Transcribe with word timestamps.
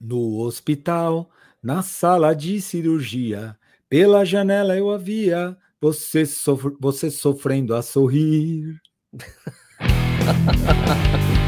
No 0.00 0.38
hospital, 0.42 1.28
na 1.60 1.82
sala 1.82 2.32
de 2.32 2.60
cirurgia, 2.60 3.58
pela 3.88 4.24
janela 4.24 4.76
eu 4.76 4.92
havia 4.92 5.56
você, 5.80 6.24
sofr 6.24 6.72
você 6.78 7.10
sofrendo 7.10 7.74
a 7.74 7.82
sorrir. 7.82 8.80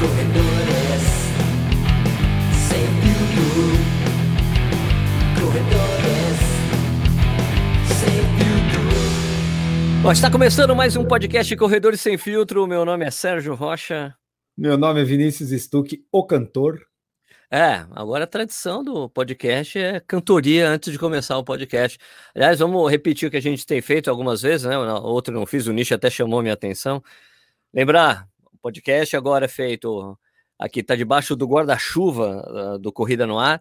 Corredores 0.00 1.02
sem 2.68 2.86
filtro. 3.00 3.54
Corredores 5.40 6.38
sem 7.86 8.18
filtro. 8.36 10.02
Bom, 10.02 10.10
está 10.10 10.28
começando 10.28 10.74
mais 10.74 10.96
um 10.96 11.04
podcast 11.04 11.54
Corredores 11.54 12.00
Sem 12.00 12.18
Filtro. 12.18 12.66
Meu 12.66 12.84
nome 12.84 13.04
é 13.04 13.12
Sérgio 13.12 13.54
Rocha. 13.54 14.12
Meu 14.58 14.76
nome 14.76 15.02
é 15.02 15.04
Vinícius 15.04 15.50
Stuck, 15.50 16.04
o 16.10 16.26
cantor. 16.26 16.89
É, 17.52 17.84
agora 17.96 18.22
a 18.22 18.26
tradição 18.28 18.84
do 18.84 19.08
podcast 19.10 19.76
é 19.76 19.98
cantoria 19.98 20.68
antes 20.68 20.92
de 20.92 20.98
começar 20.98 21.36
o 21.36 21.42
podcast. 21.42 21.98
Aliás, 22.32 22.60
vamos 22.60 22.88
repetir 22.88 23.26
o 23.26 23.30
que 23.30 23.36
a 23.36 23.42
gente 23.42 23.66
tem 23.66 23.82
feito 23.82 24.08
algumas 24.08 24.40
vezes, 24.42 24.66
né? 24.66 24.78
Outro 24.78 25.34
não 25.34 25.44
fiz, 25.44 25.66
o 25.66 25.72
nicho 25.72 25.92
até 25.92 26.08
chamou 26.08 26.42
minha 26.42 26.54
atenção. 26.54 27.02
Lembrar, 27.74 28.28
o 28.52 28.56
podcast 28.58 29.16
agora 29.16 29.46
é 29.46 29.48
feito 29.48 30.16
aqui, 30.56 30.78
está 30.78 30.94
debaixo 30.94 31.34
do 31.34 31.44
guarda-chuva 31.48 32.74
uh, 32.76 32.78
do 32.78 32.92
Corrida 32.92 33.26
no 33.26 33.36
Ar. 33.36 33.60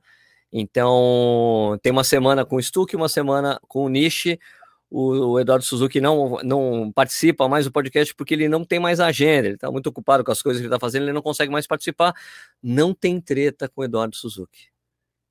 Então, 0.54 1.77
tem 1.82 1.91
uma 1.91 2.04
semana 2.04 2.46
com 2.46 2.58
o 2.58 2.62
Stuck, 2.62 2.96
uma 2.96 3.10
semana 3.10 3.60
com 3.68 3.85
o 3.85 3.90
Niche 3.90 4.40
o, 4.89 5.31
o, 5.31 5.39
Eduardo 5.39 5.63
Suzuki 5.63 6.02
não, 6.02 6.38
não 6.43 6.91
participa 6.91 7.48
mais 7.48 7.66
do 7.66 7.71
podcast 7.71 8.13
porque 8.16 8.34
ele 8.34 8.49
não 8.49 8.66
tem 8.66 8.79
mais 8.79 8.99
agenda, 8.99 9.48
ele 9.48 9.55
está 9.55 9.71
muito 9.71 9.88
ocupado 9.88 10.23
com 10.23 10.31
as 10.31 10.41
coisas 10.41 10.59
que 10.59 10.65
ele 10.65 10.73
está 10.73 10.79
fazendo, 10.79 11.03
ele 11.03 11.13
não 11.13 11.21
consegue 11.21 11.52
mais 11.52 11.67
participar. 11.67 12.13
Não 12.62 12.93
tem 12.93 13.21
treta 13.21 13.70
com 13.70 13.81
o 13.81 13.84
Eduardo 13.84 14.15
Suzuki. 14.15 14.67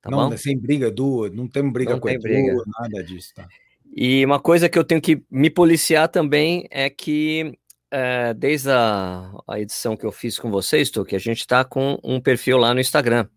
Tá 0.01 0.09
não, 0.09 0.29
bom? 0.29 0.37
sem 0.37 0.57
briga 0.57 0.89
do, 0.89 1.29
não 1.29 1.47
tem 1.47 1.69
briga 1.69 1.91
não 1.91 1.99
com 1.99 2.07
tem 2.07 2.19
briga. 2.19 2.63
nada 2.79 3.03
disso, 3.03 3.33
tá? 3.35 3.47
E 3.95 4.23
uma 4.23 4.39
coisa 4.39 4.69
que 4.69 4.77
eu 4.77 4.83
tenho 4.83 5.01
que 5.01 5.23
me 5.29 5.49
policiar 5.49 6.07
também 6.07 6.67
é 6.69 6.89
que 6.89 7.57
é, 7.91 8.33
desde 8.33 8.69
a, 8.69 9.31
a, 9.47 9.59
edição 9.59 9.97
que 9.97 10.05
eu 10.05 10.11
fiz 10.11 10.37
com 10.37 10.51
vocês, 10.51 10.89
tô, 10.89 11.03
que 11.03 11.15
a 11.15 11.19
gente 11.19 11.39
está 11.39 11.65
com 11.65 11.99
um 12.03 12.21
perfil 12.21 12.57
lá 12.57 12.73
no 12.73 12.79
Instagram. 12.79 13.27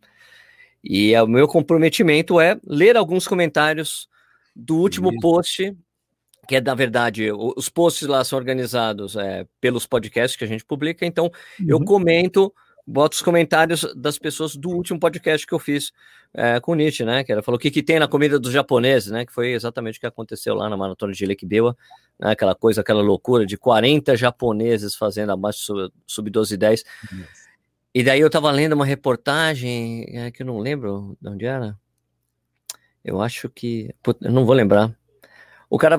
E 0.85 1.15
é, 1.15 1.23
o 1.23 1.27
meu 1.27 1.49
comprometimento 1.49 2.39
é 2.41 2.61
ler 2.65 2.97
alguns 2.97 3.27
comentários 3.27 4.09
do 4.55 4.77
último 4.77 5.11
Isso. 5.11 5.21
post 5.21 5.77
que 6.47 6.57
é, 6.57 6.61
na 6.61 6.75
verdade, 6.75 7.31
os 7.33 7.69
posts 7.69 8.09
lá 8.09 8.25
são 8.25 8.39
organizados 8.39 9.17
é, 9.17 9.47
pelos 9.61 9.87
podcasts 9.87 10.37
que 10.37 10.45
a 10.45 10.49
gente 10.49 10.65
publica, 10.65 11.07
então 11.07 11.27
uhum. 11.61 11.67
eu 11.69 11.85
comento, 11.85 12.53
boto 12.87 13.17
os 13.17 13.23
comentários 13.23 13.87
das 13.95 14.19
pessoas 14.19 14.57
do 14.57 14.71
último 14.71 14.99
podcast 14.99 15.47
que 15.47 15.53
eu 15.53 15.59
fiz 15.59 15.93
é, 16.35 16.59
com 16.59 16.73
o 16.73 16.75
Nietzsche, 16.75 17.05
né, 17.05 17.23
que 17.23 17.31
ela 17.31 17.43
falou 17.43 17.57
o 17.57 17.61
que, 17.61 17.71
que 17.71 17.83
tem 17.83 17.99
na 17.99 18.09
comida 18.09 18.41
dos 18.41 18.53
japoneses, 18.53 19.11
né, 19.11 19.25
que 19.25 19.33
foi 19.33 19.53
exatamente 19.53 19.99
o 19.99 20.01
que 20.01 20.07
aconteceu 20.07 20.55
lá 20.55 20.69
na 20.69 20.77
maratona 20.77 21.13
de 21.13 21.27
Lequibewa, 21.27 21.77
né, 22.19 22.33
aquela 22.33 22.55
coisa, 22.55 22.81
aquela 22.81 23.03
loucura 23.03 23.47
de 23.47 23.57
40 23.57 24.17
japoneses 24.17 24.97
fazendo 24.97 25.31
abaixo 25.31 25.93
sub-12 26.07 26.53
e 26.53 26.57
10, 26.57 26.85
uhum. 27.13 27.25
e 27.95 28.03
daí 28.03 28.21
eu 28.21 28.31
tava 28.31 28.51
lendo 28.51 28.73
uma 28.73 28.87
reportagem, 28.87 30.07
é, 30.09 30.31
que 30.31 30.43
eu 30.43 30.47
não 30.47 30.59
lembro 30.59 31.17
de 31.21 31.29
onde 31.29 31.45
era, 31.45 31.79
eu 33.05 33.21
acho 33.21 33.49
que, 33.49 33.95
eu 34.21 34.33
não 34.33 34.45
vou 34.45 34.55
lembrar, 34.55 34.97
o 35.73 35.79
cara. 35.79 35.99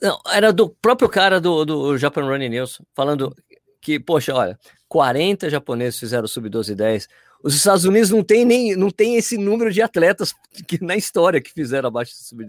Não, 0.00 0.20
era 0.32 0.52
do 0.52 0.68
próprio 0.68 1.08
cara 1.08 1.40
do, 1.40 1.64
do 1.64 1.98
Japan 1.98 2.24
Running 2.24 2.50
News, 2.50 2.80
falando 2.94 3.34
que, 3.80 3.98
poxa, 3.98 4.32
olha, 4.32 4.56
40 4.88 5.50
japoneses 5.50 5.98
fizeram 5.98 6.28
sub-12 6.28 6.70
e 6.70 6.74
10. 6.76 7.08
Os 7.42 7.56
Estados 7.56 7.84
Unidos 7.84 8.10
não 8.10 8.22
tem 8.22 8.44
nem 8.44 8.76
não 8.76 8.90
tem 8.90 9.16
esse 9.16 9.36
número 9.36 9.72
de 9.72 9.82
atletas 9.82 10.34
que, 10.68 10.82
na 10.84 10.96
história 10.96 11.40
que 11.40 11.52
fizeram 11.52 11.88
abaixo, 11.88 12.12
sub, 12.14 12.46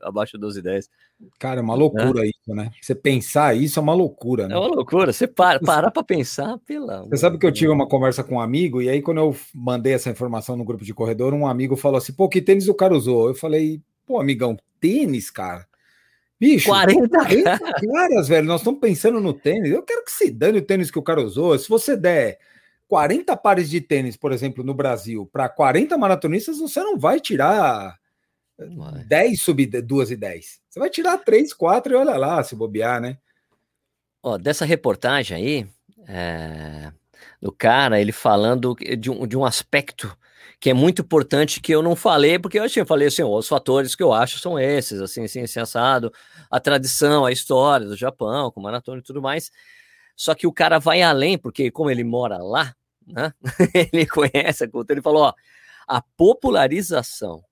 abaixo 0.00 0.32
de 0.32 0.38
12 0.38 0.58
e 0.58 0.62
10. 0.62 0.90
Cara, 1.38 1.60
é 1.60 1.62
uma 1.62 1.74
loucura 1.74 2.24
é. 2.24 2.28
isso, 2.28 2.54
né? 2.54 2.70
Você 2.80 2.94
pensar 2.94 3.54
isso 3.54 3.78
é 3.78 3.82
uma 3.82 3.94
loucura, 3.94 4.48
né? 4.48 4.54
É 4.54 4.58
uma 4.58 4.68
loucura. 4.68 5.12
Você 5.12 5.26
para, 5.26 5.60
parar 5.60 5.90
para 5.90 6.02
pensar, 6.02 6.56
pela. 6.64 7.02
Você 7.02 7.18
sabe 7.18 7.36
que 7.36 7.44
eu 7.44 7.52
tive 7.52 7.70
uma 7.70 7.86
conversa 7.86 8.24
com 8.24 8.36
um 8.36 8.40
amigo, 8.40 8.80
e 8.80 8.88
aí, 8.88 9.02
quando 9.02 9.18
eu 9.18 9.36
mandei 9.54 9.92
essa 9.92 10.08
informação 10.08 10.56
no 10.56 10.64
grupo 10.64 10.82
de 10.82 10.94
corredor, 10.94 11.34
um 11.34 11.46
amigo 11.46 11.76
falou 11.76 11.98
assim: 11.98 12.14
pô, 12.14 12.26
que 12.26 12.40
tênis 12.40 12.68
o 12.68 12.74
cara 12.74 12.94
usou? 12.94 13.28
Eu 13.28 13.34
falei, 13.34 13.82
pô, 14.06 14.18
amigão, 14.18 14.56
tênis, 14.80 15.30
cara. 15.30 15.66
Bicho, 16.38 16.68
40 16.68 17.08
caras, 17.18 18.28
velho. 18.28 18.46
Nós 18.46 18.60
estamos 18.60 18.80
pensando 18.80 19.20
no 19.20 19.32
tênis. 19.32 19.70
Eu 19.70 19.82
quero 19.82 20.04
que 20.04 20.12
se 20.12 20.30
dane 20.30 20.58
o 20.58 20.62
tênis 20.62 20.90
que 20.90 20.98
o 20.98 21.02
cara 21.02 21.22
usou. 21.22 21.58
Se 21.58 21.68
você 21.68 21.96
der 21.96 22.38
40 22.88 23.36
pares 23.36 23.70
de 23.70 23.80
tênis, 23.80 24.16
por 24.16 24.32
exemplo, 24.32 24.62
no 24.62 24.74
Brasil, 24.74 25.28
para 25.32 25.48
40 25.48 25.96
maratonistas, 25.96 26.58
você 26.58 26.80
não 26.80 26.98
vai 26.98 27.20
tirar 27.20 27.96
vai. 28.58 29.04
10 29.04 29.40
sub 29.40 29.66
2 29.66 30.10
e 30.10 30.16
10. 30.16 30.60
Você 30.68 30.78
vai 30.78 30.90
tirar 30.90 31.18
3, 31.18 31.52
4 31.52 31.92
e 31.92 31.96
olha 31.96 32.16
lá, 32.16 32.42
se 32.42 32.54
bobear, 32.54 33.00
né? 33.00 33.18
Ó, 34.22 34.36
dessa 34.36 34.64
reportagem 34.64 35.36
aí, 35.36 35.66
é, 36.08 36.92
do 37.40 37.52
cara, 37.52 38.00
ele 38.00 38.12
falando 38.12 38.74
de 38.74 39.10
um, 39.10 39.26
de 39.26 39.36
um 39.36 39.44
aspecto 39.44 40.16
que 40.58 40.70
é 40.70 40.74
muito 40.74 41.02
importante 41.02 41.60
que 41.60 41.72
eu 41.72 41.82
não 41.82 41.94
falei, 41.94 42.38
porque 42.38 42.58
eu 42.58 42.64
eu 42.64 42.86
falei 42.86 43.08
assim, 43.08 43.22
os 43.22 43.48
fatores 43.48 43.94
que 43.94 44.02
eu 44.02 44.12
acho 44.12 44.38
são 44.38 44.58
esses, 44.58 45.00
assim, 45.00 45.24
assim, 45.24 45.42
assim, 45.42 45.60
assado, 45.60 46.12
a 46.50 46.58
tradição, 46.58 47.24
a 47.24 47.32
história 47.32 47.86
do 47.86 47.96
Japão, 47.96 48.50
com 48.50 48.60
maratona 48.60 49.00
e 49.00 49.02
tudo 49.02 49.20
mais. 49.20 49.50
Só 50.16 50.34
que 50.34 50.46
o 50.46 50.52
cara 50.52 50.78
vai 50.78 51.02
além, 51.02 51.36
porque 51.36 51.70
como 51.70 51.90
ele 51.90 52.04
mora 52.04 52.38
lá, 52.38 52.74
né, 53.06 53.32
ele 53.92 54.06
conhece 54.06 54.64
a 54.64 54.68
cultura, 54.68 54.94
ele 54.94 55.02
falou, 55.02 55.24
ó, 55.24 55.34
a 55.86 56.02
popularização 56.16 57.44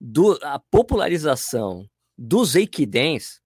do, 0.00 0.38
a 0.42 0.58
popularização 0.58 1.86
dos 2.16 2.54
Eikidens 2.54 3.39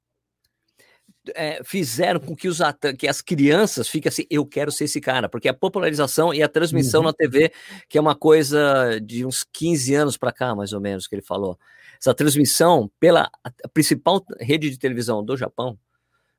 é, 1.35 1.63
fizeram 1.65 2.21
com 2.21 2.35
que, 2.35 2.49
os 2.49 2.59
que 2.99 3.09
as 3.09 3.21
crianças 3.21 3.89
fiquem 3.89 4.09
assim, 4.09 4.27
eu 4.31 4.45
quero 4.45 4.71
ser 4.71 4.85
esse 4.85 5.01
cara, 5.01 5.29
porque 5.29 5.49
a 5.49 5.55
popularização 5.55 6.35
e 6.35 6.43
a 6.43 6.49
transmissão 6.49 7.01
uhum. 7.01 7.07
na 7.07 7.13
TV, 7.13 7.53
que 7.89 7.97
é 7.97 8.01
uma 8.01 8.15
coisa 8.15 9.01
de 9.01 9.25
uns 9.25 9.45
15 9.53 9.95
anos 9.95 10.17
para 10.17 10.33
cá, 10.33 10.55
mais 10.55 10.73
ou 10.73 10.81
menos, 10.81 11.07
que 11.07 11.15
ele 11.15 11.23
falou. 11.23 11.59
Essa 12.01 12.15
transmissão 12.15 12.91
pela 13.01 13.31
principal 13.73 14.25
rede 14.39 14.69
de 14.71 14.79
televisão 14.79 15.25
do 15.25 15.37
Japão, 15.37 15.79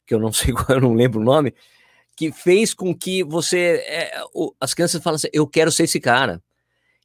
que 0.05 0.13
eu 0.13 0.19
não 0.19 0.31
sei 0.31 0.53
qual, 0.53 0.77
eu 0.77 0.81
não 0.81 0.93
lembro 0.93 1.19
o 1.19 1.23
nome, 1.23 1.53
que 2.15 2.31
fez 2.31 2.73
com 2.73 2.95
que 2.95 3.23
você, 3.23 3.83
é, 3.87 4.23
o, 4.33 4.53
as 4.59 4.73
crianças 4.73 5.01
falam 5.01 5.15
assim, 5.15 5.29
eu 5.33 5.47
quero 5.47 5.71
ser 5.71 5.83
esse 5.83 5.99
cara. 5.99 6.41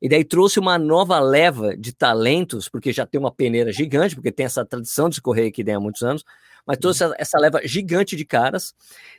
E 0.02 0.08
daí 0.08 0.24
trouxe 0.24 0.58
uma 0.58 0.78
nova 0.78 1.20
leva 1.20 1.76
de 1.76 1.92
talentos, 1.92 2.68
porque 2.68 2.90
já 2.90 3.04
tem 3.04 3.20
uma 3.20 3.30
peneira 3.30 3.70
gigante, 3.70 4.14
porque 4.14 4.32
tem 4.32 4.46
essa 4.46 4.64
tradição 4.64 5.10
de 5.10 5.20
correr 5.20 5.48
aqui 5.48 5.68
há 5.70 5.78
muitos 5.78 6.02
anos, 6.02 6.24
mas 6.66 6.78
trouxe 6.78 7.04
uhum. 7.04 7.12
essa 7.18 7.38
leva 7.38 7.60
gigante 7.64 8.16
de 8.16 8.24
caras. 8.24 8.74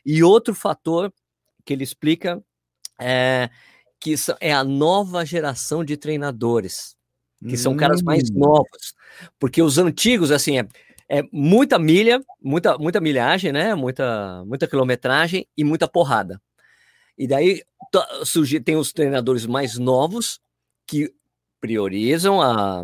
E 0.05 0.23
outro 0.23 0.53
fator 0.53 1.13
que 1.65 1.73
ele 1.73 1.83
explica 1.83 2.43
é 2.99 3.49
que 3.99 4.15
é 4.39 4.51
a 4.51 4.63
nova 4.63 5.23
geração 5.23 5.83
de 5.83 5.95
treinadores, 5.95 6.95
que 7.47 7.55
são 7.55 7.77
caras 7.77 8.01
mais 8.01 8.29
hum. 8.31 8.39
novos, 8.39 8.95
porque 9.39 9.61
os 9.61 9.77
antigos, 9.77 10.31
assim, 10.31 10.59
é, 10.59 10.67
é 11.07 11.23
muita 11.31 11.77
milha, 11.77 12.19
muita, 12.41 12.77
muita 12.79 12.99
milhagem, 12.99 13.51
né? 13.51 13.75
Muita, 13.75 14.43
muita 14.45 14.67
quilometragem 14.67 15.47
e 15.55 15.63
muita 15.63 15.87
porrada. 15.87 16.41
E 17.17 17.27
daí 17.27 17.61
surge, 18.23 18.59
tem 18.59 18.75
os 18.75 18.91
treinadores 18.91 19.45
mais 19.45 19.77
novos 19.77 20.39
que 20.87 21.13
priorizam 21.59 22.41
a, 22.41 22.83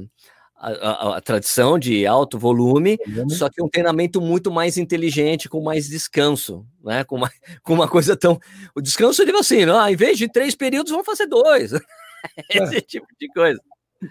a, 0.59 0.69
a, 0.69 1.17
a, 1.17 1.21
tradição 1.21 1.77
de 1.77 2.05
alto 2.07 2.37
volume, 2.37 2.97
só 3.29 3.47
que 3.49 3.61
um 3.61 3.69
treinamento 3.69 4.19
muito 4.19 4.51
mais 4.51 4.77
inteligente, 4.77 5.47
com 5.47 5.61
mais 5.61 5.87
descanso, 5.87 6.65
né? 6.83 7.03
Com 7.03 7.17
uma, 7.17 7.29
com 7.63 7.73
uma 7.73 7.87
coisa 7.87 8.17
tão. 8.17 8.39
O 8.75 8.81
descanso 8.81 9.21
ele 9.21 9.31
assim, 9.37 9.65
não, 9.65 9.79
ah, 9.79 9.91
em 9.91 9.95
vez 9.95 10.17
de 10.17 10.27
três 10.27 10.55
períodos, 10.55 10.91
vamos 10.91 11.05
fazer 11.05 11.27
dois. 11.27 11.71
Esse 12.49 12.77
é. 12.77 12.81
tipo 12.81 13.07
de 13.19 13.27
coisa. 13.29 13.61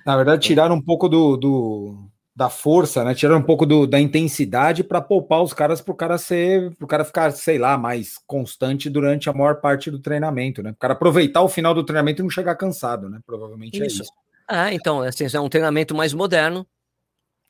Na 0.04 0.16
verdade, 0.16 0.42
tiraram 0.42 0.76
um 0.76 0.82
pouco 0.82 1.08
do, 1.08 1.36
do 1.36 2.08
da 2.34 2.50
força, 2.50 3.02
né? 3.02 3.14
Tiraram 3.14 3.40
um 3.40 3.44
pouco 3.44 3.64
do, 3.64 3.86
da 3.86 3.98
intensidade 3.98 4.84
para 4.84 5.00
poupar 5.00 5.42
os 5.42 5.54
caras 5.54 5.80
para 5.80 5.92
o 5.92 5.96
cara 5.96 6.18
ser, 6.18 6.70
para 6.76 6.84
o 6.84 6.88
cara 6.88 7.04
ficar, 7.04 7.30
sei 7.32 7.56
lá, 7.56 7.78
mais 7.78 8.18
constante 8.26 8.90
durante 8.90 9.30
a 9.30 9.32
maior 9.32 9.60
parte 9.60 9.90
do 9.90 9.98
treinamento, 9.98 10.62
né? 10.62 10.72
O 10.72 10.76
cara 10.76 10.92
aproveitar 10.92 11.42
o 11.42 11.48
final 11.48 11.72
do 11.72 11.82
treinamento 11.82 12.20
e 12.20 12.24
não 12.24 12.30
chegar 12.30 12.54
cansado, 12.54 13.08
né? 13.08 13.20
Provavelmente 13.24 13.82
é 13.82 13.86
isso. 13.86 14.02
é 14.02 14.04
isso. 14.04 14.12
Ah, 14.48 14.72
então, 14.72 15.00
assim, 15.00 15.26
é 15.32 15.40
um 15.40 15.48
treinamento 15.48 15.94
mais 15.94 16.12
moderno. 16.12 16.66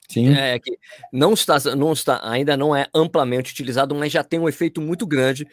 Sim. 0.08 0.32
É, 0.32 0.58
que 0.58 0.78
não 1.12 1.32
está, 1.34 1.58
não 1.76 1.92
está, 1.92 2.20
ainda 2.22 2.56
não 2.56 2.74
é 2.74 2.86
amplamente 2.94 3.52
utilizado, 3.52 3.94
mas 3.94 4.12
já 4.12 4.22
tem 4.22 4.38
um 4.38 4.48
efeito 4.48 4.80
muito 4.80 5.06
grande, 5.06 5.46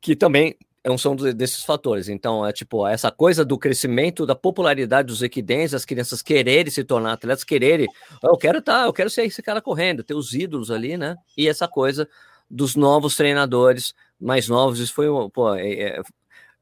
que 0.00 0.16
também 0.16 0.56
é 0.82 0.90
um 0.90 0.96
som 0.96 1.14
desses 1.14 1.62
fatores. 1.62 2.08
Então, 2.08 2.46
é 2.46 2.52
tipo, 2.52 2.86
essa 2.86 3.10
coisa 3.10 3.44
do 3.44 3.58
crescimento 3.58 4.24
da 4.24 4.34
popularidade 4.34 5.08
dos 5.08 5.22
equidens, 5.22 5.74
as 5.74 5.84
crianças 5.84 6.22
quererem 6.22 6.70
se 6.70 6.82
tornar 6.82 7.12
atletas, 7.12 7.44
quererem, 7.44 7.86
eu 8.22 8.36
quero 8.36 8.58
estar, 8.58 8.80
tá, 8.80 8.86
eu 8.86 8.92
quero 8.92 9.10
ser 9.10 9.26
esse 9.26 9.42
cara 9.42 9.60
correndo, 9.60 10.02
ter 10.02 10.14
os 10.14 10.32
ídolos 10.32 10.70
ali, 10.70 10.96
né? 10.96 11.16
E 11.36 11.48
essa 11.48 11.68
coisa 11.68 12.08
dos 12.50 12.74
novos 12.74 13.14
treinadores 13.16 13.94
mais 14.18 14.48
novos, 14.48 14.80
isso 14.80 14.94
foi, 14.94 15.06
pô, 15.32 15.54
é, 15.54 15.70
é, 15.70 16.00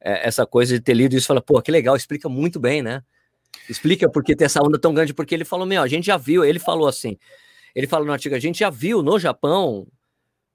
é 0.01 0.29
essa 0.29 0.45
coisa 0.45 0.75
de 0.75 0.81
ter 0.81 0.95
lido 0.95 1.17
isso, 1.17 1.27
fala, 1.27 1.41
pô, 1.41 1.61
que 1.63 1.71
legal, 1.71 1.97
explica 1.97 2.29
muito 2.29 2.59
bem, 2.59 2.83
né? 2.83 3.03
Explica 3.69 4.11
por 4.11 4.23
que 4.23 4.37
tem 4.37 4.47
essa 4.47 4.61
onda 4.63 4.79
tão 4.79 4.93
grande, 4.93 5.15
porque 5.15 5.35
ele 5.35 5.45
falou, 5.45 5.67
meu, 5.67 5.83
a 5.83 5.89
gente 5.89 6.07
já 6.07 6.17
viu, 6.17 6.45
ele 6.45 6.59
falou 6.59 6.89
assim, 6.89 7.17
ele 7.75 7.87
falou 7.87 8.07
no 8.07 8.13
artigo, 8.13 8.35
a 8.35 8.41
gente 8.41 8.59
já 8.59 8.71
viu 8.71 9.03
no 9.03 9.19
Japão 9.19 9.87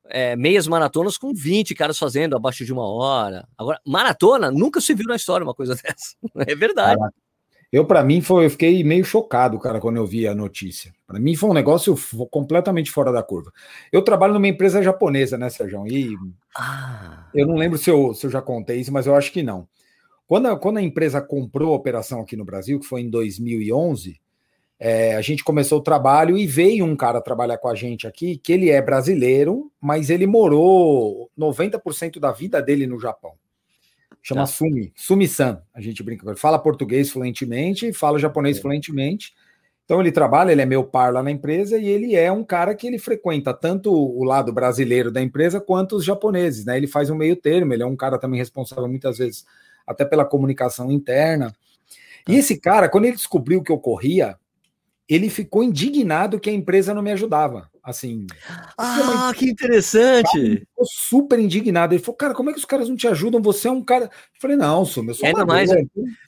é, 0.10 0.36
meias 0.36 0.68
maratonas 0.68 1.18
com 1.18 1.34
20 1.34 1.74
caras 1.76 1.98
fazendo 1.98 2.36
abaixo 2.36 2.66
de 2.66 2.74
uma 2.74 2.88
hora. 2.88 3.48
Agora, 3.58 3.80
maratona, 3.86 4.52
nunca 4.52 4.82
se 4.82 4.94
viu 4.94 5.08
na 5.08 5.16
história 5.16 5.44
uma 5.44 5.54
coisa 5.54 5.76
dessa. 5.82 6.16
É 6.48 6.56
verdade. 6.56 6.98
Caraca. 6.98 7.24
Eu, 7.74 7.86
para 7.86 8.04
mim, 8.04 8.22
foi, 8.22 8.46
eu 8.46 8.52
fiquei 8.52 8.84
meio 8.84 9.04
chocado, 9.04 9.58
cara, 9.58 9.80
quando 9.80 9.98
eu 9.98 10.06
vi 10.06 10.28
a 10.28 10.36
notícia. 10.36 10.94
Para 11.08 11.20
mim 11.20 11.36
foi 11.36 11.50
um 11.50 11.56
negócio 11.56 11.98
completamente 12.30 12.92
fora 12.92 13.12
da 13.12 13.24
curva. 13.24 13.52
Eu 13.92 14.04
trabalho 14.04 14.36
numa 14.36 14.48
empresa 14.48 14.84
japonesa, 14.84 15.40
né, 15.40 15.50
Sérgio? 15.50 15.88
E 15.88 16.16
ah. 16.56 17.26
eu 17.34 17.48
não 17.48 17.56
lembro 17.56 17.80
se 17.80 17.90
eu, 17.90 18.14
se 18.14 18.28
eu 18.28 18.30
já 18.30 18.44
contei 18.44 18.80
isso, 18.80 18.94
mas 18.94 19.08
eu 19.08 19.16
acho 19.16 19.32
que 19.32 19.42
não. 19.42 19.68
Quando 20.34 20.48
a, 20.48 20.58
quando 20.58 20.78
a 20.78 20.82
empresa 20.82 21.22
comprou 21.22 21.74
a 21.74 21.76
operação 21.76 22.20
aqui 22.20 22.36
no 22.36 22.44
Brasil, 22.44 22.80
que 22.80 22.88
foi 22.88 23.02
em 23.02 23.10
2011, 23.12 24.20
é, 24.80 25.16
a 25.16 25.22
gente 25.22 25.44
começou 25.44 25.78
o 25.78 25.84
trabalho 25.84 26.36
e 26.36 26.48
veio 26.48 26.86
um 26.86 26.96
cara 26.96 27.22
trabalhar 27.22 27.60
com 27.60 27.68
a 27.68 27.76
gente 27.76 28.08
aqui, 28.08 28.38
que 28.38 28.52
ele 28.52 28.72
é 28.72 28.82
brasileiro, 28.82 29.72
mas 29.80 30.10
ele 30.10 30.26
morou 30.26 31.30
90% 31.38 32.20
da 32.20 32.32
vida 32.32 32.64
dele 32.64 32.88
no 32.88 33.00
Japão. 33.00 33.34
Chama 34.24 34.42
tá. 34.42 34.48
Sumi, 34.48 34.92
Sumi-san, 34.96 35.62
a 35.72 35.80
gente 35.80 36.02
brinca 36.02 36.24
com 36.24 36.32
ele. 36.32 36.40
Fala 36.40 36.58
português 36.58 37.12
fluentemente, 37.12 37.94
fala 37.94 38.18
japonês 38.18 38.58
é. 38.58 38.62
fluentemente. 38.62 39.36
Então 39.86 40.02
ele 40.02 40.12
trabalha, 40.12 40.52
ele 40.52 40.64
é 40.64 40.66
meu 40.66 40.84
par 40.84 41.14
lá 41.14 41.22
na 41.22 41.30
empresa 41.30 41.78
e 41.78 41.88
ele 41.88 42.16
é 42.16 42.32
um 42.32 42.44
cara 42.44 42.74
que 42.74 42.88
ele 42.88 42.98
frequenta 42.98 43.54
tanto 43.54 43.94
o 43.94 44.24
lado 44.24 44.52
brasileiro 44.52 45.12
da 45.12 45.22
empresa 45.22 45.62
quanto 45.62 45.96
os 45.96 46.04
japoneses, 46.04 46.66
né? 46.66 46.76
Ele 46.76 46.88
faz 46.88 47.12
um 47.12 47.16
meio 47.16 47.36
termo, 47.36 47.72
ele 47.72 47.84
é 47.84 47.86
um 47.86 47.96
cara 47.96 48.18
também 48.18 48.40
responsável 48.40 48.88
muitas 48.88 49.20
vezes 49.20 49.46
até 49.86 50.06
pela 50.06 50.26
comunicação 50.26 50.92
interna. 50.92 51.54
E 52.28 52.34
tá. 52.34 52.40
esse 52.40 52.58
cara, 52.60 52.90
quando 52.90 53.06
ele 53.06 53.16
descobriu 53.16 53.62
que 53.62 53.72
ocorria, 53.72 54.38
ele 55.08 55.30
ficou 55.30 55.64
indignado 55.64 56.40
que 56.40 56.50
a 56.50 56.54
empresa 56.54 56.94
não 56.94 57.02
me 57.02 57.12
ajudava. 57.12 57.70
Assim. 57.84 58.26
Ah, 58.78 59.34
que 59.36 59.50
interessante! 59.50 60.38
Ele 60.40 60.60
ficou 60.60 60.86
super 60.86 61.38
indignado. 61.38 61.94
Ele 61.94 62.02
falou, 62.02 62.16
cara, 62.16 62.34
como 62.34 62.50
é 62.50 62.54
que 62.54 62.60
os 62.60 62.64
caras 62.64 62.88
não 62.88 62.96
te 62.96 63.10
ajudam? 63.10 63.42
Você 63.42 63.68
é 63.68 63.72
um 63.72 63.84
cara. 63.84 64.06
Eu 64.06 64.10
falei, 64.40 64.56
não, 64.56 64.86
sou 64.86 65.04
meu 65.04 65.14
sou 65.14 65.28
ainda 65.28 65.46
mais, 65.46 65.70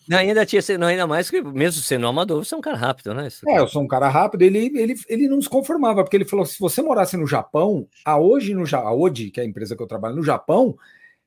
não, 0.06 0.18
ainda 0.18 0.46
tinha 0.46 0.62
não, 0.78 0.88
ainda 0.88 1.08
mais 1.08 1.30
que 1.30 1.42
mesmo 1.42 1.82
sendo 1.82 2.08
amador, 2.08 2.44
você 2.44 2.54
é 2.54 2.58
um 2.58 2.62
cara 2.62 2.76
rápido, 2.76 3.14
né? 3.14 3.30
É, 3.48 3.60
eu 3.60 3.70
sou 3.70 3.82
um 3.82 3.88
cara 3.88 4.10
rápido. 4.10 4.42
Ele, 4.42 4.70
ele, 4.76 4.96
ele 5.08 5.30
não 5.30 5.42
se 5.42 5.48
conformava, 5.48 6.04
porque 6.04 6.18
ele 6.18 6.26
falou: 6.26 6.46
se 6.46 6.60
você 6.60 6.82
morasse 6.82 7.16
no 7.16 7.26
Japão, 7.26 7.88
a 8.04 8.20
hoje, 8.20 8.54
no 8.54 8.66
a 8.76 8.94
hoje, 8.94 9.32
que 9.32 9.40
é 9.40 9.44
a 9.44 9.48
empresa 9.48 9.78
que 9.78 9.82
eu 9.82 9.88
trabalho 9.88 10.18
no 10.18 10.24
Japão, 10.24 10.76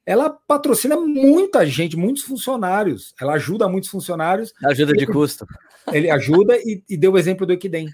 ela 0.08 0.31
patrocina 0.31 0.96
muita 0.96 1.66
gente, 1.66 1.94
muitos 1.94 2.22
funcionários. 2.22 3.14
Ela 3.20 3.34
ajuda 3.34 3.69
muitos 3.69 3.90
funcionários. 3.90 4.55
Ajuda 4.64 4.94
de 4.94 5.06
custo. 5.06 5.46
Ele 5.93 6.08
ajuda 6.10 6.56
e, 6.56 6.82
e 6.88 6.96
deu 6.96 7.12
o 7.12 7.19
exemplo 7.19 7.44
do 7.44 7.52
Equidem. 7.52 7.90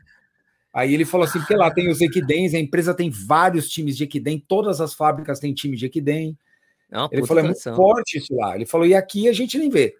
Aí 0.72 0.94
ele 0.94 1.05
falou 1.05 1.26
assim, 1.26 1.40
porque 1.40 1.56
lá 1.56 1.72
tem 1.72 1.90
os 1.90 2.00
Equidens, 2.00 2.55
a 2.55 2.58
empresa 2.61 2.94
tem 2.94 3.11
vários 3.11 3.69
times 3.69 3.96
de 3.96 4.05
Equidem, 4.05 4.38
todas 4.46 4.81
as 4.81 4.94
fábricas 4.94 5.40
têm 5.40 5.52
time 5.52 5.76
de 5.76 5.87
Equidem. 5.87 6.38
Não, 6.88 7.08
ele 7.11 7.26
falou, 7.26 7.43
é 7.43 7.46
muito 7.46 7.61
forte 7.75 8.19
isso 8.19 8.32
lá. 8.37 8.55
Ele 8.55 8.64
falou, 8.64 8.87
e 8.87 8.94
aqui 8.94 9.28
a 9.28 9.32
gente 9.32 9.58
nem 9.58 9.69
vê. 9.69 9.96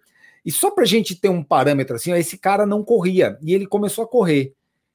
E 0.47 0.53
só 0.53 0.71
para 0.71 0.85
a 0.85 0.87
gente 0.87 1.17
ter 1.17 1.31
um 1.31 1.43
parâmetro 1.43 1.97
assim, 1.97 2.13
esse 2.13 2.39
cara 2.39 2.65
não 2.65 2.85
corria, 2.85 3.37
e 3.43 3.53
ele 3.53 3.67
começou 3.67 4.05
a 4.05 4.09
correr. 4.09 4.55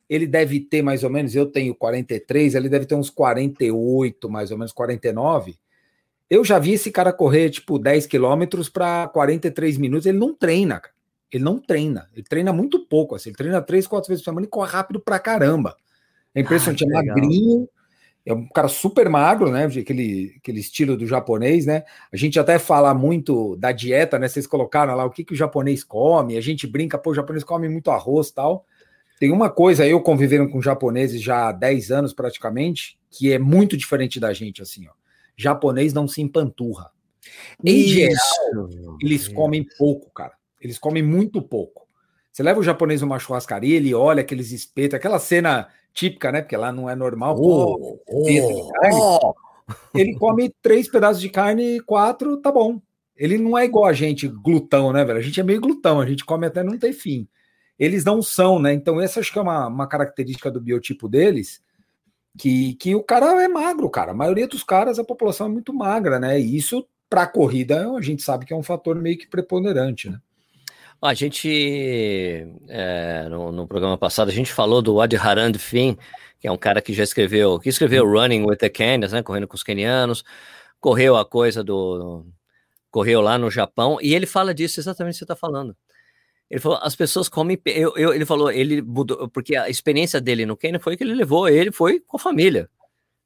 Ele 0.10 0.26
deve 0.26 0.62
ter 0.62 0.82
mais 0.82 1.04
ou 1.04 1.10
menos, 1.10 1.36
eu 1.36 1.46
tenho 1.46 1.76
43, 1.76 2.56
ele 2.56 2.70
deve 2.70 2.86
ter 2.86 2.96
uns 2.96 3.10
48, 3.10 4.30
mais 4.30 4.52
ou 4.52 4.58
menos 4.58 4.72
49. 4.72 5.60
Eu 6.30 6.46
já 6.46 6.60
vi 6.60 6.74
esse 6.74 6.92
cara 6.92 7.12
correr 7.12 7.50
tipo 7.50 7.80
10 7.80 8.06
quilômetros 8.06 8.70
para 8.70 9.08
43 9.08 9.78
minutos, 9.78 10.06
ele 10.06 10.18
não 10.18 10.34
treina, 10.34 10.80
cara. 10.80 10.94
Ele 11.32 11.44
não 11.44 11.60
treina. 11.60 12.10
Ele 12.14 12.24
treina 12.24 12.52
muito 12.52 12.86
pouco. 12.86 13.16
Assim, 13.16 13.30
ele 13.30 13.38
treina 13.38 13.62
três, 13.62 13.86
quatro 13.86 14.08
vezes 14.08 14.24
por 14.24 14.32
semana 14.32 14.46
e 14.46 14.50
corre 14.50 14.72
rápido 14.72 15.00
pra 15.00 15.20
caramba. 15.20 15.76
É 16.34 16.42
impressionante. 16.42 16.84
Ah, 16.86 16.88
é 16.88 17.04
magrinho. 17.04 17.70
É 18.26 18.34
um 18.34 18.48
cara 18.48 18.68
super 18.68 19.08
magro, 19.10 19.52
né? 19.52 19.66
Aquele, 19.66 20.36
aquele 20.38 20.60
estilo 20.60 20.98
do 20.98 21.08
japonês, 21.08 21.66
né? 21.66 21.84
A 22.12 22.18
gente 22.18 22.40
até 22.40 22.60
fala 22.60 22.94
muito 22.94 23.56
da 23.58 23.72
dieta, 23.72 24.20
né? 24.20 24.28
Vocês 24.28 24.46
colocaram 24.46 24.96
lá 24.96 25.06
o 25.06 25.10
que, 25.10 25.24
que 25.24 25.34
o 25.34 25.38
japonês 25.38 25.84
come. 25.84 26.38
A 26.38 26.42
gente 26.42 26.68
brinca, 26.68 26.98
pô, 26.98 27.12
o 27.12 27.16
japonês 27.16 27.44
come 27.44 27.70
muito 27.70 27.92
arroz 27.92 28.32
tal. 28.32 28.66
Tem 29.20 29.32
uma 29.32 29.50
coisa, 29.50 29.86
eu 29.86 30.02
convivendo 30.02 30.50
com 30.50 30.62
japoneses 30.62 31.22
já 31.22 31.50
há 31.50 31.52
10 31.52 31.92
anos 31.92 32.14
praticamente, 32.14 32.98
que 33.10 33.32
é 33.32 33.40
muito 33.40 33.76
diferente 33.76 34.20
da 34.20 34.34
gente, 34.34 34.62
assim, 34.62 34.88
ó. 34.88 34.99
Japonês 35.42 35.94
não 35.94 36.06
se 36.06 36.22
empanturra. 36.22 36.92
Em 37.64 37.78
Isso. 37.78 37.90
geral, 37.94 38.70
eles 39.02 39.28
comem 39.30 39.66
pouco, 39.78 40.12
cara. 40.12 40.34
Eles 40.60 40.78
comem 40.78 41.02
muito 41.02 41.42
pouco. 41.42 41.88
Você 42.30 42.44
leva 42.44 42.60
o 42.60 42.64
japonês 42.64 43.02
numa 43.02 43.20
churrascaria, 43.20 43.78
ele 43.78 43.94
olha 43.94 44.22
aqueles 44.22 44.52
espetos, 44.52 44.96
aquela 44.96 45.18
cena 45.18 45.70
típica, 45.94 46.32
né? 46.32 46.42
Porque 46.42 46.58
lá 46.58 46.72
não 46.74 46.90
é 46.90 46.96
normal. 46.96 47.36
Oh, 47.40 48.00
oh, 48.06 48.72
oh. 48.92 49.34
Ele 49.96 50.14
come 50.16 50.54
três 50.62 50.90
pedaços 50.90 51.22
de 51.22 51.30
carne, 51.30 51.80
quatro, 51.82 52.38
tá 52.38 52.52
bom. 52.52 52.82
Ele 53.16 53.38
não 53.38 53.58
é 53.58 53.66
igual 53.66 53.86
a 53.86 53.94
gente, 53.94 54.28
glutão, 54.28 54.92
né, 54.92 55.06
velho? 55.06 55.20
A 55.20 55.22
gente 55.22 55.40
é 55.40 55.44
meio 55.44 55.62
glutão, 55.62 56.02
a 56.02 56.06
gente 56.06 56.26
come 56.26 56.48
até 56.48 56.64
não 56.64 56.78
ter 56.78 56.92
fim. 56.92 57.28
Eles 57.78 58.04
não 58.04 58.22
são, 58.22 58.60
né? 58.60 58.74
Então, 58.74 59.00
essa 59.00 59.22
acho 59.22 59.32
que 59.32 59.40
é 59.40 59.42
uma, 59.42 59.68
uma 59.68 59.88
característica 59.88 60.52
do 60.52 60.60
biotipo 60.60 61.08
deles, 61.08 61.62
que, 62.38 62.74
que 62.76 62.96
o 62.96 63.04
cara 63.04 63.44
é 63.44 63.48
magro, 63.48 63.90
cara. 63.90 64.12
A 64.12 64.16
maioria 64.16 64.48
dos 64.48 64.64
caras, 64.64 65.00
a 65.00 65.04
população 65.04 65.48
é 65.48 65.50
muito 65.50 65.74
magra, 65.74 66.20
né? 66.20 66.40
E 66.40 66.56
isso, 66.56 66.86
para 67.10 67.24
a 67.24 67.28
corrida, 67.28 67.90
a 67.92 68.02
gente 68.02 68.22
sabe 68.22 68.46
que 68.46 68.54
é 68.54 68.56
um 68.56 68.64
fator 68.64 68.96
meio 68.96 69.18
que 69.18 69.28
preponderante, 69.28 70.10
né? 70.10 70.20
A 71.02 71.14
gente, 71.14 72.46
é, 72.68 73.28
no, 73.30 73.54
no, 73.54 73.66
programa 73.66 73.98
passado, 73.98 74.28
a 74.30 74.34
gente 74.34 74.52
falou 74.52 74.82
do 74.82 75.00
Adharand 75.00 75.58
Finn, 75.58 75.96
que 76.40 76.48
é 76.48 76.52
um 76.52 76.58
cara 76.58 76.82
que 76.82 76.94
já 76.94 77.04
escreveu, 77.04 77.58
que 77.58 77.70
escreveu. 77.70 78.06
Running 78.06 78.46
with 78.46 78.58
the 78.58 78.70
Kenyans, 78.70 79.14
né, 79.14 79.24
correndo 79.24 79.48
com 79.48 79.56
os 79.56 79.64
kenianos, 79.64 80.26
correu 80.78 81.16
a 81.16 81.26
coisa 81.26 81.64
do, 81.64 82.26
correu 82.92 83.22
lá 83.22 83.38
no 83.38 83.50
Japão, 83.50 83.98
e 84.02 84.14
ele 84.14 84.26
fala 84.26 84.54
disso 84.54 84.80
exatamente 84.80 85.14
o 85.14 85.16
que 85.16 85.20
você 85.20 85.24
está 85.24 85.36
falando. 85.36 85.76
Ele 86.50 86.60
falou, 86.60 86.80
as 86.82 86.96
pessoas 86.96 87.30
comem, 87.30 87.62
eu, 87.66 87.96
eu, 87.96 88.14
ele 88.14 88.26
falou, 88.26 88.52
ele 88.52 88.82
mudou, 88.82 89.30
porque 89.30 89.56
a 89.56 89.70
experiência 89.70 90.20
dele 90.20 90.46
no 90.46 90.58
Quênia 90.58 90.80
foi 90.80 90.98
que 90.98 91.04
ele 91.04 91.14
levou, 91.14 91.48
ele 91.48 91.72
foi 91.72 92.00
com 92.00 92.18
a 92.18 92.20
família, 92.20 92.68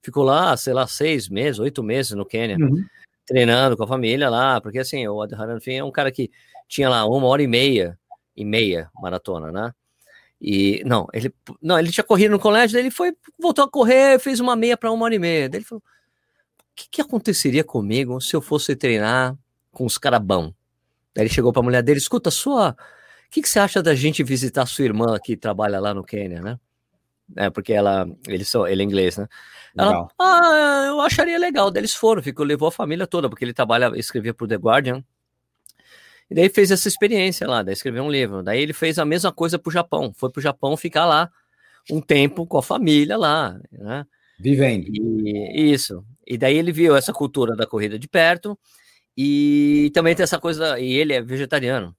ficou 0.02 0.24
lá, 0.24 0.58
sei 0.58 0.74
lá, 0.74 0.86
seis 0.86 1.30
meses, 1.30 1.60
oito 1.60 1.82
meses 1.82 2.12
no 2.12 2.26
Quênia, 2.26 2.58
uhum. 2.60 2.84
treinando 3.26 3.78
com 3.78 3.84
a 3.84 3.88
família 3.88 4.30
lá, 4.30 4.60
porque 4.60 4.80
assim, 4.80 5.08
o 5.08 5.22
Adharand 5.22 5.62
Finn 5.62 5.78
é 5.78 5.84
um 5.84 5.92
cara 5.92 6.12
que 6.12 6.30
tinha 6.68 6.90
lá 6.90 7.06
uma 7.06 7.28
hora 7.28 7.42
e 7.42 7.48
meia 7.48 7.98
e 8.36 8.44
meia 8.44 8.90
maratona, 9.02 9.52
né? 9.52 9.74
E 10.42 10.84
não, 10.86 11.08
ele 11.14 11.34
não, 11.62 11.80
ele 11.80 11.90
tinha 11.90 12.04
corrido 12.04 12.32
no 12.32 12.40
colégio, 12.40 12.74
daí 12.74 12.84
ele 12.84 12.92
foi, 12.92 13.16
voltou 13.40 13.64
a 13.64 13.70
correr, 13.70 14.20
fez 14.20 14.42
uma 14.42 14.58
meia 14.58 14.76
para 14.76 14.92
uma 14.92 15.06
hora 15.06 15.16
e 15.16 15.20
meia. 15.20 15.48
Daí 15.48 15.60
ele 15.60 15.66
falou: 15.66 15.82
o 15.82 16.76
que, 16.76 16.90
que 16.90 17.02
aconteceria 17.02 17.64
comigo 17.64 18.20
se 18.20 18.36
eu 18.36 18.42
fosse 18.42 18.76
treinar 18.76 19.38
com 19.72 19.86
os 19.86 19.98
carabão? 19.98 20.54
Daí 21.16 21.24
ele 21.24 21.34
chegou 21.34 21.54
para 21.54 21.62
a 21.62 21.64
mulher 21.64 21.82
dele: 21.82 21.98
escuta, 21.98 22.30
sua. 22.30 22.76
O 23.34 23.36
que, 23.36 23.42
que 23.42 23.50
você 23.50 23.58
acha 23.58 23.82
da 23.82 23.96
gente 23.96 24.24
visitar 24.24 24.64
sua 24.68 24.86
irmã 24.86 25.18
que 25.18 25.36
trabalha 25.36 25.80
lá 25.80 25.92
no 25.92 26.04
Quênia, 26.04 26.40
né? 26.40 26.60
É, 27.36 27.50
porque 27.50 27.74
ela, 27.74 28.08
ele, 28.28 28.46
só, 28.46 28.68
ele 28.68 28.84
é 28.84 28.86
inglês, 28.86 29.18
né? 29.18 29.28
Ela, 29.76 30.08
ah, 30.22 30.86
eu 30.90 31.02
acharia 31.02 31.40
legal. 31.40 31.72
Daí 31.72 31.82
eles 31.82 31.96
foram, 31.96 32.22
ficou, 32.22 32.46
levou 32.46 32.68
a 32.68 32.72
família 32.72 33.08
toda, 33.08 33.28
porque 33.28 33.44
ele 33.44 33.52
trabalha, 33.52 33.92
escrevia 33.96 34.36
para 34.36 34.46
o 34.46 34.48
The 34.48 34.56
Guardian, 34.56 35.04
e 36.30 36.36
daí 36.36 36.48
fez 36.48 36.70
essa 36.70 36.88
experiência 36.88 37.48
lá, 37.48 37.64
daí 37.64 37.74
escreveu 37.74 38.04
um 38.04 38.12
livro. 38.12 38.44
Daí 38.44 38.62
ele 38.62 38.72
fez 38.72 39.00
a 39.00 39.06
mesma 39.06 39.32
coisa 39.32 39.58
para 39.58 39.68
o 39.68 39.74
Japão. 39.74 40.14
Foi 40.16 40.32
para 40.32 40.40
o 40.40 40.44
Japão 40.44 40.78
ficar 40.78 41.08
lá 41.08 41.28
um 41.90 42.00
tempo 42.00 42.46
com 42.46 42.60
a 42.60 42.62
família 42.62 43.18
lá, 43.18 43.60
né? 43.72 44.06
Vivendo. 44.40 44.86
E, 44.94 45.74
isso. 45.74 46.06
E 46.28 46.38
daí 46.38 46.56
ele 46.56 46.72
viu 46.72 46.96
essa 46.96 47.12
cultura 47.12 47.56
da 47.56 47.66
corrida 47.66 47.98
de 47.98 48.08
perto 48.08 48.56
e 49.18 49.90
também 49.92 50.14
tem 50.14 50.24
essa 50.24 50.40
coisa. 50.40 50.80
E 50.80 50.94
ele 50.94 51.14
é 51.14 51.22
vegetariano. 51.24 51.96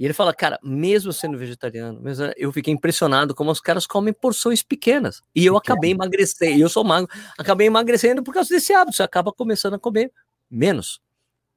E 0.00 0.04
ele 0.06 0.14
fala, 0.14 0.32
cara, 0.32 0.58
mesmo 0.62 1.12
sendo 1.12 1.36
vegetariano, 1.36 2.00
mesmo, 2.00 2.32
eu 2.38 2.50
fiquei 2.50 2.72
impressionado 2.72 3.34
como 3.34 3.50
os 3.50 3.60
caras 3.60 3.86
comem 3.86 4.14
porções 4.14 4.62
pequenas. 4.62 5.22
E 5.34 5.44
eu 5.44 5.58
acabei 5.58 5.90
emagrecendo. 5.90 6.56
E 6.56 6.60
eu 6.62 6.70
sou 6.70 6.82
magro, 6.82 7.06
acabei 7.38 7.66
emagrecendo 7.66 8.22
por 8.22 8.32
causa 8.32 8.48
desse 8.48 8.72
hábito. 8.72 8.96
Você 8.96 9.02
acaba 9.02 9.30
começando 9.30 9.74
a 9.74 9.78
comer 9.78 10.10
menos. 10.50 11.02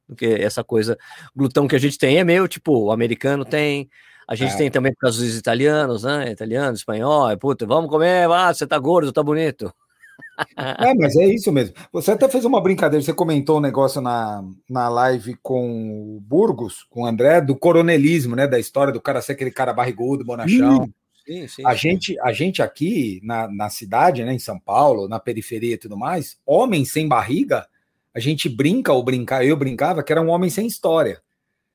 Porque 0.06 0.26
essa 0.26 0.62
coisa, 0.62 0.98
glutão 1.34 1.66
que 1.66 1.74
a 1.74 1.78
gente 1.78 1.96
tem 1.96 2.18
é 2.18 2.24
meio 2.24 2.46
tipo, 2.46 2.84
o 2.84 2.92
americano 2.92 3.46
tem, 3.46 3.88
a 4.28 4.34
gente 4.34 4.52
é. 4.52 4.56
tem 4.58 4.70
também 4.70 4.92
por 4.92 5.00
causa 5.00 5.24
dos 5.24 5.38
italianos, 5.38 6.02
né? 6.02 6.30
Italiano, 6.30 6.74
espanhol, 6.74 7.30
é, 7.30 7.36
puta, 7.36 7.64
vamos 7.64 7.88
comer, 7.88 8.30
ah, 8.30 8.52
você 8.52 8.66
tá 8.66 8.78
gordo, 8.78 9.10
tá 9.10 9.22
bonito. 9.22 9.74
É, 10.56 10.94
mas 10.94 11.16
é 11.16 11.26
isso 11.26 11.52
mesmo. 11.52 11.74
Você 11.92 12.12
até 12.12 12.28
fez 12.28 12.44
uma 12.44 12.60
brincadeira, 12.60 13.04
você 13.04 13.12
comentou 13.12 13.58
um 13.58 13.62
negócio 13.62 14.00
na, 14.00 14.42
na 14.68 14.88
live 14.88 15.36
com 15.42 16.16
o 16.16 16.20
Burgos, 16.20 16.84
com 16.90 17.02
o 17.02 17.06
André, 17.06 17.40
do 17.40 17.56
coronelismo, 17.56 18.34
né? 18.34 18.46
Da 18.46 18.58
história 18.58 18.92
do 18.92 19.00
cara 19.00 19.22
ser 19.22 19.32
aquele 19.32 19.50
cara 19.50 19.72
barrigudo, 19.72 20.24
bonachão. 20.24 20.88
Sim, 21.26 21.48
sim, 21.48 21.66
a, 21.66 21.72
sim. 21.72 21.78
Gente, 21.78 22.20
a 22.20 22.32
gente 22.32 22.62
aqui 22.62 23.20
na, 23.22 23.48
na 23.48 23.70
cidade, 23.70 24.24
né, 24.24 24.34
em 24.34 24.38
São 24.38 24.58
Paulo, 24.58 25.08
na 25.08 25.18
periferia 25.18 25.74
e 25.74 25.78
tudo 25.78 25.96
mais, 25.96 26.36
homem 26.44 26.84
sem 26.84 27.08
barriga 27.08 27.66
a 28.14 28.20
gente 28.20 28.48
brinca 28.48 28.92
ou 28.92 29.02
brincar, 29.02 29.44
eu 29.44 29.56
brincava 29.56 30.02
que 30.02 30.12
era 30.12 30.22
um 30.22 30.28
homem 30.28 30.48
sem 30.48 30.66
história. 30.66 31.20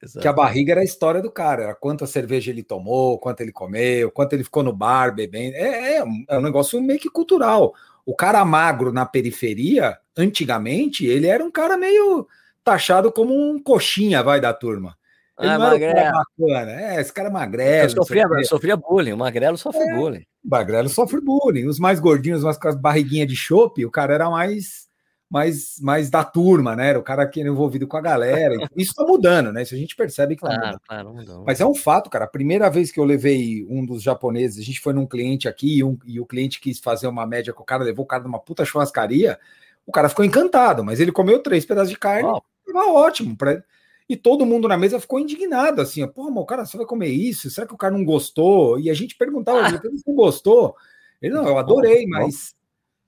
Exato. 0.01 0.21
Que 0.21 0.27
a 0.29 0.31
barriga 0.31 0.71
era 0.71 0.79
a 0.79 0.85
história 0.85 1.21
do 1.21 1.29
cara, 1.29 1.63
era 1.63 1.75
quanta 1.75 2.07
cerveja 2.07 2.49
ele 2.49 2.63
tomou, 2.63 3.19
quanto 3.19 3.41
ele 3.41 3.51
comeu, 3.51 4.09
quanto 4.09 4.31
ele 4.31 4.45
ficou 4.45 4.63
no 4.63 4.71
bar 4.71 5.13
bebendo. 5.13 5.57
É, 5.57 5.97
é, 5.97 6.03
é 6.29 6.37
um 6.37 6.41
negócio 6.41 6.81
meio 6.81 6.97
que 6.97 7.09
cultural. 7.09 7.73
O 8.09 8.15
cara 8.15 8.43
magro 8.43 8.91
na 8.91 9.05
periferia, 9.05 9.95
antigamente, 10.17 11.05
ele 11.05 11.27
era 11.27 11.43
um 11.45 11.51
cara 11.51 11.77
meio 11.77 12.27
taxado 12.63 13.11
como 13.11 13.31
um 13.31 13.61
coxinha, 13.61 14.23
vai, 14.23 14.41
da 14.41 14.51
turma. 14.51 14.97
Ele 15.39 15.51
ah, 15.51 15.59
não 15.59 15.67
era 15.67 15.79
cara 15.79 16.11
bacana. 16.11 16.71
É, 16.71 16.99
esse 16.99 17.13
cara 17.13 17.29
é 17.29 17.31
magrelo. 17.31 17.91
Sofria, 17.91 18.25
sofria 18.45 18.75
bullying, 18.75 19.11
o 19.11 19.17
magrelo 19.17 19.59
sofre 19.59 19.83
é, 19.83 19.93
bullying. 19.93 20.25
O 20.43 20.49
magrelo 20.49 20.89
sofre 20.89 21.21
bullying. 21.21 21.67
Os 21.67 21.77
mais 21.77 21.99
gordinhos, 21.99 22.43
mas 22.43 22.57
com 22.57 22.67
as 22.67 22.75
barriguinhas 22.75 23.27
de 23.27 23.35
chope, 23.35 23.85
o 23.85 23.91
cara 23.91 24.15
era 24.15 24.27
mais 24.27 24.88
mais, 25.29 25.79
mais 25.79 26.09
da 26.09 26.23
turma, 26.23 26.75
né? 26.75 26.89
Era 26.89 26.99
o 26.99 27.03
cara 27.03 27.27
que 27.27 27.39
era 27.39 27.49
envolvido 27.49 27.87
com 27.87 27.95
a 27.95 28.01
galera. 28.01 28.55
Isso 28.75 28.95
tá 28.95 29.05
mudando, 29.05 29.51
né? 29.53 29.61
Isso 29.61 29.75
a 29.75 29.77
gente 29.77 29.95
percebe 29.95 30.35
que 30.35 30.41
tá 30.41 30.59
claro, 30.59 30.81
claro, 30.87 31.13
mudou. 31.13 31.43
Mas 31.45 31.61
é 31.61 31.65
um 31.65 31.75
fato, 31.75 32.09
cara. 32.09 32.25
A 32.25 32.29
primeira 32.29 32.67
vez 32.69 32.91
que 32.91 32.99
eu 32.99 33.03
levei 33.03 33.65
um 33.69 33.85
dos 33.85 34.01
japoneses, 34.01 34.59
a 34.59 34.65
gente 34.65 34.79
foi 34.79 34.91
num 34.91 35.05
cliente 35.05 35.47
aqui 35.47 35.77
e, 35.77 35.83
um, 35.83 35.97
e 36.03 36.19
o 36.19 36.25
cliente 36.25 36.59
quis 36.59 36.79
fazer 36.79 37.07
uma 37.07 37.27
média 37.27 37.53
com 37.53 37.61
o 37.61 37.65
cara, 37.65 37.83
levou 37.83 38.05
o 38.05 38.07
cara 38.07 38.23
numa 38.23 38.39
puta 38.39 38.65
churrascaria. 38.65 39.37
O 39.85 39.91
cara 39.91 40.09
ficou 40.09 40.25
encantado, 40.25 40.83
mas 40.83 40.99
ele 40.99 41.11
comeu 41.11 41.39
três 41.43 41.63
pedaços 41.63 41.91
de 41.91 41.97
carne, 41.97 42.27
oh. 42.27 42.41
tava 42.65 42.91
ótimo. 42.91 43.37
Pra... 43.37 43.61
E 44.09 44.15
todo 44.15 44.47
mundo 44.47 44.67
na 44.67 44.77
mesa 44.77 44.99
ficou 44.99 45.19
indignado, 45.19 45.79
assim, 45.79 46.07
pô, 46.07 46.31
mas 46.31 46.43
o 46.43 46.45
cara 46.45 46.65
só 46.65 46.77
vai 46.79 46.87
comer 46.87 47.09
isso? 47.09 47.51
Será 47.51 47.67
que 47.67 47.73
o 47.73 47.77
cara 47.77 47.93
não 47.93 48.03
gostou? 48.03 48.79
E 48.79 48.89
a 48.89 48.93
gente 48.95 49.15
perguntava, 49.15 49.59
ah. 49.61 49.69
ele 49.69 50.01
não 50.07 50.15
gostou? 50.15 50.75
Ele, 51.21 51.35
não, 51.35 51.47
eu 51.47 51.57
adorei, 51.59 52.07
mas 52.07 52.55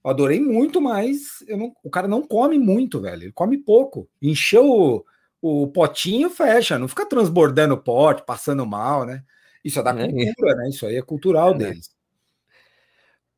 eu 0.03 0.11
adorei 0.11 0.39
muito, 0.39 0.81
mas 0.81 1.43
não, 1.47 1.73
o 1.83 1.89
cara 1.89 2.07
não 2.07 2.21
come 2.21 2.57
muito, 2.57 2.99
velho. 2.99 3.23
Ele 3.23 3.31
come 3.31 3.57
pouco. 3.57 4.09
Encheu 4.21 4.65
o, 4.65 5.05
o 5.41 5.67
potinho, 5.67 6.29
fecha. 6.29 6.79
Não 6.79 6.87
fica 6.87 7.05
transbordando 7.05 7.75
o 7.75 7.81
pote, 7.81 8.23
passando 8.25 8.65
mal, 8.65 9.05
né? 9.05 9.23
Isso 9.63 9.79
é 9.79 9.83
da 9.83 9.91
é. 9.91 10.07
cultura, 10.07 10.55
né? 10.55 10.69
Isso 10.69 10.85
aí 10.85 10.95
é 10.95 11.01
cultural 11.01 11.51
é. 11.51 11.57
deles. 11.57 11.89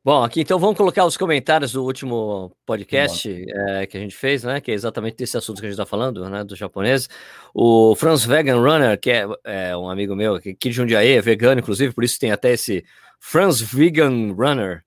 Bom, 0.02 0.22
aqui 0.22 0.42
então 0.42 0.58
vamos 0.58 0.76
colocar 0.76 1.06
os 1.06 1.16
comentários 1.16 1.72
do 1.72 1.82
último 1.82 2.54
podcast 2.66 3.26
é, 3.48 3.86
que 3.86 3.96
a 3.96 4.00
gente 4.00 4.14
fez, 4.14 4.44
né? 4.44 4.60
Que 4.60 4.70
é 4.70 4.74
exatamente 4.74 5.16
desse 5.16 5.36
assunto 5.38 5.60
que 5.60 5.66
a 5.66 5.70
gente 5.70 5.80
está 5.80 5.86
falando, 5.86 6.28
né? 6.28 6.44
Do 6.44 6.54
japonês. 6.54 7.08
O 7.54 7.94
Franz 7.94 8.22
Vegan 8.22 8.60
Runner, 8.60 9.00
que 9.00 9.10
é, 9.10 9.26
é 9.44 9.76
um 9.76 9.88
amigo 9.88 10.14
meu 10.14 10.34
aqui 10.34 10.54
de 10.54 10.72
Jundiaí, 10.72 11.12
é 11.12 11.22
vegano, 11.22 11.60
inclusive, 11.60 11.94
por 11.94 12.04
isso 12.04 12.20
tem 12.20 12.32
até 12.32 12.52
esse 12.52 12.84
Franz 13.18 13.62
Vegan 13.62 14.34
Runner. 14.34 14.84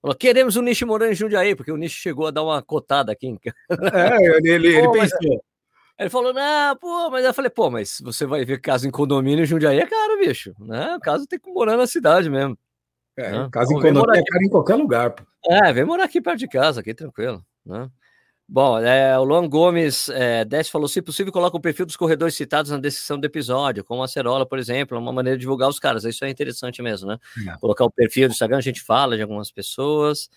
Falou, 0.00 0.16
queremos 0.16 0.56
o 0.56 0.62
Nishi 0.62 0.84
morando 0.84 1.12
em 1.12 1.14
Jundiaí, 1.14 1.54
porque 1.54 1.70
o 1.70 1.76
Nishi 1.76 1.96
chegou 1.96 2.26
a 2.26 2.30
dar 2.30 2.42
uma 2.42 2.62
cotada 2.62 3.12
aqui. 3.12 3.36
É, 3.92 4.36
ele, 4.38 4.68
ele 4.68 4.80
pô, 4.86 4.92
pensou. 4.92 5.18
Mas... 5.22 5.40
Ele 5.98 6.08
falou, 6.08 6.32
não, 6.32 6.76
pô, 6.76 7.10
mas 7.10 7.26
eu 7.26 7.34
falei, 7.34 7.50
pô, 7.50 7.70
mas 7.70 8.00
você 8.02 8.24
vai 8.24 8.42
ver 8.42 8.58
casa 8.58 8.88
em 8.88 8.90
condomínio 8.90 9.42
em 9.42 9.46
Jundiaí 9.46 9.78
é 9.78 9.86
caro, 9.86 10.18
bicho, 10.18 10.54
né? 10.58 10.96
O 10.96 11.00
caso 11.00 11.26
tem 11.26 11.38
que 11.38 11.52
morar 11.52 11.76
na 11.76 11.86
cidade 11.86 12.30
mesmo. 12.30 12.58
É, 13.18 13.30
né? 13.30 13.48
casa 13.52 13.70
então, 13.70 13.90
em 13.90 13.92
condomínio 13.92 14.22
é 14.22 14.24
caro 14.24 14.42
em 14.42 14.48
qualquer 14.48 14.76
lugar, 14.76 15.10
pô. 15.10 15.22
É, 15.46 15.70
vem 15.74 15.84
morar 15.84 16.04
aqui 16.04 16.18
perto 16.18 16.38
de 16.38 16.48
casa, 16.48 16.80
aqui 16.80 16.94
tranquilo, 16.94 17.44
né? 17.66 17.90
Bom, 18.52 18.80
é, 18.80 19.16
o 19.16 19.22
Luan 19.22 19.48
Gomes 19.48 20.08
é, 20.08 20.44
Desce 20.44 20.72
falou: 20.72 20.88
se 20.88 21.00
possível, 21.00 21.32
coloca 21.32 21.56
o 21.56 21.60
perfil 21.60 21.86
dos 21.86 21.94
corredores 21.94 22.34
citados 22.34 22.72
na 22.72 22.78
descrição 22.78 23.16
do 23.16 23.24
episódio, 23.24 23.84
como 23.84 24.02
a 24.02 24.08
Cerola, 24.08 24.44
por 24.44 24.58
exemplo, 24.58 24.98
uma 24.98 25.12
maneira 25.12 25.38
de 25.38 25.42
divulgar 25.42 25.68
os 25.68 25.78
caras. 25.78 26.02
Isso 26.02 26.24
é 26.24 26.30
interessante 26.30 26.82
mesmo, 26.82 27.06
né? 27.06 27.18
É. 27.46 27.56
Colocar 27.58 27.84
o 27.84 27.90
perfil 27.92 28.26
do 28.26 28.32
Instagram, 28.32 28.58
a 28.58 28.60
gente 28.60 28.82
fala 28.82 29.14
de 29.14 29.22
algumas 29.22 29.52
pessoas. 29.52 30.28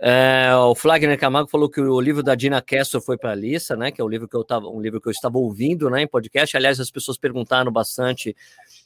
É, 0.00 0.52
o 0.56 0.74
Flagner 0.74 1.16
Camargo 1.16 1.48
falou 1.48 1.70
que 1.70 1.80
o 1.80 2.00
livro 2.00 2.24
da 2.24 2.34
Dina 2.34 2.60
Kessler 2.60 3.00
foi 3.00 3.16
para 3.16 3.30
a 3.30 3.36
lista, 3.36 3.76
né? 3.76 3.92
Que 3.92 4.00
é 4.00 4.04
o 4.04 4.08
livro 4.08 4.26
que 4.26 4.36
eu 4.36 4.42
tava, 4.42 4.66
um 4.68 4.80
livro 4.80 5.00
que 5.00 5.06
eu 5.06 5.12
estava 5.12 5.38
ouvindo, 5.38 5.88
né, 5.88 6.02
em 6.02 6.08
podcast. 6.08 6.56
Aliás, 6.56 6.80
as 6.80 6.90
pessoas 6.90 7.16
perguntaram 7.16 7.70
bastante 7.70 8.34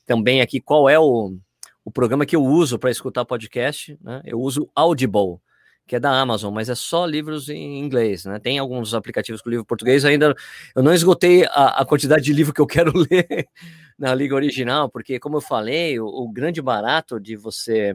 também 0.04 0.42
aqui 0.42 0.61
qual 0.61 0.90
é 0.90 0.99
o, 0.99 1.35
o 1.82 1.90
programa 1.90 2.26
que 2.26 2.37
eu 2.37 2.44
uso 2.44 2.78
para 2.78 2.90
escutar 2.90 3.25
podcast, 3.25 3.99
né? 4.02 4.21
Eu 4.26 4.38
uso 4.38 4.68
Audible 4.75 5.40
que 5.86 5.96
é 5.96 6.00
da 6.00 6.10
Amazon, 6.10 6.54
mas 6.54 6.68
é 6.68 6.74
só 6.74 7.04
livros 7.04 7.48
em 7.48 7.78
inglês, 7.78 8.24
né? 8.24 8.38
Tem 8.38 8.58
alguns 8.58 8.94
aplicativos 8.94 9.42
com 9.42 9.50
livro 9.50 9.64
português 9.64 10.04
ainda. 10.04 10.34
Eu 10.74 10.82
não 10.82 10.94
esgotei 10.94 11.44
a, 11.46 11.80
a 11.80 11.84
quantidade 11.84 12.24
de 12.24 12.32
livro 12.32 12.54
que 12.54 12.60
eu 12.60 12.66
quero 12.66 12.92
ler 13.10 13.48
na 13.98 14.14
língua 14.14 14.36
original, 14.36 14.88
porque, 14.88 15.18
como 15.18 15.36
eu 15.36 15.40
falei, 15.40 15.98
o, 16.00 16.06
o, 16.06 16.28
grande 16.30 16.62
barato 16.62 17.20
de 17.20 17.36
você 17.36 17.94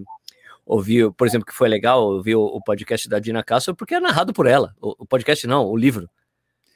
ouvir, 0.66 1.12
por 1.14 1.26
exemplo, 1.26 1.46
que 1.46 1.54
foi 1.54 1.70
legal 1.70 2.04
ouvir 2.04 2.36
o, 2.36 2.44
o 2.44 2.62
podcast 2.62 3.08
da 3.08 3.20
Dina 3.20 3.44
Castro, 3.44 3.76
porque 3.76 3.96
é 3.96 4.00
narrado 4.00 4.34
por 4.34 4.46
ela. 4.46 4.76
O, 4.82 4.96
o 5.00 5.06
podcast 5.06 5.48
não, 5.48 5.66
o 5.66 5.76
livro. 5.76 6.10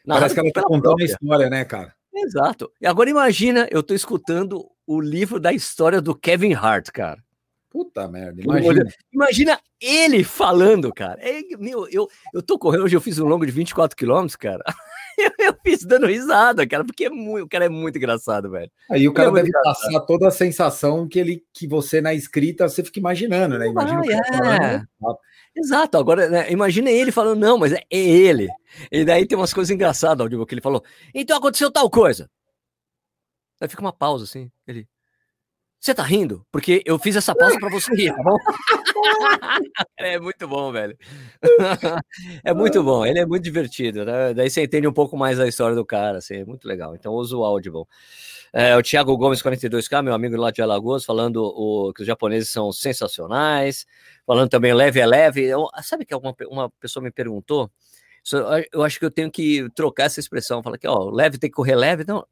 Narrado 0.05 0.21
Parece 0.21 0.33
que 0.33 0.39
ela 0.39 0.47
está 0.47 0.63
contando 0.63 0.81
própria. 0.81 1.05
a 1.05 1.07
história, 1.07 1.49
né, 1.49 1.65
cara? 1.65 1.93
Exato. 2.13 2.71
E 2.81 2.87
agora 2.87 3.09
imagina, 3.09 3.67
eu 3.71 3.81
estou 3.81 3.95
escutando 3.95 4.69
o 4.85 4.99
livro 4.99 5.39
da 5.39 5.53
história 5.53 6.01
do 6.01 6.15
Kevin 6.15 6.53
Hart, 6.53 6.89
cara. 6.89 7.23
Puta 7.71 8.05
merda, 8.05 8.41
imagina. 8.41 8.85
Imagina 9.13 9.59
ele 9.79 10.25
falando, 10.25 10.93
cara. 10.93 11.17
É, 11.21 11.41
meu, 11.57 11.87
eu, 11.87 12.05
eu 12.33 12.43
tô 12.43 12.59
correndo, 12.59 12.83
hoje 12.83 12.97
eu 12.97 13.01
fiz 13.01 13.17
um 13.17 13.25
longo 13.25 13.45
de 13.45 13.51
24 13.53 13.95
quilômetros, 13.95 14.35
cara. 14.35 14.61
eu, 15.17 15.31
eu, 15.39 15.55
fiz 15.65 15.85
dando 15.85 16.05
risada, 16.05 16.67
cara, 16.67 16.83
porque 16.83 17.05
é 17.05 17.09
muito, 17.09 17.45
o 17.45 17.49
cara 17.49 17.65
é 17.65 17.69
muito 17.69 17.97
engraçado, 17.97 18.51
velho. 18.51 18.69
Aí 18.89 19.07
o 19.07 19.13
cara 19.13 19.29
é 19.29 19.33
deve 19.35 19.51
passar 19.63 20.01
toda 20.01 20.27
a 20.27 20.31
sensação 20.31 21.07
que 21.07 21.17
ele 21.17 21.45
que 21.53 21.65
você 21.65 22.01
na 22.01 22.13
escrita 22.13 22.67
você 22.67 22.83
fica 22.83 22.99
imaginando, 22.99 23.57
né? 23.57 23.67
Imagina 23.67 24.01
ah, 24.43 24.75
é. 24.75 24.83
Exato, 25.55 25.97
agora 25.97 26.29
né, 26.29 26.51
imagina 26.51 26.91
ele 26.91 27.11
falando, 27.11 27.39
não, 27.39 27.57
mas 27.57 27.71
é, 27.71 27.83
ele. 27.89 28.49
E 28.91 29.05
daí 29.05 29.25
tem 29.25 29.37
umas 29.37 29.53
coisas 29.53 29.71
engraçadas, 29.71 30.19
Aldivo, 30.19 30.45
que 30.45 30.53
ele 30.53 30.61
falou, 30.61 30.83
então 31.15 31.37
aconteceu 31.37 31.71
tal 31.71 31.89
coisa. 31.89 32.29
Aí 33.61 33.69
fica 33.69 33.81
uma 33.81 33.93
pausa 33.93 34.25
assim, 34.25 34.51
ele, 34.67 34.85
você 35.81 35.95
tá 35.95 36.03
rindo? 36.03 36.45
Porque 36.51 36.83
eu 36.85 36.99
fiz 36.99 37.15
essa 37.15 37.33
pausa 37.33 37.57
para 37.59 37.71
você 37.71 37.91
rir, 37.95 38.13
tá 38.15 38.21
bom? 38.21 38.37
é 39.97 40.19
muito 40.19 40.47
bom, 40.47 40.71
velho. 40.71 40.95
é 42.45 42.53
muito 42.53 42.83
bom, 42.83 43.03
ele 43.03 43.17
é 43.17 43.25
muito 43.25 43.43
divertido, 43.43 44.05
né? 44.05 44.31
Daí 44.31 44.47
você 44.47 44.61
entende 44.61 44.87
um 44.87 44.93
pouco 44.93 45.17
mais 45.17 45.39
a 45.39 45.47
história 45.47 45.75
do 45.75 45.83
cara, 45.83 46.19
assim, 46.19 46.35
é 46.35 46.45
muito 46.45 46.67
legal. 46.67 46.95
Então 46.95 47.13
usa 47.13 47.35
o 47.35 47.43
Audible. 47.43 47.85
É, 48.53 48.77
o 48.77 48.83
Thiago 48.83 49.17
Gomes, 49.17 49.41
42K, 49.41 50.03
meu 50.03 50.13
amigo 50.13 50.37
lá 50.37 50.51
de 50.51 50.61
Alagoas, 50.61 51.03
falando 51.03 51.37
o, 51.37 51.91
que 51.93 52.01
os 52.01 52.07
japoneses 52.07 52.51
são 52.51 52.71
sensacionais, 52.71 53.87
falando 54.23 54.49
também 54.49 54.75
leve 54.75 54.99
é 54.99 55.05
leve. 55.07 55.41
Eu, 55.45 55.67
sabe 55.81 56.05
que 56.05 56.13
uma, 56.13 56.35
uma 56.47 56.69
pessoa 56.79 57.03
me 57.03 57.11
perguntou? 57.11 57.71
eu 58.71 58.83
acho 58.83 58.99
que 58.99 59.05
eu 59.05 59.09
tenho 59.09 59.31
que 59.31 59.67
trocar 59.73 60.03
essa 60.03 60.19
expressão, 60.19 60.61
falar 60.61 60.77
que 60.77 60.87
ó, 60.87 61.09
leve 61.09 61.39
tem 61.39 61.49
que 61.49 61.55
correr 61.55 61.75
leve. 61.75 62.05
Não, 62.07 62.23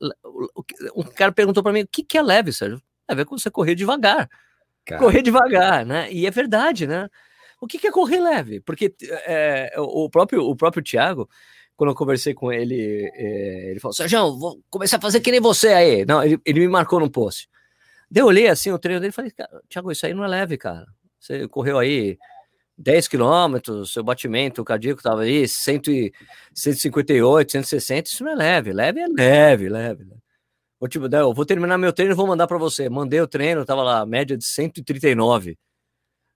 um 0.96 1.02
cara 1.04 1.32
perguntou 1.32 1.64
para 1.64 1.74
mim 1.74 1.82
o 1.82 1.88
que, 1.88 2.04
que 2.04 2.16
é 2.16 2.22
leve, 2.22 2.54
Sérgio? 2.54 2.80
A 3.12 3.16
ver 3.16 3.26
com 3.26 3.38
você 3.38 3.50
correr 3.50 3.76
devagar. 3.76 4.30
Cara. 4.86 5.02
Correr 5.02 5.22
devagar, 5.22 5.86
né? 5.86 6.12
E 6.12 6.26
é 6.26 6.32
verdade, 6.32 6.88
né? 6.88 7.10
O 7.62 7.68
que, 7.68 7.78
que 7.78 7.88
é 7.88 7.92
correr 7.92 8.20
leve? 8.20 8.62
Porque 8.62 8.94
é, 9.26 9.74
o, 9.78 10.10
próprio, 10.10 10.44
o 10.44 10.56
próprio 10.56 10.84
Thiago, 10.84 11.30
quando 11.76 11.92
eu 11.92 11.96
conversei 11.96 12.34
com 12.34 12.52
ele, 12.52 13.10
é, 13.14 13.72
ele 13.72 13.80
falou: 13.80 13.94
Sérgio, 13.94 14.38
vou 14.38 14.62
começar 14.70 14.98
a 14.98 15.02
fazer 15.02 15.20
que 15.20 15.32
nem 15.32 15.42
você 15.42 15.70
aí. 15.70 16.06
Não, 16.06 16.24
ele, 16.24 16.40
ele 16.46 16.60
me 16.62 16.68
marcou 16.68 17.00
no 17.00 17.10
post. 17.10 17.50
Daí 18.10 18.24
eu 18.24 18.28
olhei 18.28 18.48
assim 18.48 18.72
o 18.72 18.80
treino 18.80 19.00
dele 19.00 19.12
e 19.12 19.16
falei: 19.16 19.32
Thiago, 19.70 19.92
isso 19.92 20.06
aí 20.06 20.14
não 20.14 20.24
é 20.24 20.28
leve, 20.28 20.58
cara. 20.58 20.88
Você 21.20 21.48
correu 21.48 21.78
aí 21.78 22.18
10 22.78 23.10
quilômetros, 23.10 23.92
seu 23.92 24.04
batimento 24.04 24.64
cardíaco 24.64 25.02
estava 25.02 25.24
aí 25.24 25.48
100, 25.48 26.12
158, 26.54 27.52
160, 27.52 28.10
isso 28.10 28.24
não 28.24 28.32
é 28.32 28.36
leve. 28.36 28.72
Leve 28.72 29.02
é 29.02 29.08
leve, 29.08 29.70
leve. 29.70 30.04
leve. 30.06 30.29
Vou, 30.80 30.88
tipo, 30.88 31.14
eu 31.14 31.34
vou 31.34 31.46
terminar 31.46 31.78
meu 31.78 31.92
treino 31.92 32.14
e 32.14 32.16
vou 32.16 32.26
mandar 32.26 32.48
para 32.48 32.58
você. 32.58 32.90
Mandei 32.90 33.20
o 33.20 33.28
treino, 33.28 33.66
tava 33.66 33.84
lá, 33.84 34.06
média 34.06 34.38
de 34.38 34.46
139. 34.46 35.58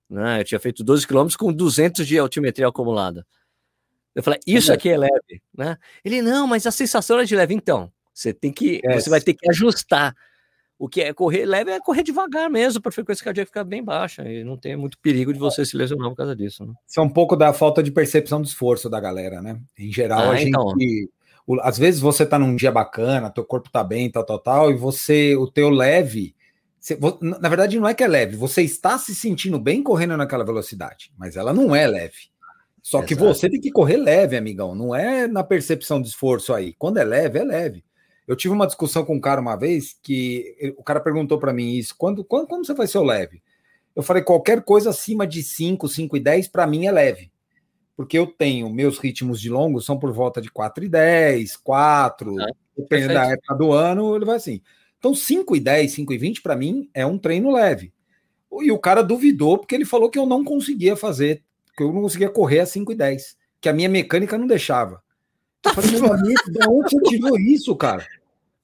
Né? 0.09 0.41
Eu 0.41 0.43
tinha 0.43 0.59
feito 0.59 0.83
12 0.83 1.07
quilômetros 1.07 1.37
com 1.37 1.51
200 1.51 2.05
de 2.05 2.19
altimetria 2.19 2.67
acumulada. 2.67 3.25
Eu 4.13 4.21
falei, 4.21 4.39
isso 4.45 4.71
aqui 4.71 4.89
é 4.89 4.97
leve, 4.97 5.41
né? 5.57 5.75
Ele, 6.05 6.21
não, 6.21 6.45
mas 6.45 6.67
a 6.67 6.71
sensação 6.71 7.19
é 7.19 7.25
de 7.25 7.35
leve. 7.35 7.55
Então, 7.55 7.91
você 8.13 8.31
tem 8.31 8.51
que, 8.51 8.79
é. 8.83 8.99
você 8.99 9.09
vai 9.09 9.19
ter 9.19 9.33
que 9.33 9.49
ajustar. 9.49 10.15
O 10.77 10.87
que 10.87 11.01
é 11.01 11.13
correr 11.13 11.45
leve 11.45 11.71
é 11.71 11.79
correr 11.79 12.03
devagar 12.03 12.49
mesmo, 12.49 12.81
para 12.81 12.89
a 12.89 12.91
frequência 12.91 13.23
cardíaca 13.23 13.47
ficar 13.47 13.63
bem 13.63 13.83
baixa 13.83 14.27
e 14.29 14.43
não 14.43 14.57
tem 14.57 14.75
muito 14.75 14.99
perigo 14.99 15.31
de 15.31 15.39
você 15.39 15.65
se 15.65 15.77
lesionar 15.77 16.09
por 16.09 16.17
causa 16.17 16.35
disso. 16.35 16.65
Né? 16.65 16.73
Isso 16.85 16.99
é 16.99 17.03
um 17.03 17.09
pouco 17.09 17.35
da 17.35 17.53
falta 17.53 17.81
de 17.81 17.91
percepção 17.91 18.41
do 18.41 18.47
esforço 18.47 18.89
da 18.89 18.99
galera, 18.99 19.41
né? 19.41 19.59
Em 19.79 19.91
geral, 19.91 20.31
ah, 20.31 20.33
a 20.33 20.41
então. 20.41 20.73
Às 21.61 21.77
vezes 21.77 21.99
você 21.99 22.25
tá 22.25 22.39
num 22.39 22.55
dia 22.55 22.71
bacana, 22.71 23.29
teu 23.29 23.43
corpo 23.43 23.69
tá 23.69 23.83
bem, 23.83 24.09
tal, 24.09 24.25
tal, 24.25 24.39
tal, 24.39 24.71
e 24.71 24.75
você, 24.75 25.35
o 25.35 25.47
teu 25.49 25.69
leve, 25.69 26.35
você, 26.79 26.97
na 27.21 27.49
verdade 27.49 27.79
não 27.79 27.87
é 27.87 27.93
que 27.93 28.03
é 28.03 28.07
leve, 28.07 28.35
você 28.35 28.61
está 28.61 28.97
se 28.97 29.13
sentindo 29.13 29.59
bem 29.59 29.83
correndo 29.83 30.17
naquela 30.17 30.45
velocidade, 30.45 31.11
mas 31.17 31.35
ela 31.35 31.53
não 31.53 31.75
é 31.75 31.87
leve. 31.87 32.31
Só 32.81 32.97
Exato. 32.97 33.07
que 33.07 33.15
você 33.15 33.49
tem 33.49 33.61
que 33.61 33.71
correr 33.71 33.95
leve, 33.95 34.35
amigão, 34.35 34.75
não 34.75 34.93
é 34.93 35.25
na 35.25 35.43
percepção 35.43 36.01
de 36.01 36.09
esforço 36.09 36.53
aí. 36.53 36.73
Quando 36.73 36.97
é 36.97 37.03
leve, 37.03 37.39
é 37.39 37.43
leve. 37.43 37.83
Eu 38.27 38.35
tive 38.35 38.53
uma 38.53 38.67
discussão 38.67 39.05
com 39.05 39.15
um 39.15 39.21
cara 39.21 39.39
uma 39.39 39.55
vez 39.55 39.97
que 40.01 40.73
o 40.77 40.83
cara 40.83 40.99
perguntou 40.99 41.39
para 41.39 41.53
mim 41.53 41.75
isso: 41.75 41.95
quando, 41.97 42.23
quando, 42.23 42.47
quando 42.47 42.65
você 42.65 42.73
vai 42.73 42.87
ser 42.87 42.97
o 42.97 43.03
leve? 43.03 43.41
Eu 43.95 44.03
falei: 44.03 44.21
qualquer 44.23 44.63
coisa 44.63 44.89
acima 44.89 45.25
de 45.25 45.43
5, 45.43 45.87
5 45.87 46.17
e 46.17 46.19
10 46.19 46.47
para 46.49 46.67
mim 46.67 46.85
é 46.85 46.91
leve. 46.91 47.31
Porque 47.95 48.17
eu 48.17 48.27
tenho 48.27 48.69
meus 48.69 48.97
ritmos 48.97 49.39
de 49.39 49.49
longo 49.49 49.81
são 49.81 49.97
por 49.97 50.11
volta 50.11 50.41
de 50.41 50.49
4 50.49 50.85
e 50.85 50.89
10, 50.89 51.57
4, 51.57 52.41
ah, 52.41 52.47
dependendo 52.77 53.13
da 53.13 53.25
época 53.25 53.55
do 53.55 53.71
ano, 53.71 54.15
ele 54.15 54.25
vai 54.25 54.37
assim. 54.37 54.61
Então 54.97 55.13
5 55.13 55.55
e 55.55 55.59
10, 55.59 55.91
5 55.91 56.13
e 56.13 56.17
20 56.17 56.41
para 56.41 56.55
mim 56.55 56.89
é 56.93 57.05
um 57.05 57.17
treino 57.17 57.51
leve. 57.51 57.93
E 58.61 58.71
o 58.71 58.79
cara 58.79 59.01
duvidou 59.01 59.57
porque 59.57 59.75
ele 59.75 59.85
falou 59.85 60.09
que 60.09 60.17
eu 60.17 60.25
não 60.25 60.43
conseguia 60.43 60.95
fazer, 60.95 61.43
que 61.75 61.83
eu 61.83 61.91
não 61.91 62.01
conseguia 62.01 62.29
correr 62.29 62.59
a 62.59 62.65
5 62.65 62.91
e 62.91 62.95
10, 62.95 63.37
que 63.59 63.69
a 63.69 63.73
minha 63.73 63.89
mecânica 63.89 64.37
não 64.37 64.47
deixava. 64.47 65.01
Eu 65.65 65.73
falei, 65.73 65.91
meu 65.91 66.13
amigo, 66.13 66.51
de 66.51 66.67
onde 66.67 66.89
você 66.89 67.09
tirou 67.09 67.39
isso, 67.39 67.75
cara? 67.75 68.05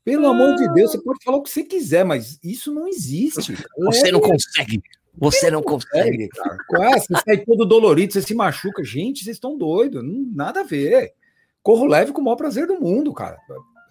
Pelo 0.03 0.27
amor 0.27 0.55
de 0.55 0.74
Deus, 0.74 0.91
você 0.91 1.01
pode 1.01 1.24
falar 1.24 1.38
o 1.38 1.43
que 1.43 1.50
você 1.50 1.63
quiser, 1.63 2.03
mas 2.03 2.39
isso 2.43 2.74
não 2.74 2.88
existe. 2.88 3.55
Você 3.77 4.12
não 4.12 4.19
consegue. 4.19 4.81
Você 5.20 5.52
não 5.52 5.62
consegue, 5.62 6.30
cara. 6.30 6.94
Você 6.98 7.14
sai 7.26 7.38
todo 7.38 7.66
dolorido, 7.66 8.14
você 8.14 8.22
se 8.22 8.34
machuca. 8.34 8.84
Gente, 8.84 9.24
vocês 9.24 9.36
estão 9.36 9.58
doidos. 9.58 10.04
nada 10.34 10.62
a 10.62 10.64
ver. 10.64 11.14
Corro 11.62 11.86
leve 11.86 12.12
com 12.12 12.22
o 12.22 12.24
maior 12.24 12.36
prazer 12.36 12.68
do 12.68 12.80
mundo, 12.80 13.14
cara. 13.14 13.38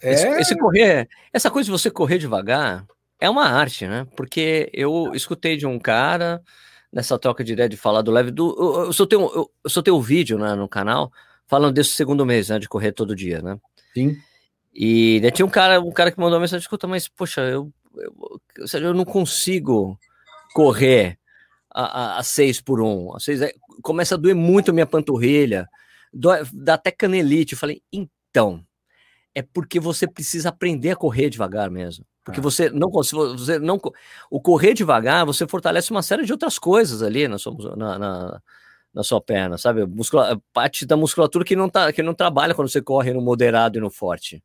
É... 0.03 0.13
Esse, 0.13 0.29
esse, 0.41 0.57
correr, 0.57 1.09
essa 1.33 1.51
coisa 1.51 1.67
de 1.67 1.71
você 1.71 1.91
correr 1.91 2.19
devagar 2.19 2.87
é 3.21 3.29
uma 3.29 3.45
arte, 3.45 3.87
né? 3.87 4.07
Porque 4.17 4.71
eu 4.73 5.13
escutei 5.15 5.57
de 5.57 5.67
um 5.67 5.79
cara 5.79 6.43
nessa 6.93 7.19
troca 7.19 7.45
de 7.45 7.53
ideia 7.53 7.69
de 7.69 7.77
falar 7.77 8.03
do 8.03 8.11
leve 8.11 8.31
do. 8.31 8.57
Eu, 8.59 8.87
eu 8.87 8.93
só 8.93 9.07
tenho, 9.07 9.23
eu, 9.23 9.51
eu 9.65 9.71
só 9.71 9.83
tenho 9.83 9.97
um 9.97 10.03
vídeo 10.03 10.39
né, 10.39 10.55
no 10.55 10.69
canal 10.69 11.13
falando 11.47 11.75
desse 11.75 11.91
segundo 11.91 12.25
mês, 12.25 12.49
né? 12.49 12.59
De 12.59 12.69
correr 12.69 12.93
todo 12.93 13.17
dia, 13.17 13.43
né? 13.43 13.59
Sim. 13.93 14.17
E 14.75 15.21
né, 15.21 15.31
tinha 15.31 15.45
um 15.45 15.51
cara, 15.51 15.81
um 15.81 15.91
cara 15.91 16.13
que 16.13 16.19
mandou 16.19 16.35
uma 16.35 16.41
mensagem, 16.41 16.63
escuta, 16.63 16.87
mas 16.87 17.09
poxa, 17.09 17.41
eu, 17.43 17.71
eu, 17.97 18.81
eu 18.81 18.95
não 18.95 19.05
consigo 19.05 19.99
correr 20.55 21.18
a, 21.79 21.83
a, 21.83 22.19
a 22.19 22.23
seis 22.25 22.61
por 22.61 22.81
um. 22.81 23.15
A 23.15 23.21
seis, 23.21 23.41
é, 23.41 23.53
começa 23.83 24.17
a 24.17 24.19
doer 24.19 24.35
muito 24.35 24.71
a 24.71 24.75
minha 24.75 24.87
panturrilha, 24.87 25.69
dói, 26.13 26.43
dá 26.53 26.75
até 26.75 26.91
canelite. 26.91 27.53
Eu 27.53 27.59
falei, 27.59 27.81
então, 27.93 28.65
é 29.33 29.43
porque 29.43 29.79
você 29.79 30.07
precisa 30.07 30.49
aprender 30.49 30.91
a 30.91 30.97
correr 30.97 31.31
devagar 31.31 31.71
mesmo. 31.71 32.05
Porque 32.25 32.41
é. 32.41 32.43
você 32.43 32.69
não 32.69 32.91
você 32.91 33.59
não 33.61 33.81
o 34.29 34.41
correr 34.41 34.75
devagar, 34.75 35.25
você 35.25 35.47
fortalece 35.47 35.93
uma 35.93 36.03
série 36.03 36.25
de 36.25 36.33
outras 36.33 36.59
coisas 36.59 37.01
ali 37.01 37.29
na 37.29 37.39
sua, 37.39 37.77
na, 37.77 37.99
na, 37.99 38.43
na 38.93 39.03
sua 39.05 39.21
perna, 39.21 39.57
sabe? 39.57 39.87
Muscula, 39.87 40.39
parte 40.53 40.85
da 40.85 40.97
musculatura 40.97 41.45
que 41.45 41.55
não 41.55 41.69
tá 41.69 41.93
que 41.93 42.03
não 42.03 42.13
trabalha 42.13 42.55
quando 42.55 42.69
você 42.69 42.83
corre 42.83 43.13
no 43.13 43.23
moderado 43.23 43.79
e 43.79 43.81
no 43.81 43.89
forte. 43.89 44.43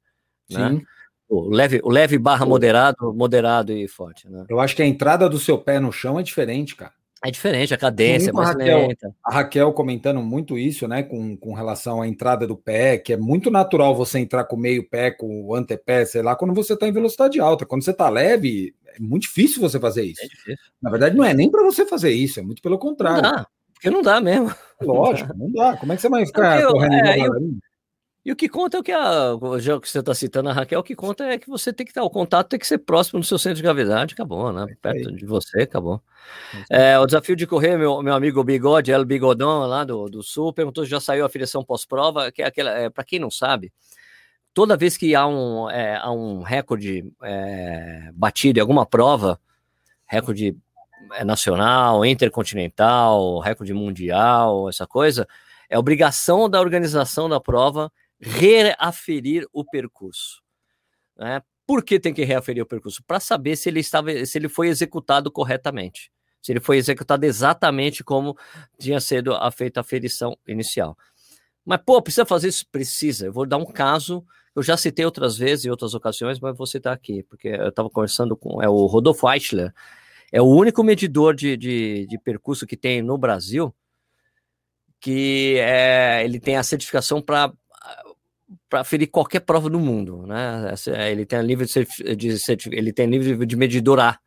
Né? 0.50 0.70
Sim. 0.70 0.86
O 1.28 1.50
leve, 1.50 1.82
o 1.84 1.90
leve 1.90 2.20
barra 2.20 2.46
moderado, 2.46 3.12
moderado 3.14 3.74
e 3.74 3.88
forte. 3.88 4.30
Né? 4.30 4.46
Eu 4.48 4.60
acho 4.60 4.76
que 4.76 4.84
a 4.84 4.86
entrada 4.86 5.28
do 5.28 5.40
seu 5.40 5.58
pé 5.58 5.80
no 5.80 5.92
chão 5.92 6.20
é 6.20 6.24
diferente, 6.24 6.76
cara. 6.76 6.94
É 7.26 7.32
diferente, 7.32 7.74
a 7.74 7.78
cadência 7.78 8.32
é 8.32 8.34
mais 8.34 8.50
a 8.50 8.52
Raquel, 8.52 8.88
lenta. 8.88 9.16
A 9.24 9.34
Raquel 9.34 9.72
comentando 9.72 10.22
muito 10.22 10.58
isso, 10.58 10.88
né, 10.90 11.04
com, 11.04 11.38
com 11.38 11.54
relação 11.54 12.02
à 12.02 12.08
entrada 12.08 12.46
do 12.46 12.58
pé, 12.58 12.98
que 12.98 13.14
é 13.14 13.18
muito 13.18 13.50
natural 13.50 13.96
você 13.96 14.20
entrar 14.20 14.44
com 14.44 14.58
o 14.58 14.60
meio 14.60 14.88
pé, 14.90 15.10
com 15.10 15.46
o 15.46 15.56
antepé, 15.56 16.04
sei 16.04 16.22
lá, 16.22 16.36
quando 16.36 16.54
você 16.54 16.74
está 16.74 16.86
em 16.86 16.92
velocidade 16.92 17.40
alta. 17.40 17.66
Quando 17.66 17.82
você 17.82 17.92
está 17.92 18.10
leve, 18.10 18.76
é 18.86 19.00
muito 19.00 19.24
difícil 19.24 19.62
você 19.62 19.80
fazer 19.80 20.04
isso. 20.04 20.22
É 20.22 20.54
Na 20.82 20.92
verdade, 20.92 21.16
não 21.16 21.24
é 21.24 21.34
nem 21.34 21.50
para 21.50 21.64
você 21.64 21.86
fazer 21.86 22.12
isso, 22.12 22.42
é 22.42 22.44
muito 22.44 22.62
pelo 22.62 22.78
contrário. 22.78 23.22
Não 23.24 23.32
dá, 23.32 23.48
porque 23.74 23.90
não 23.90 24.02
dá 24.02 24.20
mesmo. 24.20 24.54
Lógico, 24.82 25.34
não 25.38 25.50
dá. 25.50 25.78
Como 25.78 25.94
é 25.94 25.96
que 25.96 26.02
você 26.02 26.10
vai 26.10 26.26
ficar 26.28 26.62
eu, 26.62 26.72
correndo 26.72 26.94
é, 26.94 27.20
eu, 27.20 27.34
e 28.26 28.32
o 28.32 28.36
que 28.38 28.48
conta 28.48 28.78
é 28.78 28.80
o 28.80 28.84
que 28.84 28.92
a. 28.94 29.38
Já 29.60 29.78
que 29.82 29.90
você 29.90 30.00
está 30.00 30.16
citando 30.16 30.50
a 30.50 30.54
Raquel, 30.54 30.80
o 30.80 30.84
que 30.84 30.96
conta 30.96 31.26
é 31.26 31.38
que 31.38 31.50
você 31.50 31.74
tem 31.74 31.86
que 31.86 31.92
estar. 31.92 32.04
O 32.04 32.10
contato 32.10 32.48
tem 32.48 32.60
que 32.60 32.66
ser 32.66 32.78
próximo 32.78 33.20
do 33.20 33.26
seu 33.26 33.38
centro 33.38 33.58
de 33.58 33.62
gravidade, 33.62 34.14
acabou, 34.14 34.54
né? 34.54 34.66
Perto 34.82 35.12
de 35.12 35.26
você, 35.26 35.64
acabou. 35.64 36.02
É, 36.70 36.98
o 36.98 37.06
desafio 37.06 37.36
de 37.36 37.46
correr, 37.46 37.78
meu, 37.78 38.02
meu 38.02 38.14
amigo 38.14 38.42
Bigode, 38.42 38.92
El 38.92 39.04
Bigodão, 39.04 39.68
lá 39.68 39.84
do, 39.84 40.10
do 40.10 40.24
Sul, 40.24 40.54
perguntou 40.54 40.86
se 40.86 40.90
já 40.90 41.02
saiu 41.02 41.24
a 41.24 41.28
afiliação 41.28 41.66
pós-prova, 41.66 42.32
que 42.32 42.42
é 42.42 42.46
aquela. 42.46 42.72
É, 42.72 42.90
Para 42.90 43.04
quem 43.04 43.20
não 43.20 43.30
sabe, 43.30 43.74
toda 44.54 44.78
vez 44.78 44.96
que 44.96 45.14
há 45.16 45.28
um, 45.28 45.70
é, 45.70 45.98
há 45.98 46.10
um 46.10 46.44
recorde 46.44 47.04
é, 47.24 48.10
batido 48.14 48.58
em 48.58 48.62
alguma 48.62 48.86
prova, 48.86 49.38
recorde 50.08 50.56
é, 51.12 51.26
nacional, 51.26 52.06
intercontinental, 52.06 53.40
recorde 53.40 53.74
mundial, 53.74 54.70
essa 54.70 54.88
coisa, 54.88 55.28
é 55.70 55.78
obrigação 55.78 56.50
da 56.50 56.62
organização 56.62 57.28
da 57.28 57.42
prova 57.42 57.92
reaferir 58.24 59.46
o 59.52 59.66
percurso. 59.66 60.42
Né? 61.18 61.42
Por 61.68 61.84
que 61.84 62.00
tem 62.00 62.14
que 62.14 62.24
reaferir 62.24 62.62
o 62.62 62.66
percurso? 62.66 63.04
Para 63.06 63.20
saber 63.20 63.56
se 63.56 63.70
ele 63.70 63.80
estava, 63.80 64.26
se 64.26 64.38
ele 64.38 64.50
foi 64.50 64.68
executado 64.68 65.32
corretamente, 65.32 66.12
se 66.42 66.52
ele 66.52 66.60
foi 66.60 66.78
executado 66.78 67.26
exatamente 67.26 68.04
como 68.04 68.38
tinha 68.80 69.00
sido 69.00 69.34
feita 69.52 69.82
a 69.82 69.84
ferição 69.84 70.38
inicial. 70.48 70.98
Mas, 71.66 71.82
pô, 71.86 72.02
precisa 72.02 72.26
fazer 72.26 72.50
isso? 72.50 72.66
Precisa. 72.70 73.28
Eu 73.28 73.34
vou 73.34 73.46
dar 73.46 73.58
um 73.58 73.66
caso, 73.66 74.26
eu 74.56 74.62
já 74.62 74.76
citei 74.76 75.06
outras 75.06 75.38
vezes, 75.38 75.66
em 75.66 75.70
outras 75.70 75.94
ocasiões, 75.94 76.40
mas 76.40 76.58
vou 76.58 76.68
citar 76.68 76.94
aqui, 76.94 77.24
porque 77.24 77.48
eu 77.48 77.70
estava 77.70 77.90
conversando 77.90 78.36
com 78.36 78.62
é 78.62 78.68
o 78.68 78.86
Rodolfo 78.86 79.30
Eichler, 79.30 79.74
é 80.32 80.42
o 80.42 80.46
único 80.46 80.84
medidor 80.84 81.34
de, 81.36 81.56
de, 81.56 82.08
de 82.08 82.18
percurso 82.18 82.68
que 82.68 82.76
tem 82.76 83.02
no 83.02 83.18
Brasil, 83.18 83.74
que 85.00 85.58
é, 85.60 86.24
ele 86.24 86.40
tem 86.40 86.58
a 86.58 86.64
certificação 86.64 87.22
para 87.22 87.54
para 88.70 88.84
ferir 88.84 89.10
qualquer 89.10 89.42
prova 89.42 89.70
do 89.70 89.80
mundo, 89.80 90.26
né? 90.28 90.74
É, 90.88 91.12
ele 91.12 91.26
tem 91.26 91.42
nível 91.44 91.66
de, 91.66 92.16
de, 92.16 92.38
ele 92.72 92.94
tem 92.94 93.08
nível 93.08 93.46
de 93.46 93.56
medidor 93.56 94.00
A. 94.00 94.20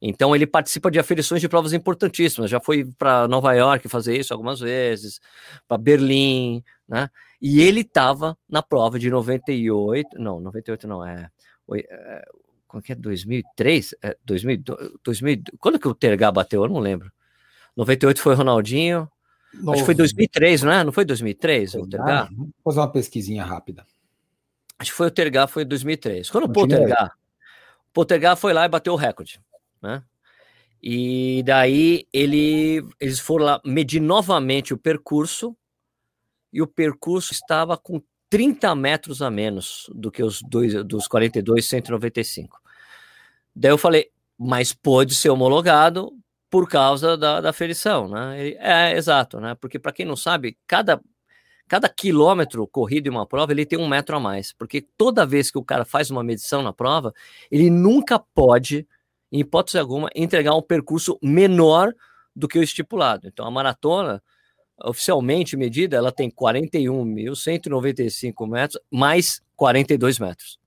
Então 0.00 0.34
ele 0.36 0.46
participa 0.46 0.90
de 0.90 0.98
aferições 0.98 1.40
de 1.40 1.48
provas 1.48 1.72
importantíssimas. 1.72 2.50
Já 2.50 2.60
foi 2.60 2.84
para 2.98 3.26
Nova 3.28 3.52
York 3.54 3.88
fazer 3.88 4.16
isso 4.18 4.32
algumas 4.32 4.60
vezes, 4.60 5.20
para 5.66 5.78
Berlim, 5.78 6.62
né? 6.88 7.08
E 7.40 7.60
ele 7.60 7.80
estava 7.80 8.36
na 8.48 8.62
prova 8.62 8.98
de 8.98 9.10
98, 9.10 10.18
não, 10.18 10.40
98 10.40 10.88
não 10.88 11.04
é, 11.04 11.30
é 11.74 12.24
quando 12.66 12.82
que 12.82 12.92
é 12.92 12.94
2003, 12.94 13.94
é, 14.02 14.16
2000, 14.24 14.62
2000, 15.02 15.42
quando 15.58 15.78
que 15.78 15.88
o 15.88 15.94
Tergá 15.94 16.30
bateu? 16.30 16.62
Eu 16.62 16.68
não 16.68 16.78
lembro. 16.78 17.10
98 17.76 18.20
foi 18.20 18.34
Ronaldinho, 18.34 19.08
Novo. 19.56 19.72
Acho 19.72 19.82
que 19.82 19.86
foi 19.86 19.94
2003, 19.94 20.62
não 20.62 20.72
é? 20.72 20.84
Não 20.84 20.92
foi 20.92 21.04
2003 21.04 21.74
o 21.74 21.86
Tergar? 21.86 22.28
Vou 22.34 22.48
fazer 22.64 22.80
uma 22.80 22.90
pesquisinha 22.90 23.44
rápida. 23.44 23.86
Acho 24.78 24.90
que 24.90 24.96
foi 24.96 25.06
o 25.06 25.10
Tergar, 25.10 25.48
foi 25.48 25.64
2003. 25.64 26.30
Quando 26.30 26.44
o 26.44 26.52
Poltergar, 26.52 27.16
o 27.88 27.92
Poltergar 27.92 28.36
foi 28.36 28.52
lá 28.52 28.64
e 28.64 28.68
bateu 28.68 28.92
o 28.92 28.96
recorde, 28.96 29.40
né? 29.82 30.02
E 30.82 31.42
daí 31.44 32.06
ele, 32.12 32.86
eles 33.00 33.18
foram 33.18 33.44
lá 33.46 33.60
medir 33.64 34.00
novamente 34.00 34.74
o 34.74 34.78
percurso 34.78 35.56
e 36.52 36.60
o 36.60 36.66
percurso 36.66 37.32
estava 37.32 37.76
com 37.76 38.00
30 38.28 38.74
metros 38.74 39.22
a 39.22 39.30
menos 39.30 39.90
do 39.94 40.10
que 40.10 40.22
os 40.22 40.42
dois, 40.42 40.74
dos 40.84 41.08
42, 41.08 41.64
195. 41.66 42.60
Daí 43.54 43.70
eu 43.70 43.78
falei, 43.78 44.10
mas 44.38 44.72
pode 44.72 45.14
ser 45.14 45.30
homologado 45.30 46.12
por 46.50 46.68
causa 46.68 47.16
da, 47.16 47.40
da 47.40 47.52
ferição, 47.52 48.08
né? 48.08 48.50
É, 48.58 48.96
exato, 48.96 49.40
né? 49.40 49.54
Porque 49.54 49.78
para 49.78 49.92
quem 49.92 50.06
não 50.06 50.16
sabe, 50.16 50.56
cada, 50.66 51.00
cada 51.68 51.88
quilômetro 51.88 52.66
corrido 52.66 53.06
em 53.08 53.10
uma 53.10 53.26
prova, 53.26 53.52
ele 53.52 53.66
tem 53.66 53.78
um 53.78 53.88
metro 53.88 54.16
a 54.16 54.20
mais, 54.20 54.52
porque 54.52 54.84
toda 54.96 55.26
vez 55.26 55.50
que 55.50 55.58
o 55.58 55.64
cara 55.64 55.84
faz 55.84 56.10
uma 56.10 56.22
medição 56.22 56.62
na 56.62 56.72
prova, 56.72 57.12
ele 57.50 57.68
nunca 57.70 58.18
pode, 58.18 58.86
em 59.32 59.40
hipótese 59.40 59.78
alguma, 59.78 60.08
entregar 60.14 60.54
um 60.54 60.62
percurso 60.62 61.18
menor 61.22 61.92
do 62.34 62.46
que 62.46 62.58
o 62.58 62.62
estipulado. 62.62 63.26
Então, 63.26 63.46
a 63.46 63.50
maratona, 63.50 64.22
oficialmente 64.84 65.56
medida, 65.56 65.96
ela 65.96 66.12
tem 66.12 66.30
41.195 66.30 68.48
metros, 68.48 68.80
mais 68.90 69.40
42 69.56 70.18
metros. 70.18 70.58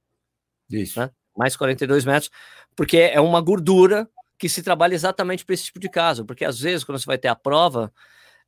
Isso. 0.70 1.00
Né? 1.00 1.12
Mais 1.38 1.56
42 1.56 2.06
metros, 2.06 2.32
porque 2.76 2.98
é 2.98 3.22
uma 3.22 3.40
gordura 3.40 4.10
que 4.40 4.48
se 4.48 4.64
trabalha 4.64 4.96
exatamente 4.96 5.46
para 5.46 5.54
esse 5.54 5.66
tipo 5.66 5.80
de 5.80 5.90
caso, 5.90 6.26
porque 6.26 6.46
às 6.46 6.60
vezes, 6.60 6.86
quando 6.86 6.98
você 6.98 7.06
vai 7.06 7.18
ter 7.18 7.28
a 7.28 7.36
prova, 7.36 7.92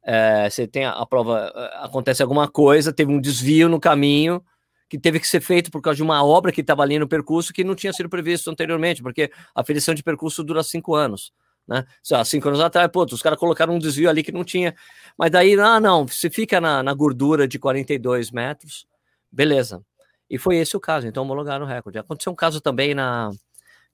é, 0.03 0.49
você 0.49 0.65
tem 0.65 0.85
a, 0.85 0.91
a, 0.91 1.05
prova, 1.05 1.51
eh, 1.53 1.71
acontece 1.83 2.23
alguma 2.23 2.47
coisa, 2.47 2.93
teve 2.93 3.11
um 3.11 3.19
desvio 3.19 3.67
no 3.67 3.79
caminho 3.79 4.43
que 4.89 4.97
teve 4.97 5.19
que 5.19 5.27
ser 5.27 5.41
feito 5.41 5.69
por 5.69 5.81
causa 5.81 5.97
de 5.97 6.03
uma 6.03 6.23
obra 6.23 6.51
que 6.51 6.61
estava 6.61 6.81
ali 6.81 6.97
no 6.97 7.07
percurso 7.07 7.53
que 7.53 7.63
não 7.63 7.75
tinha 7.75 7.93
sido 7.93 8.09
previsto 8.09 8.49
anteriormente, 8.49 9.03
porque 9.03 9.31
a 9.53 9.61
aferição 9.61 9.93
de 9.93 10.01
percurso 10.01 10.43
dura 10.43 10.63
cinco 10.63 10.95
anos. 10.95 11.31
Né? 11.67 11.85
Há 12.11 12.25
cinco 12.25 12.47
anos 12.47 12.59
atrás, 12.59 12.89
pô, 12.91 13.03
os 13.03 13.21
caras 13.21 13.37
colocaram 13.37 13.75
um 13.75 13.79
desvio 13.79 14.09
ali 14.09 14.23
que 14.23 14.31
não 14.31 14.43
tinha. 14.43 14.73
Mas 15.17 15.31
daí, 15.31 15.57
ah, 15.59 15.79
não, 15.79 16.07
se 16.07 16.29
fica 16.29 16.59
na, 16.59 16.81
na 16.81 16.93
gordura 16.93 17.47
de 17.47 17.59
42 17.59 18.31
metros, 18.31 18.87
beleza. 19.31 19.83
E 20.29 20.37
foi 20.37 20.57
esse 20.57 20.75
o 20.75 20.79
caso, 20.79 21.07
então 21.07 21.23
homologaram 21.23 21.65
o 21.65 21.67
recorde. 21.67 21.99
Aconteceu 21.99 22.31
um 22.31 22.35
caso 22.35 22.59
também 22.59 22.93
na, 22.93 23.29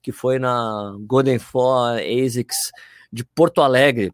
que 0.02 0.12
foi 0.12 0.38
na 0.38 0.96
Golden 1.00 1.38
Four 1.38 1.98
ASICS 1.98 2.72
de 3.12 3.24
Porto 3.24 3.62
Alegre, 3.62 4.12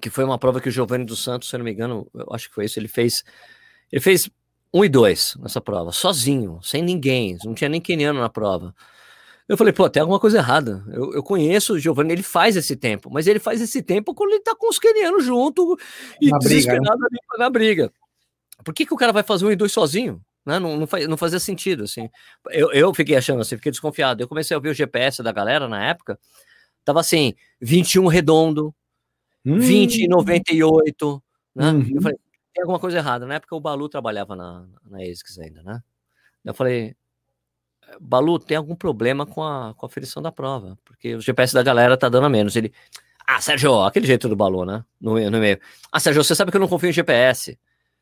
que 0.00 0.10
foi 0.10 0.24
uma 0.24 0.38
prova 0.38 0.60
que 0.60 0.68
o 0.68 0.72
Giovanni 0.72 1.04
dos 1.04 1.22
Santos, 1.22 1.48
se 1.48 1.56
não 1.56 1.64
me 1.64 1.72
engano, 1.72 2.08
eu 2.14 2.26
acho 2.32 2.48
que 2.48 2.54
foi 2.54 2.64
isso, 2.64 2.78
ele 2.78 2.88
fez 2.88 3.22
ele 3.90 4.02
fez 4.02 4.30
um 4.72 4.84
e 4.84 4.88
dois 4.88 5.34
nessa 5.40 5.60
prova, 5.60 5.92
sozinho, 5.92 6.60
sem 6.62 6.82
ninguém, 6.82 7.36
não 7.44 7.54
tinha 7.54 7.68
nem 7.68 7.80
queniano 7.80 8.20
na 8.20 8.28
prova. 8.28 8.74
Eu 9.48 9.56
falei, 9.56 9.72
pô, 9.72 9.88
tem 9.88 10.02
alguma 10.02 10.20
coisa 10.20 10.36
errada. 10.36 10.84
Eu, 10.92 11.14
eu 11.14 11.22
conheço 11.22 11.72
o 11.72 11.78
Giovanni, 11.78 12.12
ele 12.12 12.22
faz 12.22 12.54
esse 12.54 12.76
tempo, 12.76 13.08
mas 13.10 13.26
ele 13.26 13.38
faz 13.38 13.62
esse 13.62 13.82
tempo 13.82 14.14
quando 14.14 14.32
ele 14.32 14.42
tá 14.42 14.54
com 14.54 14.68
os 14.68 14.78
quenianos 14.78 15.24
junto 15.24 15.74
e 16.20 16.28
na 16.28 16.38
desesperado 16.38 16.98
briga, 16.98 17.08
né? 17.10 17.18
ali 17.32 17.38
na 17.38 17.48
briga. 17.48 17.92
por 18.62 18.74
que, 18.74 18.84
que 18.84 18.92
o 18.92 18.96
cara 18.96 19.10
vai 19.10 19.22
fazer 19.22 19.46
um 19.46 19.50
e 19.50 19.56
dois 19.56 19.72
sozinho? 19.72 20.20
Né? 20.48 20.58
Não, 20.58 20.78
não, 20.78 20.86
faz, 20.86 21.06
não 21.06 21.18
fazia 21.18 21.38
sentido, 21.38 21.84
assim. 21.84 22.08
Eu, 22.48 22.72
eu 22.72 22.94
fiquei 22.94 23.14
achando 23.14 23.42
assim, 23.42 23.56
fiquei 23.56 23.70
desconfiado. 23.70 24.22
Eu 24.22 24.28
comecei 24.28 24.54
a 24.54 24.58
ouvir 24.58 24.70
o 24.70 24.74
GPS 24.74 25.22
da 25.22 25.30
galera 25.30 25.68
na 25.68 25.84
época, 25.84 26.18
tava 26.82 27.00
assim, 27.00 27.34
21 27.60 28.06
redondo, 28.06 28.74
hum. 29.44 29.58
20 29.58 30.04
e 30.04 30.08
98, 30.08 31.22
né? 31.54 31.70
Uhum. 31.70 31.90
Eu 31.96 32.00
falei, 32.00 32.18
tem 32.54 32.62
alguma 32.62 32.78
coisa 32.78 32.96
errada. 32.96 33.26
Na 33.26 33.34
época 33.34 33.54
o 33.54 33.60
Balu 33.60 33.90
trabalhava 33.90 34.34
na, 34.34 34.66
na 34.88 35.02
ASICS 35.02 35.38
ainda, 35.38 35.62
né? 35.62 35.82
Eu 36.42 36.54
falei, 36.54 36.96
Balu, 38.00 38.38
tem 38.38 38.56
algum 38.56 38.74
problema 38.74 39.26
com 39.26 39.44
a, 39.44 39.74
com 39.74 39.84
a 39.84 39.88
aferição 39.88 40.22
da 40.22 40.32
prova, 40.32 40.78
porque 40.82 41.14
o 41.14 41.20
GPS 41.20 41.52
da 41.52 41.62
galera 41.62 41.94
tá 41.94 42.08
dando 42.08 42.24
a 42.24 42.30
menos. 42.30 42.56
Ele, 42.56 42.72
ah, 43.26 43.38
Sérgio, 43.38 43.82
aquele 43.82 44.06
jeito 44.06 44.30
do 44.30 44.36
Balu, 44.36 44.64
né? 44.64 44.82
No, 44.98 45.12
no 45.12 45.36
e-mail. 45.36 45.60
Ah, 45.92 46.00
Sérgio, 46.00 46.24
você 46.24 46.34
sabe 46.34 46.50
que 46.50 46.56
eu 46.56 46.60
não 46.62 46.68
confio 46.68 46.88
em 46.88 46.92
GPS. 46.94 47.58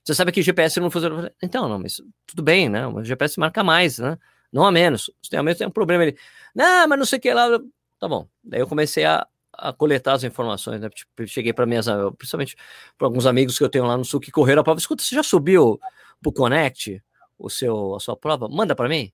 Você 0.07 0.15
sabe 0.15 0.31
que 0.31 0.41
GPS 0.41 0.79
não 0.79 0.89
funciona. 0.89 1.33
Então, 1.43 1.69
não, 1.69 1.81
mas 1.81 2.01
tudo 2.25 2.41
bem, 2.41 2.69
né? 2.69 2.87
O 2.87 3.03
GPS 3.03 3.41
marca 3.41 3.65
mais, 3.65 3.99
né? 3.99 4.17
Não 4.53 4.65
a 4.65 4.71
menos. 4.71 5.11
Se 5.21 5.29
tem 5.29 5.41
a 5.41 5.43
menos, 5.43 5.59
tem 5.59 5.67
um 5.67 5.71
problema. 5.71 6.05
Ele, 6.05 6.17
não, 6.55 6.87
mas 6.87 6.97
não 6.97 7.05
sei 7.05 7.19
o 7.19 7.23
que 7.23 7.35
lá. 7.35 7.59
Tá 7.99 8.09
bom. 8.09 8.29
Daí 8.45 8.61
eu 8.61 8.69
comecei 8.69 9.05
a, 9.05 9.27
a 9.53 9.73
coletar 9.73 10.13
as 10.13 10.23
informações, 10.23 10.81
né? 10.81 10.89
Tipo, 10.91 11.27
cheguei 11.27 11.53
para 11.53 11.67
minhas, 11.67 11.87
principalmente 12.17 12.55
para 12.97 13.09
alguns 13.09 13.27
amigos 13.27 13.59
que 13.59 13.65
eu 13.65 13.69
tenho 13.69 13.85
lá 13.85 13.97
no 13.97 14.05
sul 14.05 14.21
que 14.21 14.31
correram 14.31 14.61
a 14.61 14.65
prova. 14.65 14.79
Escuta, 14.79 15.03
você 15.03 15.17
já 15.17 15.25
subiu 15.25 15.81
pro 16.23 16.33
Connect 16.33 17.03
o 17.37 17.51
seu, 17.51 17.97
a 17.97 17.99
sua 17.99 18.17
prova? 18.17 18.49
Manda 18.49 18.77
para 18.77 18.89
mim. 18.89 19.13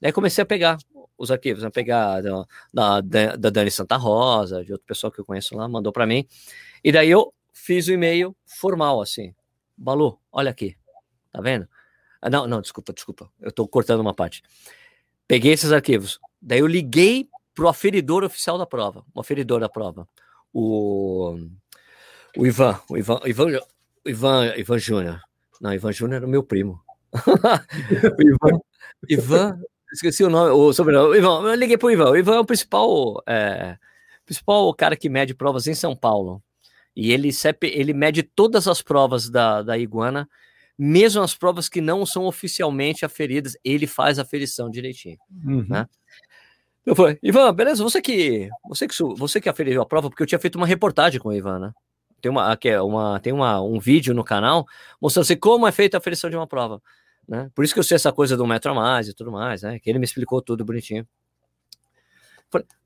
Daí 0.00 0.12
comecei 0.12 0.40
a 0.40 0.46
pegar 0.46 0.78
os 1.18 1.30
arquivos, 1.30 1.62
né? 1.62 1.68
pegar 1.68 2.22
da, 2.72 3.00
da, 3.02 3.36
da 3.36 3.50
Dani 3.50 3.70
Santa 3.70 3.96
Rosa, 3.96 4.64
de 4.64 4.72
outro 4.72 4.86
pessoal 4.86 5.12
que 5.12 5.20
eu 5.20 5.26
conheço 5.26 5.54
lá, 5.54 5.68
mandou 5.68 5.92
para 5.92 6.06
mim. 6.06 6.26
E 6.82 6.90
daí 6.90 7.10
eu 7.10 7.34
fiz 7.52 7.86
o 7.86 7.92
e-mail 7.92 8.34
formal, 8.46 9.02
assim. 9.02 9.34
Balu, 9.76 10.18
olha 10.30 10.50
aqui. 10.50 10.76
Tá 11.32 11.40
vendo? 11.40 11.68
Ah, 12.20 12.30
não, 12.30 12.46
não, 12.46 12.60
desculpa, 12.60 12.92
desculpa. 12.92 13.30
Eu 13.40 13.50
tô 13.50 13.66
cortando 13.66 14.00
uma 14.00 14.14
parte. 14.14 14.42
Peguei 15.26 15.52
esses 15.52 15.72
arquivos. 15.72 16.20
Daí 16.40 16.60
eu 16.60 16.66
liguei 16.66 17.28
pro 17.54 17.68
aferidor 17.68 18.24
oficial 18.24 18.58
da 18.58 18.66
prova, 18.66 19.04
o 19.14 19.20
aferidor 19.20 19.60
da 19.60 19.68
prova. 19.68 20.06
O, 20.52 21.36
o 22.36 22.46
Ivan, 22.46 22.80
o 22.88 22.96
Ivan, 22.96 23.20
Ivan, 23.24 23.58
Ivan, 24.04 24.54
Ivan 24.56 24.78
Júnior. 24.78 25.20
Não, 25.60 25.72
Ivan 25.72 25.92
Júnior 25.92 26.16
era 26.16 26.26
o 26.26 26.28
meu 26.28 26.42
primo. 26.42 26.80
o 28.18 28.22
Ivan, 28.22 28.60
Ivan, 29.08 29.62
esqueci 29.92 30.24
o 30.24 30.30
nome, 30.30 30.50
o 30.50 30.72
sobrenome. 30.72 31.16
Ivan, 31.16 31.42
eu 31.48 31.54
liguei 31.54 31.78
pro 31.78 31.90
Ivan. 31.90 32.10
O 32.10 32.16
Ivan 32.16 32.36
é 32.36 32.40
o 32.40 32.44
principal, 32.44 33.22
é, 33.26 33.76
principal 34.24 34.72
cara 34.74 34.96
que 34.96 35.08
mede 35.08 35.34
provas 35.34 35.66
em 35.66 35.74
São 35.74 35.96
Paulo. 35.96 36.42
E 36.94 37.12
ele, 37.12 37.30
ele 37.62 37.92
mede 37.92 38.22
todas 38.22 38.68
as 38.68 38.82
provas 38.82 39.30
da, 39.30 39.62
da 39.62 39.78
iguana, 39.78 40.28
mesmo 40.78 41.22
as 41.22 41.34
provas 41.34 41.68
que 41.68 41.80
não 41.80 42.04
são 42.04 42.24
oficialmente 42.24 43.04
aferidas, 43.04 43.56
ele 43.64 43.86
faz 43.86 44.18
a 44.18 44.22
aferição 44.22 44.70
direitinho. 44.70 45.18
Uhum. 45.44 45.66
Né? 45.68 45.86
Eu 46.84 46.96
falei, 46.96 47.18
Ivan, 47.22 47.54
beleza, 47.54 47.82
você 47.82 48.02
que, 48.02 48.48
você 48.68 48.88
que 48.88 48.94
você 49.16 49.40
que 49.40 49.48
aferiu 49.48 49.80
a 49.80 49.86
prova, 49.86 50.10
porque 50.10 50.22
eu 50.22 50.26
tinha 50.26 50.38
feito 50.38 50.56
uma 50.56 50.66
reportagem 50.66 51.20
com 51.20 51.28
o 51.28 51.32
Ivan, 51.32 51.58
né? 51.58 51.72
Tem, 52.20 52.30
uma, 52.30 52.52
aqui 52.52 52.68
é 52.68 52.80
uma, 52.80 53.18
tem 53.20 53.32
uma, 53.32 53.60
um 53.60 53.80
vídeo 53.80 54.14
no 54.14 54.22
canal 54.22 54.66
mostrando 55.00 55.24
assim, 55.24 55.36
como 55.36 55.66
é 55.66 55.72
feita 55.72 55.96
a 55.96 55.98
aferição 55.98 56.30
de 56.30 56.36
uma 56.36 56.46
prova. 56.46 56.80
Né? 57.28 57.50
Por 57.54 57.64
isso 57.64 57.74
que 57.74 57.80
eu 57.80 57.84
sei 57.84 57.96
essa 57.96 58.12
coisa 58.12 58.36
do 58.36 58.46
metro 58.46 58.70
a 58.70 58.74
mais 58.74 59.08
e 59.08 59.14
tudo 59.14 59.30
mais, 59.32 59.62
né? 59.62 59.78
Que 59.78 59.90
ele 59.90 59.98
me 59.98 60.04
explicou 60.04 60.40
tudo 60.42 60.64
bonitinho. 60.64 61.06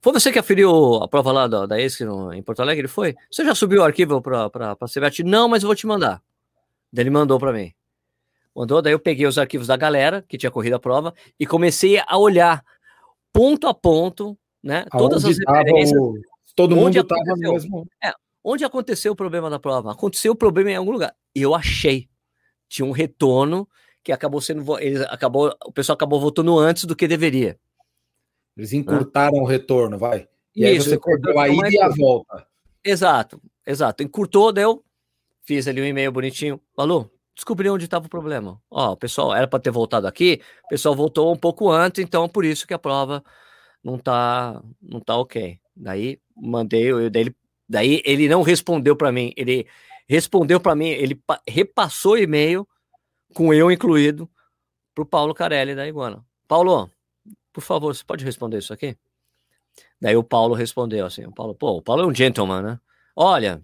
Foi 0.01 0.13
você 0.13 0.31
que 0.31 0.39
aferiu 0.39 0.97
a 1.03 1.09
prova 1.09 1.33
lá 1.33 1.49
da, 1.49 1.67
da 1.67 1.81
ESC 1.81 2.05
em 2.35 2.43
Porto 2.43 2.61
Alegre? 2.61 2.87
Foi? 2.87 3.15
Você 3.31 3.45
já 3.45 3.55
subiu 3.55 3.81
o 3.81 3.85
arquivo 3.85 4.23
para 4.23 4.47
a 4.47 4.89
CBAT? 4.89 5.25
Não, 5.25 5.49
mas 5.49 5.63
eu 5.63 5.67
vou 5.67 5.75
te 5.75 5.87
mandar. 5.87 6.23
Daí 6.93 7.03
ele 7.03 7.11
mandou 7.11 7.39
para 7.39 7.53
mim. 7.53 7.73
Mandou, 8.55 8.81
daí 8.81 8.93
eu 8.93 8.99
peguei 8.99 9.27
os 9.27 9.37
arquivos 9.37 9.67
da 9.67 9.77
galera 9.77 10.25
que 10.27 10.39
tinha 10.39 10.51
corrido 10.51 10.75
a 10.75 10.79
prova 10.79 11.13
e 11.39 11.45
comecei 11.45 12.01
a 12.07 12.17
olhar 12.17 12.65
ponto 13.33 13.67
a 13.67 13.75
ponto, 13.75 14.39
né? 14.63 14.87
Aonde 14.91 15.09
todas 15.09 15.25
as 15.25 15.37
referências. 15.37 16.01
O... 16.01 16.15
Todo 16.55 16.75
mundo 16.75 16.97
estava 16.97 17.37
mesmo. 17.37 17.87
É, 18.03 18.13
onde 18.43 18.65
aconteceu 18.65 19.13
o 19.13 19.17
problema 19.17 19.51
da 19.51 19.59
prova? 19.59 19.93
Aconteceu 19.93 20.33
o 20.33 20.37
problema 20.37 20.71
em 20.71 20.77
algum 20.77 20.93
lugar. 20.93 21.15
Eu 21.35 21.55
achei. 21.55 22.09
Tinha 22.67 22.87
um 22.87 22.93
retorno 22.93 23.69
que 24.03 24.11
acabou 24.11 24.41
sendo. 24.41 24.79
Eles, 24.79 25.03
acabou, 25.03 25.55
o 25.67 25.73
pessoal 25.73 25.95
acabou 25.95 26.19
voltando 26.19 26.59
antes 26.59 26.85
do 26.85 26.97
que 26.97 27.07
deveria. 27.07 27.59
Eles 28.57 28.73
encurtaram 28.73 29.39
o 29.39 29.45
retorno, 29.45 29.99
vai. 29.99 30.27
E 30.55 30.65
Isso, 30.65 30.69
aí 30.69 30.81
você 30.81 30.99
cortou 30.99 31.39
a 31.39 31.49
ida 31.49 31.69
e 31.69 31.79
a 31.79 31.89
volta. 31.89 32.47
Exato, 32.83 33.41
exato. 33.67 34.03
Encurtou, 34.03 34.53
deu. 34.53 34.83
Fiz 35.43 35.69
ali 35.69 35.83
um 35.83 35.85
e-mail 35.85 36.11
bonitinho. 36.11 36.61
Alô, 36.77 37.11
descobri 37.35 37.69
onde 37.69 37.85
estava 37.85 38.07
o 38.07 38.11
problema. 38.11 38.61
Ó, 38.71 38.93
o 38.93 38.97
pessoal 38.97 39.35
era 39.35 39.47
para 39.47 39.61
ter 39.61 39.71
voltado 39.71 40.07
aqui, 40.07 40.41
o 40.65 40.69
pessoal 40.69 40.95
voltou 40.95 41.33
um 41.33 41.37
pouco 41.37 41.71
antes, 41.71 42.03
então 42.03 42.29
por 42.29 42.45
isso 42.45 42.67
que 42.67 42.75
a 42.75 42.79
prova 42.79 43.23
não 43.85 43.99
tá, 43.99 44.63
não 44.81 45.01
tá 45.01 45.17
ok. 45.17 45.61
Daí 45.77 46.19
mandei, 46.35 46.91
eu, 46.91 47.11
daí, 47.11 47.23
ele, 47.23 47.37
daí 47.69 48.03
ele 48.05 48.29
não 48.29 48.41
respondeu 48.43 48.97
para 48.97 49.13
mim, 49.13 49.33
ele 49.37 49.67
respondeu 50.09 50.59
para 50.59 50.75
mim, 50.75 50.89
ele 50.89 51.21
repassou 51.47 52.15
o 52.15 52.19
e-mail 52.19 52.67
com 53.35 53.53
eu 53.53 53.71
incluído 53.71 54.29
para 54.95 55.03
o 55.03 55.07
Paulo 55.07 55.35
Carelli 55.35 55.75
da 55.75 55.87
Iguana. 55.87 56.25
Paulo, 56.49 56.91
por 57.57 57.63
favor, 57.63 57.95
você 57.95 58.05
pode 58.05 58.23
responder 58.23 58.59
isso 58.59 58.71
aqui? 58.71 58.99
Daí 59.99 60.15
o 60.15 60.23
Paulo 60.23 60.55
respondeu 60.55 61.07
assim, 61.07 61.25
o 61.25 61.33
Paulo, 61.33 61.55
pô, 61.55 61.71
o 61.71 61.81
Paulo 61.81 62.03
é 62.03 62.07
um 62.07 62.15
gentleman, 62.15 62.61
né? 62.61 62.81
Olha, 63.17 63.63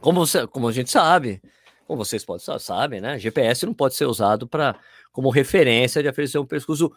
como, 0.00 0.24
você, 0.24 0.46
como 0.46 0.68
a 0.68 0.72
gente 0.72 0.90
sabe, 0.90 1.42
como 1.86 2.02
vocês 2.02 2.24
podem 2.24 2.58
sabem, 2.58 2.98
né? 2.98 3.18
GPS 3.18 3.66
não 3.66 3.74
pode 3.74 3.94
ser 3.94 4.06
usado 4.06 4.48
para 4.48 4.80
como 5.12 5.28
referência 5.28 6.02
de 6.02 6.08
oferecer 6.08 6.38
um 6.38 6.46
pescoço. 6.46 6.90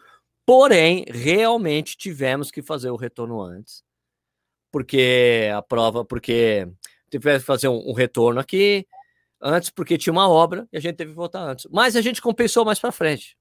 Porém, 0.46 1.04
realmente 1.10 1.94
tivemos 1.94 2.50
que 2.50 2.62
fazer 2.62 2.88
o 2.88 2.96
retorno 2.96 3.42
antes, 3.42 3.84
porque 4.72 5.50
a 5.54 5.60
prova, 5.60 6.06
porque 6.06 6.66
tivemos 7.10 7.42
que 7.42 7.46
fazer 7.46 7.68
um, 7.68 7.90
um 7.90 7.92
retorno 7.92 8.40
aqui 8.40 8.86
antes, 9.42 9.68
porque 9.68 9.98
tinha 9.98 10.12
uma 10.12 10.26
obra 10.26 10.66
e 10.72 10.78
a 10.78 10.80
gente 10.80 10.96
teve 10.96 11.10
que 11.10 11.16
voltar 11.16 11.42
antes. 11.42 11.66
Mas 11.70 11.96
a 11.96 12.00
gente 12.00 12.22
compensou 12.22 12.64
mais 12.64 12.80
para 12.80 12.92
frente, 12.92 13.36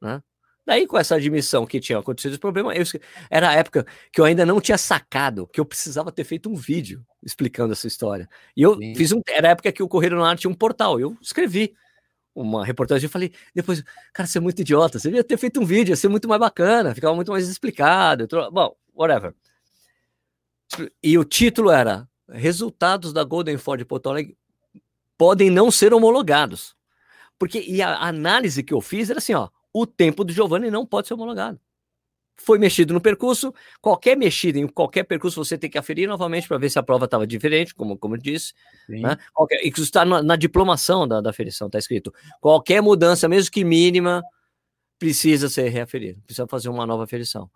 né? 0.00 0.22
Daí, 0.64 0.86
com 0.86 0.96
essa 0.96 1.16
admissão 1.16 1.66
que 1.66 1.80
tinha 1.80 1.98
acontecido 1.98 2.32
esse 2.32 2.40
problema, 2.40 2.74
eu, 2.74 2.84
era 3.28 3.50
a 3.50 3.54
época 3.54 3.84
que 4.12 4.20
eu 4.20 4.24
ainda 4.24 4.46
não 4.46 4.60
tinha 4.60 4.78
sacado 4.78 5.46
que 5.48 5.58
eu 5.58 5.64
precisava 5.64 6.12
ter 6.12 6.22
feito 6.22 6.48
um 6.48 6.54
vídeo 6.54 7.04
explicando 7.22 7.72
essa 7.72 7.88
história. 7.88 8.28
E 8.56 8.62
eu 8.62 8.76
Sim. 8.76 8.94
fiz 8.94 9.12
um. 9.12 9.20
Era 9.28 9.48
a 9.48 9.50
época 9.52 9.72
que 9.72 9.82
o 9.82 9.88
Correio 9.88 10.14
no 10.14 10.24
Ar 10.24 10.38
tinha 10.38 10.50
um 10.50 10.54
portal. 10.54 11.00
Eu 11.00 11.16
escrevi 11.20 11.74
uma 12.34 12.64
reportagem 12.64 13.06
e 13.06 13.10
falei, 13.10 13.32
depois, 13.54 13.82
cara, 14.12 14.26
você 14.26 14.38
é 14.38 14.40
muito 14.40 14.60
idiota, 14.60 14.98
você 14.98 15.08
devia 15.08 15.24
ter 15.24 15.36
feito 15.36 15.60
um 15.60 15.64
vídeo, 15.64 15.92
ia 15.92 15.96
ser 15.96 16.08
muito 16.08 16.28
mais 16.28 16.40
bacana, 16.40 16.94
ficava 16.94 17.14
muito 17.14 17.32
mais 17.32 17.48
explicado. 17.48 18.26
Bom, 18.50 18.74
whatever. 18.94 19.34
E 21.02 21.18
o 21.18 21.24
título 21.24 21.70
era 21.70 22.08
Resultados 22.28 23.12
da 23.12 23.24
Golden 23.24 23.58
Ford 23.58 23.84
Porto 23.84 24.08
Alegre 24.08 24.36
podem 25.18 25.50
não 25.50 25.70
ser 25.70 25.92
homologados. 25.92 26.74
Porque 27.38 27.60
e 27.60 27.82
a 27.82 27.96
análise 27.98 28.62
que 28.62 28.72
eu 28.72 28.80
fiz 28.80 29.10
era 29.10 29.18
assim, 29.18 29.34
ó, 29.34 29.48
o 29.72 29.86
tempo 29.86 30.24
do 30.24 30.32
Giovanni 30.32 30.70
não 30.70 30.84
pode 30.84 31.08
ser 31.08 31.14
homologado. 31.14 31.58
Foi 32.36 32.58
mexido 32.58 32.94
no 32.94 33.00
percurso, 33.00 33.54
qualquer 33.80 34.16
mexida 34.16 34.58
em 34.58 34.66
qualquer 34.66 35.04
percurso 35.04 35.44
você 35.44 35.56
tem 35.56 35.70
que 35.70 35.78
aferir 35.78 36.08
novamente 36.08 36.48
para 36.48 36.58
ver 36.58 36.70
se 36.70 36.78
a 36.78 36.82
prova 36.82 37.04
estava 37.04 37.26
diferente, 37.26 37.74
como, 37.74 37.96
como 37.96 38.16
eu 38.16 38.18
disse. 38.18 38.54
Né? 38.88 39.16
Qualquer, 39.32 39.60
isso 39.64 39.82
está 39.82 40.04
na, 40.04 40.22
na, 40.22 40.34
diplomação 40.34 41.06
da, 41.06 41.20
da 41.20 41.30
aferição, 41.30 41.66
está 41.68 41.78
escrito. 41.78 42.12
Qualquer 42.40 42.80
mudança, 42.80 43.28
mesmo 43.28 43.50
que 43.50 43.62
mínima, 43.62 44.22
precisa 44.98 45.48
ser 45.48 45.68
reaferido, 45.68 46.20
precisa 46.22 46.46
fazer 46.46 46.68
uma 46.68 46.86
nova 46.86 47.04
aferição. 47.04 47.50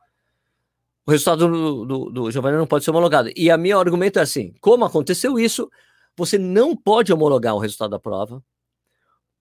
O 1.06 1.10
resultado 1.10 1.48
do, 1.48 1.84
do, 1.84 2.10
do 2.10 2.30
Giovanni 2.30 2.58
não 2.58 2.66
pode 2.66 2.84
ser 2.84 2.90
homologado. 2.90 3.30
E 3.36 3.50
a 3.50 3.56
meu 3.56 3.78
argumento 3.78 4.18
é 4.18 4.22
assim: 4.22 4.52
como 4.60 4.84
aconteceu 4.84 5.38
isso, 5.38 5.70
você 6.16 6.36
não 6.36 6.76
pode 6.76 7.12
homologar 7.12 7.54
o 7.54 7.58
resultado 7.58 7.90
da 7.90 7.98
prova, 7.98 8.42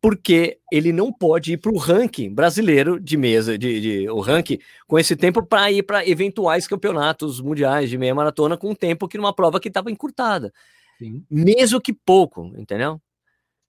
porque 0.06 0.60
ele 0.72 0.94
não 0.94 1.12
pode 1.12 1.54
ir 1.54 1.58
para 1.58 1.72
o 1.72 1.80
ranking 1.80 2.32
brasileiro 2.32 3.00
de 3.00 3.18
mesa, 3.18 3.58
de, 3.58 3.82
de 3.82 4.10
o 4.12 4.20
ranking 4.20 4.60
com 4.86 5.00
esse 5.00 5.16
tempo 5.16 5.42
para 5.42 5.72
ir 5.72 5.82
para 5.82 6.08
eventuais 6.08 6.68
campeonatos 6.68 7.42
mundiais 7.42 7.90
de 7.90 7.98
meia 7.98 8.14
maratona 8.14 8.56
com 8.56 8.70
um 8.70 8.76
tempo 8.76 9.08
que 9.08 9.18
numa 9.18 9.34
prova 9.34 9.60
que 9.60 9.68
estava 9.68 9.90
encurtada. 9.90 10.54
Sim. 11.00 11.26
Mesmo 11.28 11.82
que 11.82 11.92
pouco, 11.92 12.54
entendeu? 12.56 13.02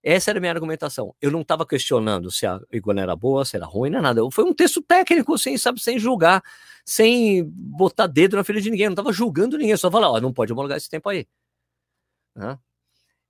Essa 0.02 0.30
era 0.30 0.38
a 0.38 0.40
minha 0.40 0.52
argumentação. 0.52 1.14
Eu 1.22 1.30
não 1.30 1.40
estava 1.40 1.64
questionando 1.64 2.30
se 2.30 2.44
a 2.46 2.60
iguana 2.70 3.00
era 3.00 3.16
boa, 3.16 3.42
se 3.42 3.56
era 3.56 3.64
ruim, 3.64 3.88
não 3.88 4.00
é 4.00 4.02
nada. 4.02 4.20
Foi 4.30 4.44
um 4.44 4.52
texto 4.52 4.82
técnico, 4.82 5.38
sem, 5.38 5.56
sabe, 5.56 5.80
sem 5.80 5.98
julgar, 5.98 6.42
sem 6.84 7.44
botar 7.50 8.08
dedo 8.08 8.36
na 8.36 8.44
filha 8.44 8.60
de 8.60 8.70
ninguém. 8.70 8.84
Eu 8.84 8.90
não 8.90 8.92
estava 8.94 9.10
julgando 9.10 9.56
ninguém, 9.56 9.74
só 9.78 9.90
falar, 9.90 10.10
ó, 10.10 10.20
não 10.20 10.34
pode 10.34 10.52
homologar 10.52 10.76
esse 10.76 10.90
tempo 10.90 11.08
aí. 11.08 11.26
Né? 12.34 12.58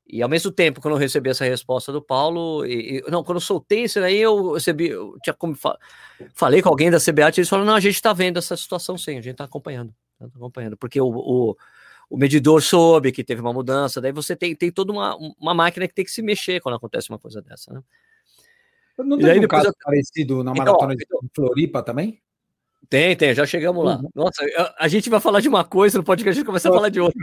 E 0.08 0.22
ao 0.22 0.28
mesmo 0.28 0.52
tempo, 0.52 0.80
quando 0.80 0.94
eu 0.94 0.98
recebi 0.98 1.30
essa 1.30 1.44
resposta 1.44 1.92
do 1.92 2.00
Paulo, 2.00 2.64
e, 2.64 2.98
e, 2.98 3.10
não, 3.10 3.24
quando 3.24 3.38
eu 3.38 3.40
soltei 3.40 3.84
isso 3.84 3.98
aí, 3.98 4.18
eu 4.18 4.52
recebi, 4.52 4.88
eu 4.88 5.16
tinha 5.22 5.34
como 5.34 5.56
falei 6.32 6.62
com 6.62 6.68
alguém 6.68 6.90
da 6.90 7.00
CBAT, 7.00 7.38
eles 7.38 7.48
falaram, 7.48 7.66
não, 7.66 7.74
a 7.74 7.80
gente 7.80 7.96
está 7.96 8.12
vendo 8.12 8.38
essa 8.38 8.56
situação 8.56 8.96
sim, 8.96 9.12
a 9.12 9.14
gente 9.20 9.30
está 9.30 9.44
acompanhando, 9.44 9.92
tá 10.18 10.26
acompanhando, 10.26 10.76
porque 10.76 11.00
o, 11.00 11.08
o, 11.08 11.56
o 12.08 12.16
medidor 12.16 12.62
soube 12.62 13.10
que 13.10 13.24
teve 13.24 13.40
uma 13.40 13.52
mudança, 13.52 14.00
daí 14.00 14.12
você 14.12 14.36
tem, 14.36 14.54
tem 14.54 14.70
toda 14.70 14.92
uma, 14.92 15.16
uma 15.40 15.54
máquina 15.54 15.88
que 15.88 15.94
tem 15.94 16.04
que 16.04 16.12
se 16.12 16.22
mexer 16.22 16.60
quando 16.60 16.76
acontece 16.76 17.10
uma 17.10 17.18
coisa 17.18 17.42
dessa, 17.42 17.72
né? 17.72 17.82
Não 18.98 19.18
tem 19.18 19.44
um 19.44 19.48
caso 19.48 19.68
eu... 19.68 19.74
parecido 19.82 20.42
na 20.42 20.52
então, 20.52 20.64
maratona 20.64 20.94
então, 20.94 21.20
de 21.20 21.28
Floripa 21.34 21.82
também? 21.82 22.22
Tem, 22.88 23.16
tem, 23.16 23.34
já 23.34 23.44
chegamos 23.44 23.84
lá. 23.84 23.96
Uhum. 23.96 24.08
Nossa, 24.14 24.44
a, 24.78 24.88
gente 24.88 25.10
vai 25.10 25.20
falar 25.20 25.40
de 25.40 25.48
uma 25.48 25.64
coisa 25.64 25.98
no 25.98 26.04
podcast, 26.04 26.30
a 26.30 26.34
gente 26.34 26.46
começa 26.46 26.68
a 26.68 26.72
falar 26.72 26.88
de 26.88 27.00
outra. 27.00 27.18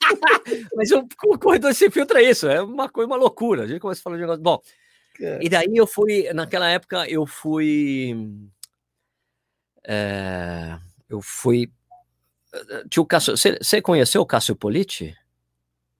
Mas 0.74 0.90
o, 0.90 1.06
o, 1.26 1.38
corredor 1.38 1.74
se 1.74 1.90
filtra 1.90 2.22
isso, 2.22 2.48
é 2.48 2.62
uma 2.62 2.88
coisa, 2.88 3.06
uma 3.06 3.16
loucura. 3.16 3.64
A 3.64 3.66
gente 3.66 3.80
começa 3.80 4.00
a 4.00 4.04
falar 4.04 4.16
de 4.16 4.22
negócio. 4.22 4.42
Bom, 4.42 4.60
é. 5.20 5.38
e 5.42 5.48
daí 5.48 5.74
eu 5.74 5.86
fui, 5.86 6.32
naquela 6.32 6.68
época, 6.70 7.08
eu 7.08 7.26
fui. 7.26 8.14
É, 9.86 10.78
eu 11.08 11.20
fui. 11.20 11.70
Tinha 12.88 13.02
o 13.02 13.06
Cássio, 13.06 13.36
você, 13.36 13.82
conheceu 13.82 14.22
o 14.22 14.26
Cássio 14.26 14.56
Politi? 14.56 15.14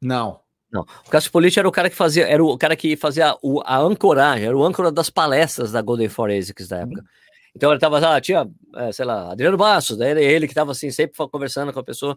Não. 0.00 0.40
Não, 0.70 0.82
o 0.82 1.11
Cássio 1.11 1.32
Politi 1.32 1.58
era 1.58 1.66
o 1.66 1.72
cara 1.72 1.88
que 1.88 1.96
fazia, 1.96 2.26
era 2.26 2.44
o 2.44 2.56
cara 2.58 2.76
que 2.76 2.94
fazia 2.94 3.34
o, 3.42 3.62
a 3.64 3.78
ancoragem, 3.78 4.46
era 4.46 4.56
o 4.56 4.62
âncora 4.62 4.92
das 4.92 5.08
palestras 5.08 5.72
da 5.72 5.80
Golden 5.80 6.11
Forensics 6.11 6.68
da 6.68 6.80
época. 6.80 7.00
Uhum. 7.00 7.06
Então 7.54 7.70
ele 7.70 7.80
tava, 7.80 7.98
ah, 7.98 8.20
tinha, 8.20 8.48
é, 8.76 8.92
sei 8.92 9.04
lá, 9.04 9.32
Adriano 9.32 9.56
Bastos, 9.56 9.96
daí 9.96 10.11
ele, 10.11 10.24
ele 10.24 10.48
que 10.48 10.54
tava 10.54 10.72
assim, 10.72 10.90
sempre 10.90 11.16
conversando 11.28 11.72
com 11.72 11.80
a 11.80 11.84
pessoa. 11.84 12.16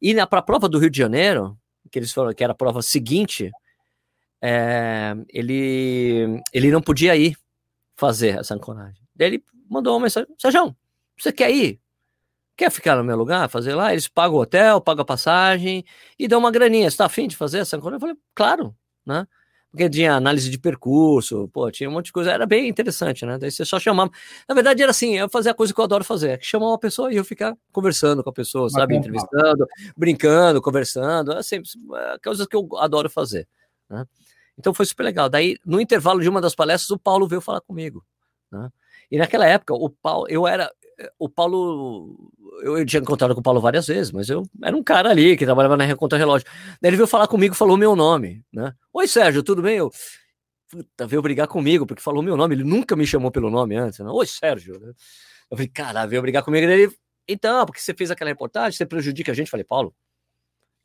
E 0.00 0.14
na 0.14 0.26
pra 0.26 0.40
prova 0.42 0.68
do 0.68 0.78
Rio 0.78 0.90
de 0.90 0.98
Janeiro, 0.98 1.58
que 1.90 1.98
eles 1.98 2.12
foram, 2.12 2.32
que 2.32 2.42
era 2.42 2.52
a 2.52 2.56
prova 2.56 2.80
seguinte, 2.82 3.50
é, 4.40 5.14
ele, 5.28 6.40
ele 6.52 6.70
não 6.70 6.80
podia 6.80 7.16
ir 7.16 7.36
fazer 7.96 8.38
essa 8.38 8.54
ancoragem. 8.54 9.02
Daí 9.14 9.28
ele 9.28 9.44
mandou 9.68 9.94
uma 9.94 10.04
mensagem: 10.04 10.28
Sérgio, 10.38 10.74
você 11.18 11.32
quer 11.32 11.50
ir? 11.50 11.80
Quer 12.56 12.70
ficar 12.70 12.96
no 12.96 13.04
meu 13.04 13.16
lugar, 13.16 13.48
fazer 13.48 13.74
lá? 13.74 13.92
Eles 13.92 14.08
pagam 14.08 14.36
o 14.36 14.40
hotel, 14.40 14.80
pagam 14.80 15.02
a 15.02 15.06
passagem 15.06 15.84
e 16.18 16.28
dão 16.28 16.38
uma 16.38 16.50
graninha. 16.50 16.90
Você 16.90 16.96
tá 16.96 17.06
afim 17.06 17.26
de 17.26 17.36
fazer 17.36 17.58
essa 17.58 17.76
ancoragem? 17.76 17.96
Eu 17.96 18.00
falei, 18.00 18.16
claro, 18.34 18.76
né? 19.04 19.26
Porque 19.70 19.88
tinha 19.88 20.14
análise 20.14 20.50
de 20.50 20.58
percurso, 20.58 21.48
pô, 21.52 21.70
tinha 21.70 21.88
um 21.88 21.92
monte 21.92 22.06
de 22.06 22.12
coisa, 22.12 22.32
era 22.32 22.44
bem 22.44 22.68
interessante, 22.68 23.24
né? 23.24 23.38
Daí 23.38 23.50
você 23.52 23.64
só 23.64 23.78
chamava. 23.78 24.10
Na 24.48 24.54
verdade, 24.54 24.82
era 24.82 24.90
assim, 24.90 25.16
eu 25.16 25.28
fazia 25.28 25.52
a 25.52 25.54
coisa 25.54 25.72
que 25.72 25.80
eu 25.80 25.84
adoro 25.84 26.02
fazer, 26.02 26.38
que 26.38 26.46
chamar 26.46 26.68
uma 26.68 26.78
pessoa 26.78 27.12
e 27.12 27.16
eu 27.16 27.24
ficar 27.24 27.56
conversando 27.70 28.24
com 28.24 28.30
a 28.30 28.32
pessoa, 28.32 28.64
Mas 28.64 28.72
sabe? 28.72 28.96
Entrevistando, 28.96 29.66
brincando, 29.96 30.60
conversando, 30.60 31.32
assim, 31.32 31.62
coisas 32.22 32.46
que 32.46 32.56
eu 32.56 32.68
adoro 32.78 33.08
fazer, 33.08 33.46
né? 33.88 34.04
Então 34.58 34.74
foi 34.74 34.84
super 34.86 35.04
legal. 35.04 35.28
Daí, 35.28 35.56
no 35.64 35.80
intervalo 35.80 36.20
de 36.20 36.28
uma 36.28 36.40
das 36.40 36.54
palestras, 36.54 36.90
o 36.90 36.98
Paulo 36.98 37.28
veio 37.28 37.40
falar 37.40 37.60
comigo, 37.60 38.04
né? 38.50 38.70
E 39.08 39.18
naquela 39.18 39.46
época, 39.46 39.74
o 39.74 39.88
Paulo, 39.88 40.26
eu 40.28 40.46
era, 40.46 40.70
o 41.18 41.28
Paulo, 41.28 42.30
eu 42.62 42.84
tinha 42.84 43.00
encontrado 43.00 43.34
com 43.34 43.40
o 43.40 43.42
Paulo 43.42 43.60
várias 43.60 43.86
vezes, 43.86 44.12
mas 44.12 44.28
eu 44.28 44.42
era 44.62 44.76
um 44.76 44.82
cara 44.82 45.10
ali 45.10 45.36
que 45.36 45.44
trabalhava 45.44 45.76
na 45.76 45.84
Reconta 45.84 46.16
Relógio. 46.16 46.46
Daí 46.80 46.90
ele 46.90 46.96
veio 46.96 47.06
falar 47.06 47.26
comigo, 47.26 47.54
falou 47.54 47.76
meu 47.76 47.96
nome, 47.96 48.44
né? 48.52 48.74
Oi, 48.92 49.08
Sérgio, 49.08 49.42
tudo 49.42 49.62
bem? 49.62 49.76
Eu, 49.78 49.90
puta, 50.68 51.06
veio 51.06 51.22
brigar 51.22 51.48
comigo 51.48 51.86
porque 51.86 52.02
falou 52.02 52.22
meu 52.22 52.36
nome, 52.36 52.54
ele 52.54 52.64
nunca 52.64 52.94
me 52.96 53.06
chamou 53.06 53.30
pelo 53.30 53.50
nome 53.50 53.76
antes, 53.76 53.98
né? 54.00 54.10
Oi, 54.10 54.26
Sérgio. 54.26 54.74
Eu 55.50 55.56
falei, 55.56 55.68
cara, 55.68 56.06
veio 56.06 56.22
brigar 56.22 56.42
comigo. 56.42 56.66
Ele, 56.66 56.92
então, 57.26 57.64
porque 57.64 57.80
você 57.80 57.94
fez 57.94 58.10
aquela 58.10 58.30
reportagem, 58.30 58.76
você 58.76 58.86
prejudica 58.86 59.32
a 59.32 59.34
gente. 59.34 59.46
Eu 59.46 59.50
falei, 59.50 59.64
Paulo, 59.64 59.94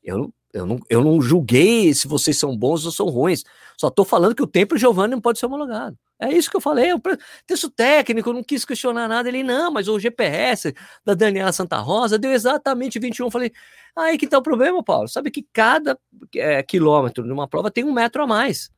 eu, 0.04 0.34
eu, 0.54 0.66
não, 0.66 0.80
eu 0.90 1.04
não 1.04 1.22
julguei 1.22 1.94
se 1.94 2.08
vocês 2.08 2.38
são 2.38 2.56
bons 2.56 2.86
ou 2.86 2.92
são 2.92 3.08
ruins. 3.08 3.44
Só 3.78 3.90
tô 3.90 4.06
falando 4.06 4.36
que 4.36 4.44
o 4.44 4.48
tempo 4.48 4.78
Giovanni 4.78 5.12
não 5.12 5.22
pode 5.22 5.40
ser 5.40 5.48
homologado. 5.48 5.98
É 6.20 6.32
isso 6.32 6.50
que 6.50 6.56
eu 6.56 6.62
falei. 6.62 6.94
O 6.94 7.02
texto 7.46 7.70
técnico, 7.70 8.32
não 8.32 8.44
quis 8.44 8.64
questionar 8.64 9.08
nada. 9.08 9.28
Ele, 9.28 9.44
não, 9.44 9.72
mas 9.72 9.88
o 9.88 10.00
GPS 10.00 10.74
da 11.04 11.14
Daniela 11.14 11.52
Santa 11.52 11.78
Rosa 11.78 12.18
deu 12.18 12.32
exatamente 12.32 13.00
21. 13.00 13.28
Eu 13.28 13.32
falei, 13.32 13.52
aí 13.96 14.18
que 14.18 14.28
tá 14.28 14.38
o 14.38 14.44
problema, 14.44 14.84
Paulo. 14.84 15.08
Sabe 15.08 15.30
que 15.30 15.46
cada 15.52 16.00
é, 16.36 16.64
quilômetro 16.64 17.24
de 17.24 17.32
uma 17.32 17.48
prova 17.48 17.70
tem 17.70 17.84
um 17.84 17.92
metro 17.92 18.24
a 18.24 18.28
mais. 18.28 18.72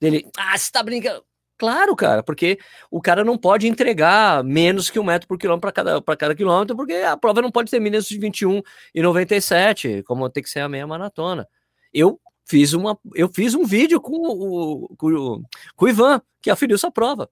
Ele, 0.00 0.26
ah, 0.38 0.56
você 0.56 0.70
tá 0.72 0.82
brincando. 0.82 1.24
Claro, 1.58 1.96
cara, 1.96 2.22
porque 2.22 2.56
o 2.88 3.00
cara 3.00 3.24
não 3.24 3.36
pode 3.36 3.66
entregar 3.66 4.44
menos 4.44 4.88
que 4.88 4.98
um 5.00 5.04
metro 5.04 5.26
por 5.26 5.36
quilômetro 5.36 5.72
para 5.72 5.72
cada, 5.72 6.16
cada 6.16 6.34
quilômetro, 6.34 6.76
porque 6.76 6.94
a 6.94 7.16
prova 7.16 7.42
não 7.42 7.50
pode 7.50 7.68
ter 7.68 7.80
menos 7.80 8.06
de 8.06 8.16
21 8.16 8.62
e 8.94 9.02
97, 9.02 10.04
como 10.04 10.30
tem 10.30 10.40
que 10.40 10.48
ser 10.48 10.60
a 10.60 10.68
meia 10.68 10.86
maratona. 10.86 11.48
Eu 11.92 12.20
fiz, 12.48 12.72
uma, 12.72 12.98
eu 13.14 13.28
fiz 13.28 13.54
um 13.54 13.64
vídeo 13.64 14.00
com 14.00 14.16
o, 14.16 14.96
com, 14.96 15.12
o, 15.12 15.42
com 15.76 15.84
o 15.84 15.88
Ivan, 15.88 16.20
que 16.40 16.50
aferiu 16.50 16.74
essa 16.74 16.90
prova. 16.90 17.30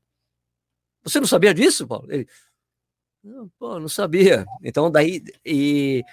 Você 1.03 1.19
não 1.19 1.27
sabia 1.27 1.55
disso, 1.55 1.87
Paulo? 1.87 2.07
Ele, 2.11 2.27
não, 3.25 3.49
pô, 3.59 3.81
não 3.81 3.89
sabia. 3.89 4.45
Então, 4.63 4.91
daí, 4.91 5.23
e, 5.45 6.05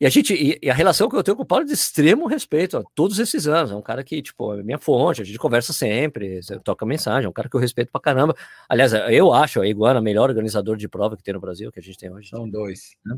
e 0.00 0.06
a 0.06 0.10
gente, 0.10 0.32
e, 0.34 0.58
e, 0.62 0.70
a 0.70 0.74
relação 0.74 1.08
que 1.08 1.16
eu 1.16 1.22
tenho 1.22 1.36
com 1.36 1.42
o 1.42 1.46
Paulo 1.46 1.64
é 1.64 1.66
de 1.66 1.72
extremo 1.72 2.26
respeito, 2.26 2.78
ó, 2.78 2.84
todos 2.94 3.18
esses 3.18 3.46
anos. 3.46 3.70
É 3.70 3.74
um 3.74 3.82
cara 3.82 4.04
que, 4.04 4.22
tipo, 4.22 4.54
é 4.54 4.62
minha 4.62 4.78
fonte, 4.78 5.22
a 5.22 5.24
gente 5.24 5.38
conversa 5.38 5.72
sempre, 5.72 6.40
toca 6.62 6.86
mensagem, 6.86 7.26
é 7.26 7.28
um 7.28 7.32
cara 7.32 7.48
que 7.48 7.56
eu 7.56 7.60
respeito 7.60 7.90
pra 7.90 8.00
caramba. 8.00 8.34
Aliás, 8.68 8.92
eu 8.92 9.32
acho 9.32 9.60
a 9.60 9.66
Iguana 9.66 10.00
melhor 10.00 10.30
organizador 10.30 10.76
de 10.76 10.88
prova 10.88 11.16
que 11.16 11.22
tem 11.22 11.34
no 11.34 11.40
Brasil, 11.40 11.70
que 11.72 11.80
a 11.80 11.82
gente 11.82 11.98
tem 11.98 12.10
hoje. 12.10 12.30
São 12.30 12.48
dois. 12.48 12.96
Né? 13.04 13.16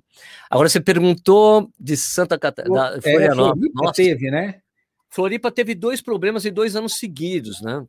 Agora, 0.50 0.68
você 0.68 0.80
perguntou 0.80 1.70
de 1.78 1.96
Santa 1.96 2.38
Catarina. 2.38 2.98
É, 3.04 3.34
Floripa 3.34 3.92
teve, 3.92 4.30
né? 4.30 4.60
Floripa 5.08 5.50
teve 5.50 5.74
dois 5.74 6.00
problemas 6.00 6.44
em 6.44 6.52
dois 6.52 6.76
anos 6.76 6.98
seguidos, 6.98 7.60
né? 7.60 7.84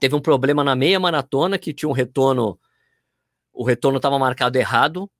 Teve 0.00 0.14
um 0.14 0.20
problema 0.20 0.64
na 0.64 0.74
meia 0.74 0.98
maratona, 0.98 1.58
que 1.58 1.72
tinha 1.72 1.88
um 1.88 1.92
retorno, 1.92 2.58
o 3.52 3.64
retorno 3.64 3.98
estava 3.98 4.18
marcado 4.18 4.58
errado, 4.58 5.10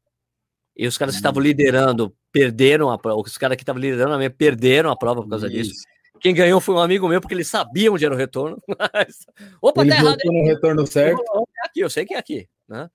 e 0.76 0.86
os 0.86 0.98
caras 0.98 1.14
que 1.14 1.20
estavam 1.20 1.40
hum. 1.40 1.44
liderando 1.44 2.14
perderam 2.32 2.90
a 2.90 2.98
prova. 2.98 3.20
Os 3.20 3.38
caras 3.38 3.56
que 3.56 3.62
estavam 3.62 3.80
liderando 3.80 4.14
a 4.14 4.18
minha 4.18 4.30
perderam 4.30 4.90
a 4.90 4.96
prova 4.96 5.22
por 5.22 5.30
causa 5.30 5.46
Isso. 5.46 5.70
disso. 5.70 5.84
Quem 6.20 6.34
ganhou 6.34 6.60
foi 6.60 6.74
um 6.74 6.78
amigo 6.78 7.06
meu, 7.08 7.20
porque 7.20 7.34
eles 7.34 7.48
sabiam 7.48 7.94
onde 7.94 8.04
era 8.04 8.14
o 8.14 8.16
retorno. 8.16 8.56
Opa, 9.60 9.82
ele 9.82 9.90
tá 9.90 9.96
errado. 9.96 10.18
no 10.24 10.44
retorno 10.44 10.86
certo. 10.86 11.22
É 11.22 11.66
aqui, 11.66 11.80
eu 11.80 11.90
sei 11.90 12.04
que 12.04 12.14
é 12.14 12.18
aqui. 12.18 12.48
Né? 12.68 12.88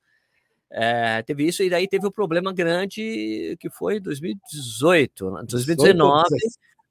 É, 0.72 1.22
teve 1.24 1.48
isso, 1.48 1.64
e 1.64 1.70
daí 1.70 1.88
teve 1.88 2.08
um 2.08 2.12
problema 2.12 2.52
grande 2.52 3.56
que 3.60 3.70
foi 3.70 4.00
2018, 4.00 5.46
2019. 5.48 6.28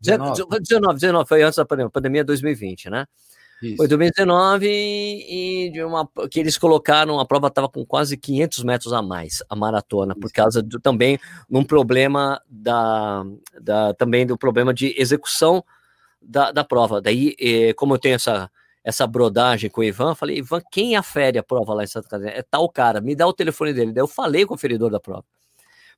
19. 0.00 0.60
19, 0.60 0.94
19, 0.94 1.28
foi 1.28 1.42
antes 1.42 1.56
da 1.56 1.64
pandemia, 1.64 1.90
pandemia 1.90 2.24
2020, 2.24 2.90
né? 2.90 3.06
Isso. 3.62 3.76
Foi 3.76 3.88
2019 3.88 4.66
e 4.68 5.70
de 5.72 5.82
uma 5.82 6.08
que 6.30 6.38
eles 6.38 6.56
colocaram 6.56 7.18
a 7.18 7.26
prova 7.26 7.48
estava 7.48 7.68
com 7.68 7.84
quase 7.84 8.16
500 8.16 8.62
metros 8.62 8.92
a 8.92 9.02
mais 9.02 9.42
a 9.48 9.56
maratona 9.56 10.12
Isso. 10.12 10.20
por 10.20 10.30
causa 10.30 10.62
do, 10.62 10.78
também 10.78 11.18
num 11.50 11.64
problema 11.64 12.40
da, 12.48 13.24
da 13.60 13.92
também 13.94 14.24
do 14.24 14.38
problema 14.38 14.72
de 14.72 14.94
execução 14.96 15.64
da, 16.22 16.52
da 16.52 16.62
prova. 16.62 17.00
Daí, 17.00 17.34
eh, 17.40 17.72
como 17.74 17.94
eu 17.94 17.98
tenho 17.98 18.14
essa 18.14 18.50
essa 18.84 19.06
brodagem 19.06 19.68
com 19.68 19.82
o 19.82 19.84
Ivan, 19.84 20.14
falei, 20.14 20.38
Ivan, 20.38 20.62
quem 20.72 20.96
afere 20.96 21.38
a 21.38 21.42
prova 21.42 21.74
lá 21.74 21.84
em 21.84 21.86
Santa 21.86 22.08
Catarina? 22.08 22.38
É 22.38 22.42
tal 22.42 22.66
cara, 22.70 23.00
me 23.02 23.14
dá 23.14 23.26
o 23.26 23.34
telefone 23.34 23.74
dele. 23.74 23.92
Daí 23.92 24.02
eu 24.02 24.08
falei 24.08 24.46
com 24.46 24.54
o 24.54 24.58
feridor 24.58 24.90
da 24.90 24.98
prova. 25.00 25.24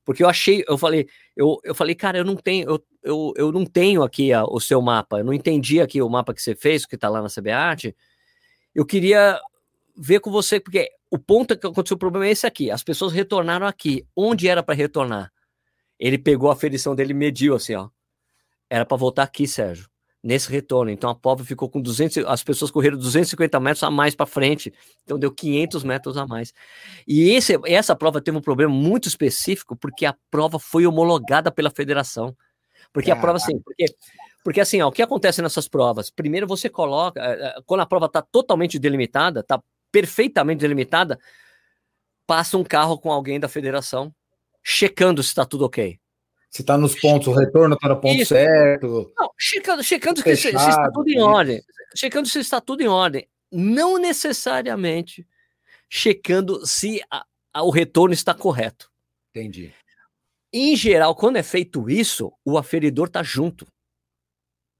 Porque 0.04 0.22
eu 0.22 0.28
achei, 0.28 0.64
eu 0.66 0.78
falei, 0.78 1.08
eu, 1.36 1.60
eu 1.62 1.74
falei, 1.74 1.94
cara, 1.94 2.18
eu 2.18 2.24
não 2.24 2.36
tenho, 2.36 2.68
eu, 2.68 2.84
eu, 3.02 3.34
eu 3.36 3.52
não 3.52 3.64
tenho 3.64 4.02
aqui 4.02 4.32
a, 4.32 4.44
o 4.44 4.58
seu 4.60 4.80
mapa, 4.80 5.18
eu 5.18 5.24
não 5.24 5.32
entendi 5.32 5.80
aqui 5.80 6.00
o 6.00 6.08
mapa 6.08 6.34
que 6.34 6.42
você 6.42 6.54
fez, 6.54 6.86
que 6.86 6.96
tá 6.96 7.08
lá 7.08 7.22
na 7.22 7.28
CBArt. 7.28 7.92
Eu 8.74 8.86
queria 8.86 9.40
ver 9.96 10.20
com 10.20 10.30
você, 10.30 10.58
porque 10.58 10.90
o 11.10 11.18
ponto 11.18 11.56
que 11.56 11.66
aconteceu 11.66 11.96
o 11.96 11.98
problema 11.98 12.26
é 12.26 12.30
esse 12.30 12.46
aqui. 12.46 12.70
As 12.70 12.82
pessoas 12.82 13.12
retornaram 13.12 13.66
aqui. 13.66 14.06
Onde 14.16 14.48
era 14.48 14.62
para 14.62 14.74
retornar? 14.74 15.32
Ele 15.98 16.18
pegou 16.18 16.50
a 16.50 16.56
ferição 16.56 16.94
dele 16.94 17.12
e 17.12 17.14
mediu 17.14 17.54
assim, 17.54 17.74
ó. 17.74 17.88
Era 18.68 18.86
para 18.86 18.96
voltar 18.96 19.24
aqui, 19.24 19.46
Sérgio 19.46 19.90
nesse 20.22 20.50
retorno. 20.50 20.90
Então 20.90 21.10
a 21.10 21.14
prova 21.14 21.44
ficou 21.44 21.68
com 21.68 21.80
200, 21.80 22.24
as 22.26 22.42
pessoas 22.42 22.70
correram 22.70 22.96
250 22.96 23.58
metros 23.60 23.82
a 23.82 23.90
mais 23.90 24.14
para 24.14 24.26
frente, 24.26 24.72
então 25.04 25.18
deu 25.18 25.32
500 25.32 25.84
metros 25.84 26.16
a 26.16 26.26
mais. 26.26 26.52
E 27.06 27.30
esse, 27.30 27.58
essa 27.66 27.96
prova 27.96 28.20
teve 28.20 28.36
um 28.36 28.42
problema 28.42 28.72
muito 28.72 29.08
específico 29.08 29.76
porque 29.76 30.06
a 30.06 30.14
prova 30.30 30.58
foi 30.58 30.86
homologada 30.86 31.50
pela 31.50 31.70
federação. 31.70 32.36
Porque 32.92 33.10
a 33.10 33.16
prova 33.16 33.36
assim, 33.36 33.60
porque 33.60 33.86
porque 34.42 34.60
assim, 34.60 34.80
ó, 34.80 34.88
o 34.88 34.92
que 34.92 35.02
acontece 35.02 35.42
nessas 35.42 35.68
provas? 35.68 36.10
Primeiro 36.10 36.46
você 36.46 36.68
coloca, 36.68 37.20
eh, 37.20 37.38
eh, 37.40 37.62
quando 37.66 37.80
a 37.82 37.86
prova 37.86 38.06
está 38.06 38.22
totalmente 38.22 38.78
delimitada, 38.78 39.40
está 39.40 39.62
perfeitamente 39.92 40.60
delimitada, 40.60 41.18
passa 42.26 42.56
um 42.56 42.64
carro 42.64 42.98
com 42.98 43.12
alguém 43.12 43.38
da 43.38 43.48
federação 43.48 44.12
checando 44.62 45.22
se 45.22 45.28
está 45.28 45.44
tudo 45.44 45.66
ok. 45.66 45.99
Se 46.50 46.62
está 46.62 46.76
nos 46.76 46.98
pontos, 46.98 47.28
o 47.28 47.32
retorno 47.32 47.76
está 47.76 47.88
no 47.88 48.00
ponto 48.00 48.20
Isso. 48.20 48.34
certo. 48.34 49.12
Não, 49.16 49.30
checando, 49.38 49.84
checando 49.84 50.20
se, 50.20 50.36
se, 50.36 50.48
está 50.48 50.90
tudo 50.90 51.08
em 51.08 51.20
ordem. 51.20 51.62
Checando 51.94 52.28
se 52.28 52.40
está 52.40 52.60
tudo 52.60 52.82
em 52.82 52.88
ordem. 52.88 53.28
Não 53.52 53.98
necessariamente 53.98 55.26
checando 55.88 56.66
se 56.66 57.00
a, 57.08 57.24
a, 57.54 57.62
o 57.62 57.70
retorno 57.70 58.12
está 58.12 58.34
correto. 58.34 58.90
Entendi. 59.30 59.72
Em 60.52 60.74
geral, 60.74 61.14
quando 61.14 61.36
é 61.36 61.42
feito 61.42 61.88
isso, 61.88 62.32
o 62.44 62.58
aferidor 62.58 63.06
está 63.06 63.22
junto. 63.22 63.64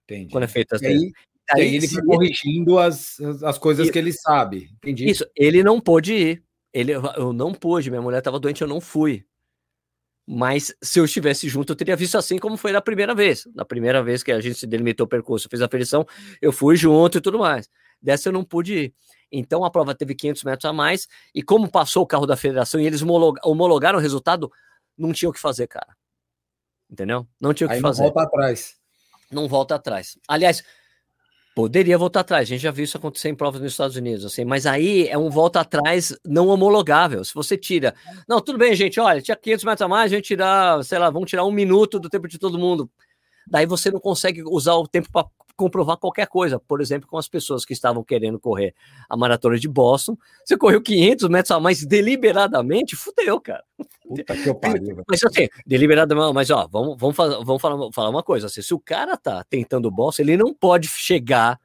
Entendi. 0.05 0.33
Quando 0.33 0.45
é 0.45 0.49
feito 0.49 0.75
assim. 0.75 0.87
Aí, 0.87 1.13
aí 1.51 1.77
ele 1.77 1.87
vai 1.87 2.05
corrigindo 2.05 2.81
as, 2.81 3.21
as 3.45 3.59
coisas 3.59 3.87
e, 3.87 3.93
que 3.93 3.99
ele 3.99 4.13
sabe. 4.13 4.71
Entendi. 4.79 5.09
Isso, 5.09 5.25
ele 5.37 5.63
não 5.63 5.81
pôde 5.81 6.15
ir. 6.15 6.45
Ele, 6.73 6.93
eu 6.93 7.33
não 7.33 7.53
pude, 7.53 7.91
minha 7.91 8.03
mulher 8.03 8.19
estava 8.19 8.39
doente, 8.39 8.63
eu 8.63 8.69
não 8.69 8.81
fui. 8.81 9.25
Mas 10.33 10.73
se 10.81 11.01
eu 11.01 11.05
estivesse 11.05 11.49
junto, 11.49 11.73
eu 11.73 11.77
teria 11.77 11.97
visto 11.97 12.17
assim 12.17 12.39
como 12.39 12.57
foi 12.57 12.71
na 12.71 12.81
primeira 12.81 13.17
vez. 13.17 13.49
Na 13.53 13.65
primeira 13.65 14.01
vez 14.01 14.23
que 14.23 14.31
a 14.31 14.41
gente 14.41 14.61
se 14.61 14.65
delimitou 14.65 15.05
o 15.05 15.09
percurso, 15.09 15.49
fez 15.51 15.61
a 15.61 15.67
aferição, 15.67 16.07
eu 16.41 16.53
fui 16.53 16.77
junto 16.77 17.19
e 17.19 17.21
tudo 17.21 17.41
mais. 17.41 17.69
Dessa 18.01 18.29
eu 18.29 18.33
não 18.33 18.45
pude 18.45 18.75
ir. 18.75 18.95
Então 19.33 19.65
a 19.65 19.71
prova 19.73 19.93
teve 19.93 20.15
500 20.15 20.45
metros 20.45 20.65
a 20.67 20.73
mais. 20.73 21.09
E 21.35 21.43
como 21.43 21.69
passou 21.69 22.05
o 22.05 22.07
carro 22.07 22.27
da 22.27 22.37
federação 22.37 22.81
e 22.81 22.87
eles 22.87 23.03
homologaram 23.03 23.99
o 23.99 24.01
resultado, 24.01 24.53
não 24.97 25.13
tinha 25.13 25.29
o 25.29 25.33
que 25.33 25.41
fazer, 25.41 25.67
cara. 25.67 25.97
Entendeu? 26.89 27.27
Não 27.41 27.53
tinha 27.53 27.67
o 27.67 27.69
que 27.69 27.75
Aí 27.75 27.81
fazer. 27.81 28.03
Não 28.03 28.13
volta 28.13 28.23
atrás. 28.23 28.77
Não 29.33 29.49
volta 29.49 29.75
atrás. 29.75 30.17
Aliás, 30.29 30.63
Poderia 31.55 31.99
voltar 31.99 32.21
atrás, 32.21 32.43
a 32.43 32.51
gente 32.51 32.63
já 32.63 32.71
viu 32.71 32.85
isso 32.85 32.97
acontecer 32.97 33.29
em 33.29 33.35
provas 33.35 33.61
nos 33.61 33.73
Estados 33.73 33.97
Unidos, 33.97 34.25
assim, 34.25 34.45
mas 34.45 34.67
aí 34.67 35.09
é 35.09 35.19
um 35.19 35.29
volta 35.29 35.61
atrás 35.61 36.17
não 36.25 36.47
homologável. 36.47 37.25
Se 37.25 37.35
você 37.35 37.57
tira, 37.57 37.95
não, 38.29 38.41
tudo 38.41 38.57
bem, 38.57 38.75
gente, 38.75 39.01
olha, 39.01 39.21
tinha 39.21 39.37
500 39.37 39.65
metros 39.65 39.83
a 39.83 39.89
mais, 39.89 40.13
a 40.13 40.15
gente 40.15 40.27
tira, 40.27 40.81
sei 40.85 40.99
lá, 40.99 41.11
vamos 41.11 41.29
tirar 41.29 41.45
um 41.45 41.51
minuto 41.51 41.99
do 41.99 42.09
tempo 42.09 42.29
de 42.29 42.39
todo 42.39 42.59
mundo. 42.59 42.89
Daí 43.47 43.67
você 43.67 43.91
não 43.91 43.99
consegue 43.99 44.43
usar 44.45 44.75
o 44.75 44.87
tempo 44.87 45.11
para 45.13 45.27
comprovar 45.57 45.99
qualquer 45.99 46.27
coisa. 46.27 46.59
Por 46.59 46.81
exemplo, 46.81 47.09
com 47.09 47.19
as 47.19 47.29
pessoas 47.29 47.65
que 47.65 47.73
estavam 47.73 48.03
querendo 48.03 48.39
correr 48.39 48.75
a 49.09 49.17
maratona 49.17 49.59
de 49.59 49.69
Boston, 49.69 50.17
você 50.45 50.57
correu 50.57 50.81
500 50.81 51.29
metros 51.29 51.51
a 51.51 51.61
mais 51.61 51.85
deliberadamente, 51.85 52.97
fudeu, 52.97 53.41
cara. 53.41 53.65
Puta 54.11 54.37
que 54.37 54.49
eu 54.49 54.55
pariu. 54.57 55.03
Mas 55.09 55.23
assim, 55.23 55.47
deliberadamente, 55.65 56.35
mas 56.35 56.51
ó, 56.51 56.67
vamos, 56.67 56.97
vamos, 56.99 57.17
vamos 57.17 57.63
falar, 57.63 57.93
falar 57.93 58.11
uma 58.11 58.25
coisa. 58.25 58.49
Assim, 58.49 58.61
se 58.61 58.75
o 58.75 58.81
cara 58.81 59.17
tá 59.17 59.45
tentando 59.49 59.89
Boston, 59.89 60.23
ele 60.23 60.37
não 60.37 60.53
pode 60.53 60.89
chegar 60.89 61.61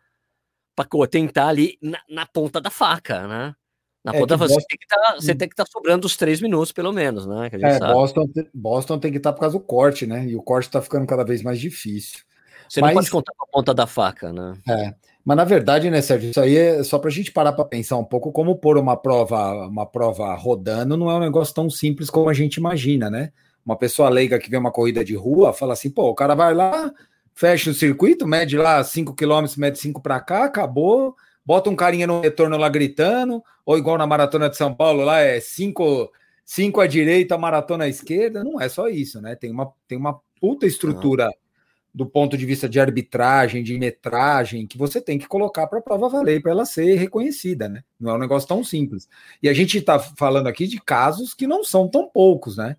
para 0.76 0.88
tentar 1.10 1.48
ali 1.48 1.76
na, 1.82 2.00
na 2.08 2.26
ponta 2.28 2.62
da 2.62 2.70
faca, 2.70 3.28
né? 3.28 3.56
Na 4.04 4.14
é 4.14 4.20
ponta, 4.20 4.38
você, 4.38 4.54
Boston... 4.54 4.68
tem 4.70 4.78
que 4.78 4.88
tá, 4.88 5.16
você 5.16 5.34
tem 5.34 5.48
que 5.48 5.54
estar 5.54 5.66
tá 5.66 5.72
sobrando 5.72 6.06
os 6.06 6.16
três 6.16 6.40
minutos, 6.40 6.72
pelo 6.72 6.94
menos, 6.94 7.26
né? 7.26 7.50
é, 7.52 7.80
Boston, 7.80 8.28
Boston 8.54 9.00
tem 9.00 9.12
que 9.12 9.18
estar 9.18 9.32
tá 9.32 9.34
por 9.34 9.42
causa 9.42 9.58
do 9.58 9.64
corte, 9.64 10.06
né? 10.06 10.28
E 10.28 10.36
o 10.36 10.44
corte 10.44 10.68
está 10.68 10.80
ficando 10.80 11.08
cada 11.08 11.24
vez 11.24 11.42
mais 11.42 11.60
difícil. 11.60 12.20
Você 12.70 12.80
Mas... 12.80 12.92
não 12.92 13.02
pode 13.02 13.10
contar 13.10 13.34
com 13.36 13.46
a 13.46 13.48
ponta 13.48 13.74
da 13.74 13.88
faca, 13.88 14.32
né? 14.32 14.54
É. 14.70 14.94
Mas 15.26 15.38
na 15.38 15.44
verdade, 15.44 15.90
né, 15.90 16.02
Sérgio, 16.02 16.30
isso 16.30 16.40
aí 16.40 16.56
é 16.56 16.84
só 16.84 17.00
para 17.00 17.10
a 17.10 17.12
gente 17.12 17.32
parar 17.32 17.52
para 17.52 17.66
pensar 17.66 17.98
um 17.98 18.04
pouco 18.06 18.32
como 18.32 18.56
pôr 18.56 18.78
uma 18.78 18.96
prova, 18.96 19.68
uma 19.68 19.86
prova 19.86 20.36
rodando 20.36 20.96
não 20.96 21.10
é 21.10 21.16
um 21.16 21.20
negócio 21.20 21.54
tão 21.54 21.68
simples 21.68 22.12
como 22.12 22.30
a 22.30 22.34
gente 22.34 22.58
imagina, 22.58 23.10
né? 23.10 23.32
Uma 23.66 23.76
pessoa 23.76 24.08
leiga 24.08 24.38
que 24.38 24.52
vê 24.52 24.58
uma 24.58 24.72
corrida 24.72 25.04
de 25.04 25.16
rua 25.16 25.52
fala 25.52 25.74
assim, 25.74 25.90
pô, 25.90 26.10
o 26.10 26.16
cara 26.16 26.36
vai 26.36 26.54
lá, 26.54 26.94
fecha 27.34 27.72
o 27.72 27.74
circuito, 27.74 28.28
mede 28.28 28.56
lá 28.56 28.84
5 28.84 29.16
km, 29.16 29.46
mede 29.58 29.80
5 29.80 30.00
para 30.00 30.20
cá, 30.20 30.46
acabou, 30.46 31.16
bota 31.44 31.72
um 31.72 31.76
carinha 31.76 32.06
no 32.06 32.22
retorno 32.22 32.56
lá 32.56 32.70
gritando, 32.70 33.44
ou 33.66 33.78
igual 33.80 33.98
na 33.98 34.06
maratona 34.06 34.48
de 34.48 34.56
São 34.56 34.76
Paulo, 34.76 35.04
lá 35.04 35.22
é 35.22 35.40
5 35.40 36.12
cinco 36.46 36.80
à 36.80 36.86
direita, 36.86 37.38
maratona 37.38 37.86
à 37.86 37.90
esquerda. 37.90 38.44
Não 38.44 38.62
é 38.62 38.70
só 38.70 38.88
isso, 38.88 39.20
né? 39.20 39.36
Tem 39.36 39.52
uma, 39.52 39.74
tem 39.88 39.98
uma 39.98 40.20
puta 40.40 40.68
estrutura 40.68 41.30
do 41.96 42.06
ponto 42.06 42.38
de 42.38 42.46
vista 42.46 42.68
de 42.68 42.78
arbitragem, 42.78 43.64
de 43.64 43.80
metragem, 43.80 44.68
que 44.68 44.78
você 44.78 45.00
tem 45.00 45.18
que 45.18 45.30
colocar 45.30 45.66
para 45.66 45.80
a 45.80 45.82
prova 45.82 46.10
valer, 46.10 46.42
para 46.42 46.52
ela 46.52 46.66
ser 46.66 46.96
reconhecida, 46.96 47.70
né? 47.70 47.86
Não 47.98 48.12
é 48.12 48.16
um 48.16 48.20
negócio 48.20 48.46
tão 48.46 48.62
simples. 48.66 49.08
E 49.42 49.48
a 49.48 49.54
gente 49.54 49.78
está 49.78 49.98
falando 49.98 50.48
aqui 50.48 50.68
de 50.68 50.78
casos 50.78 51.34
que 51.34 51.48
não 51.48 51.64
são 51.64 51.88
tão 51.88 52.10
poucos, 52.10 52.58
né? 52.58 52.76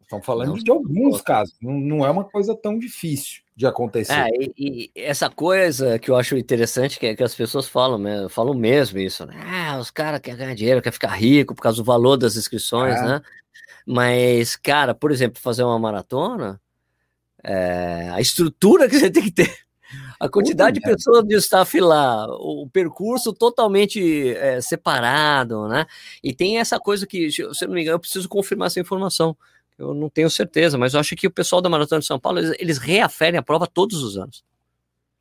Estão 0.00 0.22
falando 0.22 0.54
não, 0.54 0.54
de 0.56 0.70
alguns 0.70 1.20
casos, 1.20 1.54
não, 1.60 1.74
não 1.74 2.06
é 2.06 2.10
uma 2.10 2.24
coisa 2.24 2.56
tão 2.56 2.78
difícil 2.78 3.42
de 3.54 3.66
acontecer. 3.66 4.14
É, 4.14 4.28
e, 4.30 4.52
e, 4.56 4.90
essa 4.94 5.28
coisa 5.28 5.98
que 5.98 6.10
eu 6.10 6.16
acho 6.16 6.34
interessante 6.38 6.98
que, 6.98 7.06
é 7.06 7.14
que 7.14 7.22
as 7.22 7.34
pessoas 7.34 7.68
falam, 7.68 7.98
né, 7.98 8.26
falam 8.30 8.54
mesmo 8.54 8.98
isso, 8.98 9.26
né? 9.26 9.38
Ah, 9.44 9.76
os 9.78 9.90
caras 9.90 10.20
querem 10.20 10.38
ganhar 10.38 10.54
dinheiro, 10.54 10.80
querem 10.80 10.94
ficar 10.94 11.12
rico 11.12 11.54
por 11.54 11.60
causa 11.60 11.76
do 11.76 11.84
valor 11.84 12.16
das 12.16 12.36
inscrições, 12.36 12.96
é. 12.96 13.02
né? 13.02 13.22
Mas, 13.86 14.56
cara, 14.56 14.94
por 14.94 15.12
exemplo, 15.12 15.42
fazer 15.42 15.62
uma 15.62 15.78
maratona, 15.78 16.58
é, 17.42 18.10
a 18.12 18.20
estrutura 18.20 18.88
que 18.88 18.98
você 18.98 19.10
tem 19.10 19.24
que 19.24 19.30
ter, 19.30 19.54
a 20.18 20.28
quantidade 20.28 20.80
Puta, 20.80 20.90
de 20.90 20.96
pessoas 20.96 21.24
de 21.24 21.36
staff 21.36 21.78
lá, 21.80 22.26
o 22.28 22.68
percurso 22.72 23.32
totalmente 23.32 24.30
é, 24.34 24.60
separado, 24.60 25.68
né? 25.68 25.86
E 26.22 26.34
tem 26.34 26.58
essa 26.58 26.80
coisa 26.80 27.06
que, 27.06 27.30
se 27.30 27.42
eu 27.42 27.52
não 27.68 27.74
me 27.74 27.82
engano, 27.82 27.96
eu 27.96 28.00
preciso 28.00 28.28
confirmar 28.28 28.66
essa 28.66 28.80
informação 28.80 29.36
eu 29.78 29.92
não 29.92 30.08
tenho 30.08 30.30
certeza, 30.30 30.78
mas 30.78 30.94
eu 30.94 31.00
acho 31.00 31.14
que 31.14 31.26
o 31.26 31.30
pessoal 31.30 31.60
da 31.60 31.68
Maratona 31.68 32.00
de 32.00 32.06
São 32.06 32.18
Paulo, 32.18 32.38
eles, 32.38 32.56
eles 32.58 32.78
reaferem 32.78 33.38
a 33.38 33.42
prova 33.42 33.66
todos 33.66 34.02
os 34.02 34.16
anos. 34.16 34.42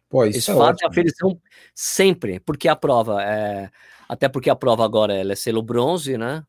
Pois, 0.10 0.34
eles 0.34 0.48
é 0.48 0.56
fazem 0.56 0.86
a 0.86 0.90
aferição 0.90 1.40
sempre, 1.74 2.40
porque 2.40 2.68
a 2.68 2.76
prova 2.76 3.22
é. 3.22 3.70
Até 4.08 4.30
porque 4.30 4.50
a 4.50 4.56
prova 4.56 4.86
agora 4.86 5.14
ela 5.14 5.34
é 5.34 5.36
selo 5.36 5.64
bronze, 5.64 6.18
né? 6.18 6.44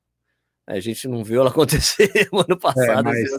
A 0.66 0.78
gente 0.78 1.08
não 1.08 1.24
viu 1.24 1.40
ela 1.40 1.50
acontecer 1.50 2.28
no 2.32 2.40
ano 2.40 2.58
passado. 2.58 3.08
É, 3.08 3.12
mas... 3.12 3.30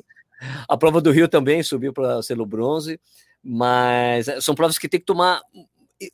A 0.68 0.78
prova 0.78 1.02
do 1.02 1.12
Rio 1.12 1.28
também 1.28 1.64
subiu 1.64 1.94
para 1.94 2.22
selo 2.22 2.46
bronze, 2.46 3.00
mas 3.44 4.28
são 4.42 4.56
provas 4.56 4.78
que 4.78 4.90
tem 4.90 5.00
que 5.00 5.06
tomar 5.06 5.42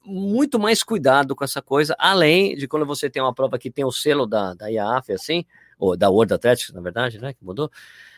muito 0.06 0.58
mais 0.58 0.82
cuidado 0.82 1.36
com 1.36 1.44
essa 1.44 1.62
coisa, 1.62 1.96
além 2.00 2.56
de 2.56 2.68
quando 2.68 2.86
você 2.86 3.10
tem 3.10 3.22
uma 3.22 3.34
prova 3.34 3.60
que 3.60 3.70
tem 3.70 3.84
o 3.84 3.92
selo 3.92 4.26
da, 4.26 4.54
da 4.54 4.68
IAAF, 4.68 5.12
assim, 5.12 5.46
ou 5.78 5.98
da 5.98 6.10
World 6.10 6.34
Athletics, 6.34 6.74
na 6.74 6.80
verdade, 6.80 7.20
né, 7.20 7.34
que 7.34 7.44
mudou, 7.44 7.70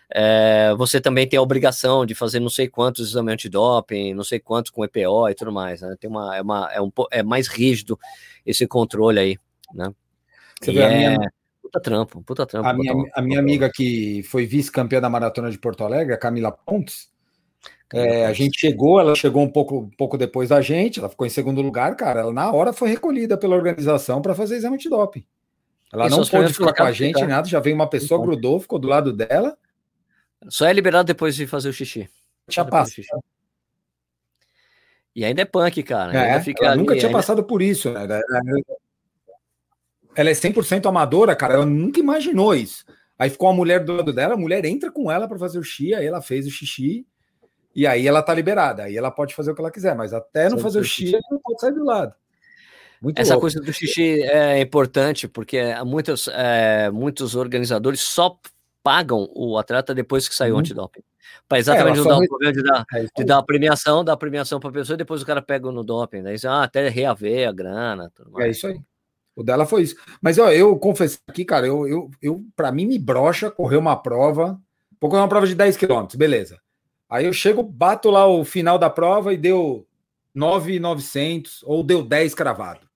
é, 0.09 0.73
você 0.77 1.01
também 1.01 1.27
tem 1.27 1.37
a 1.39 1.41
obrigação 1.41 2.05
de 2.05 2.13
fazer 2.13 2.39
não 2.39 2.49
sei 2.49 2.67
quantos 2.67 3.09
exames 3.09 3.33
antidoping, 3.33 4.13
não 4.13 4.23
sei 4.23 4.39
quantos 4.39 4.71
com 4.71 4.85
EPO 4.85 5.29
e 5.29 5.35
tudo 5.35 5.51
mais. 5.51 5.81
Né? 5.81 5.95
Tem 5.99 6.09
uma, 6.09 6.35
é, 6.35 6.41
uma, 6.41 6.71
é, 6.71 6.81
um, 6.81 6.91
é 7.11 7.23
mais 7.23 7.47
rígido 7.47 7.99
esse 8.45 8.67
controle 8.67 9.19
aí, 9.19 9.37
né? 9.73 9.91
Você 10.61 10.71
vê, 10.71 10.81
é... 10.81 11.09
minha... 11.09 11.33
Puta 11.65 11.79
trampo, 11.79 12.21
puta 12.21 12.45
trampo. 12.45 12.67
A 12.67 12.73
minha, 12.73 12.93
a 13.13 13.21
minha 13.21 13.39
amiga 13.39 13.69
que 13.69 14.21
foi 14.23 14.45
vice-campeã 14.45 15.01
da 15.01 15.09
Maratona 15.09 15.49
de 15.49 15.57
Porto 15.57 15.83
Alegre, 15.83 16.13
a 16.13 16.17
Camila 16.17 16.51
Pontes, 16.51 17.09
é, 17.91 18.25
a 18.25 18.33
gente 18.33 18.59
chegou, 18.59 18.99
ela 18.99 19.15
chegou 19.15 19.43
um 19.43 19.49
pouco, 19.49 19.79
um 19.79 19.89
pouco 19.89 20.17
depois 20.17 20.49
da 20.49 20.61
gente, 20.61 20.99
ela 20.99 21.09
ficou 21.09 21.25
em 21.25 21.29
segundo 21.29 21.61
lugar, 21.61 21.95
cara. 21.95 22.21
Ela 22.21 22.33
na 22.33 22.51
hora 22.51 22.71
foi 22.71 22.89
recolhida 22.89 23.37
pela 23.37 23.55
organização 23.55 24.21
para 24.21 24.35
fazer 24.35 24.55
exame 24.55 24.75
antidoping. 24.75 25.25
Ela 25.91 26.09
não 26.09 26.25
pôde 26.25 26.53
ficar 26.53 26.73
com 26.73 26.83
a 26.83 26.91
gente, 26.91 27.23
nada. 27.25 27.47
Já 27.47 27.59
veio 27.59 27.75
uma 27.75 27.89
pessoa, 27.89 28.17
então. 28.17 28.27
grudou, 28.27 28.59
ficou 28.59 28.79
do 28.79 28.87
lado 28.87 29.13
dela 29.13 29.57
só 30.49 30.65
é 30.65 30.73
liberado 30.73 31.07
depois 31.07 31.35
de 31.35 31.47
fazer 31.47 31.69
o 31.69 31.73
xixi. 31.73 32.09
Já 32.47 32.63
passa. 32.63 33.01
E 35.15 35.23
ainda 35.23 35.41
é 35.41 35.45
punk, 35.45 35.81
cara. 35.83 36.13
É, 36.13 36.41
fica 36.41 36.69
ali, 36.69 36.79
nunca 36.79 36.93
tinha 36.93 37.07
ainda... 37.07 37.17
passado 37.17 37.43
por 37.43 37.61
isso. 37.61 37.91
Né? 37.91 38.21
Ela 40.15 40.29
é 40.29 40.33
100% 40.33 40.85
amadora, 40.87 41.35
cara. 41.35 41.55
Ela 41.55 41.65
nunca 41.65 41.99
imaginou 41.99 42.55
isso. 42.55 42.85
Aí 43.17 43.29
ficou 43.29 43.49
a 43.49 43.53
mulher 43.53 43.83
do 43.83 43.93
lado 43.93 44.11
dela, 44.11 44.33
a 44.33 44.37
mulher 44.37 44.65
entra 44.65 44.91
com 44.91 45.11
ela 45.11 45.27
para 45.27 45.39
fazer 45.39 45.57
o 45.57 45.63
xixi, 45.63 45.93
aí 45.93 46.05
ela 46.05 46.21
fez 46.21 46.45
o 46.45 46.51
xixi, 46.51 47.05
e 47.73 47.87
aí 47.87 48.05
ela 48.07 48.21
tá 48.21 48.33
liberada. 48.33 48.83
Aí 48.83 48.97
ela 48.97 49.09
pode 49.09 49.33
fazer 49.33 49.51
o 49.51 49.55
que 49.55 49.61
ela 49.61 49.71
quiser, 49.71 49.95
mas 49.95 50.13
até 50.13 50.49
não 50.49 50.57
fazer 50.57 50.79
o 50.79 50.83
xixi, 50.83 51.15
ela 51.15 51.23
não 51.31 51.39
pode 51.39 51.61
sair 51.61 51.73
do 51.73 51.83
lado. 51.83 52.13
Muito 53.01 53.19
Essa 53.19 53.33
louco. 53.33 53.41
coisa 53.41 53.61
do 53.61 53.71
xixi 53.71 54.21
é 54.23 54.59
importante, 54.59 55.27
porque 55.27 55.61
muitos, 55.85 56.27
é, 56.29 56.89
muitos 56.91 57.35
organizadores 57.35 58.01
só 58.01 58.37
pagam 58.83 59.29
o 59.33 59.57
atleta 59.57 59.93
depois 59.93 60.27
que 60.27 60.35
saiu 60.35 60.53
o 60.53 60.55
uhum. 60.55 60.59
antidoping. 60.61 61.01
Para 61.47 61.59
exatamente 61.59 61.99
é, 61.99 62.03
não 62.03 62.07
dar 62.07 62.17
um 62.17 62.27
problema 62.27 62.53
de 62.53 62.63
dar, 62.63 62.85
é 62.93 63.05
de 63.15 63.23
dar 63.23 63.37
a 63.37 63.43
premiação, 63.43 64.03
dar 64.03 64.13
a 64.13 64.17
premiação 64.17 64.59
para 64.59 64.69
a 64.69 64.73
pessoa 64.73 64.95
e 64.95 64.97
depois 64.97 65.21
o 65.21 65.25
cara 65.25 65.41
pega 65.41 65.71
no 65.71 65.83
doping. 65.83 66.23
Daí 66.23 66.35
ah, 66.47 66.63
até 66.63 66.87
reaver 66.89 67.47
a 67.47 67.51
grana. 67.51 68.11
É 68.39 68.49
isso 68.49 68.67
aí. 68.67 68.79
O 69.35 69.43
dela 69.43 69.65
foi 69.65 69.83
isso. 69.83 69.95
Mas 70.21 70.37
ó, 70.37 70.49
eu 70.49 70.77
confesso 70.77 71.19
aqui, 71.27 71.43
cara, 71.43 71.67
eu, 71.67 71.87
eu, 71.87 72.09
eu 72.21 72.45
para 72.55 72.71
mim 72.71 72.85
me 72.85 72.97
brocha 72.97 73.51
correr 73.51 73.77
uma 73.77 73.95
prova. 73.95 74.59
Vou 74.99 75.09
correr 75.09 75.21
uma 75.21 75.29
prova 75.29 75.45
de 75.45 75.55
10 75.55 75.75
km, 75.77 76.15
beleza. 76.15 76.59
Aí 77.09 77.25
eu 77.25 77.33
chego, 77.33 77.61
bato 77.61 78.09
lá 78.09 78.25
o 78.25 78.43
final 78.45 78.79
da 78.79 78.89
prova 78.89 79.33
e 79.33 79.37
deu 79.37 79.85
9,900 80.33 81.63
ou 81.63 81.83
deu 81.83 82.01
10 82.03 82.33
cravado. 82.33 82.87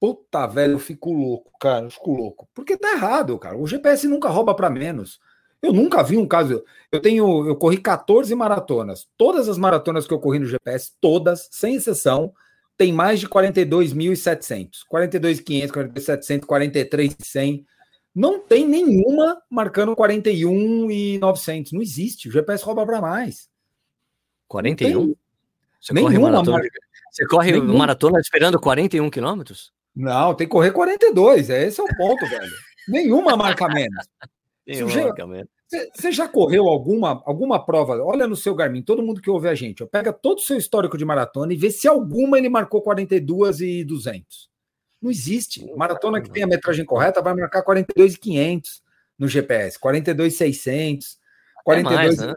Puta, 0.00 0.46
velho, 0.46 0.74
eu 0.74 0.78
fico 0.78 1.12
louco, 1.12 1.50
cara, 1.58 1.86
eu 1.86 1.90
fico 1.90 2.12
louco. 2.12 2.48
Porque 2.54 2.76
tá 2.76 2.92
errado, 2.92 3.36
cara. 3.38 3.56
O 3.56 3.66
GPS 3.66 4.06
nunca 4.06 4.28
rouba 4.28 4.54
para 4.54 4.70
menos. 4.70 5.18
Eu 5.60 5.72
nunca 5.72 6.04
vi 6.04 6.16
um 6.16 6.26
caso. 6.26 6.62
Eu 6.92 7.00
tenho, 7.00 7.48
eu 7.48 7.56
corri 7.56 7.78
14 7.78 8.32
maratonas. 8.34 9.08
Todas 9.16 9.48
as 9.48 9.58
maratonas 9.58 10.06
que 10.06 10.14
eu 10.14 10.20
corri 10.20 10.38
no 10.38 10.46
GPS, 10.46 10.92
todas, 11.00 11.48
sem 11.50 11.74
exceção, 11.74 12.32
tem 12.78 12.92
mais 12.92 13.18
de 13.18 13.28
42.700. 13.28 14.84
42.500, 14.90 15.70
42.700, 15.72 16.46
43.100. 16.46 17.64
Não 18.14 18.38
tem 18.38 18.66
nenhuma 18.66 19.42
marcando 19.50 19.94
41.900. 19.94 21.72
Não 21.72 21.82
existe. 21.82 22.28
O 22.28 22.32
GPS 22.32 22.64
rouba 22.64 22.86
para 22.86 23.00
mais. 23.00 23.48
41? 24.46 25.14
Você 25.80 25.92
nenhuma 25.92 26.10
corre 26.10 26.22
maratona, 26.22 26.58
mar... 26.58 26.66
Você 27.10 27.26
corre 27.26 27.52
nenhuma. 27.52 27.74
maratona 27.74 28.20
esperando 28.20 28.60
41 28.60 29.10
quilômetros? 29.10 29.72
Não, 29.94 30.34
tem 30.34 30.46
que 30.46 30.52
correr 30.52 30.70
42. 30.70 31.50
Esse 31.50 31.80
é 31.80 31.84
o 31.84 31.96
ponto, 31.96 32.24
velho. 32.26 32.52
Nenhuma 32.88 33.36
marca 33.36 33.68
menos. 33.68 34.06
Você 35.94 36.12
já 36.12 36.26
correu 36.26 36.66
alguma, 36.66 37.22
alguma 37.26 37.64
prova? 37.64 37.94
Olha 38.02 38.26
no 38.26 38.36
seu 38.36 38.54
Garmin, 38.54 38.82
todo 38.82 39.02
mundo 39.02 39.20
que 39.20 39.30
ouve 39.30 39.48
a 39.48 39.54
gente, 39.54 39.82
ó, 39.82 39.86
pega 39.86 40.12
todo 40.12 40.38
o 40.38 40.42
seu 40.42 40.56
histórico 40.56 40.96
de 40.96 41.04
maratona 41.04 41.52
e 41.52 41.56
vê 41.56 41.70
se 41.70 41.86
alguma 41.86 42.38
ele 42.38 42.48
marcou 42.48 42.80
42 42.80 43.60
e 43.60 43.84
200. 43.84 44.48
Não 45.00 45.10
existe. 45.10 45.64
Maratona 45.76 46.20
que 46.20 46.30
tem 46.30 46.42
a 46.42 46.46
metragem 46.46 46.84
correta 46.84 47.22
vai 47.22 47.34
marcar 47.34 47.62
42 47.62 48.14
e 48.14 48.18
500 48.18 48.82
no 49.18 49.28
GPS, 49.28 49.78
42 49.78 50.34
600, 50.34 51.18
42 51.64 52.00
é 52.00 52.04
mais, 52.04 52.18
né? 52.18 52.34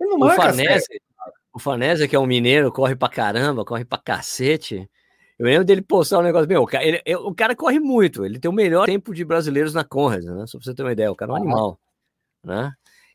o 0.00 0.30
Farnese, 0.30 1.00
o 1.52 1.58
Farnese, 1.58 2.08
que 2.08 2.16
é 2.16 2.18
um 2.18 2.26
mineiro, 2.26 2.72
corre 2.72 2.94
pra 2.94 3.08
caramba, 3.08 3.64
corre 3.64 3.84
pra 3.84 3.98
cacete. 3.98 4.88
Eu 5.40 5.46
lembro 5.46 5.64
dele 5.64 5.80
postar 5.80 6.18
um 6.18 6.22
negócio, 6.22 6.46
meu, 6.46 6.60
o 6.60 6.66
cara, 6.66 6.84
ele, 6.84 7.00
o 7.16 7.34
cara 7.34 7.56
corre 7.56 7.80
muito, 7.80 8.26
ele 8.26 8.38
tem 8.38 8.50
o 8.50 8.52
melhor 8.52 8.84
tempo 8.84 9.14
de 9.14 9.24
brasileiros 9.24 9.72
na 9.72 9.82
Conrad, 9.82 10.22
né? 10.22 10.46
Só 10.46 10.58
pra 10.58 10.66
você 10.66 10.74
ter 10.74 10.82
uma 10.82 10.92
ideia, 10.92 11.10
o 11.10 11.16
cara 11.16 11.30
é 11.30 11.34
um 11.34 11.36
animal, 11.36 11.80
né? 12.44 12.70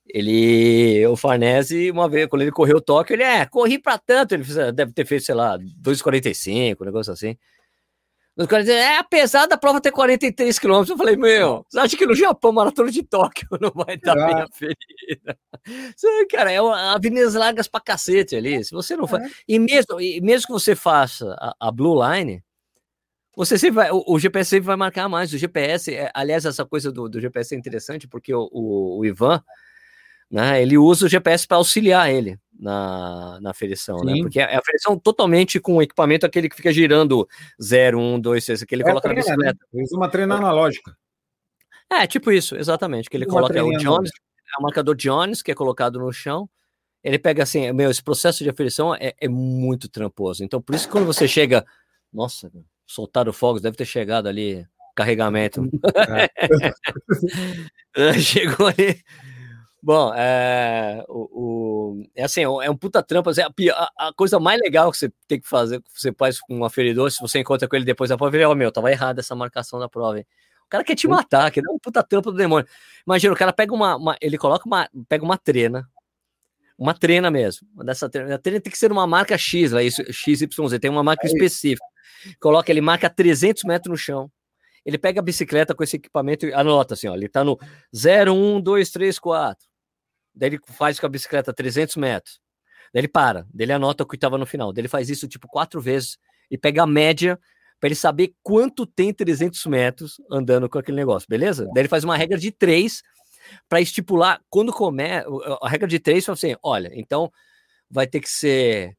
Ele, 0.08 1.06
o 1.06 1.16
Farnese, 1.16 1.92
uma 1.92 2.10
vez, 2.10 2.28
quando 2.28 2.42
ele 2.42 2.52
correu 2.52 2.78
o 2.78 2.82
Tóquio, 2.82 3.14
ele 3.14 3.22
é, 3.22 3.46
corri 3.46 3.78
pra 3.78 4.00
tanto, 4.00 4.34
ele 4.34 4.44
deve 4.74 4.92
ter 4.92 5.06
feito, 5.06 5.24
sei 5.24 5.36
lá, 5.36 5.56
2,45, 5.60 6.82
um 6.82 6.86
negócio 6.86 7.14
assim. 7.14 7.38
Os 8.38 8.48
caras 8.48 8.66
dizem, 8.66 8.82
é, 8.82 8.98
apesar 8.98 9.46
da 9.46 9.58
prova 9.58 9.80
ter 9.80 9.92
43 9.92 10.60
quilômetros, 10.60 10.90
eu 10.90 10.98
falei, 10.98 11.16
meu, 11.16 11.66
você 11.70 11.80
acha 11.80 11.96
que 11.96 12.06
no 12.06 12.14
Japão, 12.14 12.52
maratona 12.52 12.92
de 12.92 13.02
Tóquio 13.02 13.48
não 13.62 13.72
vai 13.74 13.96
estar 13.96 14.14
bem 14.14 14.42
aferida? 14.42 15.38
Cara, 16.30 16.52
é 16.52 16.58
avenidas 16.58 17.34
largas 17.34 17.68
pra 17.68 17.80
cacete 17.80 18.36
ali. 18.36 18.62
Se 18.64 18.72
você 18.72 18.98
não 18.98 19.08
faz. 19.08 19.24
É. 19.24 19.30
E, 19.48 19.58
mesmo, 19.58 20.02
e 20.02 20.20
mesmo 20.20 20.48
que 20.48 20.54
você 20.54 20.76
faça 20.76 21.34
a, 21.40 21.56
a 21.68 21.72
Blue 21.72 21.98
Line, 22.04 22.44
você 23.38 23.58
sempre 23.58 23.76
vai, 23.76 23.92
o, 23.92 24.04
o, 24.06 24.20
GPS 24.20 24.50
sempre 24.50 24.68
vai 24.68 24.76
marcar 24.76 25.08
mais. 25.08 25.32
O 25.32 25.38
GPS, 25.38 25.94
é, 25.94 26.12
aliás, 26.14 26.44
essa 26.44 26.66
coisa 26.66 26.92
do, 26.92 27.08
do, 27.08 27.22
GPS 27.22 27.56
é 27.56 27.58
interessante, 27.58 28.06
porque 28.06 28.34
o, 28.34 28.50
o, 28.52 29.00
o 29.00 29.06
Ivan, 29.06 29.42
né, 30.30 30.62
ele 30.62 30.78
usa 30.78 31.06
o 31.06 31.10
GPS 31.10 31.48
para 31.48 31.56
auxiliar 31.56 32.12
ele 32.12 32.38
na, 32.66 33.40
na 33.40 33.52
aferição, 33.52 34.04
né? 34.04 34.16
Porque 34.20 34.40
é 34.40 34.56
a 34.56 34.60
aferição 34.60 34.98
totalmente 34.98 35.60
com 35.60 35.76
o 35.76 35.82
equipamento 35.84 36.26
aquele 36.26 36.50
que 36.50 36.56
fica 36.56 36.74
girando 36.74 37.28
0, 37.62 38.00
1, 38.00 38.20
2, 38.20 38.46
3, 38.46 38.64
que 38.64 38.74
ele 38.74 38.82
é 38.82 38.86
coloca 38.88 39.08
treina, 39.08 39.22
na 39.22 39.30
né? 39.30 39.36
bicicleta. 39.36 39.68
Né? 39.72 39.84
Usa 39.84 39.96
uma 39.96 40.10
treina 40.10 40.36
analógica. 40.36 40.98
É, 41.92 42.08
tipo 42.08 42.32
isso, 42.32 42.56
exatamente. 42.56 43.08
Que 43.08 43.16
ele 43.16 43.26
uma 43.26 43.34
coloca 43.34 43.64
o 43.64 43.78
Jones, 43.78 44.10
é 44.10 44.60
o 44.60 44.64
marcador 44.64 44.96
Jones, 44.96 45.44
que 45.44 45.52
é 45.52 45.56
colocado 45.56 46.00
no 46.00 46.12
chão. 46.12 46.50
Ele 47.04 47.20
pega 47.20 47.44
assim, 47.44 47.72
meu, 47.72 47.92
esse 47.92 48.02
processo 48.02 48.44
de 48.44 48.50
aferição 48.50 48.96
é, 48.96 49.14
é 49.20 49.28
muito 49.28 49.88
tramposo. 49.88 50.44
Então, 50.44 50.60
por 50.60 50.74
isso 50.74 50.88
que 50.88 50.92
quando 50.92 51.06
você 51.06 51.28
chega, 51.28 51.64
nossa, 52.12 52.52
soltaram 52.88 53.32
fogos, 53.32 53.62
deve 53.62 53.78
ter 53.78 53.86
chegado 53.86 54.26
ali 54.26 54.66
carregamento. 54.96 55.70
É. 56.10 56.30
Chegou 58.20 58.68
ali, 58.68 59.04
Bom, 59.86 60.12
é, 60.16 61.06
o, 61.08 61.30
o, 62.00 62.04
é 62.16 62.24
assim, 62.24 62.42
é 62.42 62.72
um 62.72 62.76
puta 62.76 63.04
trampa. 63.04 63.30
Assim, 63.30 63.42
a, 63.44 64.08
a, 64.08 64.14
coisa 64.16 64.40
mais 64.40 64.60
legal 64.60 64.92
que 64.92 64.98
você 64.98 65.14
tem 65.28 65.40
que 65.40 65.48
fazer, 65.48 65.80
que 65.80 66.02
você 66.02 66.12
faz 66.12 66.40
com 66.40 66.58
um 66.58 66.66
aferidor, 66.66 67.12
se 67.12 67.22
você 67.22 67.38
encontra 67.38 67.68
com 67.68 67.76
ele 67.76 67.86
depois 67.86 68.10
da 68.10 68.18
prova, 68.18 68.36
ele, 68.36 68.44
ó, 68.46 68.52
oh, 68.52 68.56
meu, 68.56 68.72
tava 68.72 68.90
errado 68.90 69.20
essa 69.20 69.36
marcação 69.36 69.80
da 69.80 69.88
prova, 69.88 70.18
hein? 70.18 70.26
O 70.66 70.70
cara 70.70 70.84
quer 70.84 70.96
te 70.96 71.08
matar, 71.08 71.52
que 71.52 71.60
é 71.60 71.64
um 71.72 71.78
puta 71.78 72.02
trampa 72.02 72.32
do 72.32 72.38
demônio. 72.38 72.68
Imagina, 73.06 73.32
o 73.32 73.38
cara 73.38 73.54
pega 73.54 73.76
uma, 73.76 73.96
uma, 73.96 74.18
ele 74.20 74.40
coloca 74.40 74.66
uma, 74.66 74.90
pega 75.08 75.24
uma 75.24 75.38
trena, 75.38 75.88
uma 76.76 76.96
trena 76.96 77.30
mesmo. 77.30 77.68
Dessa 77.84 78.10
trena, 78.10 78.34
a 78.34 78.40
trena 78.40 78.60
tem 78.60 78.72
que 78.72 78.80
ser 78.80 78.92
uma 78.92 79.06
marca 79.06 79.38
X, 79.38 79.72
lá, 79.72 79.84
isso, 79.84 80.02
XYZ, 80.12 80.80
tem 80.82 80.90
uma 80.90 81.04
marca 81.04 81.28
é 81.28 81.30
específica. 81.30 81.86
Coloca, 82.40 82.72
ele 82.72 82.82
marca 82.82 83.08
300 83.08 83.64
metros 83.66 83.92
no 83.92 83.98
chão. 83.98 84.32
Ele 84.84 84.98
pega 84.98 85.20
a 85.20 85.24
bicicleta 85.24 85.76
com 85.76 85.84
esse 85.84 85.98
equipamento 85.98 86.48
e 86.48 86.54
anota 86.56 86.96
assim, 86.96 87.08
ó, 87.08 87.14
ele 87.14 87.30
tá 87.30 87.44
no 87.44 87.56
0, 87.96 88.34
1, 88.34 88.62
2, 88.62 88.90
3, 88.90 89.20
4. 89.20 89.75
Daí 90.36 90.50
ele 90.50 90.60
faz 90.66 91.00
com 91.00 91.06
a 91.06 91.10
bicicleta 91.10 91.54
300 91.54 91.96
metros. 91.96 92.40
Daí 92.94 93.02
ele 93.02 93.08
para, 93.08 93.46
daí 93.54 93.66
ele 93.66 93.74
anota 93.74 94.04
o 94.04 94.08
que 94.08 94.16
estava 94.16 94.38
no 94.38 94.46
final. 94.46 94.74
Daí 94.74 94.82
ele 94.82 94.88
faz 94.88 95.10
isso 95.10 95.28
tipo 95.28 95.48
quatro 95.48 95.82
vezes 95.82 96.18
e 96.50 96.58
pega 96.58 96.84
a 96.84 96.88
média 96.88 97.40
para 97.80 97.88
ele 97.88 97.96
saber 97.96 98.34
quanto 98.42 98.86
tem 98.86 99.14
300 99.14 99.66
metros 99.66 100.22
andando 100.32 100.70
com 100.70 100.80
aquele 100.80 100.98
negócio, 100.98 101.28
beleza? 101.30 101.66
Daí 101.74 101.82
ele 101.82 101.90
faz 101.90 102.04
uma 102.04 102.18
regra 102.18 102.38
de 102.38 102.52
três 102.52 103.02
para 103.70 103.82
estipular 103.82 104.42
quando 104.50 104.74
começa. 104.74 105.28
A 105.62 105.70
regra 105.70 105.88
de 105.88 106.00
três 106.00 106.26
fala 106.26 106.36
assim: 106.36 106.56
olha, 106.64 106.92
então 106.94 107.32
vai 107.90 108.08
ter 108.08 108.20
que 108.20 108.30
ser. 108.30 108.98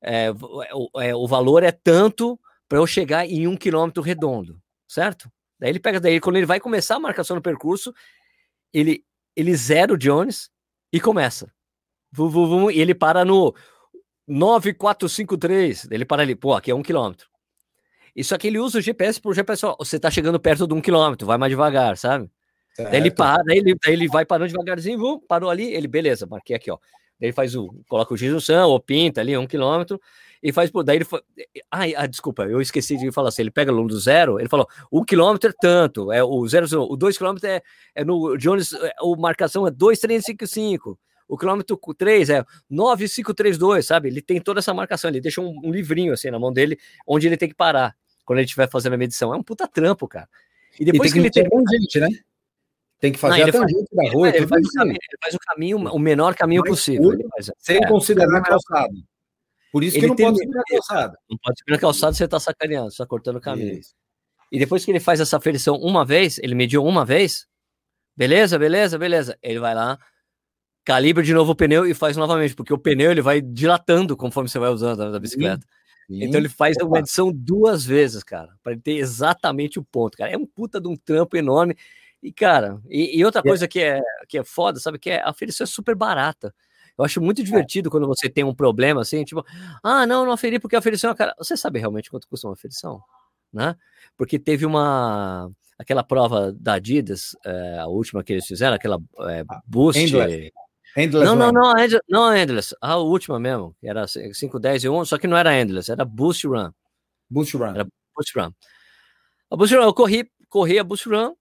É, 0.00 0.30
o, 0.30 1.00
é, 1.00 1.14
o 1.14 1.26
valor 1.26 1.62
é 1.62 1.72
tanto 1.72 2.38
para 2.68 2.78
eu 2.78 2.86
chegar 2.86 3.26
em 3.26 3.46
um 3.46 3.56
quilômetro 3.56 4.02
redondo, 4.02 4.60
certo? 4.86 5.30
Daí 5.58 5.70
ele 5.70 5.80
pega, 5.80 5.98
daí 5.98 6.20
quando 6.20 6.36
ele 6.36 6.46
vai 6.46 6.60
começar 6.60 6.96
a 6.96 7.00
marcação 7.00 7.34
no 7.34 7.42
percurso, 7.42 7.92
ele, 8.72 9.04
ele 9.34 9.56
zera 9.56 9.92
o 9.92 9.98
Jones, 9.98 10.50
e 10.92 11.00
começa. 11.00 11.52
Vum, 12.12 12.28
vum, 12.28 12.46
vum, 12.46 12.70
e 12.70 12.80
ele 12.80 12.94
para 12.94 13.24
no 13.24 13.54
9453. 14.26 15.88
Ele 15.90 16.04
para 16.04 16.22
ali, 16.22 16.34
pô, 16.34 16.54
aqui 16.54 16.70
é 16.70 16.74
um 16.74 16.82
quilômetro. 16.82 17.28
E 18.14 18.24
só 18.24 18.36
que 18.36 18.48
ele 18.48 18.58
usa 18.58 18.78
o 18.78 18.80
GPS 18.80 19.20
pro 19.20 19.32
GPS, 19.32 19.64
ó, 19.64 19.76
você 19.78 19.98
tá 19.98 20.10
chegando 20.10 20.40
perto 20.40 20.66
de 20.66 20.74
um 20.74 20.80
quilômetro, 20.80 21.26
vai 21.26 21.38
mais 21.38 21.50
devagar, 21.50 21.96
sabe? 21.96 22.30
Certo. 22.74 22.90
Daí 22.90 23.00
ele 23.00 23.10
para, 23.10 23.42
daí 23.44 23.58
ele, 23.58 23.76
daí 23.84 23.92
ele 23.92 24.08
vai 24.08 24.24
parando 24.24 24.50
devagarzinho, 24.50 24.98
vum, 24.98 25.20
parou 25.20 25.50
ali, 25.50 25.72
ele, 25.72 25.86
beleza, 25.86 26.26
marquei 26.26 26.56
aqui, 26.56 26.70
ó. 26.70 26.78
Daí 27.20 27.28
ele 27.28 27.32
faz 27.32 27.54
o, 27.54 27.72
coloca 27.88 28.12
o 28.12 28.16
giz 28.16 28.32
no 28.32 28.40
chão, 28.40 28.70
ou 28.70 28.80
pinta 28.80 29.20
ali 29.20 29.36
um 29.36 29.46
quilômetro, 29.46 30.00
e 30.42 30.52
faz 30.52 30.70
por. 30.70 30.84
Daí 30.84 30.96
ele. 30.96 31.06
Ai, 31.70 31.94
ah, 31.96 32.06
desculpa, 32.06 32.44
eu 32.44 32.60
esqueci 32.60 32.96
de 32.96 33.10
falar 33.12 33.28
assim. 33.28 33.42
Ele 33.42 33.50
pega 33.50 33.70
o 33.70 33.74
aluno 33.74 33.88
do 33.88 33.98
zero, 33.98 34.38
ele 34.38 34.48
falou: 34.48 34.66
um 34.92 35.04
quilômetro 35.04 35.50
é 35.50 35.54
tanto, 35.60 36.12
é 36.12 36.22
o 36.22 36.46
zero, 36.46 36.66
o 36.82 36.96
dois 36.96 37.16
quilômetros 37.16 37.48
é, 37.48 37.62
é 37.94 38.04
no 38.04 38.36
Jones, 38.36 38.72
é, 38.72 38.92
a 38.98 39.20
marcação 39.20 39.66
é 39.66 39.70
2355. 39.70 40.98
O 41.28 41.36
quilômetro 41.36 41.78
3 41.78 42.30
é 42.30 42.44
9532, 42.70 43.86
sabe? 43.86 44.08
Ele 44.08 44.22
tem 44.22 44.40
toda 44.40 44.60
essa 44.60 44.72
marcação, 44.72 45.10
ele 45.10 45.20
deixa 45.20 45.42
um, 45.42 45.60
um 45.62 45.70
livrinho 45.70 46.14
assim 46.14 46.30
na 46.30 46.38
mão 46.38 46.50
dele, 46.50 46.78
onde 47.06 47.26
ele 47.26 47.36
tem 47.36 47.50
que 47.50 47.54
parar 47.54 47.94
quando 48.24 48.38
ele 48.38 48.46
estiver 48.46 48.68
fazendo 48.70 48.94
a 48.94 48.96
medição. 48.96 49.34
É 49.34 49.36
um 49.36 49.42
puta 49.42 49.68
trampo, 49.68 50.08
cara. 50.08 50.26
E 50.80 50.86
depois 50.86 51.10
e 51.10 51.12
que 51.12 51.18
ele 51.18 51.30
tem. 51.30 51.44
gente, 51.44 52.00
né? 52.00 52.08
Tem 52.98 53.12
que 53.12 53.18
fazer 53.18 53.40
não, 53.40 53.48
a 53.48 53.52
tangente 53.52 53.94
da 53.94 54.10
rua. 54.10 54.28
Ele, 54.28 54.46
faz, 54.46 54.70
caminho, 54.72 54.96
ele 54.96 55.18
faz, 55.22 55.34
o 55.34 55.38
caminho, 55.38 55.78
o 55.78 55.98
menor 55.98 56.34
caminho 56.34 56.62
Mais 56.62 56.70
possível. 56.70 57.16
Faz, 57.30 57.50
sem 57.58 57.76
é, 57.76 57.86
considerar 57.86 58.42
calçado. 58.42 58.94
Por 59.72 59.84
isso 59.84 59.98
que 59.98 60.06
não 60.06 60.16
pode 60.16 60.38
subir 60.38 60.54
na 60.54 60.62
calçada. 60.64 61.18
Não 61.30 61.38
pode 61.38 61.58
subir 61.58 61.72
na 61.72 61.78
calçada, 61.78 62.12
você 62.14 62.24
está 62.24 62.40
sacaneando, 62.40 62.90
você 62.90 62.94
está 62.94 63.06
cortando 63.06 63.36
o 63.36 63.40
caminho. 63.40 63.78
Isso. 63.78 63.94
E 64.50 64.58
depois 64.58 64.84
que 64.84 64.90
ele 64.90 65.00
faz 65.00 65.20
essa 65.20 65.36
aferição 65.36 65.76
uma 65.76 66.04
vez, 66.04 66.38
ele 66.38 66.54
mediu 66.54 66.84
uma 66.84 67.04
vez, 67.04 67.46
beleza, 68.16 68.58
beleza, 68.58 68.98
beleza. 68.98 69.38
Ele 69.42 69.58
vai 69.58 69.74
lá, 69.74 69.98
calibra 70.84 71.22
de 71.22 71.34
novo 71.34 71.52
o 71.52 71.54
pneu 71.54 71.86
e 71.86 71.92
faz 71.92 72.16
novamente, 72.16 72.54
porque 72.54 72.72
o 72.72 72.78
pneu 72.78 73.10
ele 73.10 73.20
vai 73.20 73.42
dilatando 73.42 74.16
conforme 74.16 74.48
você 74.48 74.58
vai 74.58 74.70
usando 74.70 75.02
a 75.02 75.20
bicicleta. 75.20 75.66
Sim. 76.06 76.24
Então 76.24 76.40
ele 76.40 76.48
faz 76.48 76.78
a 76.78 76.88
medição 76.88 77.30
duas 77.30 77.84
vezes, 77.84 78.22
cara, 78.22 78.54
para 78.62 78.74
ter 78.78 78.96
exatamente 78.96 79.78
o 79.78 79.84
ponto, 79.84 80.16
cara. 80.16 80.30
É 80.30 80.38
um 80.38 80.46
puta 80.46 80.80
de 80.80 80.88
um 80.88 80.96
trampo 80.96 81.36
enorme. 81.36 81.76
E, 82.22 82.32
cara, 82.32 82.80
e, 82.88 83.18
e 83.18 83.24
outra 83.24 83.42
coisa 83.42 83.68
que 83.68 83.80
é, 83.80 84.00
que 84.26 84.38
é 84.38 84.44
foda, 84.44 84.80
sabe, 84.80 84.98
que 84.98 85.10
é, 85.10 85.20
a 85.20 85.28
aferição 85.28 85.64
é 85.64 85.68
super 85.68 85.94
barata. 85.94 86.54
Eu 86.98 87.04
acho 87.04 87.20
muito 87.20 87.40
é. 87.40 87.44
divertido 87.44 87.88
é. 87.88 87.90
quando 87.90 88.06
você 88.06 88.28
tem 88.28 88.42
um 88.42 88.54
problema 88.54 89.02
assim, 89.02 89.24
tipo, 89.24 89.44
ah, 89.82 90.04
não, 90.04 90.26
não 90.26 90.32
aferi 90.32 90.58
porque 90.58 90.74
a 90.74 90.80
aferição 90.80 91.12
é 91.12 91.14
cara. 91.14 91.34
Você 91.38 91.56
sabe 91.56 91.78
realmente 91.78 92.10
quanto 92.10 92.26
custa 92.26 92.48
uma 92.48 92.54
aferição? 92.54 93.00
Né? 93.52 93.76
Porque 94.16 94.38
teve 94.38 94.66
uma. 94.66 95.50
Aquela 95.78 96.02
prova 96.02 96.52
da 96.52 96.74
Adidas, 96.74 97.36
é, 97.46 97.78
a 97.78 97.86
última 97.86 98.24
que 98.24 98.32
eles 98.32 98.44
fizeram, 98.44 98.74
aquela 98.74 99.00
é, 99.30 99.44
Boost. 99.64 100.00
Endless. 100.00 100.52
Endless 100.96 101.24
não, 101.24 101.36
não, 101.36 101.52
não, 101.52 101.78
Endless, 101.78 102.04
não, 102.08 102.36
Endless, 102.36 102.76
a 102.80 102.96
última 102.96 103.38
mesmo, 103.38 103.76
que 103.78 103.86
era 103.86 104.04
5, 104.08 104.58
10 104.58 104.84
e 104.84 104.88
1, 104.88 105.04
só 105.04 105.18
que 105.18 105.28
não 105.28 105.36
era 105.36 105.56
Endless, 105.56 105.88
era 105.92 106.04
Boost 106.04 106.48
Run. 106.48 106.72
Boost 107.30 107.56
Run. 107.56 107.74
Era 107.76 107.86
Boost 108.16 108.36
Run. 108.36 108.50
A 109.48 109.56
Boost 109.56 109.76
Run, 109.76 109.82
eu 109.84 109.94
corri, 109.94 110.28
corri 110.48 110.80
a 110.80 110.82
Boost 110.82 111.08
Run, 111.08 111.34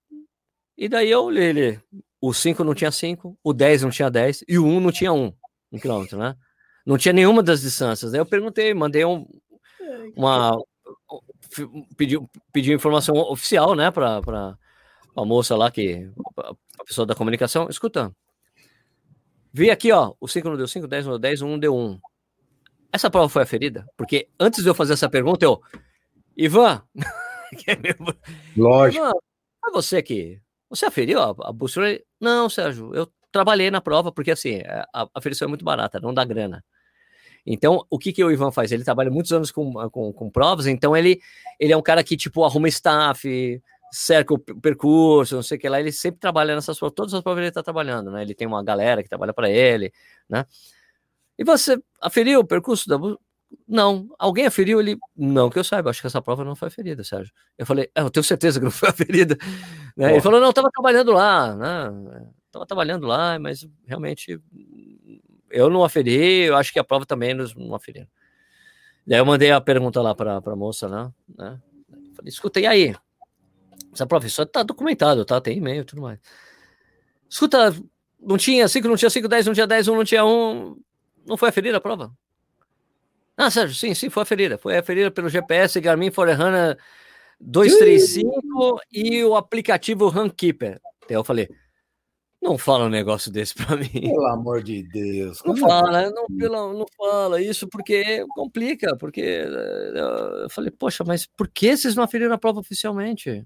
e 0.78 0.88
daí 0.88 1.10
eu, 1.10 1.32
ele, 1.32 1.80
o 2.22 2.32
5 2.32 2.64
não 2.64 2.76
tinha 2.76 2.92
5, 2.92 3.40
o 3.44 3.54
10 3.54 3.82
não 3.82 3.90
tinha 3.90 4.12
10, 4.12 4.44
e 4.48 4.60
o 4.60 4.66
1 4.68 4.80
não 4.80 4.92
tinha 4.92 5.12
1 5.12 5.34
um 5.72 5.80
quilômetro, 5.80 6.18
né? 6.18 6.36
Não 6.86 6.98
tinha 6.98 7.14
nenhuma 7.14 7.44
das 7.44 7.62
distâncias. 7.62 8.14
Aí 8.14 8.20
eu 8.20 8.26
perguntei, 8.26 8.74
mandei 8.74 9.04
um, 9.04 9.28
uma. 10.16 10.58
Pedi, 11.98 12.18
pedi 12.52 12.74
informação 12.74 13.16
oficial, 13.16 13.76
né, 13.76 13.92
para 13.92 14.22
a 15.16 15.26
moça 15.26 15.56
lá, 15.56 15.70
que. 15.70 16.10
A 16.80 16.84
pessoa 16.86 17.06
da 17.06 17.16
comunicação. 17.16 17.68
Escuta. 17.70 18.16
Vi 19.52 19.70
aqui, 19.70 19.92
ó, 19.92 20.14
o 20.20 20.28
5 20.28 20.50
não 20.50 20.58
deu 20.58 20.68
5, 20.68 20.88
10 20.88 21.06
não 21.06 21.14
deu 21.14 21.20
10, 21.20 21.42
1 21.42 21.60
deu 21.60 21.76
1. 21.76 22.00
Essa 22.94 23.10
prova 23.10 23.28
foi 23.28 23.44
aferida? 23.44 23.86
Porque 23.98 24.30
antes 24.40 24.64
de 24.64 24.70
eu 24.70 24.76
fazer 24.76 24.94
essa 24.94 25.10
pergunta, 25.10 25.44
eu. 25.44 25.62
Ivan. 26.38 26.82
Lógico. 28.56 29.04
Ivan, 29.04 29.14
é 29.66 29.72
você 29.72 29.98
aqui. 29.98 30.42
Você 30.70 30.86
aferiu 30.86 31.20
a, 31.22 31.36
a 31.50 31.52
bússola? 31.52 31.88
Não, 32.20 32.50
Sérgio, 32.50 32.94
eu 32.94 33.12
trabalhei 33.38 33.70
na 33.70 33.80
prova, 33.80 34.12
porque 34.12 34.32
assim, 34.32 34.56
é, 34.56 34.84
a, 34.94 35.04
a 35.04 35.22
é 35.42 35.48
muito 35.48 35.64
barata, 35.64 36.00
não 36.00 36.14
dá 36.14 36.26
grana. 36.26 36.64
Então, 37.46 37.86
o 37.90 37.98
que, 37.98 38.12
que 38.12 38.24
o 38.24 38.32
Ivan 38.32 38.52
faz? 38.52 38.72
Ele 38.72 38.84
trabalha 38.84 39.10
muitos 39.10 39.32
anos 39.32 39.52
com, 39.52 39.72
com, 39.90 40.12
com, 40.12 40.30
provas, 40.30 40.68
então 40.68 40.98
ele, 40.98 41.22
ele 41.60 41.72
é 41.72 41.78
um 41.78 41.82
cara 41.82 42.04
que, 42.04 42.18
tipo, 42.18 42.44
arruma 42.44 42.68
staff, 42.68 43.62
cerca 43.92 44.34
o 44.34 44.40
percurso, 44.40 45.36
não 45.36 45.44
sei 45.44 45.58
o 45.58 45.62
que 45.62 45.70
lá, 45.70 45.80
ele 45.80 45.92
sempre 45.92 46.20
trabalha 46.20 46.56
nessas 46.56 46.78
provas, 46.78 46.96
todas 46.96 47.14
as 47.14 47.22
provas 47.22 47.40
ele 47.40 47.48
está 47.50 47.64
trabalhando, 47.64 48.12
né? 48.12 48.22
Ele 48.22 48.36
tem 48.36 48.48
uma 48.48 48.64
galera 48.64 49.02
que 49.02 49.08
trabalha 49.08 49.34
para 49.34 49.50
ele, 49.50 49.94
né? 50.28 50.46
E 51.38 51.44
você 51.44 51.82
aferiu 52.02 52.42
o 52.42 52.46
percurso 52.46 52.90
da 52.90 52.98
não. 53.68 54.10
Alguém 54.18 54.46
aferiu 54.46 54.80
ele? 54.80 54.98
Não, 55.16 55.50
que 55.50 55.60
eu 55.60 55.64
saiba. 55.64 55.90
Acho 55.90 56.02
que 56.02 56.08
essa 56.08 56.22
prova 56.22 56.44
não 56.44 56.56
foi 56.56 56.68
aferida, 56.68 57.04
Sérgio. 57.04 57.34
Eu 57.58 57.66
falei, 57.66 57.90
é, 57.96 58.02
eu 58.02 58.10
tenho 58.10 58.24
certeza 58.24 58.60
que 58.60 58.66
não 58.66 58.72
foi 58.72 58.90
aferida. 58.90 59.38
Né? 59.96 60.12
Ele 60.12 60.22
falou, 60.22 60.40
não, 60.40 60.48
eu 60.48 60.52
estava 60.52 60.70
trabalhando 60.72 61.12
lá, 61.12 61.56
né? 61.56 62.28
Estava 62.58 62.66
trabalhando 62.66 63.08
lá, 63.08 63.40
mas 63.40 63.68
realmente 63.86 64.40
eu 65.50 65.70
não 65.70 65.84
aferi, 65.84 66.44
eu 66.44 66.56
acho 66.56 66.74
que 66.74 66.80
a 66.80 66.84
prova 66.84 67.06
também 67.06 67.34
não 67.34 67.76
aferiram. 67.76 68.08
Daí 69.06 69.20
eu 69.20 69.26
mandei 69.26 69.52
a 69.52 69.62
pergunta 69.62 70.02
lá 70.02 70.14
para 70.14 70.38
a 70.38 70.56
moça, 70.56 70.90
né? 70.90 71.12
né? 71.38 71.60
Falei, 72.14 72.30
escuta, 72.30 72.60
e 72.60 72.68
aí? 72.68 72.96
Essa 73.94 74.06
professora 74.06 74.48
tá 74.48 74.64
documentado, 74.64 75.24
tá? 75.24 75.40
Tem 75.40 75.58
e-mail 75.58 75.82
e 75.82 75.86
tudo 75.86 76.02
mais. 76.02 76.20
Escuta, 77.30 77.74
não 78.20 78.38
tinha 78.38 78.68
5, 78.68 78.88
não 78.88 78.98
tinha 78.98 79.10
5, 79.10 79.28
10, 79.28 79.48
não 79.48 79.54
tinha 79.54 79.68
10, 79.68 79.88
1, 79.88 79.96
não 79.96 80.04
tinha 80.04 80.26
1. 80.26 80.78
Não 81.26 81.38
foi 81.38 81.50
aferida 81.50 81.78
a 81.78 81.82
prova? 81.82 82.12
Ah, 83.38 83.50
Sérgio, 83.52 83.76
sim, 83.76 83.94
sim, 83.94 84.10
foi 84.10 84.24
aferida. 84.24 84.58
Foi 84.58 84.78
aferida 84.78 85.12
pelo 85.12 85.30
GPS 85.30 85.80
Garmin 85.80 86.12
Forerunner 86.12 86.78
235 87.40 88.82
e 88.92 89.24
o 89.24 89.36
aplicativo 89.36 90.10
Runkeeper. 90.10 90.82
Daí 91.08 91.16
eu 91.16 91.24
falei, 91.24 91.48
não 92.48 92.58
fala 92.58 92.86
um 92.86 92.90
negócio 92.90 93.32
desse 93.32 93.54
para 93.54 93.76
mim. 93.76 93.90
Pelo 93.90 94.28
amor 94.28 94.64
de 94.64 94.84
Deus. 94.84 95.42
Não 95.46 95.56
fala, 95.56 96.04
é? 96.04 96.10
não, 96.10 96.26
pelo, 96.28 96.74
não 96.74 96.86
fala 96.98 97.42
isso 97.42 97.68
porque 97.68 98.26
complica, 98.30 98.96
porque 98.98 99.22
eh, 99.22 99.94
eu 100.44 100.50
falei, 100.50 100.72
poxa, 100.72 101.04
mas 101.06 101.26
por 101.26 101.48
que 101.48 101.76
vocês 101.76 101.96
não 101.96 102.04
aferiram 102.04 102.34
a 102.34 102.38
prova 102.38 102.60
oficialmente? 102.60 103.46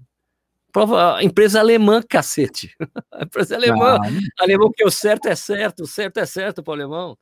Prova, 0.72 1.22
empresa 1.22 1.60
alemã, 1.60 2.00
cacete. 2.02 2.74
A 3.12 3.24
empresa 3.24 3.56
alemã, 3.56 3.98
ah, 4.02 4.42
alemão 4.42 4.72
que 4.74 4.82
o 4.84 4.90
certo 4.90 5.26
é 5.28 5.34
certo, 5.34 5.82
o 5.82 5.86
certo 5.86 6.16
é 6.16 6.24
certo 6.24 6.62
para 6.62 6.70
o 6.70 6.74
alemão. 6.74 7.18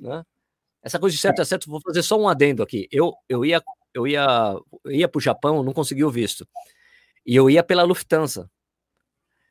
Né? 0.00 0.24
Essa 0.82 0.98
coisa 0.98 1.14
de 1.14 1.22
certo 1.22 1.40
é 1.40 1.44
certo, 1.44 1.70
vou 1.70 1.80
fazer 1.80 2.02
só 2.02 2.20
um 2.20 2.28
adendo 2.28 2.64
aqui. 2.64 2.88
Eu, 2.90 3.14
eu 3.28 3.44
ia 3.44 3.62
eu 3.94 4.06
ia, 4.06 4.54
eu 4.84 4.92
ia 4.92 5.08
para 5.08 5.18
o 5.18 5.22
Japão, 5.22 5.62
não 5.62 5.72
consegui 5.72 6.04
o 6.04 6.10
visto. 6.10 6.46
E 7.26 7.34
eu 7.34 7.50
ia 7.50 7.62
pela 7.62 7.82
Lufthansa. 7.82 8.50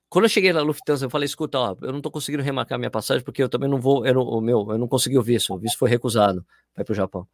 Quando 0.10 0.26
eu 0.26 0.30
cheguei 0.30 0.52
na 0.52 0.62
Lufthansa, 0.62 1.06
eu 1.06 1.10
falei: 1.10 1.26
escuta, 1.26 1.60
ó, 1.60 1.76
eu 1.82 1.92
não 1.92 2.00
estou 2.00 2.12
conseguindo 2.12 2.44
remarcar 2.44 2.80
minha 2.80 2.90
passagem 2.90 3.24
porque 3.24 3.44
eu 3.44 3.48
também 3.48 3.70
não 3.70 3.80
vou, 3.80 4.06
eu 4.06 4.14
não, 4.14 4.24
o 4.24 4.42
meu, 4.42 4.72
eu 4.72 4.78
não 4.78 4.88
consegui 4.88 5.18
o 5.18 5.22
visto, 5.22 5.54
o 5.54 5.58
visto 5.58 5.78
foi 5.78 5.90
recusado 5.90 6.46
para 6.74 6.82
ir 6.82 6.86
para 6.86 6.94
o 6.94 6.96
Japão. 6.96 7.28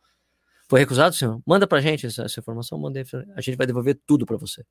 Foi 0.67 0.79
recusado, 0.79 1.15
senhor? 1.15 1.39
Manda 1.45 1.65
para 1.65 1.79
gente 1.79 2.07
essa, 2.07 2.23
essa, 2.23 2.39
informação, 2.39 2.77
mandei, 2.77 3.05
a 3.35 3.41
gente 3.41 3.55
vai 3.55 3.65
devolver 3.65 3.97
tudo 4.05 4.25
para 4.25 4.35
você. 4.35 4.65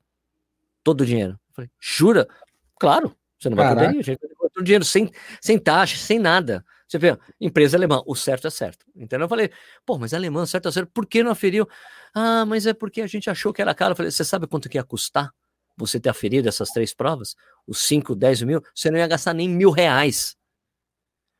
Todo 0.83 1.01
o 1.01 1.05
dinheiro. 1.05 1.33
Eu 1.33 1.55
falei: 1.55 1.71
jura? 1.79 2.27
Claro, 2.79 3.15
você 3.39 3.49
não 3.49 3.55
vai 3.55 3.67
Caraca. 3.67 3.87
poder 3.87 3.99
a 3.99 4.01
gente 4.03 4.19
vai 4.19 4.29
devolver 4.29 4.51
todo 4.51 4.61
o 4.61 4.63
dinheiro 4.63 4.85
sem, 4.85 5.09
sem 5.41 5.57
taxa, 5.57 5.97
sem 5.97 6.19
nada. 6.19 6.63
Você 6.87 6.99
vê, 6.99 7.17
empresa 7.41 7.75
alemã, 7.75 8.03
o 8.05 8.15
certo 8.15 8.45
é 8.45 8.51
certo. 8.51 8.85
Então 8.95 9.19
eu 9.19 9.27
falei, 9.27 9.49
pô, 9.83 9.97
mas 9.97 10.13
alemã, 10.13 10.45
certo 10.45 10.67
é 10.67 10.71
certo, 10.71 10.91
por 10.93 11.07
que 11.07 11.23
não 11.23 11.31
aferiu? 11.31 11.67
Ah, 12.13 12.45
mas 12.45 12.67
é 12.67 12.73
porque 12.73 13.01
a 13.01 13.07
gente 13.07 13.29
achou 13.29 13.51
que 13.51 13.61
era 13.61 13.73
caro. 13.73 13.93
Eu 13.93 13.95
falei, 13.95 14.11
você 14.11 14.23
sabe 14.23 14.45
quanto 14.45 14.69
que 14.69 14.77
ia 14.77 14.83
custar? 14.83 15.33
Você 15.77 15.99
ter 15.99 16.09
aferido 16.09 16.47
essas 16.47 16.69
três 16.69 16.93
provas, 16.93 17.35
os 17.67 17.79
5, 17.79 18.15
10 18.15 18.41
mil, 18.43 18.61
você 18.73 18.89
não 18.89 18.97
ia 18.97 19.07
gastar 19.07 19.33
nem 19.33 19.49
mil 19.49 19.71
reais. 19.71 20.35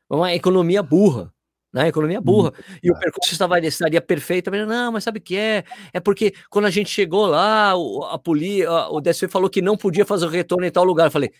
Uma 0.08 0.34
economia 0.34 0.82
burra. 0.82 1.32
Né? 1.72 1.88
Economia 1.88 2.20
burra. 2.20 2.52
Hum, 2.58 2.74
e 2.82 2.90
o 2.90 2.98
percurso 2.98 3.32
estava, 3.32 3.58
estaria 3.60 4.00
perfeito. 4.00 4.50
Mas, 4.50 4.66
não, 4.66 4.92
mas 4.92 5.04
sabe 5.04 5.18
o 5.18 5.22
que 5.22 5.36
é? 5.36 5.64
É 5.92 6.00
porque 6.00 6.32
quando 6.48 6.66
a 6.66 6.70
gente 6.70 6.90
chegou 6.90 7.26
lá, 7.26 7.74
a 8.10 8.18
polícia, 8.18 8.70
o 8.88 9.00
DSV 9.00 9.28
falou 9.28 9.50
que 9.50 9.60
não 9.60 9.76
podia 9.76 10.06
fazer 10.06 10.26
o 10.26 10.30
retorno 10.30 10.64
em 10.64 10.70
tal 10.70 10.84
lugar. 10.84 11.08
Eu 11.08 11.10
falei, 11.10 11.32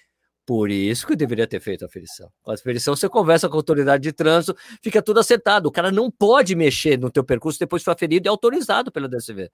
por 0.45 0.71
isso 0.71 1.07
que 1.07 1.13
eu 1.13 1.17
deveria 1.17 1.47
ter 1.47 1.61
feito 1.61 1.85
a 1.85 1.87
aferição. 1.87 2.31
Com 2.43 2.51
a 2.51 2.55
aferição, 2.55 2.95
você 2.95 3.09
conversa 3.09 3.49
com 3.49 3.55
a 3.55 3.59
autoridade 3.59 4.03
de 4.03 4.13
trânsito, 4.13 4.57
fica 4.83 5.01
tudo 5.01 5.21
acertado. 5.21 5.69
O 5.69 5.73
cara 5.73 5.91
não 5.91 6.11
pode 6.11 6.55
mexer 6.55 6.99
no 6.99 7.11
teu 7.11 7.25
percurso 7.25 7.59
depois 7.59 7.81
que 7.81 7.85
foi 7.85 7.95
aferido 7.95 8.27
e 8.27 8.29
autorizado 8.29 8.93
pela 8.93 9.09
DSV 9.09 9.51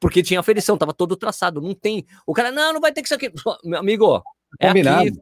porque 0.00 0.22
tinha 0.22 0.40
aferição, 0.40 0.74
estava 0.74 0.92
todo 0.92 1.16
traçado. 1.16 1.60
Não 1.60 1.74
tem. 1.74 2.06
O 2.26 2.32
cara, 2.32 2.50
não, 2.50 2.74
não 2.74 2.80
vai 2.80 2.92
ter 2.92 3.02
que 3.02 3.08
ser 3.08 3.14
aqui. 3.14 3.32
Meu 3.64 3.78
amigo, 3.78 4.22
é 4.60 4.68
Combinado. 4.68 5.08
aqui, 5.08 5.18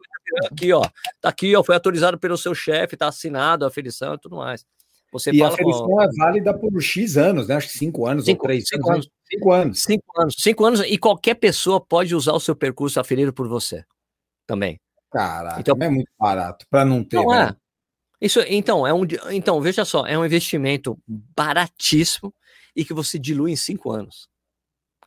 aqui, 0.51 0.72
ó. 0.72 0.89
Tá 1.20 1.29
aqui, 1.29 1.57
ó. 1.57 1.62
Foi 1.62 1.75
autorizado 1.75 2.18
pelo 2.18 2.37
seu 2.37 2.55
chefe, 2.55 2.97
tá 2.97 3.09
assinado 3.09 3.64
a 3.64 3.68
aferição 3.68 4.14
e 4.14 4.18
tudo 4.18 4.37
mais. 4.37 4.64
Você 5.12 5.31
e 5.31 5.39
fala, 5.39 5.51
a 5.51 5.55
aferição 5.55 5.87
ó, 5.89 6.03
é 6.03 6.09
válida 6.18 6.53
por 6.53 6.81
X 6.81 7.16
anos, 7.16 7.47
né? 7.47 7.55
Acho 7.55 7.68
que 7.68 7.79
cinco 7.79 8.07
anos 8.07 8.25
cinco, 8.25 8.43
ou 8.43 8.49
três. 8.49 8.68
Cinco 8.68 8.91
anos. 8.91 9.09
Cinco 9.31 9.53
anos. 9.53 9.83
Cinco 9.83 10.20
anos. 10.20 10.35
Cinco 10.39 10.64
anos. 10.64 10.81
E 10.81 10.99
qualquer 10.99 11.35
pessoa 11.35 11.81
pode 11.81 12.14
usar 12.14 12.33
o 12.33 12.41
seu 12.41 12.57
percurso 12.57 12.99
aferido 12.99 13.33
por 13.33 13.47
você. 13.47 13.85
Também. 14.47 14.81
Caraca, 15.11 15.61
então, 15.61 15.77
é 15.81 15.89
muito 15.89 16.11
barato 16.18 16.66
para 16.68 16.85
não 16.85 17.05
ter. 17.05 17.16
Não 17.16 17.29
né? 17.29 17.51
é. 17.51 17.57
Isso, 18.20 18.41
então, 18.49 18.85
é 18.85 18.93
um, 18.93 19.03
então, 19.31 19.61
veja 19.61 19.85
só, 19.85 20.05
é 20.07 20.18
um 20.18 20.25
investimento 20.25 20.99
baratíssimo 21.07 22.35
e 22.75 22.85
que 22.85 22.93
você 22.93 23.16
dilui 23.18 23.53
em 23.53 23.57
cinco 23.57 23.93
anos. 23.93 24.29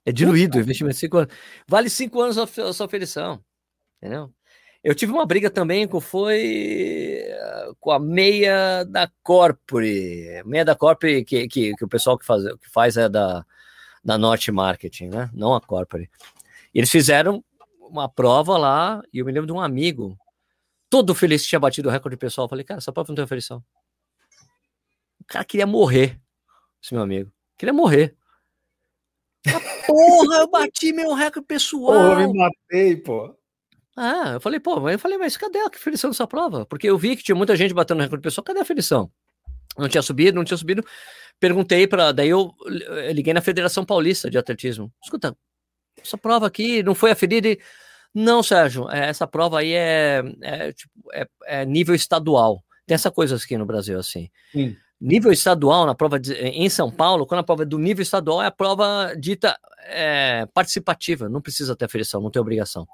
É 0.08 0.12
diluído 0.14 0.58
o 0.58 0.62
investimento 0.62 0.94
de 0.94 1.02
cinco 1.02 1.18
anos. 1.18 1.36
Vale 1.68 1.90
cinco 1.90 2.22
anos 2.22 2.38
a 2.38 2.48
sua 2.48 2.86
aferição. 2.86 3.44
Entendeu? 3.98 4.34
Eu 4.82 4.96
tive 4.96 5.12
uma 5.12 5.26
briga 5.26 5.50
também 5.50 5.86
com 5.86 6.00
foi 6.00 7.26
com 7.78 7.92
a 7.92 8.00
meia 8.00 8.86
da 8.86 9.12
Corpore. 9.22 10.42
Meia 10.46 10.64
da 10.64 10.76
Corpore 10.78 11.26
que, 11.26 11.46
que, 11.50 11.76
que 11.76 11.84
o 11.84 11.90
pessoal 11.90 12.18
que 12.18 12.26
faz, 12.26 12.42
que 12.42 12.70
faz 12.70 12.96
é 12.96 13.10
da, 13.10 13.46
da 14.02 14.18
Norte 14.18 14.50
Marketing, 14.50 15.10
né? 15.10 15.30
Não 15.34 15.54
a 15.54 15.60
Corpore. 15.60 16.10
Eles 16.74 16.90
fizeram 16.90 17.44
uma 17.82 18.08
prova 18.08 18.58
lá 18.58 19.04
e 19.12 19.20
eu 19.20 19.26
me 19.26 19.34
lembro 19.34 19.48
de 19.48 19.52
um 19.52 19.60
amigo 19.60 20.18
todo 20.90 21.14
feliz 21.14 21.42
que 21.42 21.50
tinha 21.50 21.60
batido 21.60 21.90
o 21.90 21.92
recorde 21.92 22.16
pessoal. 22.16 22.46
Eu 22.46 22.50
falei, 22.50 22.64
cara, 22.64 22.78
essa 22.78 22.94
prova 22.94 23.10
não 23.10 23.16
tem 23.16 23.26
aferição. 23.26 23.62
O 25.20 25.26
cara 25.26 25.44
queria 25.44 25.68
morrer, 25.68 26.18
esse 26.82 26.94
meu 26.94 27.04
amigo. 27.04 27.30
Queria 27.58 27.74
morrer. 27.74 28.17
Porra, 29.86 30.38
eu 30.38 30.50
bati 30.50 30.94
meu 30.94 31.14
recorde 31.14 31.48
pessoal. 31.48 31.94
Porra, 31.94 32.22
eu 32.24 32.34
me 32.34 32.40
matei, 32.40 32.96
pô. 32.98 33.36
Ah, 33.96 34.34
eu 34.34 34.42
falei, 34.42 34.60
pô, 34.60 34.90
eu 34.90 35.00
falei, 35.00 35.18
mas 35.18 35.36
cadê 35.36 35.60
a 35.60 35.68
aferição 35.68 36.10
dessa 36.10 36.28
prova? 36.28 36.66
Porque 36.66 36.88
eu 36.88 36.98
vi 36.98 37.16
que 37.16 37.24
tinha 37.24 37.36
muita 37.36 37.56
gente 37.56 37.74
batendo 37.74 38.02
recorde 38.02 38.22
pessoal, 38.22 38.46
cadê 38.46 38.60
a 38.60 38.62
aferição? 38.62 39.12
Não 39.78 39.90
tinha 39.90 40.02
subido, 40.02 40.36
não 40.36 40.44
tinha 40.44 40.58
subido. 40.58 40.86
Perguntei 41.40 41.88
para, 41.88 42.12
daí 42.12 42.30
eu, 42.30 42.54
eu 42.66 43.12
liguei 43.12 43.34
na 43.34 43.42
Federação 43.42 43.84
Paulista 43.86 44.30
de 44.30 44.38
Atletismo. 44.38 44.92
Escuta, 45.04 45.36
essa 46.00 46.18
prova 46.18 46.48
aqui 46.48 46.84
não 46.84 46.94
foi 46.94 47.12
aferida 47.12 47.48
e... 47.48 47.60
Não, 48.14 48.42
Sérgio, 48.42 48.90
é, 48.90 49.10
essa 49.10 49.28
prova 49.28 49.60
aí 49.60 49.74
é, 49.74 50.24
é, 50.42 50.74
tipo, 50.74 50.92
é, 51.14 51.28
é 51.46 51.66
nível 51.66 51.94
estadual. 51.94 52.64
Tem 52.86 52.96
essa 52.96 53.12
coisa 53.12 53.36
aqui 53.36 53.58
no 53.58 53.66
Brasil, 53.66 54.00
assim. 54.00 54.30
Sim. 54.52 54.76
Nível 55.00 55.32
estadual, 55.32 55.86
na 55.86 55.94
prova 55.94 56.20
de, 56.20 56.34
em 56.34 56.70
São 56.70 56.92
Paulo, 56.92 57.28
quando 57.28 57.42
a 57.42 57.44
prova 57.44 57.62
é 57.62 57.66
do 57.66 57.78
nível 57.78 58.02
estadual, 58.02 58.42
é 58.42 58.48
a 58.48 58.52
prova 58.52 59.14
dita 59.16 59.56
é, 59.86 60.48
participativa, 60.54 61.30
não 61.30 61.40
precisa 61.40 61.76
ter 61.76 61.86
aferição, 61.86 62.20
não 62.20 62.32
tem 62.32 62.42
obrigação. 62.42 62.88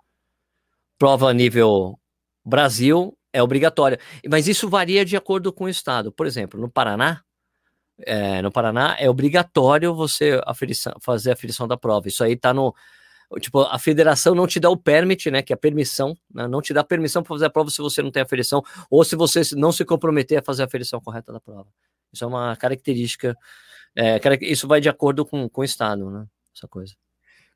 Prova 0.98 1.34
nível 1.34 1.98
Brasil 2.46 3.18
é 3.32 3.42
obrigatória, 3.42 3.98
mas 4.30 4.48
isso 4.48 4.68
varia 4.70 5.06
de 5.06 5.16
acordo 5.16 5.54
com 5.54 5.64
o 5.64 5.70
estado. 5.70 6.12
Por 6.12 6.28
exemplo, 6.28 6.60
no 6.60 6.70
Paraná, 6.70 7.22
é, 8.06 8.42
no 8.42 8.52
Paraná 8.52 8.98
é 9.00 9.10
obrigatório 9.10 9.96
você 9.96 10.42
fazer 11.00 11.30
a 11.30 11.34
aferição 11.34 11.68
da 11.68 11.78
prova. 11.78 12.10
Isso 12.10 12.24
aí 12.24 12.34
está 12.34 12.54
no 12.54 12.76
tipo, 13.40 13.62
a 13.62 13.80
federação 13.80 14.36
não 14.36 14.46
te 14.46 14.60
dá 14.60 14.70
o 14.70 14.78
permit, 14.78 15.32
né, 15.32 15.42
que 15.42 15.54
é 15.54 15.56
a 15.56 15.58
permissão, 15.58 16.16
né, 16.34 16.48
não 16.48 16.62
te 16.62 16.74
dá 16.74 16.84
permissão 16.84 17.24
para 17.24 17.30
fazer 17.30 17.46
a 17.46 17.50
prova 17.50 17.70
se 17.70 17.82
você 17.82 18.02
não 18.02 18.12
tem 18.12 18.22
aferição 18.22 18.62
ou 18.90 19.04
se 19.04 19.16
você 19.16 19.42
não 19.56 19.72
se 19.72 19.86
comprometer 19.86 20.38
a 20.40 20.44
fazer 20.44 20.64
a 20.64 20.66
aferição 20.66 21.00
correta 21.00 21.32
da 21.32 21.40
prova. 21.40 21.68
Isso 22.14 22.24
é 22.24 22.28
uma 22.28 22.56
característica. 22.56 23.36
É, 23.96 24.20
isso 24.42 24.68
vai 24.68 24.80
de 24.80 24.90
acordo 24.90 25.26
com, 25.26 25.50
com 25.50 25.62
o 25.62 25.66
Estado, 25.66 26.10
né? 26.10 26.26
Essa 26.56 26.68
coisa. 26.68 26.94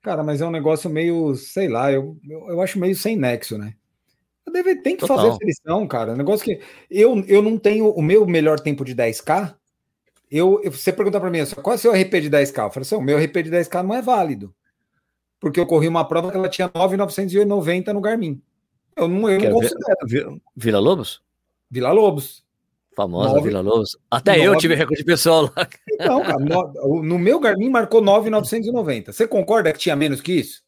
Cara, 0.01 0.23
mas 0.23 0.41
é 0.41 0.45
um 0.45 0.51
negócio 0.51 0.89
meio, 0.89 1.35
sei 1.35 1.67
lá, 1.67 1.91
eu, 1.91 2.17
eu, 2.27 2.49
eu 2.49 2.61
acho 2.61 2.79
meio 2.79 2.95
sem 2.95 3.15
nexo, 3.15 3.57
né? 3.57 3.73
Deve, 4.51 4.77
tem 4.77 4.95
que 4.95 5.01
Total. 5.01 5.17
fazer 5.17 5.29
aferição, 5.29 5.87
cara. 5.87 6.13
Um 6.13 6.17
negócio 6.17 6.45
que 6.45 6.61
eu, 6.89 7.23
eu 7.27 7.41
não 7.41 7.57
tenho 7.57 7.89
o 7.89 8.01
meu 8.01 8.25
melhor 8.25 8.59
tempo 8.59 8.85
de 8.85 8.95
10K. 8.95 9.53
Eu, 10.31 10.61
eu 10.63 10.71
você 10.71 10.91
perguntar 10.91 11.19
para 11.19 11.29
mim, 11.29 11.39
qual 11.61 11.73
é 11.73 11.75
o 11.75 11.79
seu 11.79 11.91
RP 11.91 12.21
de 12.21 12.29
10K? 12.29 12.65
Eu 12.65 12.71
falo 12.71 12.81
assim, 12.81 12.95
o 12.95 13.01
meu 13.01 13.17
RP 13.17 13.43
de 13.43 13.51
10K 13.51 13.83
não 13.83 13.93
é 13.93 14.01
válido. 14.01 14.53
Porque 15.39 15.59
eu 15.59 15.65
corri 15.65 15.87
uma 15.87 16.07
prova 16.07 16.31
que 16.31 16.37
ela 16.37 16.49
tinha 16.49 16.71
9,990 16.73 17.93
no 17.93 18.01
Garmin. 18.01 18.41
Eu 18.95 19.07
não, 19.07 19.29
eu 19.29 19.39
não 19.39 19.51
considero. 19.51 20.41
Vila 20.55 20.79
Lobos? 20.79 21.21
Vila 21.69 21.91
Lobos. 21.91 22.43
Famosa 22.97 23.35
nove, 23.35 23.49
Vila 23.49 23.61
Lobos. 23.61 23.95
Até 24.09 24.31
9, 24.37 24.43
eu 24.43 24.57
tive 24.57 24.73
recorde 24.73 25.03
pessoal 25.03 25.43
lá. 25.55 25.67
Então, 25.93 26.19
cara, 26.23 26.39
no, 26.39 27.03
no 27.03 27.19
meu 27.19 27.39
Garmin 27.39 27.69
marcou 27.69 28.01
9,990. 28.01 29.13
Você 29.13 29.27
concorda 29.27 29.71
que 29.71 29.77
tinha 29.77 29.95
menos 29.95 30.19
que 30.19 30.33
isso? 30.33 30.63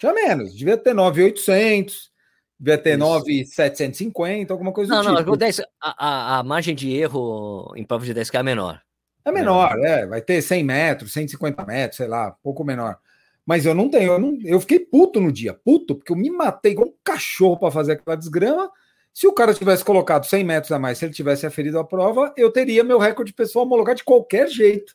Tinha 0.00 0.12
menos. 0.12 0.52
Devia 0.52 0.76
ter 0.76 0.92
9,800. 0.92 2.10
Devia 2.58 2.76
ter 2.76 2.98
9,750, 2.98 4.52
alguma 4.52 4.72
coisa 4.72 4.92
não, 4.92 5.14
do 5.14 5.18
tipo. 5.18 5.30
Não, 5.30 5.36
10, 5.36 5.62
a, 5.80 6.38
a, 6.38 6.42
margem 6.42 6.74
de 6.74 6.92
erro 6.92 7.72
em 7.76 7.84
prova 7.84 8.04
de 8.04 8.12
10K 8.12 8.40
é 8.40 8.42
menor. 8.42 8.82
É 9.24 9.30
menor, 9.30 9.78
é. 9.78 10.04
Vai 10.06 10.20
ter 10.20 10.42
100 10.42 10.64
metros, 10.64 11.12
150 11.12 11.64
metros, 11.64 11.98
sei 11.98 12.08
lá, 12.08 12.32
pouco 12.42 12.64
menor. 12.64 12.98
Mas 13.46 13.64
eu 13.64 13.76
não 13.76 13.88
tenho. 13.88 14.14
Eu, 14.14 14.18
não, 14.18 14.36
eu 14.42 14.58
fiquei 14.58 14.80
puto 14.80 15.20
no 15.20 15.30
dia. 15.30 15.54
Puto, 15.54 15.94
porque 15.94 16.10
eu 16.10 16.16
me 16.16 16.30
matei 16.30 16.72
igual 16.72 16.88
um 16.88 16.94
cachorro 17.04 17.56
para 17.56 17.70
fazer 17.70 17.92
aquela 17.92 18.16
desgrama 18.16 18.70
se 19.12 19.26
o 19.26 19.32
cara 19.32 19.52
tivesse 19.52 19.84
colocado 19.84 20.24
100 20.24 20.44
metros 20.44 20.72
a 20.72 20.78
mais, 20.78 20.98
se 20.98 21.04
ele 21.04 21.12
tivesse 21.12 21.46
aferido 21.46 21.78
a 21.78 21.84
prova, 21.84 22.32
eu 22.36 22.50
teria 22.50 22.84
meu 22.84 22.98
recorde 22.98 23.32
pessoal 23.32 23.64
homologado 23.64 23.98
de 23.98 24.04
qualquer 24.04 24.48
jeito. 24.48 24.94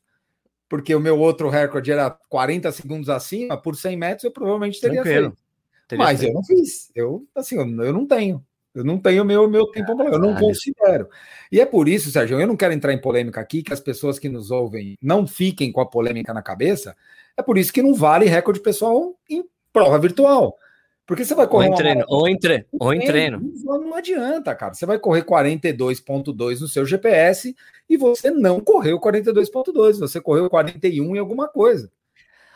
Porque 0.67 0.95
o 0.95 0.99
meu 0.99 1.19
outro 1.19 1.49
recorde 1.49 1.91
era 1.91 2.09
40 2.09 2.71
segundos 2.71 3.09
acima, 3.09 3.55
por 3.55 3.75
100 3.75 3.97
metros 3.97 4.23
eu 4.23 4.31
provavelmente 4.31 4.81
teria 4.81 5.01
Tranquilo. 5.01 5.27
feito. 5.27 5.45
Teria 5.87 6.05
Mas 6.05 6.19
feito. 6.19 6.31
eu 6.31 6.33
não 6.33 6.43
fiz. 6.43 6.91
Eu, 6.95 7.27
assim, 7.35 7.55
eu, 7.55 7.83
eu 7.83 7.93
não 7.93 8.07
tenho. 8.07 8.43
Eu 8.73 8.83
não 8.83 8.97
tenho 8.97 9.23
meu, 9.23 9.49
meu 9.49 9.67
tempo, 9.67 9.91
eu 10.03 10.19
não 10.19 10.35
considero. 10.35 11.07
E 11.49 11.61
é 11.61 11.65
por 11.65 11.87
isso, 11.87 12.11
Sérgio, 12.11 12.41
eu 12.41 12.47
não 12.47 12.57
quero 12.57 12.73
entrar 12.73 12.91
em 12.91 12.99
polêmica 12.99 13.39
aqui, 13.39 13.63
que 13.63 13.71
as 13.71 13.79
pessoas 13.79 14.19
que 14.19 14.27
nos 14.27 14.51
ouvem 14.51 14.97
não 15.01 15.25
fiquem 15.25 15.71
com 15.71 15.79
a 15.79 15.85
polêmica 15.85 16.33
na 16.33 16.41
cabeça. 16.41 16.93
É 17.37 17.41
por 17.41 17.57
isso 17.57 17.71
que 17.71 17.81
não 17.81 17.93
vale 17.93 18.25
recorde 18.25 18.59
pessoal 18.59 19.15
em 19.29 19.45
prova 19.71 19.97
virtual. 19.97 20.57
Porque 21.05 21.23
você 21.23 21.35
vai 21.35 21.47
correr. 21.47 21.67
Ou 21.67 21.73
em 21.73 21.75
treino, 21.75 22.05
ou 22.07 22.27
em, 22.27 22.37
tre 22.37 22.65
ou 22.79 22.93
em 22.93 22.99
treino. 22.99 23.39
Não 23.63 23.93
adianta, 23.93 24.55
cara. 24.55 24.73
Você 24.73 24.85
vai 24.85 24.97
correr 24.97 25.23
42,2 25.23 26.59
no 26.59 26.67
seu 26.67 26.85
GPS 26.85 27.55
e 27.87 27.95
você 27.95 28.31
não 28.31 28.59
correu 28.59 28.99
42,2, 28.99 29.99
você 29.99 30.19
correu 30.19 30.49
41 30.49 31.15
em 31.15 31.19
alguma 31.19 31.47
coisa. 31.47 31.91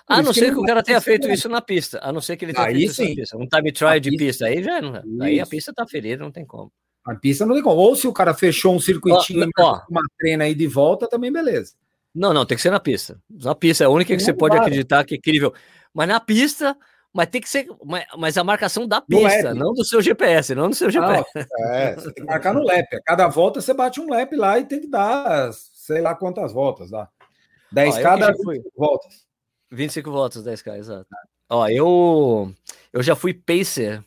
A 0.08 0.24
não 0.24 0.34
ser 0.34 0.52
que, 0.52 0.60
o 0.60 0.64
cara 0.64 0.82
tenha 0.82 1.00
feito 1.00 1.30
isso 1.30 1.48
na 1.48 1.62
pista. 1.62 2.00
A 2.02 2.12
não 2.12 2.20
ser 2.20 2.36
que 2.36 2.44
ele 2.44 2.54
tenha 2.54 2.66
aí, 2.66 2.74
feito 2.74 2.94
sim. 2.94 3.04
isso 3.04 3.12
na 3.12 3.16
pista. 3.16 3.38
Um 3.38 3.48
time 3.48 3.72
trial 3.72 4.00
de 4.00 4.18
pista. 4.18 4.46
Aí 4.48 4.64
já 4.64 4.82
não. 4.82 5.04
Aí 5.22 5.40
a 5.40 5.46
pista 5.46 5.72
tá 5.72 5.86
ferida, 5.86 6.24
não 6.24 6.32
tem 6.32 6.44
como. 6.44 6.72
A 7.06 7.14
pista 7.14 7.46
não 7.46 7.54
tem 7.54 7.64
como. 7.64 7.80
Ou 7.80 7.96
se 7.96 8.08
o 8.08 8.14
cara 8.14 8.34
fechou 8.34 8.76
um 8.76 8.80
circuitinho 8.80 9.48
ó, 9.60 9.64
ó, 9.64 9.82
uma 9.88 10.02
treina 10.18 10.46
aí 10.46 10.56
de 10.56 10.66
volta, 10.66 11.08
também 11.08 11.32
beleza. 11.32 11.74
Não, 12.14 12.34
não, 12.34 12.44
tem 12.44 12.56
que 12.56 12.62
ser 12.64 12.72
na 12.72 12.80
pista. 12.80 13.22
Na 13.30 13.54
pista 13.54 13.84
é 13.84 13.88
a 13.88 13.90
única 13.92 14.16
que 14.18 14.24
você 14.24 14.34
pode 14.34 14.58
acreditar 14.58 15.04
que 15.06 15.14
é 15.14 15.18
incrível. 15.18 15.54
Mas 15.94 16.08
na 16.08 16.20
pista, 16.20 16.76
mas 17.14 17.28
tem 17.28 17.42
que 17.42 17.50
ser. 17.50 17.68
Mas 18.18 18.38
a 18.38 18.44
marcação 18.44 18.88
da 18.88 19.02
pista, 19.02 19.54
não 19.54 19.74
do 19.74 19.84
seu 19.84 20.02
GPS, 20.02 20.54
não 20.54 20.70
do 20.70 20.76
seu 20.76 20.90
GPS. 20.90 21.30
É, 21.60 21.96
você 21.96 22.14
tem 22.14 22.26
que 22.26 22.32
marcar 22.32 22.54
no 22.54 22.64
lap. 22.64 22.94
A 22.94 23.02
cada 23.02 23.28
volta 23.28 23.62
você 23.62 23.74
bate 23.74 24.00
um 24.00 24.10
lap 24.10 24.36
lá 24.36 24.60
e 24.60 24.66
tem 24.66 24.80
que 24.80 24.88
dar 24.88 25.52
sei 25.54 26.02
lá 26.02 26.14
quantas 26.16 26.54
voltas 26.54 26.92
dá. 26.92 27.10
10 27.72 27.98
Ó, 27.98 28.02
cada 28.02 28.34
voltas. 28.76 29.28
25 29.72 30.12
votos, 30.12 30.44
10k, 30.44 30.78
exato. 30.78 31.08
Ó, 31.50 31.68
eu, 31.68 32.54
eu 32.92 33.04
já 33.04 33.16
fui 33.16 33.34
pacer 33.34 34.04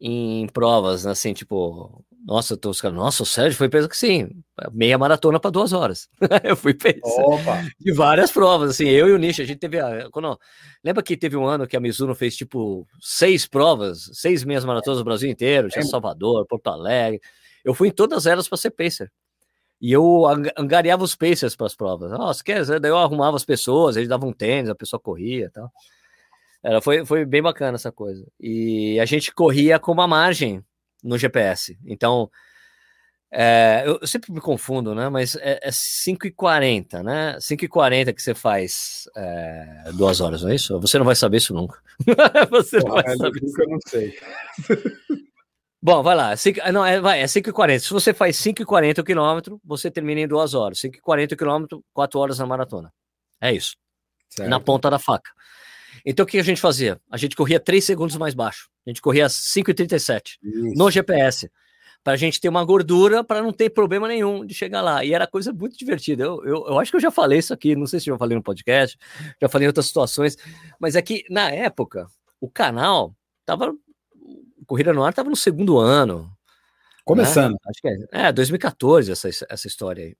em 0.00 0.46
provas, 0.48 1.06
assim, 1.06 1.32
tipo, 1.32 2.04
nossa, 2.24 2.56
tô, 2.56 2.70
nossa, 2.92 3.24
o 3.24 3.26
Sérgio 3.26 3.58
foi 3.58 3.68
peso 3.68 3.88
que 3.88 3.96
sim, 3.96 4.30
meia 4.72 4.96
maratona 4.96 5.40
para 5.40 5.50
duas 5.50 5.72
horas. 5.72 6.08
eu 6.44 6.56
fui 6.56 6.76
Opa. 7.02 7.64
de 7.80 7.92
várias 7.92 8.30
provas, 8.30 8.70
assim, 8.70 8.88
eu 8.88 9.08
e 9.08 9.12
o 9.12 9.18
Nish, 9.18 9.40
a 9.40 9.44
gente 9.44 9.58
teve, 9.58 9.80
a, 9.80 10.08
quando, 10.10 10.38
lembra 10.84 11.02
que 11.02 11.16
teve 11.16 11.36
um 11.36 11.44
ano 11.44 11.66
que 11.66 11.76
a 11.76 11.80
Mizuno 11.80 12.14
fez, 12.14 12.36
tipo, 12.36 12.86
seis 13.00 13.46
provas, 13.46 14.08
seis 14.12 14.44
meias 14.44 14.64
maratonas 14.64 14.98
no 14.98 15.04
Brasil 15.04 15.28
inteiro, 15.28 15.68
tinha 15.68 15.82
Salvador, 15.84 16.46
Porto 16.46 16.68
Alegre, 16.68 17.20
eu 17.64 17.74
fui 17.74 17.88
em 17.88 17.92
todas 17.92 18.24
elas 18.24 18.48
para 18.48 18.58
ser 18.58 18.70
pacer. 18.70 19.10
E 19.80 19.90
eu 19.90 20.24
angariava 20.56 21.02
os 21.02 21.16
Pacers 21.16 21.56
para 21.56 21.66
as 21.66 21.74
provas. 21.74 22.12
Nossa, 22.12 22.44
quer 22.44 22.60
dizer, 22.60 22.78
daí 22.78 22.92
eu 22.92 22.98
arrumava 22.98 23.36
as 23.36 23.44
pessoas, 23.44 23.96
eles 23.96 24.08
davam 24.08 24.28
um 24.28 24.32
tênis, 24.32 24.70
a 24.70 24.76
pessoa 24.76 25.00
corria 25.00 25.46
e 25.46 25.50
tal. 25.50 25.72
Era, 26.62 26.80
foi, 26.80 27.04
foi 27.04 27.24
bem 27.24 27.42
bacana 27.42 27.74
essa 27.74 27.90
coisa. 27.90 28.24
E 28.38 29.00
a 29.00 29.04
gente 29.04 29.34
corria 29.34 29.80
com 29.80 29.90
uma 29.90 30.06
margem 30.06 30.64
no 31.02 31.18
GPS. 31.18 31.78
Então, 31.84 32.30
é, 33.34 33.84
eu, 33.86 34.06
sempre 34.06 34.30
me 34.30 34.40
confundo, 34.40 34.94
né? 34.94 35.08
Mas 35.08 35.36
é, 35.36 35.58
é 35.62 35.70
5h40, 35.70 37.02
né? 37.02 37.38
5h40 37.38 38.12
que 38.12 38.20
você 38.22 38.34
faz 38.34 39.08
é, 39.16 39.90
duas 39.94 40.20
horas, 40.20 40.42
não 40.42 40.50
é 40.50 40.54
isso? 40.54 40.78
Você 40.80 40.98
não 40.98 41.06
vai 41.06 41.16
saber 41.16 41.38
isso 41.38 41.54
nunca. 41.54 41.80
você 42.50 42.78
não 42.78 42.92
vai 42.92 43.16
saber 43.16 43.42
isso. 43.42 43.62
Eu 43.62 43.68
não 43.70 43.78
sei. 43.88 44.18
Bom, 45.82 46.02
vai 46.02 46.14
lá. 46.14 46.36
Cinco, 46.36 46.60
não, 46.70 46.84
é, 46.84 47.00
vai, 47.00 47.22
é 47.22 47.24
5h40. 47.24 47.78
Se 47.80 47.90
você 47.90 48.12
faz 48.12 48.36
5h40 48.36 48.98
o 48.98 49.04
quilômetro, 49.04 49.60
você 49.64 49.90
termina 49.90 50.20
em 50.20 50.28
duas 50.28 50.52
horas. 50.52 50.78
5h40 50.78 51.32
o 51.32 51.36
quilômetro, 51.36 51.84
4 51.94 52.20
horas 52.20 52.38
na 52.38 52.46
maratona. 52.46 52.92
É 53.40 53.50
isso. 53.52 53.74
Certo. 54.28 54.48
Na 54.48 54.60
ponta 54.60 54.90
da 54.90 54.98
faca. 54.98 55.30
Então 56.04 56.24
o 56.24 56.26
que 56.26 56.38
a 56.38 56.42
gente 56.42 56.60
fazia? 56.60 57.00
A 57.10 57.16
gente 57.16 57.36
corria 57.36 57.60
3 57.60 57.84
segundos 57.84 58.16
mais 58.16 58.34
baixo. 58.34 58.68
A 58.86 58.90
gente 58.90 59.00
corria 59.00 59.26
5h37 59.26 60.38
no 60.76 60.90
GPS. 60.90 61.50
Para 62.04 62.14
a 62.14 62.16
gente 62.16 62.40
ter 62.40 62.48
uma 62.48 62.64
gordura 62.64 63.22
para 63.22 63.40
não 63.40 63.52
ter 63.52 63.70
problema 63.70 64.08
nenhum 64.08 64.44
de 64.44 64.54
chegar 64.54 64.80
lá. 64.82 65.04
E 65.04 65.14
era 65.14 65.24
coisa 65.26 65.52
muito 65.52 65.78
divertida. 65.78 66.24
Eu, 66.24 66.44
eu, 66.44 66.66
eu, 66.66 66.78
acho 66.80 66.90
que 66.90 66.96
eu 66.96 67.00
já 67.00 67.12
falei 67.12 67.38
isso 67.38 67.54
aqui, 67.54 67.76
não 67.76 67.86
sei 67.86 68.00
se 68.00 68.10
eu 68.10 68.14
já 68.14 68.18
falei 68.18 68.36
no 68.36 68.42
podcast, 68.42 68.98
já 69.40 69.48
falei 69.48 69.66
em 69.66 69.68
outras 69.68 69.86
situações, 69.86 70.36
mas 70.80 70.96
é 70.96 71.02
que 71.02 71.24
na 71.30 71.48
época 71.50 72.08
o 72.40 72.50
canal 72.50 73.14
tava 73.46 73.72
Corrida 74.66 74.92
no 74.92 75.04
Ar 75.04 75.10
estava 75.10 75.30
no 75.30 75.36
segundo 75.36 75.78
ano. 75.78 76.30
Começando. 77.04 77.52
Né? 77.52 77.58
Acho 77.66 77.80
que 77.80 77.88
é, 77.88 78.28
é 78.28 78.32
2014 78.32 79.12
essa, 79.12 79.28
essa 79.48 79.66
história 79.66 80.04
aí. 80.04 80.16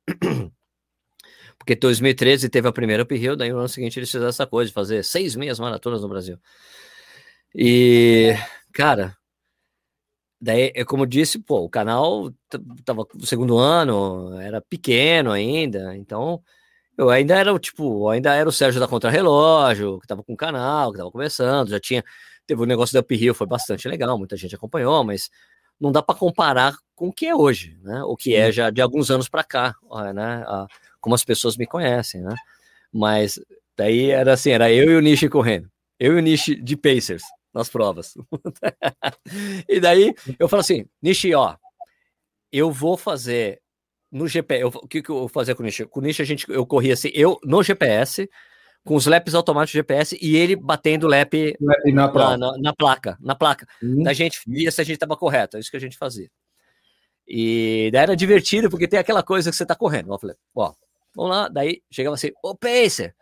Porque 1.63 1.77
2013 1.77 2.49
teve 2.49 2.67
a 2.67 2.73
primeira 2.73 3.05
uphill, 3.05 3.37
daí 3.37 3.51
no 3.53 3.59
ano 3.59 3.69
seguinte 3.69 3.99
eles 3.99 4.11
fizeram 4.11 4.29
essa 4.29 4.47
coisa 4.47 4.69
de 4.69 4.75
fazer 4.75 5.05
seis 5.05 5.37
meias 5.37 5.61
maratonas 5.61 6.03
no 6.03 6.09
Brasil. 6.09 6.37
E, 7.55 8.35
cara, 8.73 9.17
daí, 10.41 10.73
é 10.75 10.85
como 10.85 11.05
eu 11.05 11.07
disse, 11.07 11.39
pô, 11.39 11.61
o 11.61 11.71
canal 11.71 12.33
tava 12.85 13.07
no 13.15 13.27
segundo 13.27 13.59
ano, 13.59 14.41
era 14.41 14.61
pequeno 14.61 15.31
ainda, 15.31 15.97
então 15.97 16.43
eu 16.99 17.11
ainda 17.11 17.37
era 17.37 17.53
o 17.53 17.59
tipo, 17.59 18.09
ainda 18.09 18.35
era 18.35 18.49
o 18.49 18.53
Sérgio 18.53 18.81
da 18.81 18.89
Contrarrelógio, 18.89 20.01
que 20.01 20.07
tava 20.07 20.25
com 20.25 20.33
o 20.35 20.37
canal, 20.37 20.91
que 20.91 20.99
tava 20.99 21.11
começando, 21.11 21.71
já 21.71 21.79
tinha 21.79 22.03
Teve 22.47 22.63
o 22.63 22.67
negócio 22.67 22.93
da 22.95 23.01
Uphill, 23.01 23.35
foi 23.35 23.47
bastante 23.47 23.89
legal, 23.89 24.19
muita 24.19 24.37
gente 24.37 24.55
acompanhou, 24.55 25.05
mas 25.05 25.31
não 25.81 25.93
dá 25.93 26.03
para 26.03 26.19
comparar 26.19 26.77
com 26.95 27.09
o 27.09 27.13
que 27.13 27.27
é 27.27 27.35
hoje, 27.35 27.79
né? 27.83 28.03
O 28.05 28.17
que 28.17 28.35
é 28.35 28.51
já 28.51 28.71
de 28.71 28.81
alguns 28.81 29.11
anos 29.11 29.29
para 29.29 29.45
cá, 29.45 29.75
né? 30.15 30.45
Como 31.03 31.15
as 31.15 31.23
pessoas 31.23 31.59
me 31.59 31.67
conhecem, 31.67 32.23
né? 32.23 32.35
Mas 32.91 33.39
daí 33.77 34.11
era 34.11 34.33
assim, 34.33 34.53
era 34.53 34.73
eu 34.73 34.91
e 34.91 34.97
o 34.97 35.01
Nishi 35.01 35.29
correndo, 35.29 35.71
eu 36.01 36.15
e 36.15 36.19
o 36.19 36.23
Nishi 36.23 36.55
de 36.55 36.77
Pacers 36.77 37.25
nas 37.53 37.69
provas. 37.69 38.15
e 39.69 39.79
daí 39.79 40.15
eu 40.39 40.49
falo 40.49 40.61
assim, 40.61 40.87
Nishi, 41.03 41.35
ó, 41.35 41.57
eu 42.51 42.71
vou 42.71 42.97
fazer 42.97 43.61
no 44.11 44.29
GPS, 44.29 44.65
o 44.65 44.89
que, 44.89 45.03
que 45.03 45.11
eu 45.11 45.21
vou 45.21 45.29
fazer 45.29 45.55
com 45.55 45.63
o 45.63 45.67
Nishi? 45.67 45.85
Com 45.85 46.01
o 46.01 46.03
Nishi 46.03 46.23
a 46.23 46.25
gente, 46.25 46.47
eu 46.49 46.65
corria 46.65 46.95
assim, 46.95 47.11
eu 47.13 47.39
no 47.45 47.63
GPS, 47.63 48.29
com 48.85 48.95
os 48.95 49.07
laps 49.07 49.35
automáticos 49.35 49.73
GPS 49.73 50.19
e 50.21 50.37
ele 50.37 50.57
batendo 50.57 51.07
lap, 51.07 51.57
na, 51.61 52.13
na, 52.13 52.37
na, 52.37 52.59
na, 52.59 52.75
placa, 52.75 53.19
na 53.21 53.35
placa. 53.35 53.67
Hum. 53.83 54.03
Da 54.03 54.13
gente 54.13 54.41
via 54.47 54.71
se 54.71 54.81
a 54.81 54.85
gente 54.85 54.95
estava 54.95 55.17
correto, 55.17 55.57
é 55.57 55.61
isso 55.61 55.71
que 55.71 55.77
a 55.77 55.81
gente 55.81 55.99
fazia. 55.99 56.31
E 57.27 57.91
daí 57.93 58.03
era 58.03 58.17
divertido, 58.17 58.69
porque 58.69 58.89
tem 58.89 58.99
aquela 58.99 59.23
coisa 59.23 59.51
que 59.51 59.57
você 59.57 59.65
tá 59.65 59.75
correndo. 59.75 60.13
Eu 60.13 60.19
falei, 60.19 60.37
ó, 60.55 60.73
vamos 61.15 61.31
lá, 61.31 61.49
daí 61.49 61.83
chegava 61.91 62.15
assim, 62.15 62.31
ô 62.43 62.57
Pacer, 62.57 63.15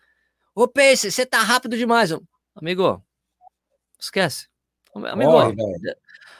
ô 0.55 0.69
Pacer, 0.69 1.11
você 1.11 1.27
tá 1.27 1.43
rápido 1.43 1.77
demais. 1.77 2.11
Eu, 2.11 2.23
amigo, 2.55 3.03
esquece. 3.99 4.49
Amigo, 4.95 5.31
Oi, 5.31 5.55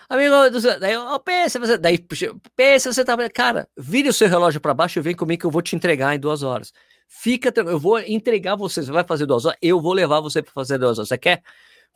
amigo, 0.09 0.35
daí, 0.81 0.97
ô 0.97 1.21
Pacer, 1.21 1.59
você, 1.59 1.79
daí, 1.79 1.99
Pacer, 1.99 2.93
você 2.93 3.05
tá, 3.05 3.17
cara, 3.31 3.69
vire 3.77 4.09
o 4.09 4.13
seu 4.13 4.29
relógio 4.29 4.61
para 4.61 4.75
baixo 4.75 4.99
e 4.99 5.03
vem 5.03 5.15
comigo 5.15 5.41
que 5.41 5.47
eu 5.47 5.51
vou 5.51 5.63
te 5.63 5.77
entregar 5.77 6.15
em 6.15 6.19
duas 6.19 6.43
horas. 6.43 6.73
Fica, 7.07 7.53
eu 7.57 7.79
vou 7.79 7.99
entregar 7.99 8.55
você. 8.55 8.83
Você 8.83 8.93
vai 8.93 9.05
fazer 9.05 9.27
duas 9.27 9.45
horas, 9.45 9.59
eu 9.61 9.81
vou 9.81 9.93
levar 9.93 10.21
você 10.21 10.43
para 10.43 10.53
fazer 10.53 10.79
duas 10.79 10.99
horas. 10.99 11.09
Você 11.09 11.19
quer? 11.19 11.43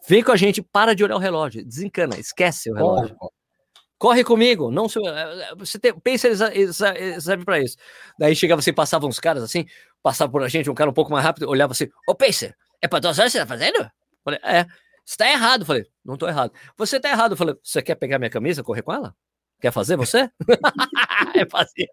Vem 0.08 0.22
com 0.22 0.32
a 0.32 0.36
gente, 0.36 0.60
para 0.60 0.94
de 0.94 1.04
olhar 1.04 1.16
o 1.16 1.20
relógio, 1.20 1.64
desencana, 1.64 2.18
esquece 2.18 2.70
o 2.70 2.74
relógio. 2.74 3.16
Corre, 3.16 3.32
Corre 3.98 4.24
comigo, 4.24 4.70
não 4.70 4.88
se, 4.88 4.98
eh, 4.98 5.48
eh, 5.50 5.54
você 5.56 5.78
tem, 5.78 5.98
pensa 5.98 6.28
eles, 6.28 6.76
serve 7.22 7.44
para 7.44 7.60
isso. 7.60 7.76
Daí 8.18 8.34
chegava 8.34 8.60
você, 8.60 8.72
passava 8.72 9.06
uns 9.06 9.20
caras 9.20 9.42
assim, 9.42 9.66
passava 10.02 10.30
por 10.30 10.42
a 10.42 10.48
gente, 10.48 10.68
um 10.68 10.74
cara 10.74 10.90
um 10.90 10.92
pouco 10.94 11.12
mais 11.12 11.24
rápido, 11.24 11.48
olhava 11.48 11.72
assim, 11.72 11.88
ô 12.06 12.14
Pacer, 12.14 12.56
é 12.82 12.88
para 12.88 12.98
duas 13.00 13.18
horas 13.18 13.32
você 13.32 13.38
tá 13.38 13.46
fazendo? 13.46 13.90
Falei, 14.24 14.40
é. 14.42 14.66
Você 15.04 15.16
tá 15.18 15.30
errado. 15.30 15.66
Falei, 15.66 15.86
não 16.04 16.16
tô 16.16 16.26
errado. 16.26 16.52
Você 16.76 16.98
tá 16.98 17.10
errado. 17.10 17.36
Falei, 17.36 17.54
você 17.62 17.82
quer 17.82 17.94
pegar 17.94 18.18
minha 18.18 18.30
camisa, 18.30 18.62
correr 18.62 18.82
com 18.82 18.92
ela? 18.92 19.14
Quer 19.64 19.72
fazer 19.72 19.96
você? 19.96 20.28
eu 21.34 21.48
fazia. 21.48 21.88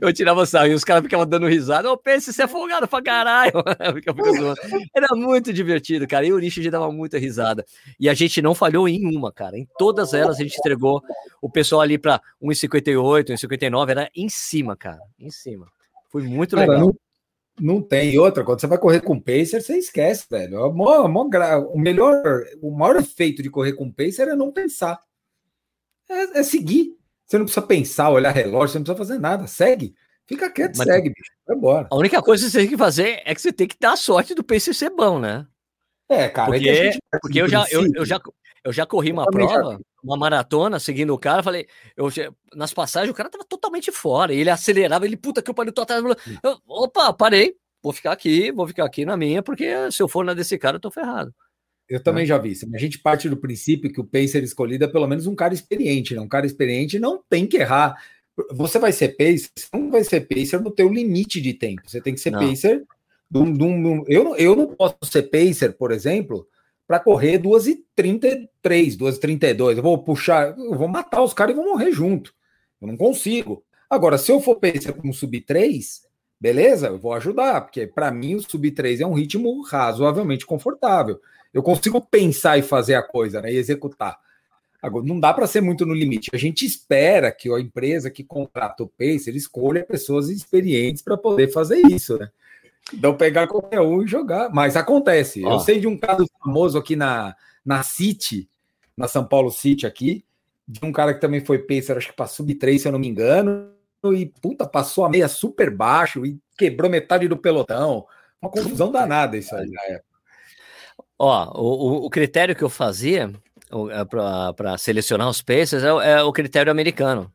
Eu 0.00 0.12
tirava 0.12 0.44
sarro 0.44 0.66
e 0.66 0.74
os 0.74 0.82
caras 0.82 1.04
ficavam 1.04 1.24
dando 1.24 1.46
risada. 1.46 1.88
Ô, 1.92 1.96
pense, 1.96 2.32
você 2.32 2.42
é 2.42 2.48
folgado 2.48 2.88
pra 2.88 3.00
caralho. 3.00 3.52
Era 4.92 5.14
muito 5.14 5.52
divertido, 5.52 6.08
cara. 6.08 6.26
E 6.26 6.32
o 6.32 6.40
Nishi 6.40 6.68
dava 6.68 6.90
muita 6.90 7.16
risada. 7.16 7.64
E 8.00 8.08
a 8.08 8.14
gente 8.14 8.42
não 8.42 8.52
falhou 8.52 8.88
em 8.88 9.16
uma, 9.16 9.32
cara. 9.32 9.56
Em 9.56 9.64
todas 9.78 10.12
elas 10.12 10.40
a 10.40 10.42
gente 10.42 10.58
entregou 10.58 11.00
o 11.40 11.48
pessoal 11.48 11.82
ali 11.82 11.98
pra 11.98 12.20
1,58, 12.42 13.26
1,59. 13.26 13.90
Era 13.90 14.10
em 14.12 14.28
cima, 14.28 14.76
cara. 14.76 14.98
Em 15.20 15.30
cima. 15.30 15.68
Foi 16.10 16.24
muito 16.24 16.56
cara, 16.56 16.66
legal. 16.68 16.86
Não, 17.60 17.76
não 17.76 17.80
tem 17.80 18.18
outra. 18.18 18.42
Quando 18.42 18.60
você 18.60 18.66
vai 18.66 18.78
correr 18.78 19.02
com 19.02 19.20
pacer, 19.20 19.62
você 19.62 19.78
esquece, 19.78 20.26
velho. 20.28 20.66
O, 20.66 20.74
maior, 20.74 21.04
o 21.72 21.78
melhor, 21.78 22.44
o 22.60 22.76
maior 22.76 22.96
efeito 22.96 23.40
de 23.40 23.50
correr 23.50 23.74
com 23.74 23.88
pacer 23.88 24.26
é 24.26 24.34
não 24.34 24.50
pensar. 24.50 24.98
É, 26.08 26.40
é, 26.40 26.42
seguir. 26.42 26.96
Você 27.26 27.38
não 27.38 27.44
precisa 27.44 27.66
pensar, 27.66 28.10
olhar 28.10 28.30
relógio, 28.30 28.72
você 28.72 28.78
não 28.78 28.84
precisa 28.84 29.06
fazer 29.06 29.18
nada. 29.20 29.46
Segue. 29.46 29.94
Fica 30.26 30.50
quieto, 30.50 30.76
Mas, 30.76 30.86
segue, 30.86 31.10
bicho. 31.10 31.32
Vai 31.46 31.56
embora. 31.56 31.88
A 31.90 31.96
única 31.96 32.22
coisa 32.22 32.44
que 32.44 32.50
você 32.50 32.58
tem 32.58 32.68
que 32.68 32.76
fazer 32.76 33.22
é 33.24 33.34
que 33.34 33.40
você 33.40 33.52
tem 33.52 33.66
que 33.66 33.76
dar 33.78 33.92
a 33.92 33.96
sorte 33.96 34.34
do 34.34 34.44
pace 34.44 34.72
ser 34.74 34.90
bom, 34.90 35.18
né? 35.18 35.46
É, 36.08 36.28
cara. 36.28 36.50
Porque, 36.50 36.68
é 36.68 36.74
gente, 36.74 36.98
porque 37.20 37.40
eu, 37.40 37.48
já, 37.48 37.66
eu, 37.70 37.86
eu, 37.94 38.04
já, 38.04 38.20
eu 38.64 38.72
já 38.72 38.86
corri 38.86 39.12
uma 39.12 39.26
prova, 39.26 39.78
uma 40.02 40.16
maratona, 40.16 40.80
seguindo 40.80 41.12
o 41.12 41.18
cara, 41.18 41.42
falei, 41.42 41.66
eu, 41.96 42.08
nas 42.54 42.72
passagens 42.72 43.10
o 43.10 43.14
cara 43.14 43.28
tava 43.28 43.44
totalmente 43.44 43.92
fora, 43.92 44.32
e 44.32 44.40
ele 44.40 44.50
acelerava, 44.50 45.04
ele, 45.04 45.16
puta 45.16 45.42
que 45.42 45.50
eu 45.50 45.54
parei, 45.54 45.72
tô 45.72 45.82
atrás, 45.82 46.02
eu, 46.42 46.58
opa, 46.66 47.12
parei, 47.12 47.54
vou 47.82 47.92
ficar 47.92 48.12
aqui, 48.12 48.50
vou 48.50 48.66
ficar 48.66 48.86
aqui 48.86 49.04
na 49.04 49.16
minha, 49.16 49.42
porque 49.42 49.90
se 49.90 50.02
eu 50.02 50.08
for 50.08 50.24
na 50.24 50.32
desse 50.32 50.56
cara, 50.56 50.76
eu 50.76 50.80
tô 50.80 50.90
ferrado. 50.90 51.34
Eu 51.88 52.02
também 52.02 52.26
já 52.26 52.36
vi. 52.36 52.52
A 52.74 52.78
gente 52.78 52.98
parte 52.98 53.28
do 53.28 53.36
princípio 53.36 53.92
que 53.92 54.00
o 54.00 54.04
pacer 54.04 54.42
escolhido 54.42 54.84
é 54.84 54.88
pelo 54.88 55.06
menos 55.06 55.26
um 55.26 55.34
cara 55.34 55.54
experiente, 55.54 56.14
né? 56.14 56.20
Um 56.20 56.28
cara 56.28 56.46
experiente 56.46 56.98
não 56.98 57.22
tem 57.28 57.46
que 57.46 57.56
errar. 57.56 57.96
Você 58.52 58.78
vai 58.78 58.92
ser 58.92 59.16
pacer, 59.16 59.50
você 59.56 59.68
não 59.72 59.90
vai 59.90 60.04
ser 60.04 60.20
pacer 60.20 60.60
no 60.60 60.70
teu 60.70 60.88
limite 60.88 61.40
de 61.40 61.54
tempo. 61.54 61.82
Você 61.86 62.00
tem 62.00 62.14
que 62.14 62.20
ser 62.20 62.30
não. 62.30 62.40
pacer. 62.40 62.84
De 63.30 63.38
um, 63.38 63.52
de 63.52 63.62
um, 63.62 64.04
eu, 64.06 64.36
eu 64.36 64.56
não 64.56 64.68
posso 64.68 64.96
ser 65.04 65.24
pacer, 65.24 65.76
por 65.76 65.92
exemplo, 65.92 66.46
para 66.86 66.98
correr 66.98 67.38
2h33, 67.38 68.48
2h32. 68.96 69.76
Eu 69.76 69.82
vou 69.82 69.98
puxar, 69.98 70.56
eu 70.58 70.74
vou 70.74 70.88
matar 70.88 71.22
os 71.22 71.34
caras 71.34 71.54
e 71.54 71.56
vou 71.56 71.66
morrer 71.66 71.92
junto. 71.92 72.34
Eu 72.80 72.88
não 72.88 72.96
consigo. 72.96 73.62
Agora, 73.90 74.18
se 74.18 74.30
eu 74.30 74.40
for 74.40 74.56
pacer 74.56 74.92
com 74.92 75.12
sub 75.12 75.40
3, 75.40 76.02
beleza, 76.40 76.88
eu 76.88 76.98
vou 76.98 77.12
ajudar, 77.14 77.62
porque 77.62 77.86
para 77.86 78.10
mim 78.10 78.34
o 78.34 78.42
sub 78.42 78.70
3 78.70 79.00
é 79.00 79.06
um 79.06 79.14
ritmo 79.14 79.62
razoavelmente 79.62 80.46
confortável. 80.46 81.20
Eu 81.52 81.62
consigo 81.62 82.00
pensar 82.00 82.58
e 82.58 82.62
fazer 82.62 82.94
a 82.94 83.02
coisa, 83.02 83.40
né, 83.40 83.52
e 83.52 83.56
executar. 83.56 84.18
Agora, 84.80 85.04
não 85.04 85.18
dá 85.18 85.34
para 85.34 85.46
ser 85.46 85.60
muito 85.60 85.84
no 85.84 85.92
limite. 85.92 86.30
A 86.32 86.36
gente 86.36 86.64
espera 86.64 87.32
que 87.32 87.52
a 87.52 87.58
empresa 87.58 88.10
que 88.10 88.22
contrata 88.22 88.84
o 88.84 88.88
pacer 88.88 89.34
escolha 89.34 89.84
pessoas 89.84 90.28
experientes 90.28 91.02
para 91.02 91.16
poder 91.16 91.50
fazer 91.50 91.78
isso, 91.86 92.16
né? 92.16 92.30
Então 92.94 93.14
pegar 93.16 93.48
qualquer 93.48 93.80
um 93.80 94.02
e 94.02 94.06
jogar. 94.06 94.50
Mas 94.50 94.76
acontece. 94.76 95.42
Eu 95.42 95.58
sei 95.58 95.80
de 95.80 95.88
um 95.88 95.98
caso 95.98 96.24
famoso 96.40 96.78
aqui 96.78 96.94
na, 96.94 97.34
na 97.64 97.82
City, 97.82 98.48
na 98.96 99.08
São 99.08 99.24
Paulo 99.24 99.50
City 99.50 99.84
aqui, 99.84 100.24
de 100.66 100.80
um 100.84 100.92
cara 100.92 101.12
que 101.12 101.20
também 101.20 101.44
foi 101.44 101.58
pacer, 101.58 101.96
acho 101.96 102.08
que 102.08 102.16
para 102.16 102.26
sub-3, 102.26 102.78
se 102.78 102.88
eu 102.88 102.92
não 102.92 102.98
me 102.98 103.08
engano, 103.08 103.70
e 104.04 104.26
puta, 104.26 104.66
passou 104.66 105.04
a 105.04 105.10
meia 105.10 105.28
super 105.28 105.70
baixo 105.70 106.24
e 106.24 106.38
quebrou 106.56 106.90
metade 106.90 107.26
do 107.26 107.36
pelotão. 107.36 108.06
Uma 108.40 108.50
confusão 108.50 108.92
danada 108.92 109.36
isso 109.36 109.54
aí 109.56 109.68
na 109.68 109.82
época. 109.82 110.07
Ó, 111.18 111.60
o, 111.60 112.06
o 112.06 112.10
critério 112.10 112.54
que 112.54 112.62
eu 112.62 112.70
fazia 112.70 113.32
é 113.90 114.04
para 114.04 114.78
selecionar 114.78 115.28
os 115.28 115.42
pacers 115.42 115.82
é, 115.82 115.88
é, 116.12 116.22
o 116.22 116.32
critério 116.32 116.70
americano 116.70 117.32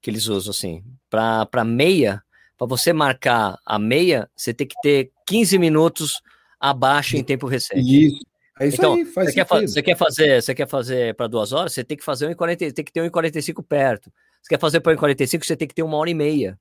que 0.00 0.10
eles 0.10 0.26
usam, 0.26 0.50
assim. 0.50 0.82
Para 1.08 1.64
meia, 1.64 2.22
para 2.56 2.66
você 2.66 2.92
marcar 2.92 3.58
a 3.64 3.78
meia, 3.78 4.28
você 4.34 4.52
tem 4.52 4.66
que 4.66 4.74
ter 4.82 5.10
15 5.26 5.58
minutos 5.58 6.20
abaixo 6.58 7.16
em 7.16 7.24
tempo 7.24 7.46
recente. 7.46 8.06
Isso. 8.06 8.30
É 8.58 8.66
isso 8.66 8.76
então, 8.76 8.94
aí, 8.94 9.06
faz 9.06 9.28
você, 9.28 9.34
quer 9.34 9.46
você 9.46 9.82
quer 9.82 9.96
fazer, 9.96 10.42
você 10.42 10.54
quer 10.54 10.68
fazer 10.68 11.14
para 11.14 11.26
duas 11.26 11.50
horas, 11.52 11.72
você 11.72 11.82
tem 11.82 11.96
que 11.96 12.04
fazer 12.04 12.28
1,40, 12.28 12.74
tem 12.74 12.84
que 12.84 12.92
ter 12.92 13.00
1,45 13.10 13.64
perto. 13.66 14.12
Você 14.42 14.50
quer 14.50 14.60
fazer 14.60 14.80
para 14.80 14.94
1,45, 14.94 15.44
você 15.44 15.56
tem 15.56 15.66
que 15.66 15.74
ter 15.74 15.82
uma 15.82 15.96
hora 15.96 16.10
e 16.10 16.14
meia. 16.14 16.58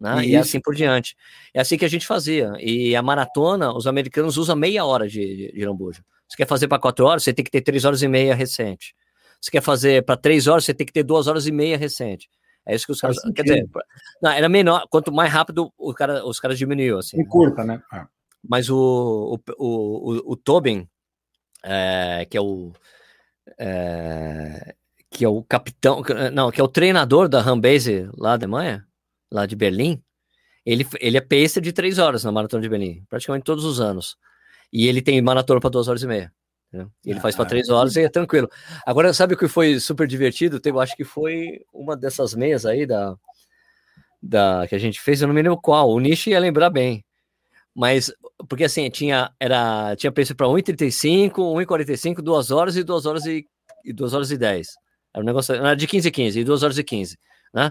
Né? 0.00 0.26
E 0.26 0.36
assim 0.36 0.60
por 0.60 0.74
diante. 0.74 1.16
É 1.54 1.60
assim 1.60 1.78
que 1.78 1.84
a 1.84 1.88
gente 1.88 2.06
fazia. 2.06 2.52
E 2.58 2.94
a 2.94 3.02
maratona, 3.02 3.72
os 3.72 3.86
americanos 3.86 4.36
usam 4.36 4.56
meia 4.56 4.84
hora 4.84 5.08
de, 5.08 5.20
de, 5.20 5.52
de 5.52 5.66
lambuja. 5.66 6.04
Você 6.28 6.36
quer 6.36 6.46
fazer 6.46 6.68
para 6.68 6.78
quatro 6.78 7.06
horas, 7.06 7.22
você 7.22 7.32
tem 7.32 7.44
que 7.44 7.50
ter 7.50 7.62
três 7.62 7.84
horas 7.84 8.02
e 8.02 8.08
meia 8.08 8.34
recente. 8.34 8.94
Você 9.40 9.50
quer 9.50 9.62
fazer 9.62 10.04
para 10.04 10.16
três 10.16 10.46
horas, 10.46 10.64
você 10.64 10.74
tem 10.74 10.86
que 10.86 10.92
ter 10.92 11.02
duas 11.02 11.26
horas 11.26 11.46
e 11.46 11.52
meia 11.52 11.76
recente. 11.76 12.28
É 12.66 12.74
isso 12.74 12.84
que 12.84 12.92
os 12.92 13.00
caras. 13.00 13.16
Quer 13.34 13.42
dizer, 13.42 13.70
não, 14.20 14.30
era 14.32 14.48
menor. 14.48 14.86
Quanto 14.90 15.12
mais 15.12 15.32
rápido 15.32 15.72
o 15.78 15.94
cara, 15.94 16.26
os 16.26 16.40
caras 16.40 16.58
diminuíam. 16.58 16.98
Assim, 16.98 17.24
curta, 17.26 17.62
né? 17.62 17.80
Ah. 17.92 18.08
Mas 18.42 18.68
o, 18.68 19.40
o, 19.56 19.56
o, 19.56 20.32
o 20.32 20.36
Tobin, 20.36 20.88
é, 21.62 22.26
que 22.28 22.36
é 22.36 22.40
o. 22.40 22.72
É, 23.58 24.74
que 25.10 25.24
é 25.24 25.28
o 25.28 25.44
capitão. 25.44 26.02
Não, 26.32 26.50
que 26.50 26.60
é 26.60 26.64
o 26.64 26.68
treinador 26.68 27.28
da 27.28 27.40
Rambase 27.40 28.08
lá 28.16 28.36
da 28.36 28.46
Alemanha, 28.46 28.84
lá 29.30 29.46
de 29.46 29.56
Berlim. 29.56 30.02
Ele, 30.64 30.86
ele 31.00 31.16
é 31.16 31.20
pacer 31.20 31.60
de 31.60 31.72
três 31.72 31.98
horas 31.98 32.24
na 32.24 32.32
maratona 32.32 32.62
de 32.62 32.68
Berlim, 32.68 33.04
praticamente 33.08 33.44
todos 33.44 33.64
os 33.64 33.80
anos. 33.80 34.16
E 34.72 34.86
ele 34.88 35.00
tem 35.00 35.20
maratona 35.22 35.60
para 35.60 35.70
duas 35.70 35.88
horas 35.88 36.02
e 36.02 36.06
meia. 36.06 36.32
Né? 36.72 36.86
Ele 37.04 37.18
ah, 37.18 37.22
faz 37.22 37.36
para 37.36 37.44
três 37.46 37.68
horas 37.68 37.94
e 37.96 38.02
é 38.02 38.08
tranquilo. 38.08 38.50
Agora, 38.84 39.14
sabe 39.14 39.34
o 39.34 39.38
que 39.38 39.48
foi 39.48 39.78
super 39.78 40.06
divertido? 40.06 40.60
Eu 40.64 40.80
acho 40.80 40.96
que 40.96 41.04
foi 41.04 41.60
uma 41.72 41.96
dessas 41.96 42.34
meias 42.34 42.66
aí 42.66 42.84
da, 42.84 43.16
da 44.20 44.66
que 44.68 44.74
a 44.74 44.78
gente 44.78 45.00
fez, 45.00 45.22
eu 45.22 45.28
não 45.28 45.34
me 45.34 45.42
lembro 45.42 45.60
qual. 45.60 45.90
O 45.90 46.00
Nishi 46.00 46.30
ia 46.30 46.40
lembrar 46.40 46.70
bem. 46.70 47.04
Mas, 47.74 48.12
porque 48.48 48.64
assim, 48.64 48.88
tinha, 48.90 49.30
era, 49.38 49.94
tinha 49.96 50.10
preço 50.10 50.34
para 50.34 50.46
1,35, 50.46 51.32
1,45, 51.32 52.22
2 52.22 52.50
horas 52.50 52.76
e 52.76 52.82
2 52.82 53.06
horas 53.06 53.26
e, 53.26 53.46
e 53.84 53.92
2 53.92 54.14
horas 54.14 54.30
e 54.30 54.38
10. 54.38 54.68
Era 55.14 55.22
um 55.22 55.26
negócio 55.26 55.54
era 55.54 55.74
de 55.74 55.86
15 55.86 56.08
e 56.08 56.10
15, 56.10 56.40
e 56.40 56.44
2 56.44 56.62
horas 56.62 56.78
e 56.78 56.84
15, 56.84 57.18
né? 57.54 57.70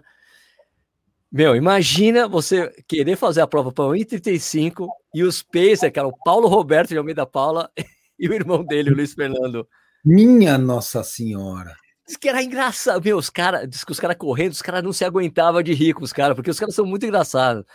Meu, 1.32 1.56
imagina 1.56 2.28
você 2.28 2.72
querer 2.88 3.16
fazer 3.16 3.42
a 3.42 3.48
prova 3.48 3.72
para 3.72 3.86
1,35 3.86 4.88
e 5.14 5.24
os 5.24 5.42
Pacer, 5.42 5.92
cara, 5.92 6.08
o 6.08 6.18
Paulo 6.24 6.48
Roberto 6.48 6.90
de 6.90 6.98
Almeida 6.98 7.26
Paula 7.26 7.70
e 8.18 8.28
o 8.28 8.34
irmão 8.34 8.64
dele, 8.64 8.92
o 8.92 8.96
Luiz 8.96 9.14
Fernando. 9.14 9.68
Minha 10.04 10.58
Nossa 10.58 11.04
Senhora. 11.04 11.76
Diz 12.08 12.16
que 12.16 12.30
era 12.30 12.44
engraçado. 12.44 13.04
Meu, 13.04 13.18
os 13.18 13.30
caras, 13.30 13.68
diz 13.68 13.84
que 13.84 13.92
os 13.92 14.00
caras 14.00 14.16
correndo, 14.18 14.52
os 14.52 14.62
caras 14.62 14.84
não 14.84 14.94
se 14.94 15.04
aguentavam 15.04 15.64
de 15.64 15.74
rir 15.74 15.94
com 15.94 16.04
os 16.04 16.14
caras, 16.14 16.36
porque 16.36 16.52
os 16.52 16.60
caras 16.60 16.76
são 16.76 16.86
muito 16.86 17.06
engraçados. 17.06 17.66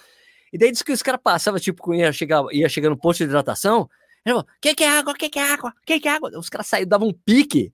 E 0.53 0.59
daí 0.59 0.71
diz 0.71 0.83
que 0.83 0.93
os 0.93 1.03
caras 1.03 1.21
passavam, 1.23 1.61
tipo, 1.61 1.95
ia 1.95 2.13
chegar, 2.13 2.45
ia 2.53 2.69
chegar 2.69 2.91
no 2.91 2.97
posto 2.97 3.19
de 3.19 3.25
hidratação, 3.25 3.89
ele 4.25 4.43
que 4.61 4.75
que 4.75 4.85
é 4.85 4.89
água, 4.89 5.15
que 5.15 5.29
que 5.29 5.39
é 5.39 5.53
água, 5.53 5.73
que 5.85 5.99
que 5.99 6.09
é 6.09 6.13
água? 6.13 6.31
Os 6.39 6.49
caras 6.49 6.67
saíam, 6.67 6.87
davam 6.87 7.09
um 7.09 7.13
pique 7.13 7.73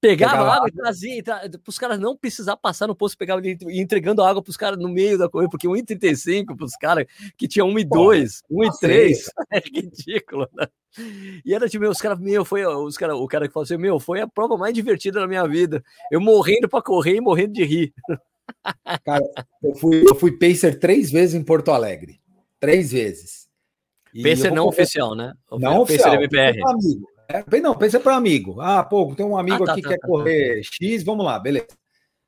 Pegava, 0.00 0.32
pegava 0.32 0.56
água 0.56 0.68
e 0.68 0.72
trazia, 0.72 1.22
tra... 1.22 1.40
para 1.40 1.60
os 1.66 1.78
caras 1.78 2.00
não 2.00 2.16
precisar 2.16 2.56
passar 2.56 2.86
no 2.86 2.94
posto, 2.94 3.18
pegava 3.18 3.42
e 3.46 3.58
entregando 3.78 4.22
água 4.22 4.42
para 4.42 4.50
os 4.50 4.56
caras 4.56 4.78
no 4.78 4.88
meio 4.88 5.18
da 5.18 5.28
corrida, 5.28 5.50
porque 5.50 5.68
1,35 5.68 6.56
para 6.56 6.64
os 6.64 6.74
caras 6.76 7.06
que 7.36 7.46
tinha 7.46 7.66
1,2, 7.66 8.40
1,3, 8.50 9.16
é 9.52 9.58
ridículo, 9.58 10.48
né? 10.54 10.66
E 11.44 11.54
era 11.54 11.68
tipo, 11.68 11.86
os 11.86 12.00
caras, 12.00 12.18
meu, 12.18 12.44
foi 12.46 12.64
os 12.64 12.96
cara, 12.96 13.14
o 13.14 13.28
cara 13.28 13.46
que 13.46 13.52
falou 13.52 13.64
assim, 13.64 13.76
meu, 13.76 14.00
foi 14.00 14.22
a 14.22 14.26
prova 14.26 14.56
mais 14.56 14.72
divertida 14.72 15.20
da 15.20 15.28
minha 15.28 15.46
vida. 15.46 15.84
Eu 16.10 16.20
morrendo 16.20 16.68
para 16.68 16.82
correr 16.82 17.16
e 17.16 17.20
morrendo 17.20 17.52
de 17.52 17.64
rir. 17.64 17.92
Cara, 19.04 19.24
eu 19.62 19.74
fui, 19.76 20.02
eu 20.02 20.14
fui 20.16 20.36
pacer 20.36 20.76
três 20.80 21.08
vezes 21.08 21.36
em 21.36 21.44
Porto 21.44 21.70
Alegre. 21.70 22.20
Três 22.58 22.90
vezes. 22.90 23.48
E 24.12 24.24
pacer 24.24 24.50
não 24.50 24.66
oficial, 24.66 25.14
né? 25.14 25.32
Não 25.52 25.82
pacer 25.82 25.94
oficial. 25.94 26.14
MPR. 26.14 26.60
Amigo. 26.66 27.09
É, 27.30 27.60
não, 27.60 27.76
pensa 27.76 28.00
para 28.00 28.16
amigo. 28.16 28.60
Ah, 28.60 28.82
pô, 28.82 29.14
tem 29.14 29.24
um 29.24 29.38
amigo 29.38 29.62
ah, 29.62 29.66
tá, 29.66 29.72
aqui 29.72 29.82
que 29.82 29.88
tá, 29.88 29.94
quer 29.94 30.00
tá, 30.00 30.08
correr 30.08 30.56
tá. 30.56 30.70
X, 30.72 31.04
vamos 31.04 31.24
lá, 31.24 31.38
beleza. 31.38 31.68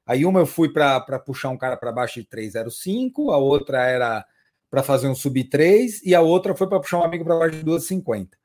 Aí 0.06 0.24
uma 0.24 0.40
eu 0.40 0.46
fui 0.46 0.72
para 0.72 1.00
puxar 1.18 1.48
um 1.48 1.56
cara 1.56 1.76
para 1.76 1.92
baixo 1.92 2.20
de 2.20 2.26
305, 2.26 3.30
a 3.30 3.36
outra 3.36 3.84
era 3.84 4.24
para 4.70 4.82
fazer 4.82 5.08
um 5.08 5.14
sub 5.14 5.42
3 5.44 6.02
e 6.02 6.14
a 6.14 6.20
outra 6.20 6.54
foi 6.54 6.68
para 6.68 6.80
puxar 6.80 6.98
um 6.98 7.04
amigo 7.04 7.24
para 7.24 7.38
baixo 7.38 7.56
de 7.56 7.64
250. 7.64 8.36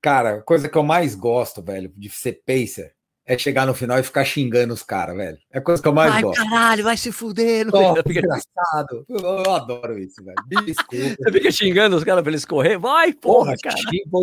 Cara, 0.00 0.42
coisa 0.42 0.68
que 0.68 0.76
eu 0.76 0.82
mais 0.82 1.14
gosto, 1.14 1.62
velho, 1.62 1.92
de 1.96 2.10
ser 2.10 2.42
pacer, 2.44 2.94
é 3.24 3.38
chegar 3.38 3.66
no 3.66 3.74
final 3.74 3.98
e 3.98 4.02
ficar 4.02 4.24
xingando 4.24 4.74
os 4.74 4.82
caras, 4.82 5.16
velho. 5.16 5.38
É 5.52 5.58
a 5.58 5.62
coisa 5.62 5.80
que 5.80 5.88
eu 5.88 5.92
mais 5.92 6.12
Ai, 6.12 6.22
gosto. 6.22 6.42
caralho, 6.42 6.84
vai 6.84 6.96
se 6.96 7.12
fuder. 7.12 7.68
Oh, 7.72 7.94
fica 8.02 8.18
engraçado. 8.18 9.06
Eu, 9.08 9.52
adoro 9.52 9.98
isso, 9.98 10.22
velho. 10.24 10.36
Desculpa. 10.66 11.16
Você 11.18 11.32
fica 11.32 11.50
xingando 11.52 11.96
os 11.96 12.04
caras 12.04 12.22
pra 12.22 12.32
eles 12.32 12.44
correr? 12.44 12.78
Vai, 12.78 13.12
porra, 13.12 13.54
porra 13.54 13.56
cara. 13.62 13.76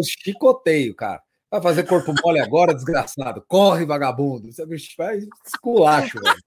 Chicoteio, 0.03 0.93
cara. 0.93 1.21
Vai 1.51 1.61
fazer 1.61 1.83
corpo 1.83 2.13
mole 2.23 2.39
agora, 2.39 2.75
desgraçado. 2.75 3.43
Corre, 3.47 3.85
vagabundo. 3.85 4.51
Você 4.51 4.65
vai 4.65 4.77
esculacho, 5.45 6.19
velho. 6.21 6.37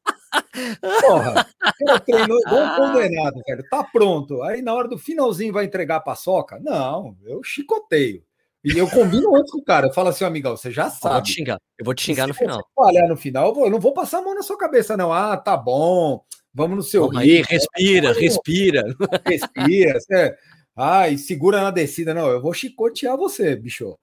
Porra, 1.01 1.47
cara 1.59 2.01
treinou 2.01 2.39
igual 2.41 2.63
um 2.63 2.77
condenado, 2.77 3.43
velho. 3.47 3.65
Tá 3.69 3.85
pronto. 3.85 4.43
Aí 4.43 4.63
na 4.63 4.73
hora 4.73 4.89
do 4.89 4.99
finalzinho 4.99 5.53
vai 5.53 5.65
entregar 5.65 5.97
a 5.97 6.01
paçoca? 6.01 6.59
Não, 6.61 7.17
eu 7.25 7.43
chicoteio. 7.43 8.23
E 8.65 8.79
eu 8.79 8.89
combino 8.89 9.35
antes 9.35 9.51
com 9.51 9.59
o 9.59 9.65
cara. 9.65 9.89
Eu 9.89 9.93
falo 9.93 10.09
assim, 10.09 10.25
amigão, 10.25 10.57
você 10.57 10.71
já 10.71 10.89
sabe. 10.89 11.07
Eu 11.07 11.13
vou 11.15 11.23
te 11.23 11.33
xingar, 11.33 11.59
eu 11.79 11.85
vou 11.85 11.95
te 11.95 12.03
xingar 12.03 12.29
no 12.29 12.35
final. 12.35 12.61
Olha, 12.77 13.09
no 13.09 13.17
final, 13.17 13.49
eu, 13.49 13.55
vou, 13.55 13.65
eu, 13.65 13.71
não 13.71 13.81
vou 13.81 13.93
passar 13.93 14.19
a 14.19 14.23
mão 14.23 14.35
na 14.35 14.43
sua 14.43 14.57
cabeça, 14.57 14.97
não. 14.97 15.13
Ah, 15.13 15.37
tá 15.37 15.57
bom. 15.57 16.23
Vamos 16.55 16.77
no 16.77 16.83
seu. 16.83 17.11
Aí, 17.17 17.43
respira, 17.43 18.13
respira. 18.13 18.85
Respira. 19.27 19.99
Você... 19.99 20.37
Ai, 20.77 21.19
segura 21.19 21.61
na 21.61 21.71
descida. 21.71 22.15
Não, 22.15 22.29
eu 22.29 22.41
vou 22.41 22.55
chicotear 22.55 23.17
você, 23.17 23.57
bicho. 23.57 23.99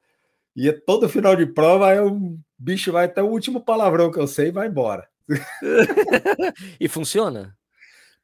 E 0.59 0.67
é 0.67 0.73
todo 0.73 1.07
final 1.07 1.37
de 1.37 1.45
prova, 1.45 1.87
aí 1.87 1.99
o 2.01 2.37
bicho 2.57 2.91
vai 2.91 3.05
até 3.05 3.23
o 3.23 3.27
último 3.27 3.61
palavrão 3.61 4.11
que 4.11 4.19
eu 4.19 4.27
sei 4.27 4.49
e 4.49 4.51
vai 4.51 4.67
embora. 4.67 5.07
e 6.77 6.85
funciona? 6.89 7.55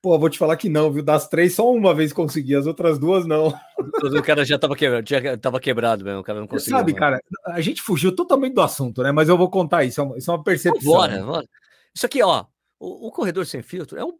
Pô, 0.01 0.19
vou 0.19 0.29
te 0.29 0.37
falar 0.37 0.57
que 0.57 0.67
não, 0.67 0.91
viu? 0.91 1.01
Das 1.01 1.29
três, 1.29 1.55
só 1.55 1.71
uma 1.71 1.93
vez 1.95 2.11
consegui, 2.11 2.53
as 2.53 2.67
outras 2.67 2.99
duas 2.99 3.25
não. 3.25 3.57
O 3.77 4.21
cara 4.21 4.43
já 4.43 4.59
tava 4.59 4.75
quebrado, 4.75 5.07
já 5.07 5.37
tava 5.37 5.61
quebrado 5.61 6.03
mesmo, 6.03 6.19
o 6.19 6.23
cara 6.25 6.41
não 6.41 6.47
conseguiu. 6.47 6.77
Sabe, 6.77 6.93
cara, 6.93 7.21
a 7.45 7.61
gente 7.61 7.81
fugiu 7.81 8.13
totalmente 8.13 8.53
do 8.53 8.61
assunto, 8.61 9.01
né? 9.01 9.13
Mas 9.13 9.29
eu 9.29 9.37
vou 9.37 9.49
contar 9.49 9.85
isso, 9.85 10.01
é 10.01 10.17
isso 10.17 10.29
é 10.29 10.33
uma 10.33 10.43
percepção. 10.43 10.91
Bora, 10.91 11.23
bora. 11.23 11.47
Isso 11.95 12.05
aqui, 12.05 12.21
ó, 12.21 12.43
o, 12.77 13.07
o 13.07 13.11
corredor 13.11 13.45
sem 13.45 13.61
filtro 13.61 13.97
é 13.97 14.03
um 14.03 14.11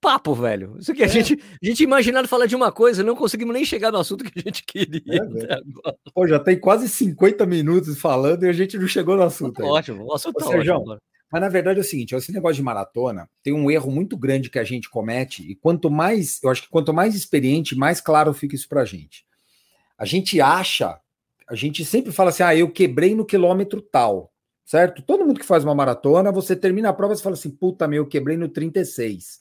papo, 0.00 0.34
velho. 0.34 0.76
Isso 0.78 0.92
aqui, 0.92 1.02
é. 1.02 1.06
a, 1.06 1.08
gente, 1.08 1.38
a 1.62 1.66
gente 1.66 1.82
imaginando 1.82 2.28
falar 2.28 2.46
de 2.46 2.56
uma 2.56 2.72
coisa, 2.72 3.02
não 3.02 3.16
conseguimos 3.16 3.54
nem 3.54 3.64
chegar 3.64 3.92
no 3.92 3.98
assunto 3.98 4.24
que 4.24 4.38
a 4.38 4.42
gente 4.42 4.64
queria. 4.64 5.22
É, 5.48 5.60
Pô, 6.12 6.26
já 6.26 6.38
tem 6.38 6.58
quase 6.58 6.88
50 6.88 7.44
minutos 7.46 7.98
falando 7.98 8.44
e 8.44 8.48
a 8.48 8.52
gente 8.52 8.78
não 8.78 8.86
chegou 8.86 9.16
no 9.16 9.22
assunto. 9.22 9.62
Ótimo, 9.62 10.04
o 10.04 10.14
assunto 10.14 10.36
Ô, 10.36 10.50
tá 10.50 10.56
ótimo. 10.56 10.98
Mas 11.30 11.42
na 11.42 11.48
verdade 11.48 11.78
é 11.78 11.82
o 11.82 11.84
seguinte, 11.84 12.14
esse 12.14 12.32
negócio 12.32 12.56
de 12.56 12.62
maratona 12.62 13.28
tem 13.42 13.52
um 13.52 13.70
erro 13.70 13.90
muito 13.90 14.16
grande 14.16 14.48
que 14.48 14.58
a 14.58 14.64
gente 14.64 14.88
comete, 14.88 15.42
e 15.42 15.54
quanto 15.54 15.90
mais, 15.90 16.42
eu 16.42 16.48
acho 16.48 16.62
que 16.62 16.70
quanto 16.70 16.92
mais 16.92 17.14
experiente, 17.14 17.76
mais 17.76 18.00
claro 18.00 18.32
fica 18.32 18.54
isso 18.54 18.68
pra 18.68 18.84
gente. 18.84 19.26
A 19.98 20.06
gente 20.06 20.40
acha, 20.40 20.98
a 21.46 21.54
gente 21.54 21.84
sempre 21.84 22.12
fala 22.12 22.30
assim: 22.30 22.42
ah, 22.42 22.56
eu 22.56 22.70
quebrei 22.70 23.14
no 23.14 23.26
quilômetro 23.26 23.82
tal, 23.82 24.32
certo? 24.64 25.02
Todo 25.02 25.26
mundo 25.26 25.38
que 25.38 25.44
faz 25.44 25.64
uma 25.64 25.74
maratona, 25.74 26.32
você 26.32 26.56
termina 26.56 26.88
a 26.88 26.94
prova 26.94 27.12
e 27.12 27.18
fala 27.18 27.34
assim: 27.34 27.50
puta, 27.50 27.86
meu, 27.86 28.04
eu 28.04 28.08
quebrei 28.08 28.38
no 28.38 28.48
36, 28.48 29.40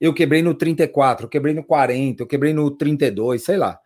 eu 0.00 0.12
quebrei 0.12 0.42
no 0.42 0.54
34, 0.54 1.26
eu 1.26 1.30
quebrei 1.30 1.54
no 1.54 1.64
40, 1.64 2.22
eu 2.22 2.26
quebrei 2.26 2.52
no 2.52 2.70
32, 2.70 3.42
sei 3.44 3.56
lá. 3.56 3.78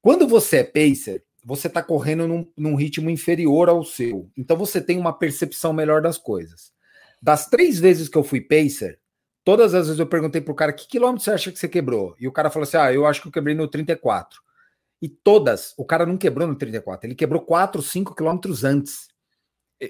Quando 0.00 0.26
você 0.26 0.58
é 0.58 0.64
pacer, 0.64 1.24
você 1.44 1.66
está 1.66 1.82
correndo 1.82 2.26
num, 2.26 2.46
num 2.56 2.74
ritmo 2.74 3.10
inferior 3.10 3.68
ao 3.68 3.84
seu, 3.84 4.30
então 4.36 4.56
você 4.56 4.80
tem 4.80 4.98
uma 4.98 5.12
percepção 5.12 5.72
melhor 5.72 6.00
das 6.00 6.18
coisas. 6.18 6.72
Das 7.20 7.46
três 7.46 7.78
vezes 7.78 8.08
que 8.08 8.16
eu 8.16 8.22
fui 8.22 8.40
pacer, 8.40 9.00
todas 9.44 9.74
as 9.74 9.86
vezes 9.86 9.98
eu 9.98 10.06
perguntei 10.06 10.40
pro 10.40 10.54
cara 10.54 10.72
que 10.72 10.86
quilômetro 10.86 11.24
você 11.24 11.30
acha 11.32 11.50
que 11.50 11.58
você 11.58 11.68
quebrou? 11.68 12.14
E 12.20 12.28
o 12.28 12.32
cara 12.32 12.50
falou 12.50 12.64
assim: 12.64 12.76
ah, 12.76 12.92
eu 12.92 13.06
acho 13.06 13.22
que 13.22 13.28
eu 13.28 13.32
quebrei 13.32 13.54
no 13.54 13.66
34. 13.66 14.40
E 15.00 15.08
todas, 15.08 15.74
o 15.76 15.84
cara 15.84 16.04
não 16.04 16.16
quebrou 16.16 16.46
no 16.46 16.54
34, 16.54 17.06
ele 17.06 17.14
quebrou 17.14 17.40
4, 17.40 17.82
5 17.82 18.14
quilômetros 18.14 18.64
antes. 18.64 19.07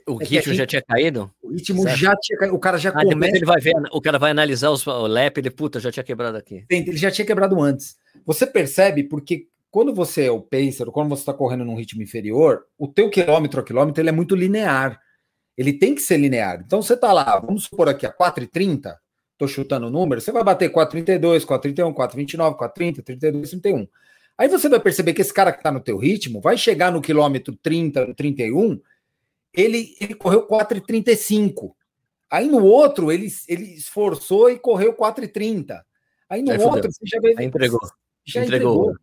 O 0.07 0.21
é 0.21 0.25
ritmo 0.25 0.53
gente, 0.53 0.55
já 0.55 0.67
tinha 0.67 0.83
caído? 0.83 1.31
O 1.43 1.51
ritmo 1.51 1.83
certo? 1.83 1.97
já 1.97 2.15
tinha 2.17 2.39
caído. 2.39 2.55
O 2.55 2.59
cara 2.59 2.77
já 2.77 2.91
ah, 2.91 3.05
começa... 3.05 3.37
ele 3.37 3.47
vai 3.47 3.59
ver, 3.59 3.75
o 3.91 4.01
cara 4.03 4.19
vai 4.19 4.31
analisar 4.31 4.71
os, 4.71 4.87
o 4.87 5.07
lap, 5.07 5.39
ele, 5.39 5.51
puta, 5.51 5.81
já 5.81 5.91
tinha 5.91 6.05
quebrado 6.05 6.37
aqui. 6.37 6.65
Ele 6.69 6.97
já 6.97 7.11
tinha 7.11 7.25
quebrado 7.25 7.59
antes. 7.61 7.97
Você 8.27 8.47
percebe 8.47 9.05
porque 9.05 9.47
quando 9.71 9.95
você 9.95 10.25
é 10.25 10.31
o 10.31 10.41
pacer, 10.41 10.85
quando 10.87 11.09
você 11.09 11.23
está 11.23 11.33
correndo 11.33 11.65
num 11.65 11.75
ritmo 11.75 12.03
inferior, 12.03 12.65
o 12.77 12.87
teu 12.87 13.09
quilômetro 13.09 13.61
a 13.61 13.65
quilômetro 13.65 14.03
ele 14.03 14.11
é 14.11 14.13
muito 14.13 14.35
linear. 14.35 15.01
Ele 15.57 15.73
tem 15.73 15.95
que 15.95 16.03
ser 16.03 16.19
linear. 16.19 16.63
Então 16.65 16.83
você 16.83 16.95
está 16.95 17.13
lá, 17.13 17.39
vamos 17.39 17.65
supor 17.65 17.89
aqui 17.89 18.07
a 18.07 18.13
4,30, 18.13 18.95
estou 19.33 19.49
chutando 19.49 19.87
o 19.87 19.91
número, 19.91 20.21
você 20.21 20.31
vai 20.31 20.45
bater 20.45 20.71
4,32, 20.71 21.45
4,31, 21.47 21.95
4,29, 21.95 22.57
4,30, 22.57 23.03
32, 23.03 23.51
31. 23.51 23.89
Aí 24.37 24.49
você 24.49 24.69
vai 24.69 24.79
perceber 24.79 25.15
que 25.15 25.21
esse 25.21 25.35
cara 25.35 25.51
que 25.51 25.59
está 25.59 25.73
no 25.73 25.81
teu 25.81 25.97
ritmo 25.97 26.41
vai 26.41 26.57
chegar 26.57 26.93
no 26.93 27.01
quilômetro 27.01 27.57
30, 27.57 28.07
no 28.07 28.15
31, 28.15 28.81
ele, 29.59 29.97
ele 30.01 30.15
correu 30.15 30.47
4,35. 30.47 31.73
Aí 32.31 32.47
no 32.47 32.65
outro, 32.65 33.11
ele, 33.11 33.29
ele 33.49 33.75
esforçou 33.75 34.49
e 34.49 34.59
correu 34.59 34.95
4,30. 34.95 35.81
Aí 36.31 36.43
no 36.43 36.53
Aí 36.53 36.59
outro, 36.59 36.75
fudeu. 36.75 36.93
você 36.93 37.07
já 37.07 37.21
veio. 37.21 37.41
entregou. 37.43 37.81
Já 38.25 38.45
entregou. 38.45 38.73
entregou. 38.73 38.97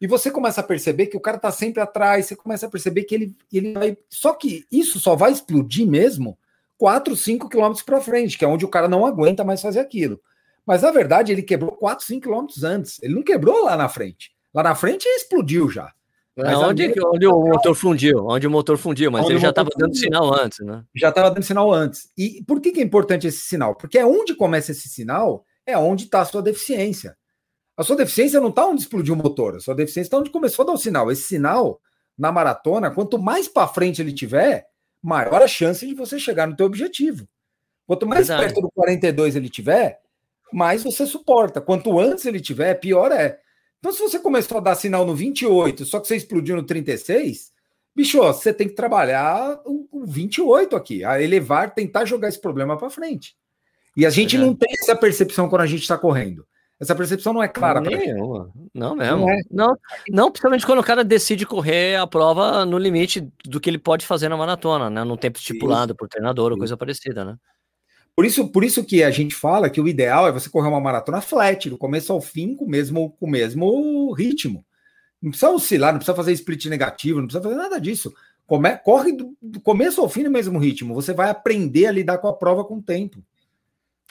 E 0.00 0.06
você 0.06 0.30
começa 0.30 0.62
a 0.62 0.64
perceber 0.64 1.06
que 1.06 1.16
o 1.16 1.20
cara 1.20 1.36
está 1.36 1.52
sempre 1.52 1.80
atrás, 1.80 2.26
você 2.26 2.34
começa 2.34 2.66
a 2.66 2.70
perceber 2.70 3.04
que 3.04 3.14
ele, 3.14 3.36
ele 3.52 3.74
vai. 3.74 3.96
Só 4.08 4.32
que 4.32 4.64
isso 4.72 4.98
só 4.98 5.14
vai 5.14 5.30
explodir 5.30 5.86
mesmo 5.86 6.38
4, 6.78 7.14
5 7.14 7.48
quilômetros 7.48 7.84
para 7.84 8.00
frente, 8.00 8.38
que 8.38 8.44
é 8.44 8.48
onde 8.48 8.64
o 8.64 8.68
cara 8.68 8.88
não 8.88 9.04
aguenta 9.04 9.44
mais 9.44 9.60
fazer 9.60 9.78
aquilo. 9.78 10.18
Mas 10.66 10.82
na 10.82 10.90
verdade 10.90 11.30
ele 11.30 11.42
quebrou 11.42 11.72
4, 11.72 12.04
5 12.06 12.22
quilômetros 12.22 12.64
antes. 12.64 13.00
Ele 13.02 13.14
não 13.14 13.22
quebrou 13.22 13.62
lá 13.64 13.76
na 13.76 13.88
frente. 13.88 14.32
Lá 14.54 14.62
na 14.62 14.74
frente 14.74 15.06
explodiu 15.06 15.68
já. 15.70 15.92
Mas 16.44 16.58
onde, 16.58 16.88
onde, 16.88 17.00
onde 17.06 17.26
o 17.26 17.40
motor 17.40 17.74
fundiu? 17.74 18.26
Onde 18.26 18.46
o 18.46 18.50
motor 18.50 18.78
fundiu, 18.78 19.10
mas 19.10 19.24
onde 19.24 19.34
ele 19.34 19.40
já 19.40 19.50
estava 19.50 19.70
dando 19.76 19.96
sinal 19.96 20.34
antes, 20.34 20.58
né? 20.60 20.84
Já 20.94 21.08
estava 21.10 21.30
dando 21.30 21.42
sinal 21.42 21.72
antes. 21.72 22.10
E 22.16 22.42
por 22.46 22.60
que, 22.60 22.72
que 22.72 22.80
é 22.80 22.82
importante 22.82 23.26
esse 23.26 23.40
sinal? 23.40 23.74
Porque 23.74 23.98
é 23.98 24.06
onde 24.06 24.34
começa 24.34 24.72
esse 24.72 24.88
sinal, 24.88 25.44
é 25.66 25.76
onde 25.76 26.04
está 26.04 26.20
a 26.20 26.24
sua 26.24 26.42
deficiência. 26.42 27.16
A 27.76 27.82
sua 27.82 27.96
deficiência 27.96 28.40
não 28.40 28.50
está 28.50 28.66
onde 28.66 28.82
explodiu 28.82 29.14
o 29.14 29.16
motor, 29.16 29.56
a 29.56 29.60
sua 29.60 29.74
deficiência 29.74 30.08
está 30.08 30.18
onde 30.18 30.30
começou 30.30 30.62
a 30.64 30.66
dar 30.66 30.72
o 30.72 30.78
sinal. 30.78 31.10
Esse 31.10 31.22
sinal, 31.22 31.80
na 32.16 32.30
maratona, 32.30 32.90
quanto 32.90 33.18
mais 33.18 33.48
para 33.48 33.66
frente 33.68 34.02
ele 34.02 34.12
tiver, 34.12 34.66
maior 35.02 35.42
a 35.42 35.48
chance 35.48 35.86
de 35.86 35.94
você 35.94 36.18
chegar 36.18 36.46
no 36.46 36.56
teu 36.56 36.66
objetivo. 36.66 37.26
Quanto 37.86 38.06
mais 38.06 38.28
Verdade. 38.28 38.52
perto 38.52 38.62
do 38.62 38.70
42 38.72 39.34
ele 39.34 39.48
tiver, 39.48 39.98
mais 40.52 40.84
você 40.84 41.06
suporta. 41.06 41.60
Quanto 41.60 41.98
antes 41.98 42.24
ele 42.24 42.40
tiver, 42.40 42.74
pior 42.74 43.10
é. 43.12 43.38
Então, 43.80 43.92
se 43.92 43.98
você 43.98 44.18
começou 44.18 44.58
a 44.58 44.60
dar 44.60 44.74
sinal 44.74 45.04
no 45.04 45.14
28, 45.14 45.84
só 45.86 45.98
que 45.98 46.06
você 46.06 46.14
explodiu 46.14 46.54
no 46.54 46.62
36, 46.62 47.50
bicho, 47.96 48.18
você 48.18 48.52
tem 48.52 48.68
que 48.68 48.74
trabalhar 48.74 49.58
o, 49.64 49.88
o 49.90 50.06
28 50.06 50.76
aqui, 50.76 51.02
a 51.02 51.20
elevar, 51.20 51.74
tentar 51.74 52.04
jogar 52.04 52.28
esse 52.28 52.40
problema 52.40 52.76
para 52.76 52.90
frente. 52.90 53.34
E 53.96 54.04
a 54.04 54.10
gente 54.10 54.36
é. 54.36 54.38
não 54.38 54.54
tem 54.54 54.68
essa 54.82 54.94
percepção 54.94 55.48
quando 55.48 55.62
a 55.62 55.66
gente 55.66 55.82
está 55.82 55.96
correndo. 55.96 56.46
Essa 56.78 56.94
percepção 56.94 57.34
não 57.34 57.42
é 57.42 57.48
clara. 57.48 57.80
Nenhuma. 57.80 58.50
Não 58.72 58.96
mesmo. 58.96 59.18
Não, 59.18 59.30
é. 59.30 59.40
não, 59.50 59.78
não, 60.08 60.30
principalmente 60.30 60.64
quando 60.64 60.78
o 60.78 60.84
cara 60.84 61.04
decide 61.04 61.44
correr 61.44 61.96
a 61.96 62.06
prova 62.06 62.64
no 62.64 62.78
limite 62.78 63.28
do 63.44 63.60
que 63.60 63.68
ele 63.68 63.78
pode 63.78 64.06
fazer 64.06 64.30
na 64.30 64.36
maratona, 64.36 64.88
né? 64.88 65.04
Num 65.04 65.16
tempo 65.16 65.38
estipulado 65.38 65.92
Isso. 65.92 65.98
por 65.98 66.08
treinador 66.08 66.52
ou 66.52 66.58
coisa 66.58 66.78
parecida, 66.78 67.22
né? 67.22 67.36
Por 68.20 68.26
isso, 68.26 68.48
por 68.48 68.62
isso 68.62 68.84
que 68.84 69.02
a 69.02 69.10
gente 69.10 69.34
fala 69.34 69.70
que 69.70 69.80
o 69.80 69.88
ideal 69.88 70.28
é 70.28 70.30
você 70.30 70.50
correr 70.50 70.68
uma 70.68 70.78
maratona 70.78 71.22
flat, 71.22 71.70
do 71.70 71.78
começo 71.78 72.12
ao 72.12 72.20
fim, 72.20 72.54
com 72.54 72.66
o 72.66 72.68
mesmo, 72.68 73.12
com 73.12 73.24
o 73.24 73.30
mesmo 73.30 74.12
ritmo. 74.12 74.62
Não 75.22 75.30
precisa 75.30 75.50
oscilar, 75.50 75.90
não 75.90 76.00
precisa 76.00 76.14
fazer 76.14 76.32
split 76.32 76.66
negativo, 76.66 77.18
não 77.18 77.26
precisa 77.26 77.42
fazer 77.42 77.56
nada 77.56 77.80
disso. 77.80 78.12
Come, 78.46 78.76
corre 78.76 79.12
do, 79.12 79.34
do, 79.40 79.58
começo 79.58 80.02
ao 80.02 80.08
fim 80.10 80.24
no 80.24 80.30
mesmo 80.30 80.58
ritmo. 80.58 80.92
Você 80.92 81.14
vai 81.14 81.30
aprender 81.30 81.86
a 81.86 81.92
lidar 81.92 82.18
com 82.18 82.28
a 82.28 82.36
prova 82.36 82.62
com 82.62 82.76
o 82.76 82.82
tempo. 82.82 83.24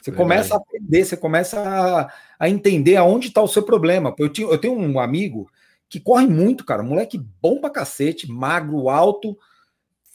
Você 0.02 0.10
Verdade. 0.10 0.28
começa 0.28 0.54
a 0.54 0.56
aprender, 0.56 1.04
você 1.04 1.16
começa 1.16 1.60
a, 1.60 2.12
a 2.36 2.50
entender 2.50 2.96
aonde 2.96 3.28
está 3.28 3.40
o 3.40 3.46
seu 3.46 3.62
problema. 3.62 4.12
Eu, 4.18 4.28
tinha, 4.28 4.48
eu 4.48 4.58
tenho 4.58 4.76
um 4.76 4.98
amigo 4.98 5.48
que 5.88 6.00
corre 6.00 6.26
muito, 6.26 6.64
cara, 6.64 6.82
moleque 6.82 7.16
bom 7.40 7.60
pra 7.60 7.70
cacete, 7.70 8.28
magro, 8.28 8.88
alto, 8.88 9.38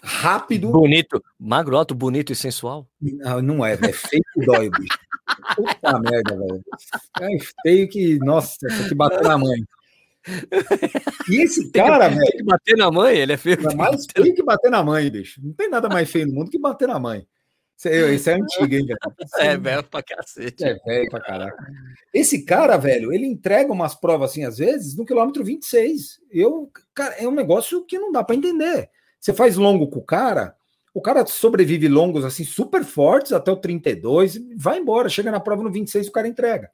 rápido. 0.06 0.70
Bonito, 0.72 1.22
magro, 1.40 1.76
alto, 1.76 1.96
bonito 1.96 2.32
e 2.32 2.36
sensual. 2.36 2.88
Não, 3.02 3.42
não 3.42 3.66
é, 3.66 3.74
é 3.74 3.92
feio 3.92 4.24
que 4.34 4.46
dói, 4.46 4.70
bicho. 4.70 4.98
Puta 5.56 6.00
merda, 6.00 6.38
velho. 6.38 6.64
É 7.20 7.38
feio 7.64 7.90
que, 7.90 8.18
nossa, 8.20 8.56
isso 8.68 8.84
aqui 8.84 8.96
bateu 8.96 9.24
na 9.24 9.38
mãe. 9.38 9.58
E 11.30 11.42
esse 11.42 11.72
cara, 11.72 12.08
velho. 12.08 12.22
Tem 12.22 12.38
que 12.38 12.44
bater 12.44 12.78
na 12.78 12.92
mãe, 12.92 13.18
ele 13.18 13.34
é 13.34 13.38
feio. 13.38 13.58
É 13.70 13.76
mais 13.76 14.06
feio 14.16 14.36
que 14.36 14.44
bater 14.44 14.70
na 14.70 14.84
mãe, 14.84 15.10
bicho. 15.10 15.42
Não 15.44 15.54
tem 15.54 15.70
nada 15.70 15.90
mais 15.90 16.10
feio 16.10 16.28
no 16.28 16.34
mundo 16.34 16.52
que 16.52 16.60
bater 16.60 16.88
na 16.88 17.00
mãe. 17.00 17.28
Isso 17.78 17.90
é, 17.90 18.14
isso 18.14 18.30
é 18.30 18.34
antigo, 18.36 18.74
hein, 18.74 18.86
velho? 18.86 18.98
É 19.38 19.58
velho 19.58 19.84
pra 19.84 20.02
cacete. 20.02 20.64
É 20.64 20.76
velho 20.76 21.10
pra 21.10 21.20
caraca. 21.20 21.66
Esse 22.14 22.46
cara, 22.46 22.78
velho, 22.78 23.12
ele 23.12 23.26
entrega 23.26 23.72
umas 23.72 23.94
provas 23.94 24.32
assim, 24.32 24.46
às 24.46 24.58
vezes, 24.58 24.96
no 24.96 25.06
quilômetro 25.06 25.44
26. 25.44 26.20
Eu, 26.32 26.72
cara, 26.94 27.16
é 27.16 27.28
um 27.28 27.36
negócio 27.36 27.84
que 27.86 28.00
não 28.00 28.12
dá 28.12 28.24
para 28.24 28.36
entender. 28.36 28.90
Você 29.26 29.34
faz 29.34 29.56
longo 29.56 29.88
com 29.88 29.98
o 29.98 30.04
cara, 30.04 30.56
o 30.94 31.02
cara 31.02 31.26
sobrevive 31.26 31.88
longos 31.88 32.24
assim, 32.24 32.44
super 32.44 32.84
fortes 32.84 33.34
até 33.34 33.52
o 33.52 33.56
32, 33.56 34.38
vai 34.56 34.78
embora, 34.78 35.10
chega 35.10 35.32
na 35.32 35.40
prova 35.40 35.64
no 35.64 35.72
26 35.72 36.10
o 36.10 36.12
cara 36.12 36.28
entrega. 36.28 36.70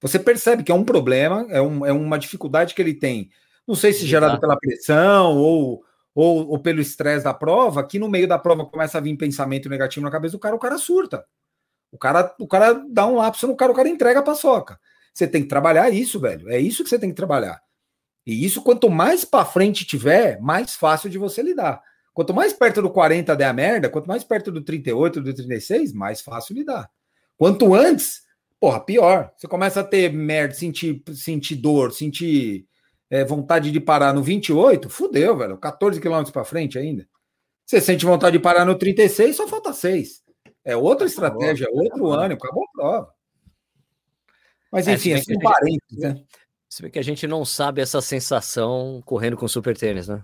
Você 0.00 0.20
percebe 0.20 0.62
que 0.62 0.70
é 0.70 0.74
um 0.74 0.84
problema, 0.84 1.44
é, 1.50 1.60
um, 1.60 1.84
é 1.84 1.90
uma 1.90 2.16
dificuldade 2.16 2.76
que 2.76 2.80
ele 2.80 2.94
tem. 2.94 3.28
Não 3.66 3.74
sei 3.74 3.92
se 3.92 4.06
gerado 4.06 4.38
pela 4.38 4.56
pressão 4.56 5.36
ou, 5.36 5.82
ou, 6.14 6.48
ou 6.50 6.58
pelo 6.60 6.80
estresse 6.80 7.24
da 7.24 7.34
prova, 7.34 7.84
que 7.84 7.98
no 7.98 8.08
meio 8.08 8.28
da 8.28 8.38
prova 8.38 8.64
começa 8.64 8.98
a 8.98 9.00
vir 9.00 9.16
pensamento 9.16 9.68
negativo 9.68 10.06
na 10.06 10.12
cabeça 10.12 10.36
do 10.36 10.38
cara, 10.38 10.54
o 10.54 10.60
cara 10.60 10.78
surta. 10.78 11.26
O 11.90 11.98
cara, 11.98 12.32
o 12.38 12.46
cara 12.46 12.84
dá 12.88 13.04
um 13.04 13.16
lapso 13.16 13.48
no 13.48 13.56
cara, 13.56 13.72
o 13.72 13.74
cara 13.74 13.88
entrega 13.88 14.20
a 14.20 14.22
paçoca. 14.22 14.78
Você 15.12 15.26
tem 15.26 15.42
que 15.42 15.48
trabalhar 15.48 15.90
isso, 15.90 16.20
velho. 16.20 16.48
É 16.48 16.60
isso 16.60 16.84
que 16.84 16.88
você 16.88 17.00
tem 17.00 17.10
que 17.10 17.16
trabalhar. 17.16 17.63
E 18.26 18.44
isso, 18.44 18.62
quanto 18.62 18.88
mais 18.90 19.24
para 19.24 19.44
frente 19.44 19.84
tiver, 19.84 20.40
mais 20.40 20.74
fácil 20.74 21.10
de 21.10 21.18
você 21.18 21.42
lidar. 21.42 21.82
Quanto 22.12 22.32
mais 22.32 22.52
perto 22.52 22.80
do 22.80 22.90
40 22.90 23.34
der 23.36 23.46
a 23.46 23.52
merda, 23.52 23.88
quanto 23.88 24.06
mais 24.06 24.22
perto 24.24 24.50
do 24.50 24.62
38, 24.62 25.20
do 25.20 25.34
36, 25.34 25.92
mais 25.92 26.20
fácil 26.20 26.54
lidar. 26.54 26.88
Quanto 27.36 27.74
antes, 27.74 28.22
porra, 28.60 28.80
pior. 28.80 29.32
Você 29.36 29.48
começa 29.48 29.80
a 29.80 29.84
ter 29.84 30.12
merda, 30.12 30.54
sentir, 30.54 31.02
sentir 31.12 31.56
dor, 31.56 31.92
sentir 31.92 32.66
é, 33.10 33.24
vontade 33.24 33.70
de 33.70 33.80
parar 33.80 34.14
no 34.14 34.22
28, 34.22 34.88
fudeu, 34.88 35.36
velho. 35.36 35.58
14 35.58 36.00
quilômetros 36.00 36.32
para 36.32 36.44
frente 36.44 36.78
ainda. 36.78 37.06
Você 37.66 37.80
sente 37.80 38.06
vontade 38.06 38.36
de 38.36 38.42
parar 38.42 38.64
no 38.64 38.76
36, 38.76 39.36
só 39.36 39.48
falta 39.48 39.72
6. 39.72 40.22
É 40.64 40.76
outra 40.76 41.06
estratégia, 41.06 41.66
outro 41.70 42.10
ânimo, 42.10 42.40
acabou 42.40 42.64
a 42.64 42.72
prova. 42.72 43.14
Mas 44.70 44.88
é, 44.88 44.94
enfim, 44.94 45.10
é, 45.10 45.14
assim, 45.14 45.36
um 45.36 45.40
parênteses, 45.40 45.98
né? 45.98 46.24
Se 46.74 46.82
bem 46.82 46.90
que 46.90 46.98
a 46.98 47.04
gente 47.04 47.24
não 47.28 47.44
sabe 47.44 47.80
essa 47.80 48.00
sensação 48.00 49.00
correndo 49.04 49.36
com 49.36 49.46
super 49.46 49.76
tênis, 49.76 50.08
né? 50.08 50.20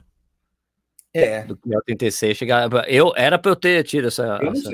É. 1.14 1.44
Do 1.44 1.56
que 1.56 1.72
86 1.72 2.36
chegar. 2.36 2.68
Eu 2.88 3.12
era 3.14 3.38
para 3.38 3.52
eu 3.52 3.54
ter 3.54 3.84
tido 3.84 4.08
essa. 4.08 4.36
essa 4.42 4.68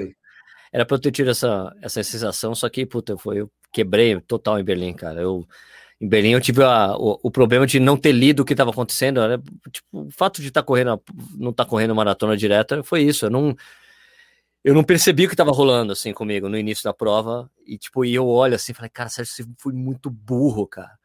era 0.72 0.86
para 0.86 0.96
eu 0.96 0.98
ter 0.98 1.10
tido 1.10 1.28
essa, 1.28 1.76
essa 1.82 2.02
sensação, 2.02 2.54
só 2.54 2.66
que, 2.70 2.86
puta, 2.86 3.18
foi, 3.18 3.42
eu 3.42 3.52
quebrei 3.70 4.18
total 4.22 4.58
em 4.58 4.64
Berlim, 4.64 4.94
cara. 4.94 5.20
Eu, 5.20 5.46
em 6.00 6.08
Berlim 6.08 6.30
eu 6.30 6.40
tive 6.40 6.64
a, 6.64 6.96
o, 6.96 7.20
o, 7.22 7.30
problema 7.30 7.66
de 7.66 7.78
não 7.78 7.94
ter 7.94 8.12
lido 8.12 8.40
o 8.40 8.44
que 8.46 8.54
estava 8.54 8.70
acontecendo. 8.70 9.20
Era, 9.20 9.38
tipo, 9.70 9.86
o 9.92 10.10
fato 10.10 10.40
de 10.40 10.48
estar 10.48 10.62
tá 10.62 10.66
correndo, 10.66 10.98
não 11.34 11.50
estar 11.50 11.66
tá 11.66 11.68
correndo 11.68 11.94
maratona 11.94 12.38
direta 12.38 12.82
foi 12.82 13.02
isso. 13.02 13.26
Eu 13.26 13.30
não, 13.30 13.54
eu 14.64 14.72
não 14.72 14.82
percebi 14.82 15.26
o 15.26 15.28
que 15.28 15.34
estava 15.34 15.52
rolando 15.52 15.92
assim 15.92 16.14
comigo 16.14 16.48
no 16.48 16.56
início 16.56 16.84
da 16.84 16.94
prova. 16.94 17.50
E 17.66 17.76
tipo, 17.76 18.02
e 18.02 18.14
eu 18.14 18.26
olho 18.26 18.54
assim, 18.54 18.72
falei, 18.72 18.88
cara, 18.88 19.10
Sérgio, 19.10 19.34
você 19.34 19.44
foi 19.58 19.74
muito 19.74 20.08
burro, 20.08 20.66
cara. 20.66 20.96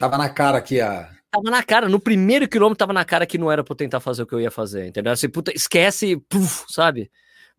Tava 0.00 0.16
na 0.16 0.30
cara 0.30 0.62
que 0.62 0.80
a. 0.80 1.10
Tava 1.30 1.50
na 1.50 1.62
cara, 1.62 1.86
no 1.86 2.00
primeiro 2.00 2.48
quilômetro 2.48 2.78
tava 2.78 2.94
na 2.94 3.04
cara 3.04 3.26
que 3.26 3.36
não 3.36 3.52
era 3.52 3.62
pra 3.62 3.72
eu 3.72 3.76
tentar 3.76 4.00
fazer 4.00 4.22
o 4.22 4.26
que 4.26 4.34
eu 4.34 4.40
ia 4.40 4.50
fazer, 4.50 4.86
entendeu? 4.86 5.12
Assim, 5.12 5.28
puta, 5.28 5.52
esquece, 5.54 6.20
sabe? 6.68 7.10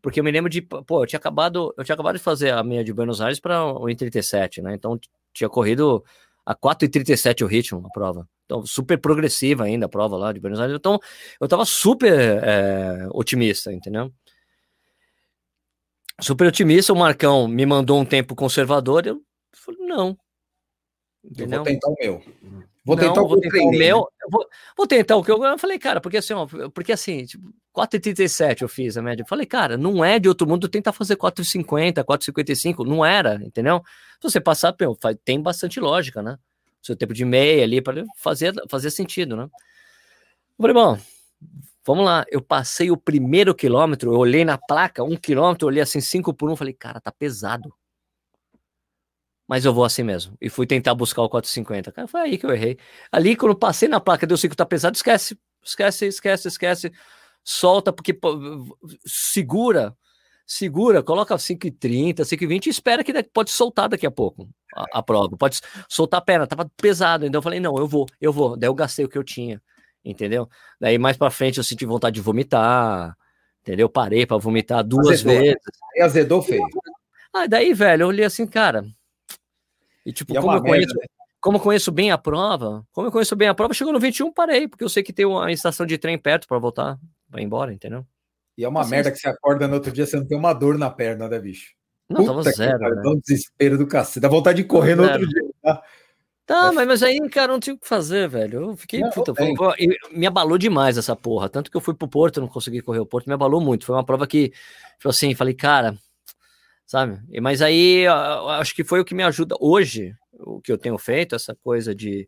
Porque 0.02 0.20
eu 0.20 0.24
me 0.24 0.32
lembro 0.32 0.50
de, 0.50 0.60
pô, 0.60 1.04
eu 1.04 1.06
tinha 1.06 1.20
acabado, 1.20 1.72
eu 1.78 1.84
tinha 1.84 1.94
acabado 1.94 2.18
de 2.18 2.24
fazer 2.24 2.52
a 2.52 2.64
meia 2.64 2.84
de 2.84 2.92
Buenos 2.92 3.22
Aires 3.22 3.40
para 3.40 3.64
o 3.64 3.86
37, 3.96 4.60
né? 4.60 4.74
Então 4.74 5.00
tinha 5.32 5.48
corrido 5.48 6.04
A 6.44 6.56
4,37 6.56 7.44
o 7.44 7.48
ritmo, 7.48 7.86
a 7.86 7.92
prova. 7.92 8.28
Então, 8.46 8.66
super 8.66 8.98
progressiva 8.98 9.66
ainda 9.66 9.86
a 9.86 9.90
prova 9.90 10.18
lá 10.18 10.34
de 10.34 10.40
Buenos 10.40 10.60
Aires. 10.60 10.76
Então, 10.76 11.00
eu 11.40 11.48
tava 11.48 11.64
super 11.64 12.44
é, 12.44 13.08
otimista, 13.12 13.72
entendeu? 13.72 14.12
Super 16.20 16.48
otimista. 16.48 16.92
O 16.92 16.98
Marcão 16.98 17.48
me 17.48 17.66
mandou 17.68 18.00
um 18.00 18.06
tempo 18.06 18.36
conservador. 18.36 19.06
Eu 19.06 19.22
falei, 19.54 19.86
não. 19.86 20.18
Entendeu? 21.24 21.60
Eu 21.60 21.64
vou 21.64 21.74
tentar 21.74 21.88
o 21.90 21.96
meu. 22.00 22.24
Vou 22.84 22.96
não, 22.96 23.04
tentar 23.04 23.22
o, 23.22 23.28
vou 23.28 23.40
tentar 23.40 23.64
o 23.64 23.72
meu. 23.72 24.08
Vou, 24.30 24.50
vou, 24.76 24.88
tentar 24.88 25.16
o 25.16 25.24
que 25.24 25.32
eu, 25.32 25.44
eu 25.44 25.58
falei, 25.60 25.78
cara, 25.78 26.02
porque 26.02 26.18
assim, 26.18 26.34
ó, 26.34 26.48
porque 26.74 26.92
assim, 26.92 27.26
tipo, 27.26 27.54
4,37 27.76 28.62
eu 28.62 28.68
fiz 28.68 28.98
a 28.98 29.02
média. 29.02 29.24
Eu 29.24 29.28
falei, 29.28 29.46
cara, 29.46 29.78
não 29.78 30.04
é 30.04 30.18
de 30.18 30.28
outro 30.28 30.48
mundo 30.48 30.68
tentar 30.68 30.92
fazer 30.92 31.16
4,50, 31.16 32.04
4,55, 32.04 32.86
não 32.86 33.06
era, 33.06 33.36
entendeu? 33.44 33.84
Se 34.20 34.24
você 34.30 34.42
passar, 34.42 34.76
tem 35.24 35.40
bastante 35.40 35.80
lógica, 35.80 36.22
né? 36.22 36.38
seu 36.82 36.96
tempo 36.96 37.14
de 37.14 37.24
meia 37.24 37.64
ali 37.64 37.82
para 37.82 38.04
fazer, 38.18 38.54
fazer 38.68 38.90
sentido, 38.90 39.38
né? 39.38 39.44
Eu 39.44 40.62
falei, 40.62 40.74
bom, 40.74 41.00
vamos 41.86 42.06
lá. 42.06 42.26
Eu 42.30 42.42
passei 42.42 42.90
o 42.90 42.98
primeiro 42.98 43.54
quilômetro, 43.54 44.14
eu 44.14 44.18
olhei 44.18 44.44
na 44.44 44.58
placa, 44.58 45.04
um 45.04 45.16
quilômetro, 45.16 45.68
olhei 45.68 45.82
assim, 45.82 46.02
cinco 46.02 46.34
por 46.34 46.50
um, 46.50 46.56
falei, 46.56 46.74
cara, 46.74 47.00
tá 47.00 47.12
pesado. 47.12 47.74
Mas 49.52 49.66
eu 49.66 49.74
vou 49.74 49.84
assim 49.84 50.02
mesmo. 50.02 50.34
E 50.40 50.50
fui 50.50 50.66
tentar 50.66 50.96
buscar 50.96 51.24
o 51.24 51.30
450. 51.30 51.92
Cara, 51.92 52.08
foi 52.08 52.22
aí 52.22 52.38
que 52.38 52.46
eu 52.46 52.54
errei. 52.54 52.78
Ali, 53.12 53.36
quando 53.36 53.54
passei 53.54 53.90
na 53.90 54.00
placa, 54.00 54.26
deu 54.26 54.38
5, 54.38 54.56
tá 54.56 54.66
pesado, 54.66 54.96
esquece, 54.96 55.38
esquece, 55.62 56.08
esquece, 56.08 56.48
esquece. 56.48 56.92
Solta, 57.44 57.92
porque 57.92 58.18
segura 59.06 59.94
segura, 60.46 61.04
coloca 61.04 61.36
5,30, 61.36 62.24
5,20 62.24 62.68
e 62.68 62.70
espera 62.70 63.04
que 63.04 63.12
pode 63.24 63.52
soltar 63.52 63.90
daqui 63.90 64.06
a 64.06 64.12
pouco 64.12 64.48
a, 64.74 65.00
a, 65.00 65.04
prova. 65.04 65.36
Pode 65.36 65.60
soltar 65.90 66.20
a 66.20 66.24
perna, 66.24 66.48
tava 66.48 66.72
pesado. 66.78 67.26
Então 67.26 67.40
eu 67.40 67.44
falei, 67.44 67.60
não, 67.60 67.78
eu 67.78 67.88
vou, 67.90 68.06
eu 68.22 68.32
vou. 68.32 68.56
Daí 68.56 68.70
eu 68.70 68.74
gastei 68.74 69.04
o 69.04 69.10
que 69.10 69.18
eu 69.18 69.24
tinha, 69.24 69.62
entendeu? 70.04 70.48
Daí 70.80 70.98
mais 70.98 71.18
pra 71.18 71.30
frente 71.30 71.58
eu 71.58 71.64
senti 71.64 71.86
vontade 71.86 72.16
de 72.16 72.22
vomitar, 72.22 73.18
entendeu? 73.62 73.90
Parei 73.90 74.26
para 74.26 74.38
vomitar 74.38 74.82
duas 74.82 75.10
azedou. 75.10 75.42
vezes. 75.42 75.58
E 75.94 76.02
azedou 76.02 76.42
feio. 76.42 76.64
Ah, 77.34 77.48
daí, 77.48 77.74
velho, 77.74 78.04
eu 78.04 78.08
olhei 78.08 78.24
assim, 78.24 78.48
cara. 78.48 78.86
E 80.06 80.12
tipo, 80.12 80.34
e 80.34 80.38
é 80.38 80.42
como, 80.42 80.56
eu 80.56 80.62
conheço, 80.62 80.96
né? 80.96 81.06
como 81.40 81.58
eu 81.58 81.62
conheço 81.62 81.92
bem 81.92 82.12
a 82.12 82.18
prova, 82.18 82.86
como 82.92 83.08
eu 83.08 83.12
conheço 83.12 83.36
bem 83.36 83.48
a 83.48 83.54
prova, 83.54 83.74
chegou 83.74 83.94
no 83.94 84.00
21, 84.00 84.32
parei, 84.32 84.68
porque 84.68 84.84
eu 84.84 84.90
sei 84.90 85.04
que 85.04 85.14
tem 85.14 85.26
uma 85.26 85.52
estação 85.52 85.86
de 85.86 85.98
trem 85.98 86.18
perto 86.18 86.48
para 86.48 86.60
voltar, 86.60 87.00
vai 87.30 87.44
embora, 87.44 87.74
entendeu? 87.74 88.06
E 88.58 88.64
é 88.64 88.68
uma 88.70 88.82
assim, 88.82 88.92
merda 88.92 89.12
que 89.12 89.18
você 89.18 89.30
acorda 89.30 89.68
no 89.68 89.76
outro 89.76 89.92
dia, 89.92 90.06
você 90.06 90.18
não 90.18 90.28
tem 90.28 90.38
uma 90.38 90.54
dor 90.54 90.78
na 90.78 90.90
perna, 90.90 91.28
né, 91.28 91.40
bicho? 91.40 91.74
Não, 92.12 92.18
Puta 92.18 92.30
tava 92.30 92.44
zero. 92.44 92.80
Cara, 92.80 92.96
né? 92.96 93.02
Dá 93.02 93.10
um 93.10 93.20
desespero 93.20 93.78
do 93.78 93.88
cacete. 93.88 94.20
Dá 94.20 94.28
vontade 94.28 94.62
de 94.62 94.68
correr 94.68 94.96
no 94.96 95.04
outro 95.04 95.28
dia. 95.28 95.42
Tá, 95.64 95.82
tá 96.46 96.68
é. 96.68 96.72
mas, 96.72 96.88
mas 96.88 97.04
aí, 97.04 97.18
cara, 97.30 97.54
não 97.54 97.60
tinha 97.60 97.74
o 97.74 97.80
que 97.80 97.88
fazer, 97.88 98.28
velho. 98.28 98.62
Eu 98.62 98.76
fiquei. 98.76 99.00
Não, 99.00 99.10
puta, 99.10 99.34
foi, 99.34 99.54
me 100.12 100.28
abalou 100.28 100.58
demais 100.58 100.98
essa 100.98 101.16
porra. 101.16 101.48
Tanto 101.48 101.72
que 101.72 101.78
eu 101.78 101.82
fui 101.82 101.94
pro 101.94 102.08
Porto, 102.08 102.42
não 102.42 102.48
consegui 102.48 102.82
correr 102.82 103.00
o 103.00 103.06
Porto, 103.06 103.28
me 103.28 103.34
abalou 103.34 103.62
muito. 103.62 103.86
Foi 103.86 103.96
uma 103.96 104.06
prova 104.06 104.28
que, 104.28 104.50
tipo 104.98 105.10
assim, 105.10 105.34
falei, 105.34 105.54
cara, 105.54 105.96
sabe? 106.92 107.22
Mas 107.40 107.62
aí, 107.62 108.06
acho 108.60 108.76
que 108.76 108.84
foi 108.84 109.00
o 109.00 109.06
que 109.06 109.16
me 109.16 109.24
ajuda 109.24 109.56
hoje, 109.62 110.14
o 110.34 110.60
que 110.60 110.70
eu 110.70 110.78
tenho 110.78 110.98
feito, 110.98 111.36
essa 111.36 111.56
coisa 111.56 111.96
de, 111.96 112.28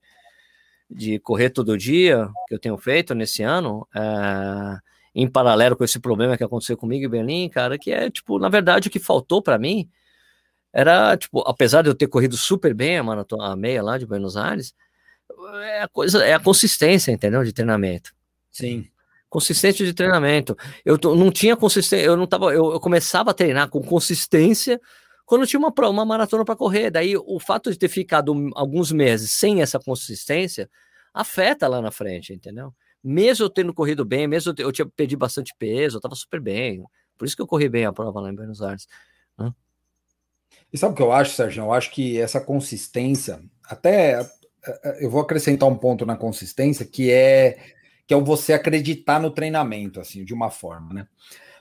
de 0.89 1.19
correr 1.19 1.49
todo 1.49 1.77
dia, 1.77 2.29
que 2.47 2.55
eu 2.55 2.59
tenho 2.59 2.77
feito 2.77 3.13
nesse 3.13 3.43
ano. 3.43 3.85
É 3.93 4.79
em 5.15 5.27
paralelo 5.27 5.75
com 5.75 5.83
esse 5.83 5.99
problema 5.99 6.35
que 6.35 6.43
aconteceu 6.43 6.75
comigo 6.75 7.05
em 7.05 7.09
Berlim, 7.09 7.47
cara, 7.47 7.77
que 7.77 7.91
é, 7.91 8.09
tipo, 8.09 8.39
na 8.39 8.49
verdade, 8.49 8.87
o 8.87 8.91
que 8.91 8.97
faltou 8.97 9.43
para 9.43 9.59
mim 9.59 9.87
era, 10.71 11.15
tipo, 11.15 11.41
apesar 11.41 11.83
de 11.83 11.89
eu 11.89 11.93
ter 11.93 12.07
corrido 12.07 12.35
super 12.35 12.73
bem 12.73 12.97
a 12.97 13.03
maratona 13.03 13.51
a 13.51 13.55
meia 13.55 13.83
lá 13.83 13.99
de 13.99 14.07
Buenos 14.07 14.35
Aires, 14.35 14.73
é 15.61 15.83
a 15.83 15.87
coisa, 15.87 16.25
é 16.25 16.33
a 16.33 16.39
consistência, 16.39 17.11
entendeu, 17.11 17.43
de 17.43 17.53
treinamento. 17.53 18.11
Sim. 18.51 18.87
Consistência 19.33 19.83
de 19.83 19.93
treinamento. 19.95 20.55
Eu 20.85 20.95
não 21.15 21.31
tinha 21.31 21.57
consistência, 21.57 22.05
eu 22.05 22.15
não 22.15 22.27
tava, 22.27 22.53
eu, 22.53 22.73
eu 22.73 22.79
começava 22.79 23.31
a 23.31 23.33
treinar 23.33 23.67
com 23.67 23.81
consistência 23.81 24.79
quando 25.25 25.47
tinha 25.47 25.59
uma, 25.59 25.73
uma 25.89 26.05
maratona 26.05 26.45
para 26.45 26.55
correr. 26.55 26.91
Daí 26.91 27.17
o 27.17 27.39
fato 27.39 27.71
de 27.71 27.79
ter 27.79 27.87
ficado 27.87 28.35
alguns 28.53 28.91
meses 28.91 29.31
sem 29.31 29.63
essa 29.63 29.79
consistência 29.79 30.69
afeta 31.11 31.67
lá 31.67 31.81
na 31.81 31.89
frente, 31.89 32.31
entendeu? 32.31 32.71
mesmo 33.03 33.45
eu 33.45 33.49
tendo 33.49 33.73
corrido 33.73 34.05
bem, 34.05 34.27
mesmo 34.27 34.53
eu, 34.55 34.65
eu 34.65 34.71
tinha 34.71 34.85
perdido 34.85 35.17
bastante 35.17 35.51
peso, 35.57 35.97
eu 35.97 36.01
tava 36.01 36.15
super 36.15 36.39
bem. 36.39 36.83
Por 37.17 37.25
isso 37.25 37.35
que 37.35 37.41
eu 37.41 37.47
corri 37.47 37.67
bem 37.67 37.85
a 37.85 37.91
prova 37.91 38.21
lá 38.21 38.29
em 38.29 38.35
Buenos 38.35 38.61
Aires. 38.61 38.87
Né? 39.37 39.51
E 40.71 40.77
sabe 40.77 40.93
o 40.93 40.95
que 40.95 41.01
eu 41.01 41.11
acho, 41.11 41.35
Sérgio? 41.35 41.63
Eu 41.63 41.73
acho 41.73 41.91
que 41.91 42.19
essa 42.19 42.39
consistência, 42.39 43.43
até 43.65 44.21
eu 45.01 45.09
vou 45.09 45.21
acrescentar 45.21 45.67
um 45.67 45.75
ponto 45.75 46.05
na 46.05 46.15
consistência, 46.15 46.85
que 46.85 47.11
é 47.11 47.57
que 48.07 48.13
é 48.13 48.17
o 48.17 48.23
você 48.23 48.53
acreditar 48.53 49.19
no 49.19 49.31
treinamento, 49.31 49.99
assim, 49.99 50.23
de 50.23 50.33
uma 50.33 50.49
forma, 50.49 50.93
né? 50.93 51.07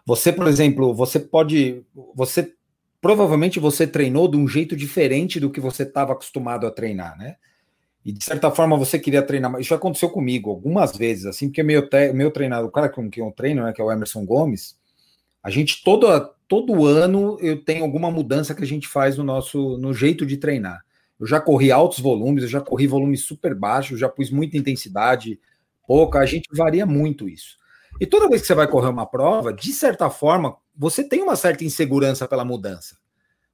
Você, 0.04 0.32
por 0.32 0.48
exemplo, 0.48 0.92
você 0.92 1.20
pode, 1.20 1.84
você 2.14 2.52
provavelmente 3.00 3.60
você 3.60 3.86
treinou 3.86 4.28
de 4.28 4.36
um 4.36 4.48
jeito 4.48 4.76
diferente 4.76 5.38
do 5.38 5.50
que 5.50 5.60
você 5.60 5.82
estava 5.84 6.12
acostumado 6.12 6.66
a 6.66 6.70
treinar, 6.70 7.16
né? 7.16 7.36
E 8.04 8.12
de 8.12 8.24
certa 8.24 8.50
forma 8.50 8.76
você 8.76 8.98
queria 8.98 9.22
treinar, 9.22 9.60
isso 9.60 9.74
aconteceu 9.74 10.10
comigo 10.10 10.50
algumas 10.50 10.96
vezes, 10.96 11.26
assim, 11.26 11.48
porque 11.48 11.62
meu, 11.62 11.88
meu 12.14 12.30
treinador, 12.32 12.68
o 12.68 12.72
cara 12.72 12.88
com 12.88 13.08
quem 13.08 13.24
eu 13.24 13.30
treino, 13.30 13.62
né, 13.62 13.72
que 13.72 13.80
é 13.80 13.84
o 13.84 13.92
Emerson 13.92 14.24
Gomes, 14.24 14.76
a 15.42 15.50
gente 15.50 15.82
todo, 15.84 16.06
todo 16.48 16.84
ano 16.84 17.38
eu 17.40 17.64
tenho 17.64 17.84
alguma 17.84 18.10
mudança 18.10 18.54
que 18.54 18.62
a 18.62 18.66
gente 18.66 18.88
faz 18.88 19.16
no 19.16 19.24
nosso 19.24 19.78
no 19.78 19.94
jeito 19.94 20.26
de 20.26 20.36
treinar. 20.36 20.84
Eu 21.18 21.26
já 21.26 21.40
corri 21.40 21.70
altos 21.70 22.00
volumes, 22.00 22.42
eu 22.42 22.48
já 22.48 22.60
corri 22.60 22.88
volumes 22.88 23.22
super 23.22 23.54
baixos, 23.54 24.00
já 24.00 24.08
pus 24.08 24.30
muita 24.30 24.56
intensidade, 24.56 25.38
pouca, 25.86 26.18
a 26.18 26.26
gente 26.26 26.48
varia 26.52 26.86
muito 26.86 27.28
isso. 27.28 27.56
E 28.00 28.06
toda 28.06 28.28
vez 28.28 28.40
que 28.40 28.46
você 28.46 28.54
vai 28.54 28.66
correr 28.66 28.88
uma 28.88 29.06
prova, 29.06 29.52
de 29.52 29.72
certa 29.72 30.08
forma, 30.10 30.56
você 30.76 31.04
tem 31.04 31.22
uma 31.22 31.36
certa 31.36 31.64
insegurança 31.64 32.26
pela 32.26 32.44
mudança. 32.44 32.96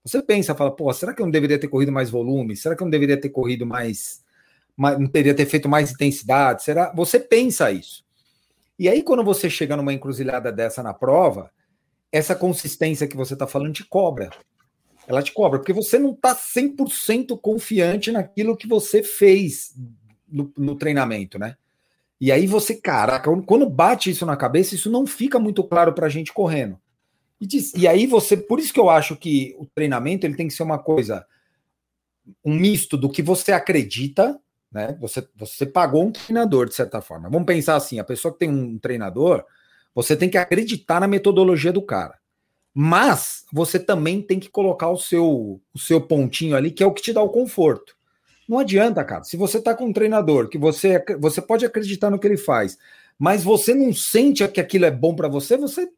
Você 0.04 0.22
pensa, 0.22 0.54
fala, 0.54 0.74
pô, 0.74 0.92
será 0.92 1.12
que 1.12 1.20
eu 1.20 1.26
não 1.26 1.30
deveria 1.30 1.58
ter 1.58 1.68
corrido 1.68 1.92
mais 1.92 2.08
volume? 2.08 2.56
Será 2.56 2.74
que 2.74 2.82
eu 2.82 2.86
não 2.86 2.90
deveria 2.90 3.20
ter 3.20 3.28
corrido 3.28 3.66
mais 3.66 4.26
não 4.78 5.08
teria 5.08 5.34
ter 5.34 5.44
feito 5.44 5.68
mais 5.68 5.90
intensidade? 5.90 6.62
Será? 6.62 6.92
Você 6.94 7.18
pensa 7.18 7.70
isso. 7.72 8.04
E 8.78 8.88
aí, 8.88 9.02
quando 9.02 9.24
você 9.24 9.50
chega 9.50 9.76
numa 9.76 9.92
encruzilhada 9.92 10.52
dessa 10.52 10.84
na 10.84 10.94
prova, 10.94 11.50
essa 12.12 12.34
consistência 12.34 13.08
que 13.08 13.16
você 13.16 13.34
está 13.34 13.46
falando 13.46 13.72
te 13.72 13.84
cobra. 13.84 14.30
Ela 15.06 15.22
te 15.22 15.32
cobra, 15.32 15.58
porque 15.58 15.72
você 15.72 15.98
não 15.98 16.12
está 16.12 16.34
100% 16.34 17.38
confiante 17.40 18.12
naquilo 18.12 18.56
que 18.56 18.68
você 18.68 19.02
fez 19.02 19.74
no, 20.28 20.52
no, 20.56 20.76
treinamento, 20.76 21.38
né? 21.38 21.56
E 22.20 22.32
aí 22.32 22.46
você, 22.46 22.74
caraca, 22.74 23.30
quando 23.42 23.68
bate 23.68 24.10
isso 24.10 24.26
na 24.26 24.36
cabeça, 24.36 24.74
isso 24.74 24.90
não 24.90 25.06
fica 25.06 25.38
muito 25.38 25.62
claro 25.62 25.92
para 25.92 26.06
a 26.06 26.10
gente 26.10 26.32
correndo. 26.32 26.78
E, 27.40 27.46
diz, 27.46 27.72
e 27.74 27.86
aí 27.86 28.06
você, 28.06 28.36
por 28.36 28.58
isso 28.58 28.72
que 28.72 28.80
eu 28.80 28.90
acho 28.90 29.16
que 29.16 29.54
o 29.58 29.66
treinamento 29.66 30.26
ele 30.26 30.34
tem 30.34 30.48
que 30.48 30.54
ser 30.54 30.64
uma 30.64 30.78
coisa, 30.78 31.24
um 32.44 32.54
misto 32.54 32.96
do 32.96 33.08
que 33.08 33.22
você 33.22 33.52
acredita, 33.52 34.38
né? 34.70 34.96
Você, 35.00 35.26
você 35.36 35.64
pagou 35.64 36.04
um 36.04 36.12
treinador, 36.12 36.68
de 36.68 36.74
certa 36.74 37.00
forma. 37.00 37.30
Vamos 37.30 37.46
pensar 37.46 37.76
assim: 37.76 37.98
a 37.98 38.04
pessoa 38.04 38.32
que 38.32 38.40
tem 38.40 38.50
um 38.50 38.78
treinador, 38.78 39.44
você 39.94 40.16
tem 40.16 40.28
que 40.28 40.36
acreditar 40.36 41.00
na 41.00 41.08
metodologia 41.08 41.72
do 41.72 41.82
cara. 41.82 42.18
Mas 42.74 43.44
você 43.52 43.78
também 43.78 44.20
tem 44.20 44.38
que 44.38 44.50
colocar 44.50 44.90
o 44.90 44.98
seu, 44.98 45.60
o 45.72 45.78
seu 45.78 46.00
pontinho 46.00 46.54
ali, 46.54 46.70
que 46.70 46.82
é 46.82 46.86
o 46.86 46.92
que 46.92 47.02
te 47.02 47.12
dá 47.12 47.22
o 47.22 47.30
conforto. 47.30 47.96
Não 48.48 48.58
adianta, 48.58 49.04
cara. 49.04 49.24
Se 49.24 49.36
você 49.36 49.60
tá 49.60 49.74
com 49.74 49.86
um 49.86 49.92
treinador 49.92 50.48
que 50.48 50.56
você, 50.56 51.04
você 51.20 51.42
pode 51.42 51.66
acreditar 51.66 52.10
no 52.10 52.18
que 52.18 52.26
ele 52.26 52.38
faz, 52.38 52.78
mas 53.18 53.44
você 53.44 53.74
não 53.74 53.92
sente 53.92 54.46
que 54.48 54.60
aquilo 54.60 54.86
é 54.86 54.90
bom 54.90 55.14
para 55.14 55.28
você, 55.28 55.56
você, 55.56 55.88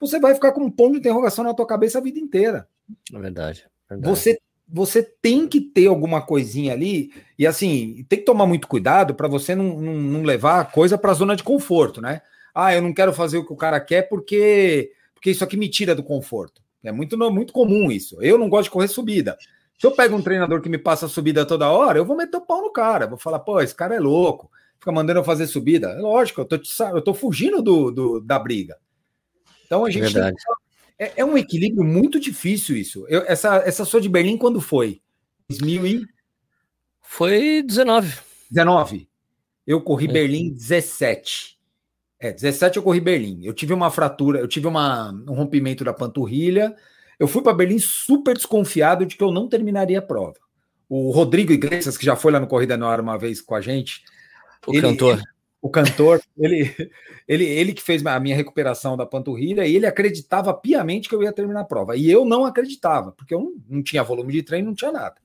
você 0.00 0.18
vai 0.18 0.34
ficar 0.34 0.52
com 0.52 0.62
um 0.62 0.70
ponto 0.70 0.92
de 0.92 0.98
interrogação 1.00 1.44
na 1.44 1.52
tua 1.52 1.66
cabeça 1.66 1.98
a 1.98 2.02
vida 2.02 2.18
inteira. 2.18 2.66
É 3.12 3.18
verdade. 3.18 3.66
verdade. 3.88 4.08
Você 4.08 4.38
você 4.70 5.02
tem 5.02 5.48
que 5.48 5.60
ter 5.62 5.86
alguma 5.86 6.20
coisinha 6.20 6.74
ali, 6.74 7.10
e 7.38 7.46
assim, 7.46 8.04
tem 8.08 8.18
que 8.18 8.24
tomar 8.26 8.46
muito 8.46 8.68
cuidado 8.68 9.14
para 9.14 9.26
você 9.26 9.54
não, 9.54 9.80
não, 9.80 9.94
não, 9.94 10.22
levar 10.22 10.60
a 10.60 10.64
coisa 10.64 10.98
para 10.98 11.10
a 11.10 11.14
zona 11.14 11.34
de 11.34 11.42
conforto, 11.42 12.02
né? 12.02 12.20
Ah, 12.54 12.74
eu 12.74 12.82
não 12.82 12.92
quero 12.92 13.12
fazer 13.12 13.38
o 13.38 13.46
que 13.46 13.52
o 13.52 13.56
cara 13.56 13.80
quer 13.80 14.02
porque, 14.02 14.92
porque 15.14 15.30
isso 15.30 15.42
aqui 15.42 15.56
me 15.56 15.70
tira 15.70 15.94
do 15.94 16.02
conforto. 16.02 16.60
É 16.84 16.92
muito, 16.92 17.16
muito 17.32 17.52
comum 17.52 17.90
isso. 17.90 18.22
Eu 18.22 18.36
não 18.38 18.48
gosto 18.48 18.64
de 18.64 18.70
correr 18.70 18.88
subida. 18.88 19.38
Se 19.78 19.86
eu 19.86 19.92
pego 19.92 20.16
um 20.16 20.22
treinador 20.22 20.60
que 20.60 20.68
me 20.68 20.78
passa 20.78 21.06
subida 21.06 21.46
toda 21.46 21.70
hora, 21.70 21.98
eu 21.98 22.04
vou 22.04 22.16
meter 22.16 22.36
o 22.36 22.40
pau 22.40 22.60
no 22.60 22.72
cara. 22.72 23.06
Vou 23.06 23.16
falar, 23.16 23.38
pô, 23.38 23.60
esse 23.60 23.74
cara 23.74 23.94
é 23.94 24.00
louco, 24.00 24.50
fica 24.78 24.90
mandando 24.90 25.20
eu 25.20 25.24
fazer 25.24 25.46
subida. 25.46 25.90
É 25.90 26.00
lógico, 26.00 26.40
eu 26.40 26.44
tô, 26.44 26.56
eu 26.94 27.02
tô 27.02 27.14
fugindo 27.14 27.62
do, 27.62 27.90
do 27.90 28.20
da 28.20 28.38
briga. 28.38 28.76
Então 29.64 29.84
a 29.84 29.90
gente 29.90 30.12
tem 30.12 30.34
que 30.34 30.42
é, 30.98 31.12
é, 31.18 31.24
um 31.24 31.38
equilíbrio 31.38 31.84
muito 31.84 32.18
difícil 32.18 32.76
isso. 32.76 33.06
Eu, 33.08 33.22
essa, 33.22 33.58
essa 33.58 33.84
sua 33.84 34.00
de 34.00 34.08
Berlim, 34.08 34.36
quando 34.36 34.60
foi? 34.60 35.00
2000 35.48 35.86
e... 35.86 36.06
Foi 37.00 37.62
19. 37.62 38.18
19. 38.50 39.08
Eu 39.64 39.80
corri 39.80 40.08
é. 40.08 40.12
Berlim 40.12 40.52
17. 40.52 41.56
É, 42.18 42.32
17 42.32 42.78
eu 42.78 42.82
corri 42.82 43.00
Berlim. 43.00 43.44
Eu 43.44 43.54
tive 43.54 43.72
uma 43.72 43.90
fratura, 43.92 44.40
eu 44.40 44.48
tive 44.48 44.66
uma, 44.66 45.12
um 45.12 45.34
rompimento 45.34 45.84
da 45.84 45.92
panturrilha. 45.92 46.74
Eu 47.18 47.26
fui 47.26 47.42
para 47.42 47.52
Berlim 47.52 47.78
super 47.78 48.34
desconfiado 48.34 49.04
de 49.04 49.16
que 49.16 49.24
eu 49.24 49.32
não 49.32 49.48
terminaria 49.48 49.98
a 49.98 50.02
prova. 50.02 50.36
o 50.88 51.10
Rodrigo 51.10 51.52
Iglesias, 51.52 51.98
que 51.98 52.04
já 52.04 52.16
foi 52.16 52.32
lá 52.32 52.40
no 52.40 52.46
Corrida 52.46 52.76
no 52.76 52.86
Ar 52.86 53.00
uma 53.00 53.18
vez 53.18 53.40
com 53.40 53.54
a 53.54 53.60
gente. 53.60 54.02
O 54.66 54.72
ele, 54.72 54.80
cantor. 54.80 55.22
o 55.60 55.68
cantor, 55.68 56.20
ele, 56.38 56.74
ele, 57.26 57.44
ele 57.44 57.72
que 57.72 57.82
fez 57.82 58.04
a 58.06 58.18
minha 58.20 58.36
recuperação 58.36 58.96
da 58.96 59.04
panturrilha 59.04 59.66
e 59.66 59.76
ele 59.76 59.86
acreditava 59.86 60.54
piamente 60.54 61.08
que 61.08 61.14
eu 61.14 61.22
ia 61.22 61.32
terminar 61.32 61.60
a 61.60 61.64
prova. 61.64 61.96
E 61.96 62.10
eu 62.10 62.24
não 62.24 62.44
acreditava, 62.44 63.12
porque 63.12 63.34
eu 63.34 63.40
não, 63.40 63.54
não 63.68 63.82
tinha 63.82 64.02
volume 64.02 64.32
de 64.32 64.42
treino, 64.42 64.68
não 64.68 64.74
tinha 64.74 64.92
nada. 64.92 65.16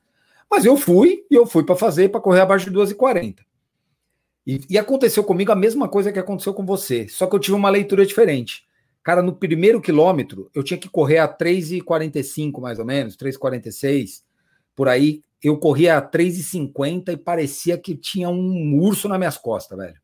Mas 0.50 0.66
eu 0.66 0.76
fui 0.76 1.26
e 1.32 1.36
eu 1.36 1.46
fui 1.46 1.64
para 1.64 1.76
fazer, 1.76 2.10
para 2.10 2.22
correr 2.22 2.42
abaixo 2.42 2.70
de 2.70 2.78
2,40. 2.78 3.38
E, 4.46 4.62
e 4.70 4.78
aconteceu 4.78 5.24
comigo 5.24 5.52
a 5.52 5.56
mesma 5.56 5.88
coisa 5.88 6.12
que 6.12 6.20
aconteceu 6.20 6.54
com 6.54 6.66
você, 6.66 7.08
só 7.08 7.28
que 7.28 7.36
eu 7.36 7.40
tive 7.40 7.56
uma 7.56 7.70
leitura 7.70 8.06
diferente. 8.06 8.66
Cara, 9.04 9.22
no 9.22 9.36
primeiro 9.36 9.82
quilômetro, 9.82 10.50
eu 10.56 10.64
tinha 10.64 10.78
que 10.78 10.88
correr 10.88 11.18
a 11.18 11.28
3,45 11.28 12.62
mais 12.62 12.80
ou 12.80 12.86
menos, 12.86 13.18
3,46, 13.18 14.24
por 14.76 14.88
aí. 14.88 15.22
Eu 15.44 15.58
corria 15.58 15.98
a 15.98 16.02
3,50 16.02 17.12
e 17.12 17.18
parecia 17.18 17.78
que 17.78 17.98
tinha 17.98 18.30
um 18.30 18.80
urso 18.80 19.10
nas 19.10 19.18
minhas 19.18 19.38
costas, 19.38 19.78
velho. 19.78 20.02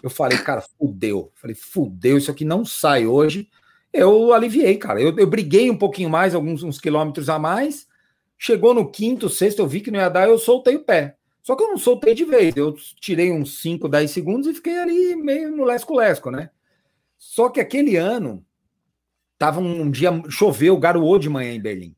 Eu 0.00 0.08
falei, 0.08 0.38
cara, 0.38 0.62
fudeu. 0.78 1.32
Falei, 1.34 1.56
fudeu, 1.56 2.16
isso 2.16 2.30
aqui 2.30 2.44
não 2.44 2.64
sai 2.64 3.06
hoje. 3.06 3.48
Eu 3.92 4.32
aliviei, 4.32 4.76
cara. 4.76 5.00
Eu, 5.00 5.16
eu 5.18 5.26
briguei 5.26 5.68
um 5.68 5.76
pouquinho 5.76 6.08
mais, 6.08 6.32
alguns 6.32 6.62
uns 6.62 6.78
quilômetros 6.78 7.28
a 7.28 7.40
mais. 7.40 7.88
Chegou 8.38 8.72
no 8.72 8.88
quinto, 8.88 9.28
sexto, 9.28 9.60
eu 9.60 9.66
vi 9.66 9.80
que 9.80 9.90
não 9.90 9.98
ia 9.98 10.08
dar, 10.08 10.28
eu 10.28 10.38
soltei 10.38 10.76
o 10.76 10.84
pé. 10.84 11.16
Só 11.42 11.56
que 11.56 11.62
eu 11.62 11.68
não 11.68 11.78
soltei 11.78 12.14
de 12.14 12.24
vez. 12.24 12.56
Eu 12.56 12.74
tirei 13.00 13.32
uns 13.32 13.60
5, 13.60 13.88
10 13.88 14.10
segundos 14.10 14.46
e 14.48 14.54
fiquei 14.54 14.78
ali 14.78 15.16
meio 15.16 15.50
no 15.50 15.64
lesco-lesco, 15.64 16.30
né? 16.30 16.50
Só 17.28 17.48
que 17.48 17.60
aquele 17.60 17.96
ano 17.96 18.44
tava 19.36 19.60
um 19.60 19.90
dia 19.90 20.10
choveu, 20.30 20.78
garoou 20.78 21.18
de 21.18 21.28
manhã 21.28 21.52
em 21.52 21.60
Berlim. 21.60 21.94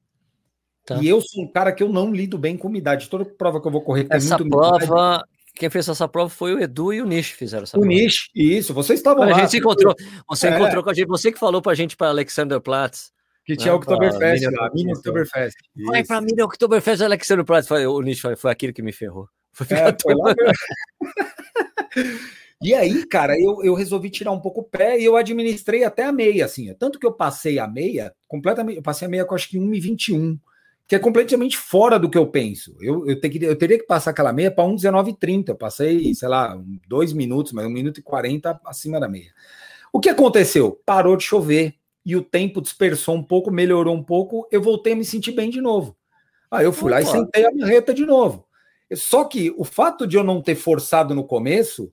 Tá. 0.85 0.99
E 1.03 1.07
eu 1.07 1.21
sou 1.21 1.45
um 1.45 1.53
cara 1.53 1.71
que 1.71 1.83
eu 1.83 1.89
não 1.91 2.11
lido 2.11 2.39
bem 2.39 2.57
com 2.57 2.67
umidade. 2.67 3.11
Toda 3.11 3.25
prova 3.25 3.61
que 3.61 3.69
eu 3.69 3.71
vou 3.71 3.83
correr 3.83 4.05
tem 4.05 4.17
essa 4.17 4.39
muito 4.39 4.51
prova, 4.51 4.77
umidade. 4.77 5.25
quem 5.55 5.69
fez 5.69 5.87
essa 5.87 6.09
prova 6.09 6.31
foi 6.31 6.55
o 6.55 6.61
Edu 6.61 6.95
e 6.95 7.03
o 7.03 7.07
Nish 7.07 7.33
fizeram 7.33 7.65
essa 7.65 7.77
o 7.77 7.81
prova. 7.81 7.95
O 7.95 7.97
Nish, 7.97 8.31
isso. 8.35 8.73
Vocês 8.73 8.99
estavam 8.99 9.29
lá. 9.29 9.37
A 9.37 9.41
gente 9.41 9.51
se 9.51 9.59
encontrou. 9.59 9.95
Você 10.29 10.49
é. 10.49 10.57
encontrou 10.57 10.83
com 10.83 10.91
a 10.91 10.95
gente. 10.95 11.07
Você 11.07 11.31
que 11.31 11.39
falou 11.39 11.61
para 11.61 11.73
a 11.73 11.75
gente 11.75 11.95
para 11.95 12.09
Alexander 12.09 12.61
Platz. 12.61 13.13
Que 13.45 13.57
tinha 13.57 13.73
o 13.73 13.77
Oktoberfest 13.77 14.45
lá, 14.45 14.71
Mini 14.75 14.93
Oktoberfest. 14.93 15.57
Vai 15.87 16.05
pra 16.05 16.21
Mini 16.21 16.43
Oktoberfest, 16.43 17.03
Alexander 17.03 17.45
Platz. 17.45 17.71
O 17.71 18.01
Nish 18.01 18.21
foi, 18.21 18.35
foi 18.35 18.51
aquilo 18.51 18.73
que 18.73 18.83
me 18.83 18.93
ferrou. 18.93 19.29
Foi, 19.53 19.67
é, 19.71 19.97
foi 20.03 20.15
lá 20.15 20.35
E 22.61 22.75
aí, 22.75 23.07
cara, 23.07 23.39
eu, 23.39 23.63
eu 23.63 23.75
resolvi 23.75 24.11
tirar 24.11 24.33
um 24.33 24.41
pouco 24.41 24.61
o 24.61 24.65
pé 24.65 24.99
e 24.99 25.05
eu 25.05 25.17
administrei 25.17 25.85
até 25.85 26.05
a 26.05 26.13
meia, 26.13 26.45
assim. 26.45 26.73
Tanto 26.75 26.99
que 26.99 27.07
eu 27.07 27.13
passei 27.13 27.59
a 27.59 27.69
meia, 27.69 28.13
completamente, 28.27 28.77
eu 28.77 28.83
passei 28.83 29.07
a 29.07 29.11
meia 29.11 29.25
com 29.25 29.35
acho 29.35 29.49
que 29.49 29.59
1,21, 29.59 30.39
que 30.87 30.97
é 30.97 30.99
completamente 30.99 31.57
fora 31.57 31.99
do 31.99 32.11
que 32.11 32.19
eu 32.19 32.27
penso. 32.27 32.77
Eu, 32.81 33.07
eu, 33.07 33.21
ter, 33.21 33.43
eu 33.45 33.57
teria 33.57 33.79
que 33.79 33.87
passar 33.87 34.11
aquela 34.11 34.33
meia 34.33 34.51
para 34.51 34.65
1,19,30. 34.65 35.51
Eu 35.51 35.55
passei, 35.55 36.13
sei 36.15 36.29
lá, 36.29 36.61
dois 36.89 37.13
minutos, 37.13 37.53
mas 37.53 37.65
um 37.65 37.71
minuto 37.71 38.01
e 38.01 38.03
40 38.03 38.61
acima 38.65 38.99
da 38.99 39.09
meia. 39.09 39.33
O 39.93 40.01
que 40.01 40.09
aconteceu? 40.09 40.81
Parou 40.85 41.17
de 41.17 41.25
chover 41.25 41.75
e 42.05 42.17
o 42.17 42.23
tempo 42.23 42.61
dispersou 42.61 43.15
um 43.15 43.23
pouco, 43.23 43.51
melhorou 43.51 43.95
um 43.95 44.03
pouco, 44.03 44.49
eu 44.51 44.63
voltei 44.63 44.95
a 44.95 44.97
me 44.97 45.05
sentir 45.05 45.33
bem 45.33 45.51
de 45.51 45.61
novo. 45.61 45.97
Aí 46.51 46.65
eu 46.65 46.73
fui 46.73 46.91
lá 46.91 47.01
e 47.01 47.07
sentei 47.07 47.45
a 47.45 47.55
marreta 47.55 47.93
de 47.93 48.05
novo. 48.07 48.47
Só 48.95 49.25
que 49.25 49.55
o 49.57 49.65
fato 49.65 50.07
de 50.07 50.17
eu 50.17 50.25
não 50.25 50.41
ter 50.41 50.55
forçado 50.55 51.15
no 51.15 51.23
começo 51.23 51.93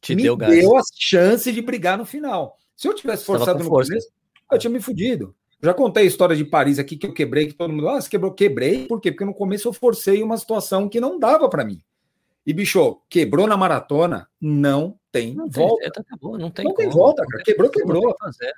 te 0.00 0.14
me 0.14 0.22
deu, 0.22 0.36
deu 0.36 0.76
a 0.76 0.80
chance 0.94 1.50
de 1.52 1.60
brigar 1.60 1.98
no 1.98 2.04
final. 2.04 2.56
Se 2.74 2.88
eu 2.88 2.94
tivesse 2.94 3.24
forçado 3.24 3.62
no 3.62 3.68
começo, 3.68 4.08
eu 4.50 4.58
tinha 4.58 4.70
me 4.70 4.80
fudido. 4.80 5.34
Já 5.62 5.74
contei 5.74 6.04
a 6.04 6.06
história 6.06 6.34
de 6.34 6.44
Paris 6.44 6.78
aqui 6.78 6.96
que 6.96 7.06
eu 7.06 7.12
quebrei, 7.12 7.46
que 7.46 7.52
todo 7.52 7.72
mundo, 7.72 7.88
ah, 7.88 8.00
você 8.00 8.08
quebrou, 8.08 8.32
quebrei, 8.32 8.86
por 8.86 9.00
quê? 9.00 9.12
Porque 9.12 9.26
no 9.26 9.34
começo 9.34 9.68
eu 9.68 9.72
forcei 9.72 10.22
uma 10.22 10.38
situação 10.38 10.88
que 10.88 10.98
não 10.98 11.18
dava 11.18 11.48
para 11.50 11.64
mim. 11.64 11.80
E 12.50 12.52
bicho, 12.52 13.00
quebrou 13.08 13.46
na 13.46 13.56
maratona, 13.56 14.26
não 14.40 14.98
tem 15.12 15.32
não 15.34 15.48
volta. 15.48 15.88
Tem, 15.88 16.02
acabou, 16.04 16.36
não 16.36 16.50
tem, 16.50 16.64
não 16.64 16.74
tem 16.74 16.88
volta, 16.88 17.24
cara. 17.24 17.44
Quebrou, 17.44 17.70
quebrou. 17.70 18.12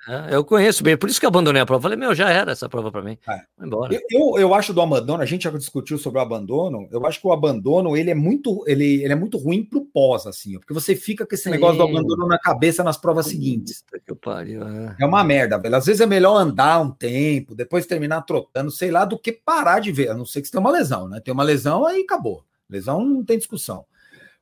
É, 0.07 0.35
eu 0.35 0.43
conheço 0.43 0.83
bem, 0.83 0.97
por 0.97 1.07
isso 1.07 1.19
que 1.19 1.27
eu 1.27 1.29
abandonei 1.29 1.61
a 1.61 1.65
prova. 1.65 1.83
Falei, 1.83 1.95
meu, 1.95 2.15
já 2.15 2.27
era 2.27 2.53
essa 2.53 2.67
prova 2.67 2.91
para 2.91 3.03
mim. 3.03 3.19
É. 3.29 3.41
Embora. 3.63 3.95
Eu, 4.09 4.39
eu, 4.39 4.51
acho 4.55 4.73
do 4.73 4.81
abandono, 4.81 5.21
a 5.21 5.27
gente 5.27 5.43
já 5.43 5.51
discutiu 5.51 5.99
sobre 5.99 6.17
o 6.17 6.23
abandono. 6.23 6.87
Eu 6.91 7.05
acho 7.05 7.21
que 7.21 7.27
o 7.27 7.31
abandono 7.31 7.95
ele 7.95 8.09
é 8.09 8.15
muito, 8.15 8.63
ele, 8.65 9.03
ele 9.03 9.13
é 9.13 9.15
muito 9.15 9.37
ruim 9.37 9.63
pro 9.63 9.85
pós, 9.85 10.25
assim, 10.25 10.57
porque 10.57 10.73
você 10.73 10.95
fica 10.95 11.23
com 11.23 11.35
esse 11.35 11.43
Sim. 11.43 11.51
negócio 11.51 11.77
do 11.77 11.83
abandono 11.83 12.25
na 12.25 12.39
cabeça 12.39 12.83
nas 12.83 12.97
provas 12.97 13.27
seguintes. 13.27 13.85
Que 14.07 14.15
pariu, 14.15 14.67
é. 14.67 14.95
é 15.01 15.05
uma 15.05 15.23
merda, 15.23 15.59
velho. 15.59 15.75
Às 15.75 15.85
vezes 15.85 16.01
é 16.01 16.07
melhor 16.07 16.35
andar 16.35 16.81
um 16.81 16.89
tempo, 16.89 17.53
depois 17.53 17.85
terminar 17.85 18.23
trotando, 18.23 18.71
sei 18.71 18.89
lá, 18.89 19.05
do 19.05 19.19
que 19.19 19.31
parar 19.31 19.79
de 19.79 19.91
ver. 19.91 20.09
A 20.09 20.15
não 20.15 20.25
ser 20.25 20.41
que 20.41 20.47
você 20.47 20.53
tenha 20.53 20.61
uma 20.61 20.71
lesão, 20.71 21.07
né? 21.07 21.19
Tem 21.19 21.31
uma 21.31 21.43
lesão, 21.43 21.85
aí 21.85 22.01
acabou. 22.01 22.43
Lesão 22.69 23.03
não 23.05 23.23
tem 23.23 23.37
discussão. 23.37 23.85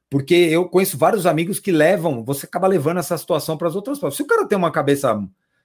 Porque 0.10 0.36
eu 0.36 0.68
conheço 0.68 0.98
vários 0.98 1.26
amigos 1.26 1.60
que 1.60 1.72
levam, 1.72 2.24
você 2.24 2.46
acaba 2.46 2.68
levando 2.68 2.98
essa 2.98 3.18
situação 3.18 3.58
para 3.58 3.70
as 3.70 3.76
outras 3.76 3.98
provas. 3.98 4.18
Se 4.18 4.24
o 4.24 4.28
cara 4.28 4.46
tem 4.46 4.58
uma 4.58 4.72
cabeça 4.72 5.18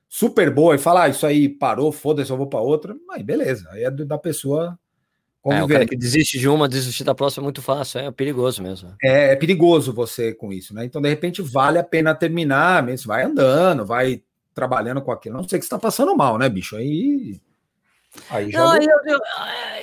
super 0.08 0.52
boa 0.54 0.76
e 0.76 0.78
falar, 0.78 1.04
ah, 1.04 1.08
isso 1.08 1.26
aí 1.26 1.48
parou, 1.48 1.90
foda-se, 1.90 2.30
eu 2.30 2.36
vou 2.36 2.46
para 2.46 2.60
outra, 2.60 2.94
aí 3.10 3.24
beleza, 3.24 3.68
aí 3.72 3.82
é 3.82 3.90
da 3.90 4.16
pessoa 4.16 4.78
conviver. 5.42 5.62
É, 5.62 5.64
o 5.64 5.68
cara 5.68 5.86
que 5.86 5.96
desiste 5.96 6.38
de 6.38 6.48
uma, 6.48 6.68
desistir 6.68 7.02
da 7.02 7.14
próxima 7.14 7.42
é 7.42 7.46
muito 7.46 7.60
fácil, 7.60 7.98
é 7.98 8.10
perigoso 8.12 8.62
mesmo. 8.62 8.94
É, 9.02 9.32
é 9.32 9.36
perigoso 9.36 9.92
você 9.92 10.32
com 10.32 10.52
isso, 10.52 10.72
né? 10.72 10.84
Então, 10.84 11.02
de 11.02 11.08
repente, 11.08 11.42
vale 11.42 11.78
a 11.78 11.84
pena 11.84 12.14
terminar 12.14 12.82
mesmo, 12.82 13.08
vai 13.08 13.24
andando, 13.24 13.84
vai 13.84 14.22
trabalhando 14.54 15.02
com 15.02 15.10
aquilo. 15.10 15.36
Não 15.36 15.48
sei 15.48 15.58
que 15.58 15.64
você 15.64 15.74
está 15.74 15.78
passando 15.78 16.16
mal, 16.16 16.38
né, 16.38 16.48
bicho? 16.48 16.76
Aí 16.76 17.40
Aí 18.30 18.50
já 18.50 18.58
Não, 18.58 18.76
eu, 18.76 18.98
eu, 19.06 19.20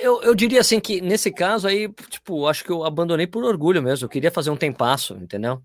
eu, 0.00 0.22
eu, 0.22 0.34
diria 0.34 0.60
assim 0.60 0.80
que 0.80 1.00
nesse 1.00 1.30
caso 1.30 1.66
aí, 1.66 1.88
tipo, 2.08 2.46
acho 2.46 2.64
que 2.64 2.70
eu 2.70 2.84
abandonei 2.84 3.26
por 3.26 3.44
orgulho 3.44 3.82
mesmo. 3.82 4.04
Eu 4.04 4.08
queria 4.08 4.30
fazer 4.30 4.50
um 4.50 4.56
tempasso, 4.56 5.14
entendeu? 5.14 5.62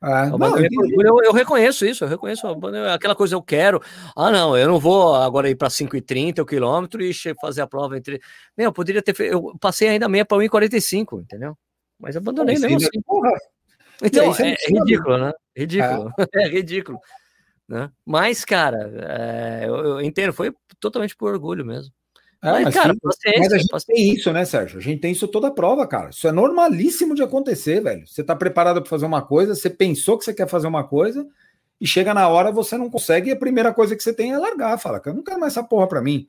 Ah, 0.00 0.26
eu, 0.26 0.36
não, 0.36 0.58
eu, 0.58 1.24
eu, 1.26 1.32
reconheço 1.32 1.86
isso, 1.86 2.02
eu 2.02 2.08
reconheço 2.08 2.44
aquela 2.92 3.14
coisa 3.14 3.36
eu 3.36 3.42
quero. 3.42 3.80
Ah, 4.16 4.32
não, 4.32 4.56
eu 4.56 4.66
não 4.66 4.80
vou 4.80 5.14
agora 5.14 5.48
ir 5.48 5.54
para 5.54 5.68
5,30 5.68 6.40
o 6.40 6.46
quilômetro 6.46 7.00
e 7.00 7.14
fazer 7.40 7.60
a 7.60 7.68
prova 7.68 7.96
entre. 7.96 8.20
Meu, 8.58 8.66
eu 8.66 8.72
poderia 8.72 9.00
ter 9.00 9.14
feito. 9.14 9.32
Eu 9.32 9.56
passei 9.60 9.88
ainda 9.88 10.08
meia 10.08 10.24
para 10.24 10.38
1,45, 10.38 11.20
entendeu? 11.20 11.56
Mas 12.00 12.16
abandonei 12.16 12.58
mesmo 12.58 12.78
assim. 12.78 13.00
Porra. 13.06 13.30
Então, 14.02 14.34
é, 14.34 14.52
é, 14.54 14.68
ridículo, 14.68 15.18
né? 15.18 15.32
Ridículo. 15.56 16.12
É, 16.34 16.42
é 16.42 16.48
ridículo. 16.48 16.98
Né? 17.68 17.88
Mas, 18.04 18.44
cara, 18.44 18.90
é, 19.08 19.68
eu, 19.68 19.76
eu 19.76 20.00
entendo, 20.00 20.32
foi 20.32 20.52
totalmente 20.80 21.16
por 21.16 21.32
orgulho 21.32 21.64
mesmo. 21.64 21.94
É, 22.42 22.50
mas, 22.50 22.64
mas, 22.64 22.74
cara, 22.74 22.94
mas 23.38 23.52
a 23.52 23.58
gente 23.58 23.86
tem 23.86 24.14
isso, 24.14 24.32
né, 24.32 24.44
Sérgio? 24.44 24.78
A 24.78 24.82
gente 24.82 25.00
tem 25.00 25.12
isso 25.12 25.28
toda 25.28 25.46
a 25.46 25.50
prova, 25.52 25.86
cara. 25.86 26.10
Isso 26.10 26.26
é 26.26 26.32
normalíssimo 26.32 27.14
de 27.14 27.22
acontecer, 27.22 27.80
velho. 27.80 28.04
Você 28.04 28.24
tá 28.24 28.34
preparado 28.34 28.80
para 28.82 28.90
fazer 28.90 29.06
uma 29.06 29.22
coisa, 29.22 29.54
você 29.54 29.70
pensou 29.70 30.18
que 30.18 30.24
você 30.24 30.34
quer 30.34 30.48
fazer 30.48 30.66
uma 30.66 30.82
coisa, 30.82 31.24
e 31.80 31.86
chega 31.86 32.12
na 32.12 32.28
hora 32.28 32.50
você 32.50 32.76
não 32.76 32.90
consegue, 32.90 33.30
e 33.30 33.32
a 33.32 33.36
primeira 33.36 33.72
coisa 33.72 33.94
que 33.94 34.02
você 34.02 34.12
tem 34.12 34.32
é 34.32 34.38
largar. 34.38 34.76
Fala, 34.78 35.00
eu 35.06 35.14
não 35.14 35.22
quero 35.22 35.38
mais 35.38 35.52
essa 35.52 35.62
porra 35.62 35.86
para 35.86 36.02
mim. 36.02 36.26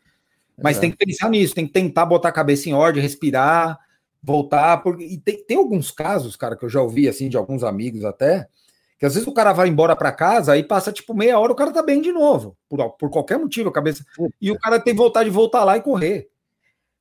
Mas 0.62 0.78
tem 0.78 0.92
que 0.92 0.98
pensar 0.98 1.32
nisso, 1.32 1.56
tem 1.56 1.66
que 1.66 1.74
tentar 1.74 2.06
botar 2.06 2.30
a 2.30 2.34
cabeça 2.34 2.70
em 2.70 2.74
ordem, 2.74 3.02
respirar, 3.02 3.80
voltar. 4.22 4.78
Porque... 4.84 5.04
E 5.04 5.18
tem, 5.18 5.44
tem 5.44 5.58
alguns 5.58 5.90
casos, 5.90 6.36
cara, 6.36 6.56
que 6.56 6.64
eu 6.64 6.70
já 6.70 6.80
ouvi 6.80 7.10
assim 7.10 7.28
de 7.28 7.38
alguns 7.38 7.64
amigos 7.64 8.06
até, 8.06 8.48
que 8.98 9.06
às 9.06 9.14
vezes 9.14 9.28
o 9.28 9.34
cara 9.34 9.54
vai 9.54 9.68
embora 9.68 9.96
para 9.96 10.12
casa 10.12 10.58
e 10.58 10.64
passa 10.64 10.92
tipo 10.92 11.14
meia 11.14 11.38
hora, 11.40 11.52
o 11.52 11.56
cara 11.56 11.72
tá 11.72 11.82
bem 11.82 12.02
de 12.02 12.12
novo, 12.12 12.58
por, 12.70 12.92
por 12.92 13.10
qualquer 13.10 13.38
motivo, 13.38 13.70
a 13.70 13.74
cabeça. 13.74 14.06
E 14.42 14.52
o 14.52 14.60
cara 14.60 14.80
tem 14.80 14.94
vontade 14.94 15.30
de 15.30 15.36
voltar 15.36 15.64
lá 15.64 15.78
e 15.78 15.82
correr. 15.82 16.30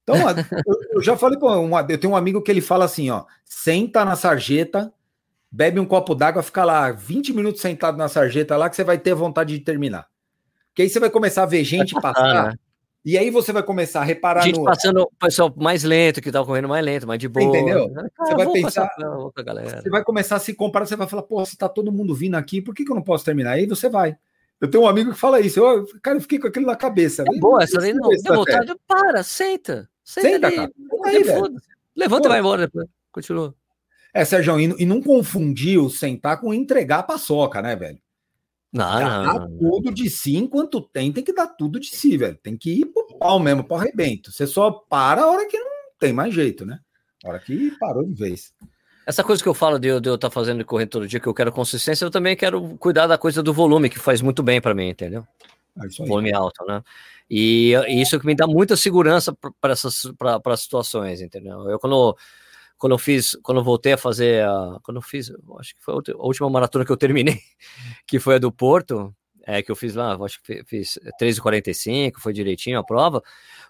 Então, 0.03 0.17
eu, 0.93 1.03
já 1.03 1.17
falei 1.17 1.39
com 1.39 1.49
um, 1.49 1.79
eu 1.79 1.99
tenho 1.99 2.13
um 2.13 2.17
amigo 2.17 2.43
que 2.43 2.51
ele 2.51 2.61
fala 2.61 2.85
assim, 2.85 3.11
ó, 3.11 3.25
senta 3.45 4.05
na 4.05 4.17
sarjeta, 4.17 4.93
bebe 5.51 5.79
um 5.79 5.87
copo 5.87 6.15
d'água, 6.15 6.43
fica 6.43 6.65
lá 6.65 6.91
20 6.91 7.33
minutos 7.33 7.61
sentado 7.61 7.97
na 7.97 8.09
sarjeta 8.09 8.57
lá 8.57 8.69
que 8.69 8.77
você 8.77 8.85
vai 8.85 8.99
ter 8.99 9.15
vontade 9.15 9.57
de 9.57 9.65
terminar. 9.65 10.07
Que 10.75 10.83
aí 10.83 10.89
você 10.89 10.99
vai 10.99 11.11
começar 11.11 11.43
a 11.43 11.47
ver 11.47 11.63
gente 11.65 11.95
passar. 12.01 12.59
E 13.05 13.19
aí 13.19 13.31
você 13.31 13.53
vai 13.53 13.65
começar 13.65 14.01
a 14.01 14.05
reparar 14.05 14.43
gente 14.43 14.59
no... 14.59 14.65
passando 14.65 15.03
o 15.03 15.11
pessoal 15.19 15.53
mais 15.57 15.83
lento, 15.83 16.21
que 16.21 16.31
tá 16.31 16.45
correndo 16.45 16.69
mais 16.69 16.85
lento, 16.85 17.07
mais 17.07 17.19
de 17.19 17.29
boa. 17.29 17.45
Entendeu? 17.45 17.93
Ah, 17.97 18.25
você 18.25 18.35
vai 18.37 18.53
pensar, 18.53 18.89
você 18.97 19.91
vai 19.91 20.05
começar 20.05 20.37
a 20.37 20.39
se 20.39 20.55
comparar, 20.55 20.87
você 20.87 20.95
vai 20.95 21.09
falar, 21.09 21.23
pô, 21.23 21.45
se 21.45 21.57
tá 21.57 21.69
todo 21.69 21.91
mundo 21.91 22.15
vindo 22.15 22.37
aqui, 22.37 22.63
por 22.63 22.75
que, 22.75 22.85
que 22.85 22.93
eu 22.93 22.95
não 22.95 23.03
posso 23.03 23.25
terminar? 23.25 23.53
Aí 23.53 23.67
você 23.67 23.89
vai. 23.89 24.17
Eu 24.61 24.71
tenho 24.71 24.85
um 24.85 24.89
amigo 24.89 25.11
que 25.13 25.19
fala 25.19 25.41
isso, 25.41 25.59
eu, 25.59 25.85
cara, 26.01 26.19
eu 26.19 26.21
fiquei 26.21 26.39
com 26.39 26.47
aquilo 26.47 26.67
na 26.67 26.77
cabeça. 26.77 27.25
É 27.27 27.39
boa, 27.41 27.65
essa 27.65 27.81
daí 27.81 27.93
não, 27.93 28.09
tem 28.09 28.23
vontade, 28.23 28.73
para, 28.87 29.25
senta. 29.25 29.89
Senta, 30.05 30.29
senta 30.29 30.53
cara. 30.53 30.73
Aí, 31.05 31.25
Levanta 31.97 32.29
e 32.29 32.31
vai 32.31 32.39
embora 32.39 32.67
depois, 32.67 32.87
continua. 33.11 33.55
É, 34.15 34.25
Sérgio, 34.25 34.61
e, 34.61 34.83
e 34.83 34.87
não 34.87 35.03
confundir 35.03 35.79
o 35.79 35.91
sentar 35.91 36.41
com 36.41 36.55
entregar 36.55 37.01
a 37.01 37.03
paçoca, 37.03 37.61
né, 37.61 37.75
velho? 37.75 37.99
Não, 38.73 39.25
não, 39.25 39.59
tudo 39.59 39.93
de 39.93 40.09
si 40.09 40.37
enquanto 40.37 40.81
tem, 40.81 41.13
tem 41.13 41.23
que 41.23 41.35
dar 41.35 41.47
tudo 41.47 41.79
de 41.79 41.89
si, 41.89 42.17
velho. 42.17 42.39
Tem 42.43 42.57
que 42.57 42.71
ir 42.71 42.87
pro 42.87 43.19
pau 43.19 43.39
mesmo, 43.39 43.63
pro 43.63 43.77
arrebento. 43.77 44.33
Você 44.33 44.47
só 44.47 44.71
para 44.71 45.23
a 45.23 45.31
hora 45.31 45.47
que 45.47 45.59
não 45.59 45.71
tem 45.99 46.13
mais 46.13 46.35
jeito, 46.35 46.65
né? 46.65 46.79
A 47.23 47.29
hora 47.29 47.39
que 47.39 47.71
parou 47.79 48.05
de 48.05 48.15
vez. 48.15 48.55
Essa 49.07 49.23
coisa 49.23 49.43
que 49.43 49.49
eu 49.49 49.55
falo 49.55 49.79
de 49.79 49.89
eu 49.89 49.99
estar 49.99 50.17
tá 50.19 50.31
fazendo 50.31 50.65
correr 50.65 50.87
todo 50.87 51.07
dia, 51.07 51.21
que 51.21 51.27
eu 51.27 51.35
quero 51.35 51.53
consistência, 51.53 52.05
eu 52.05 52.11
também 52.11 52.35
quero 52.35 52.77
cuidar 52.79 53.07
da 53.07 53.19
coisa 53.19 53.43
do 53.43 53.53
volume, 53.53 53.91
que 53.91 53.99
faz 53.99 54.23
muito 54.23 54.43
bem 54.43 54.61
para 54.61 54.75
mim, 54.75 54.89
entendeu? 54.89 55.27
É 55.77 56.05
volume 56.07 56.33
alto, 56.33 56.65
né? 56.65 56.83
E, 57.29 57.73
isso 57.89 58.19
que 58.21 58.27
me 58.27 58.35
dá 58.35 58.47
muita 58.47 58.77
segurança 58.77 59.35
para 59.61 59.73
essas 59.73 60.13
para 60.19 60.57
situações, 60.57 61.21
entendeu? 61.21 61.69
Eu 61.69 61.79
quando 61.79 62.17
quando 62.83 62.95
eu 62.95 62.99
fiz, 62.99 63.39
quando 63.45 63.59
eu 63.59 63.65
voltei 63.65 63.93
a 63.93 63.97
fazer 63.97 64.45
a, 64.45 64.77
quando 64.83 64.97
eu 64.97 65.03
fiz, 65.03 65.31
acho 65.61 65.73
que 65.77 65.81
foi 65.81 65.95
a 65.95 66.17
última 66.17 66.51
maratona 66.51 66.85
que 66.85 66.91
eu 66.91 66.97
terminei, 66.97 67.39
que 68.05 68.19
foi 68.19 68.35
a 68.35 68.39
do 68.39 68.51
Porto, 68.51 69.15
é, 69.47 69.63
que 69.63 69.71
eu 69.71 69.77
fiz 69.77 69.95
lá, 69.95 70.17
acho 70.17 70.43
que 70.43 70.65
fiz 70.65 70.99
3,45, 71.21 72.15
foi 72.19 72.33
direitinho 72.33 72.81
a 72.81 72.85
prova. 72.85 73.23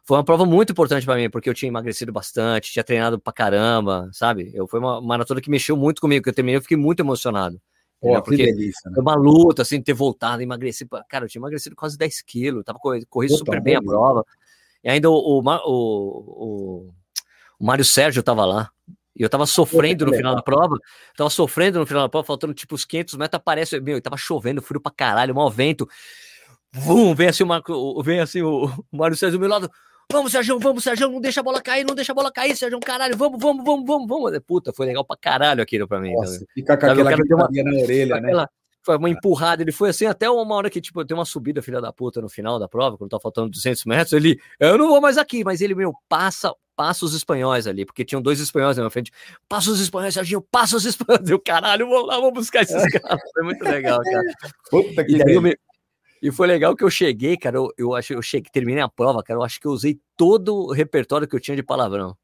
Foi 0.02 0.16
uma 0.16 0.24
prova 0.24 0.46
muito 0.46 0.72
importante 0.72 1.04
para 1.04 1.16
mim, 1.16 1.28
porque 1.28 1.46
eu 1.46 1.52
tinha 1.52 1.68
emagrecido 1.68 2.10
bastante, 2.10 2.72
tinha 2.72 2.82
treinado 2.82 3.20
pra 3.20 3.34
caramba, 3.34 4.08
sabe? 4.14 4.50
Eu, 4.54 4.66
foi 4.66 4.80
uma 4.80 4.98
maratona 5.02 5.42
que 5.42 5.50
mexeu 5.50 5.76
muito 5.76 6.00
comigo, 6.00 6.22
que 6.22 6.30
eu 6.30 6.34
terminei, 6.34 6.56
eu 6.56 6.62
fiquei 6.62 6.78
muito 6.78 7.00
emocionado. 7.00 7.60
Pô, 8.00 8.20
porque 8.22 8.46
delícia, 8.46 8.88
né? 8.88 8.94
foi 8.94 9.02
uma 9.02 9.14
luta, 9.14 9.60
assim, 9.60 9.82
ter 9.82 9.92
voltado, 9.92 10.40
emagrecido. 10.40 10.88
Cara, 11.06 11.26
eu 11.26 11.28
tinha 11.28 11.40
emagrecido 11.40 11.76
quase 11.76 11.98
10 11.98 12.22
quilos, 12.22 12.64
tava 12.64 12.78
correndo 13.10 13.36
super 13.36 13.60
bem 13.60 13.76
a 13.76 13.82
prova. 13.82 14.24
E 14.82 14.88
ainda 14.88 15.10
o, 15.10 15.14
o, 15.14 15.42
o, 15.44 16.90
o 17.60 17.64
Mário 17.66 17.84
Sérgio 17.84 18.22
tava 18.22 18.46
lá. 18.46 18.70
E 19.14 19.22
eu 19.22 19.28
tava 19.28 19.46
sofrendo 19.46 20.06
no 20.06 20.14
final 20.14 20.34
da 20.34 20.42
prova, 20.42 20.78
tava 21.16 21.28
sofrendo 21.28 21.78
no 21.78 21.86
final 21.86 22.02
da 22.02 22.08
prova, 22.08 22.26
faltando 22.26 22.54
tipo 22.54 22.74
os 22.74 22.84
500 22.84 23.16
metros, 23.16 23.36
aparece, 23.38 23.80
meu, 23.80 24.00
tava 24.00 24.16
chovendo, 24.16 24.62
frio 24.62 24.80
pra 24.80 24.90
caralho, 24.90 25.34
mau 25.34 25.50
vento. 25.50 25.88
Vum, 26.72 27.14
vem 27.14 27.28
assim 27.28 27.42
o 27.42 27.46
Marco, 27.46 28.02
vem 28.02 28.20
assim 28.20 28.40
o, 28.40 28.64
o 28.90 28.96
Mário 28.96 29.16
Sérgio 29.16 29.38
do 29.38 29.40
meu 29.40 29.50
lado. 29.50 29.70
Vamos, 30.10 30.32
Sérgio, 30.32 30.58
vamos, 30.58 30.82
Sérgio, 30.82 31.10
não 31.10 31.20
deixa 31.20 31.40
a 31.40 31.42
bola 31.42 31.60
cair, 31.60 31.84
não 31.84 31.94
deixa 31.94 32.12
a 32.12 32.14
bola 32.14 32.32
cair, 32.32 32.56
Sérgio, 32.56 32.80
caralho, 32.80 33.16
vamos, 33.16 33.40
vamos, 33.40 33.64
vamos, 33.64 33.86
vamos, 33.86 34.08
vamos. 34.08 34.38
Puta, 34.46 34.72
foi 34.72 34.86
legal 34.86 35.04
pra 35.04 35.16
caralho 35.16 35.62
aquilo 35.62 35.86
pra 35.86 36.00
mim. 36.00 36.12
Nossa, 36.14 36.44
fica 36.54 36.76
com 36.76 36.86
aquela 36.86 37.16
que 37.16 37.34
uma, 37.34 37.48
na 37.50 37.82
orelha, 37.82 38.20
né? 38.20 38.28
Aquela, 38.28 38.50
foi 38.82 38.96
uma 38.96 39.08
empurrada, 39.08 39.62
ele 39.62 39.72
foi 39.72 39.90
assim 39.90 40.06
até 40.06 40.28
uma 40.28 40.54
hora 40.54 40.68
que, 40.68 40.80
tipo, 40.80 41.04
tem 41.04 41.16
uma 41.16 41.24
subida, 41.24 41.62
filha 41.62 41.80
da 41.80 41.92
puta, 41.92 42.20
no 42.20 42.28
final 42.28 42.58
da 42.58 42.68
prova, 42.68 42.98
quando 42.98 43.10
tá 43.10 43.20
faltando 43.20 43.50
200 43.50 43.84
metros, 43.84 44.12
ele, 44.12 44.40
eu 44.58 44.76
não 44.76 44.88
vou 44.88 45.00
mais 45.00 45.16
aqui, 45.16 45.44
mas 45.44 45.60
ele, 45.60 45.74
meu, 45.74 45.94
passa 46.08 46.52
passa 46.74 47.04
os 47.04 47.14
espanhóis 47.14 47.66
ali, 47.66 47.84
porque 47.84 48.04
tinham 48.04 48.22
dois 48.22 48.40
espanhóis 48.40 48.76
na 48.76 48.82
minha 48.82 48.90
frente. 48.90 49.12
Passa 49.48 49.70
os 49.70 49.78
espanhóis, 49.78 50.14
Serginho, 50.14 50.40
passa 50.40 50.76
os 50.76 50.84
espanhóis. 50.84 51.28
Eu, 51.28 51.38
caralho, 51.38 51.86
vou 51.86 52.04
lá, 52.04 52.18
vou 52.18 52.32
buscar 52.32 52.62
esses 52.62 52.82
caras. 52.90 53.20
Foi 53.32 53.44
muito 53.44 53.62
legal, 53.62 54.00
cara. 54.02 54.34
Puta 54.70 55.04
que 55.04 55.16
e, 55.16 55.58
e 56.22 56.32
foi 56.32 56.46
legal 56.46 56.74
que 56.74 56.82
eu 56.82 56.90
cheguei, 56.90 57.36
cara. 57.36 57.56
Eu, 57.56 57.68
eu 57.76 57.94
acho 57.94 58.12
eu 58.14 58.22
cheguei, 58.22 58.50
terminei 58.50 58.82
a 58.82 58.88
prova, 58.88 59.22
cara. 59.22 59.38
Eu 59.38 59.44
acho 59.44 59.60
que 59.60 59.66
eu 59.66 59.72
usei 59.72 60.00
todo 60.16 60.54
o 60.54 60.72
repertório 60.72 61.28
que 61.28 61.36
eu 61.36 61.40
tinha 61.40 61.56
de 61.56 61.62
palavrão. 61.62 62.16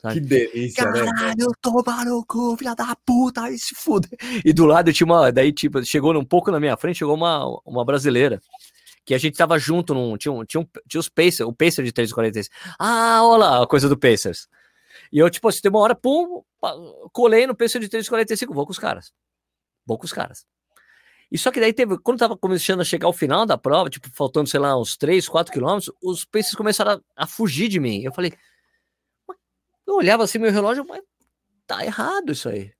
Sabe? 0.00 0.14
Que 0.14 0.20
delícia, 0.20 0.84
né, 0.86 1.04
Caralho, 1.04 1.48
né? 1.48 1.54
toma 1.60 2.04
no 2.04 2.24
cu, 2.24 2.56
filha 2.56 2.74
da 2.74 2.96
puta, 3.04 3.42
aí 3.42 3.58
se 3.58 3.74
fude. 3.74 4.08
E 4.44 4.52
do 4.52 4.64
lado 4.64 4.92
tinha 4.92 5.04
uma, 5.04 5.30
daí 5.30 5.52
tipo, 5.52 5.84
chegou 5.84 6.16
um 6.16 6.24
pouco 6.24 6.50
na 6.50 6.58
minha 6.58 6.76
frente, 6.76 6.98
chegou 6.98 7.14
uma, 7.14 7.44
uma 7.66 7.84
brasileira 7.84 8.40
que 9.04 9.14
a 9.14 9.18
gente 9.18 9.36
tava 9.36 9.58
junto 9.58 9.92
num. 9.92 10.16
Tinha, 10.16 10.32
um, 10.32 10.44
tinha, 10.44 10.60
um, 10.62 10.66
tinha 10.88 11.00
os 11.00 11.08
Pacers, 11.08 11.48
o 11.48 11.52
Pacer 11.52 11.84
de 11.84 11.92
3,46. 11.92 12.48
Ah, 12.78 13.20
olha 13.22 13.38
lá, 13.38 13.62
a 13.62 13.66
coisa 13.66 13.88
do 13.88 13.98
Pacers. 13.98 14.48
E 15.12 15.18
eu, 15.18 15.28
tipo 15.28 15.48
assim, 15.48 15.60
tem 15.60 15.70
uma 15.70 15.80
hora, 15.80 15.94
pum, 15.94 16.42
colei 17.12 17.46
no 17.46 17.54
Pacer 17.54 17.80
de 17.80 17.88
3,45, 17.88 18.54
vou 18.54 18.64
com 18.64 18.72
os 18.72 18.78
caras. 18.78 19.12
Vou 19.84 19.98
com 19.98 20.04
os 20.06 20.12
caras. 20.12 20.46
E 21.30 21.38
só 21.38 21.50
que 21.50 21.60
daí 21.60 21.72
teve, 21.72 21.96
quando 21.98 22.18
tava 22.18 22.36
começando 22.36 22.80
a 22.80 22.84
chegar 22.84 23.06
ao 23.06 23.12
final 23.12 23.46
da 23.46 23.56
prova, 23.56 23.88
tipo, 23.88 24.08
faltando, 24.12 24.48
sei 24.48 24.58
lá, 24.58 24.78
uns 24.78 24.96
3, 24.96 25.28
4 25.28 25.52
quilômetros, 25.52 25.92
os 26.02 26.24
Pacers 26.24 26.54
começaram 26.54 26.92
a, 26.92 27.24
a, 27.24 27.26
fugir 27.26 27.68
de 27.68 27.78
mim. 27.78 28.02
Eu 28.02 28.12
falei, 28.12 28.32
eu 29.90 29.96
olhava 29.96 30.24
assim 30.24 30.38
meu 30.38 30.52
relógio, 30.52 30.84
mas 30.88 31.02
tá 31.66 31.84
errado 31.84 32.32
isso 32.32 32.48
aí. 32.48 32.72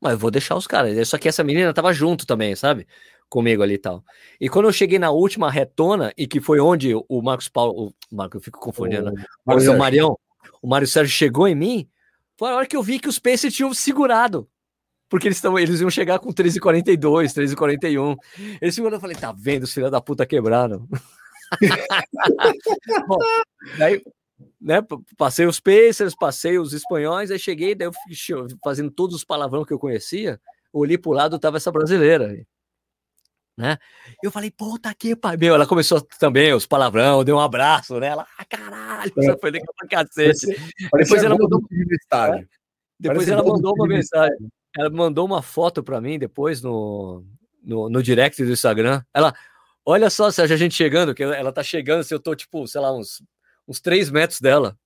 Mas 0.00 0.12
eu 0.12 0.18
vou 0.18 0.30
deixar 0.30 0.56
os 0.56 0.66
caras. 0.66 1.08
Só 1.08 1.16
que 1.16 1.28
essa 1.28 1.44
menina 1.44 1.72
tava 1.72 1.92
junto 1.92 2.26
também, 2.26 2.54
sabe? 2.54 2.86
comigo 3.28 3.62
ali 3.62 3.74
e 3.74 3.78
tal. 3.78 4.04
E 4.40 4.48
quando 4.48 4.66
eu 4.66 4.72
cheguei 4.72 4.98
na 4.98 5.10
última 5.10 5.50
retona, 5.50 6.12
e 6.16 6.24
que 6.26 6.40
foi 6.40 6.60
onde 6.60 6.94
o 6.94 7.22
Marcos 7.22 7.48
Paulo, 7.48 7.92
o 8.10 8.16
Marco, 8.16 8.36
eu 8.36 8.40
fico 8.40 8.60
confundindo, 8.60 9.08
o, 9.08 9.12
né? 9.12 9.24
o, 9.44 9.72
o 9.72 9.78
Marião, 9.78 10.16
o 10.62 10.68
Mário 10.68 10.86
Sérgio 10.86 11.12
chegou 11.12 11.48
em 11.48 11.54
mim, 11.54 11.88
foi 12.36 12.50
a 12.50 12.54
hora 12.54 12.66
que 12.66 12.76
eu 12.76 12.82
vi 12.82 13.00
que 13.00 13.08
os 13.08 13.18
Pacers 13.18 13.54
tinham 13.54 13.74
segurado. 13.74 14.48
Porque 15.08 15.28
eles, 15.28 15.40
tão, 15.40 15.58
eles 15.58 15.80
iam 15.80 15.90
chegar 15.90 16.18
com 16.18 16.32
13,42, 16.32 17.32
13,41. 17.34 18.16
Eles 18.60 18.74
seguraram, 18.74 18.96
eu 18.96 19.00
falei, 19.00 19.16
tá 19.16 19.32
vendo, 19.36 19.64
os 19.64 19.72
filhos 19.72 19.90
da 19.90 20.00
puta 20.00 20.24
quebraram. 20.24 20.88
Bom, 23.06 23.18
daí, 23.78 24.02
né, 24.64 24.82
passei 25.18 25.46
os 25.46 25.60
Pacers, 25.60 26.16
passei 26.16 26.58
os 26.58 26.72
espanhóis, 26.72 27.30
aí 27.30 27.38
cheguei, 27.38 27.74
daí 27.74 27.86
eu 27.86 27.92
fiquei 27.92 28.56
fazendo 28.64 28.90
todos 28.90 29.14
os 29.14 29.24
palavrões 29.24 29.66
que 29.66 29.74
eu 29.74 29.78
conhecia, 29.78 30.40
olhei 30.72 30.96
pro 30.96 31.12
lado, 31.12 31.38
tava 31.38 31.58
essa 31.58 31.70
brasileira 31.70 32.34
né? 33.56 33.78
Eu 34.22 34.30
falei, 34.30 34.50
puta 34.50 34.92
que 34.94 35.14
pai. 35.14 35.36
Meu, 35.36 35.54
ela 35.54 35.66
começou 35.66 36.00
também 36.18 36.52
os 36.52 36.66
palavrão, 36.66 37.24
deu 37.24 37.36
um 37.36 37.40
abraço, 37.40 38.00
né? 38.00 38.08
Ela, 38.08 38.26
ah, 38.36 38.44
caralho, 38.44 39.12
é. 39.16 39.38
foi 39.38 39.50
legal 39.50 39.72
pra 39.76 39.88
cacete. 39.88 40.46
Depois 40.92 41.22
ela 41.22 41.36
mandou. 41.38 41.60
É? 42.12 42.44
Depois 42.98 43.28
ela 43.28 43.44
mandou 43.44 43.72
uma 43.74 43.86
mensagem. 43.86 44.48
Ela 44.76 44.90
mandou 44.90 45.24
uma 45.24 45.40
foto 45.40 45.84
pra 45.84 46.00
mim 46.00 46.18
depois 46.18 46.60
no, 46.60 47.24
no, 47.62 47.88
no 47.88 48.02
direct 48.02 48.42
do 48.44 48.50
Instagram. 48.50 49.02
Ela, 49.14 49.32
olha 49.86 50.10
só, 50.10 50.32
Sérgio, 50.32 50.54
a 50.54 50.58
gente 50.58 50.74
chegando, 50.74 51.14
que 51.14 51.22
ela 51.22 51.52
tá 51.52 51.62
chegando, 51.62 52.02
se 52.02 52.12
eu 52.12 52.18
tô, 52.18 52.34
tipo, 52.34 52.66
sei 52.66 52.80
lá, 52.80 52.92
uns, 52.92 53.22
uns 53.68 53.80
3 53.80 54.10
metros 54.10 54.40
dela 54.40 54.76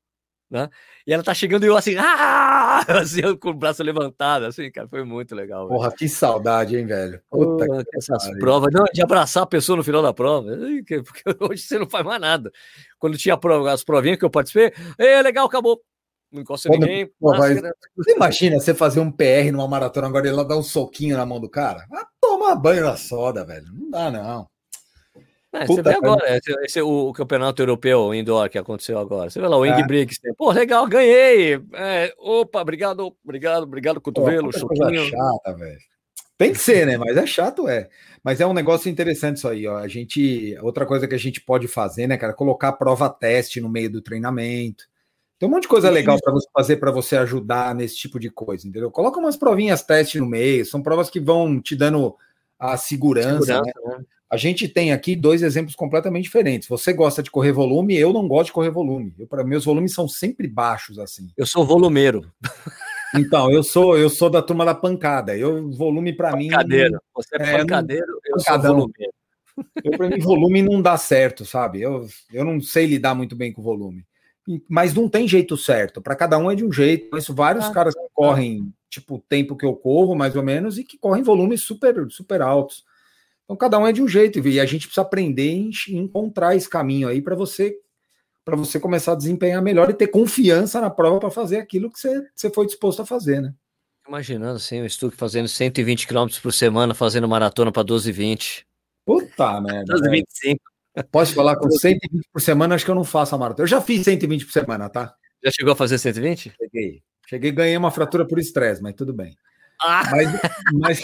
né? 0.50 0.68
E 1.06 1.12
ela 1.12 1.22
tá 1.22 1.34
chegando 1.34 1.64
e 1.64 1.66
eu 1.66 1.76
assim, 1.76 1.96
ah! 1.98 2.80
assim, 3.00 3.36
com 3.36 3.50
o 3.50 3.54
braço 3.54 3.82
levantado, 3.82 4.44
assim, 4.44 4.70
cara, 4.70 4.88
foi 4.88 5.04
muito 5.04 5.34
legal. 5.34 5.68
Porra, 5.68 5.92
que 5.92 6.08
saudade, 6.08 6.76
hein, 6.76 6.86
velho? 6.86 7.20
Puta 7.30 7.66
Pô, 7.66 7.84
que 7.84 7.96
essas 7.96 8.30
provas, 8.38 8.72
não, 8.72 8.84
de 8.92 9.02
abraçar 9.02 9.42
a 9.42 9.46
pessoa 9.46 9.76
no 9.76 9.84
final 9.84 10.02
da 10.02 10.12
prova, 10.12 10.50
porque 10.84 11.02
hoje 11.40 11.62
você 11.62 11.78
não 11.78 11.88
faz 11.88 12.04
mais 12.04 12.20
nada. 12.20 12.50
Quando 12.98 13.18
tinha 13.18 13.36
prova, 13.36 13.72
as 13.72 13.84
provinhas 13.84 14.18
que 14.18 14.24
eu 14.24 14.30
participei, 14.30 14.72
é 14.98 15.22
legal, 15.22 15.46
acabou. 15.46 15.80
Não 16.30 16.42
encosta 16.42 16.68
Quando, 16.68 16.80
ninguém. 16.80 17.10
Pô, 17.18 17.30
vai... 17.30 17.54
Você 17.96 18.14
imagina 18.14 18.60
você 18.60 18.74
fazer 18.74 19.00
um 19.00 19.10
PR 19.10 19.50
numa 19.50 19.66
maratona 19.66 20.08
agora 20.08 20.26
e 20.26 20.30
ela 20.30 20.44
dar 20.44 20.58
um 20.58 20.62
soquinho 20.62 21.16
na 21.16 21.24
mão 21.24 21.40
do 21.40 21.48
cara? 21.48 21.86
Ah, 21.90 22.06
toma 22.20 22.54
banho 22.54 22.84
na 22.84 22.96
soda, 22.96 23.46
velho. 23.46 23.66
Não 23.72 23.90
dá, 23.90 24.10
não. 24.10 24.46
É, 25.52 25.66
você 25.66 25.82
vê 25.82 25.94
agora, 25.94 26.36
esse, 26.36 26.52
esse, 26.64 26.82
o, 26.82 27.08
o, 27.08 27.12
campeonato 27.12 27.62
europeu 27.62 28.12
indoor 28.14 28.50
que 28.50 28.58
aconteceu 28.58 28.98
agora. 28.98 29.30
Você 29.30 29.40
vê 29.40 29.48
lá 29.48 29.56
o 29.56 29.64
Ing 29.64 29.80
é. 29.80 29.86
Briggs. 29.86 30.20
Pô, 30.36 30.52
legal, 30.52 30.86
ganhei. 30.86 31.54
É, 31.72 32.12
opa, 32.18 32.60
obrigado, 32.60 33.16
obrigado, 33.24 33.62
obrigado, 33.62 34.00
cotovelo, 34.00 34.50
Pô, 34.50 34.58
choquinho. 34.58 35.06
chata, 35.06 35.54
velho. 35.56 35.78
Tem 36.36 36.52
que 36.52 36.58
ser, 36.58 36.86
né? 36.86 36.96
Mas 36.98 37.16
é 37.16 37.26
chato, 37.26 37.66
é. 37.66 37.88
Mas 38.22 38.40
é 38.40 38.46
um 38.46 38.52
negócio 38.52 38.90
interessante 38.90 39.38
isso 39.38 39.48
aí, 39.48 39.66
ó. 39.66 39.78
A 39.78 39.88
gente. 39.88 40.56
Outra 40.60 40.84
coisa 40.84 41.08
que 41.08 41.14
a 41.14 41.18
gente 41.18 41.40
pode 41.40 41.66
fazer, 41.66 42.06
né, 42.06 42.16
cara? 42.16 42.34
Colocar 42.34 42.72
prova 42.72 43.08
teste 43.08 43.60
no 43.60 43.68
meio 43.68 43.90
do 43.90 44.02
treinamento. 44.02 44.84
Tem 45.38 45.48
um 45.48 45.52
monte 45.52 45.62
de 45.62 45.68
coisa 45.68 45.88
legal 45.88 46.18
para 46.20 46.32
você 46.32 46.48
fazer 46.52 46.76
para 46.76 46.90
você 46.90 47.16
ajudar 47.16 47.74
nesse 47.74 47.96
tipo 47.96 48.18
de 48.18 48.28
coisa, 48.28 48.66
entendeu? 48.66 48.90
Coloca 48.90 49.18
umas 49.18 49.36
provinhas 49.36 49.82
teste 49.82 50.18
no 50.18 50.26
meio, 50.26 50.66
são 50.66 50.82
provas 50.82 51.08
que 51.08 51.20
vão 51.20 51.60
te 51.60 51.76
dando 51.76 52.16
a 52.58 52.76
segurança, 52.76 53.44
segurança 53.44 53.62
né? 53.62 53.98
Né? 53.98 54.04
A 54.30 54.36
gente 54.36 54.68
tem 54.68 54.92
aqui 54.92 55.16
dois 55.16 55.42
exemplos 55.42 55.74
completamente 55.74 56.24
diferentes. 56.24 56.68
Você 56.68 56.92
gosta 56.92 57.22
de 57.22 57.30
correr 57.30 57.52
volume, 57.52 57.96
eu 57.96 58.12
não 58.12 58.28
gosto 58.28 58.46
de 58.46 58.52
correr 58.52 58.70
volume. 58.70 59.14
Eu 59.18 59.26
para 59.26 59.42
meus 59.42 59.64
volumes 59.64 59.94
são 59.94 60.06
sempre 60.06 60.46
baixos 60.46 60.98
assim. 60.98 61.30
Eu 61.36 61.46
sou 61.46 61.64
volumeiro. 61.64 62.30
Então, 63.14 63.50
eu 63.50 63.62
sou 63.62 63.96
eu 63.96 64.10
sou 64.10 64.28
da 64.28 64.42
turma 64.42 64.66
da 64.66 64.74
pancada. 64.74 65.34
Eu 65.34 65.70
volume 65.70 66.12
para 66.12 66.36
mim 66.36 66.48
Pancadeiro. 66.48 67.00
Você 67.14 67.36
é, 67.36 67.42
é 67.42 67.58
pancadeiro, 67.58 68.20
eu 68.26 68.36
pancadão. 68.36 68.62
sou 68.62 68.74
volumeiro. 68.74 69.12
Eu 69.82 69.90
para 69.92 70.08
mim 70.10 70.18
volume 70.20 70.62
não 70.62 70.82
dá 70.82 70.96
certo, 70.98 71.44
sabe? 71.44 71.80
Eu, 71.80 72.06
eu 72.30 72.44
não 72.44 72.60
sei 72.60 72.84
lidar 72.84 73.14
muito 73.14 73.34
bem 73.34 73.50
com 73.50 73.62
volume. 73.62 74.04
Mas 74.68 74.94
não 74.94 75.08
tem 75.08 75.26
jeito 75.26 75.56
certo. 75.56 76.00
Para 76.00 76.14
cada 76.14 76.38
um 76.38 76.50
é 76.50 76.54
de 76.54 76.64
um 76.64 76.72
jeito. 76.72 77.10
Conheço 77.10 77.34
vários 77.34 77.64
ah, 77.64 77.70
caras 77.70 77.94
que 77.94 78.06
correm 78.14 78.72
tipo 78.88 79.16
o 79.16 79.18
tempo 79.18 79.56
que 79.56 79.66
eu 79.66 79.74
corro, 79.74 80.14
mais 80.14 80.36
ou 80.36 80.42
menos, 80.42 80.78
e 80.78 80.84
que 80.84 80.98
correm 80.98 81.22
volumes 81.22 81.62
super 81.62 82.06
super 82.10 82.40
altos. 82.40 82.84
Então 83.48 83.56
cada 83.56 83.78
um 83.78 83.86
é 83.86 83.92
de 83.92 84.02
um 84.02 84.06
jeito 84.06 84.46
e 84.46 84.60
a 84.60 84.66
gente 84.66 84.86
precisa 84.86 85.00
aprender 85.00 85.50
e 85.88 85.96
encontrar 85.96 86.54
esse 86.54 86.68
caminho 86.68 87.08
aí 87.08 87.22
para 87.22 87.34
você 87.34 87.74
para 88.44 88.56
você 88.56 88.78
começar 88.78 89.12
a 89.12 89.16
desempenhar 89.16 89.62
melhor 89.62 89.90
e 89.90 89.94
ter 89.94 90.08
confiança 90.08 90.80
na 90.80 90.88
prova 90.88 91.18
para 91.18 91.30
fazer 91.30 91.58
aquilo 91.58 91.90
que 91.90 91.98
você, 91.98 92.26
você 92.34 92.48
foi 92.48 92.64
disposto 92.64 93.02
a 93.02 93.06
fazer, 93.06 93.42
né? 93.42 93.54
Imaginando 94.06 94.56
assim, 94.56 94.80
o 94.80 94.88
Stuck 94.88 95.14
fazendo 95.14 95.46
120 95.48 96.06
km 96.06 96.26
por 96.42 96.50
semana, 96.50 96.94
fazendo 96.94 97.28
maratona 97.28 97.70
para 97.70 97.82
12 97.82 98.10
20. 98.10 98.66
Puta 99.04 99.60
merda. 99.60 99.92
12 99.92 100.10
25. 100.10 100.60
Posso 101.10 101.34
falar 101.34 101.56
com 101.56 101.70
120 101.70 102.26
por 102.32 102.40
semana, 102.40 102.74
acho 102.74 102.86
que 102.86 102.90
eu 102.90 102.94
não 102.94 103.04
faço 103.04 103.34
a 103.34 103.38
maratona. 103.38 103.64
Eu 103.64 103.68
já 103.68 103.82
fiz 103.82 104.02
120 104.04 104.46
por 104.46 104.52
semana, 104.52 104.88
tá? 104.88 105.14
Já 105.44 105.50
chegou 105.50 105.72
a 105.72 105.76
fazer 105.76 105.98
120? 105.98 106.54
Cheguei. 106.58 107.02
Cheguei, 107.28 107.52
ganhei 107.52 107.76
uma 107.76 107.90
fratura 107.90 108.26
por 108.26 108.38
estresse, 108.38 108.82
mas 108.82 108.94
tudo 108.94 109.12
bem. 109.12 109.36
Ah. 109.80 110.02
Mas, 110.10 110.28
mas, 110.72 111.00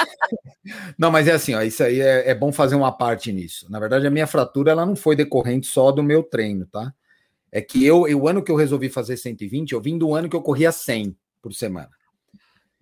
não, 0.99 1.11
mas 1.11 1.29
é 1.29 1.33
assim, 1.33 1.55
ó, 1.55 1.63
isso 1.63 1.83
aí 1.83 2.01
é, 2.01 2.31
é, 2.31 2.35
bom 2.35 2.53
fazer 2.53 2.75
uma 2.75 2.93
parte 2.93 3.33
nisso. 3.33 3.71
Na 3.71 3.79
verdade, 3.79 4.07
a 4.07 4.11
minha 4.11 4.27
fratura 4.27 4.73
ela 4.73 4.85
não 4.85 4.97
foi 4.97 5.15
decorrente 5.15 5.67
só 5.67 5.93
do 5.93 6.03
meu 6.03 6.23
treino, 6.23 6.67
tá? 6.67 6.93
É 7.53 7.61
que 7.61 7.85
eu, 7.85 8.01
o 8.03 8.29
ano 8.29 8.43
que 8.43 8.51
eu 8.51 8.57
resolvi 8.57 8.89
fazer 8.89 9.17
120, 9.17 9.73
eu 9.73 9.81
vim 9.81 9.97
do 9.97 10.15
ano 10.15 10.29
que 10.29 10.35
eu 10.35 10.43
corria 10.43 10.73
100 10.73 11.17
por 11.41 11.53
semana. 11.55 11.91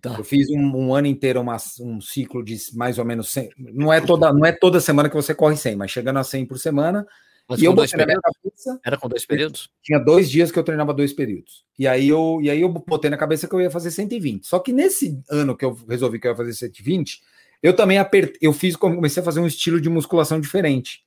Tá. 0.01 0.15
Eu 0.17 0.23
fiz 0.23 0.49
um, 0.49 0.59
um, 0.59 0.95
ano 0.95 1.07
inteiro 1.07 1.39
uma, 1.39 1.57
um 1.79 2.01
ciclo 2.01 2.43
de 2.43 2.57
mais 2.73 2.97
ou 2.97 3.05
menos 3.05 3.31
100. 3.31 3.49
Não 3.57 3.93
é, 3.93 4.01
toda, 4.01 4.33
não 4.33 4.45
é 4.45 4.51
toda 4.51 4.81
semana 4.81 5.07
que 5.07 5.15
você 5.15 5.33
corre 5.33 5.55
100, 5.55 5.75
mas 5.75 5.91
chegando 5.91 6.19
a 6.19 6.23
100 6.23 6.45
por 6.45 6.59
semana. 6.59 7.07
Mas 7.47 7.61
e 7.61 7.65
eu 7.65 7.73
dois 7.73 7.91
períodos? 7.91 8.21
Cabeça, 8.21 8.79
Era 8.85 8.97
com 8.97 9.09
dois 9.09 9.25
períodos? 9.25 9.69
Tinha 9.81 9.99
dois 9.99 10.29
dias 10.29 10.51
que 10.51 10.57
eu 10.57 10.63
treinava 10.63 10.93
dois 10.93 11.11
períodos. 11.11 11.65
E 11.77 11.87
aí 11.87 12.07
eu, 12.07 12.39
e 12.41 12.49
aí 12.49 12.61
eu 12.61 12.69
botei 12.69 13.09
na 13.09 13.17
cabeça 13.17 13.47
que 13.47 13.53
eu 13.53 13.61
ia 13.61 13.69
fazer 13.69 13.91
120. 13.91 14.47
Só 14.47 14.59
que 14.59 14.71
nesse 14.71 15.21
ano 15.29 15.55
que 15.55 15.65
eu 15.65 15.77
resolvi 15.87 16.19
que 16.19 16.27
eu 16.27 16.31
ia 16.31 16.37
fazer 16.37 16.53
120, 16.53 17.21
eu 17.61 17.75
também 17.75 17.97
apertei, 17.97 18.39
eu 18.41 18.53
fiz, 18.53 18.75
comecei 18.75 19.21
a 19.21 19.25
fazer 19.25 19.39
um 19.39 19.47
estilo 19.47 19.79
de 19.79 19.89
musculação 19.89 20.39
diferente. 20.39 21.05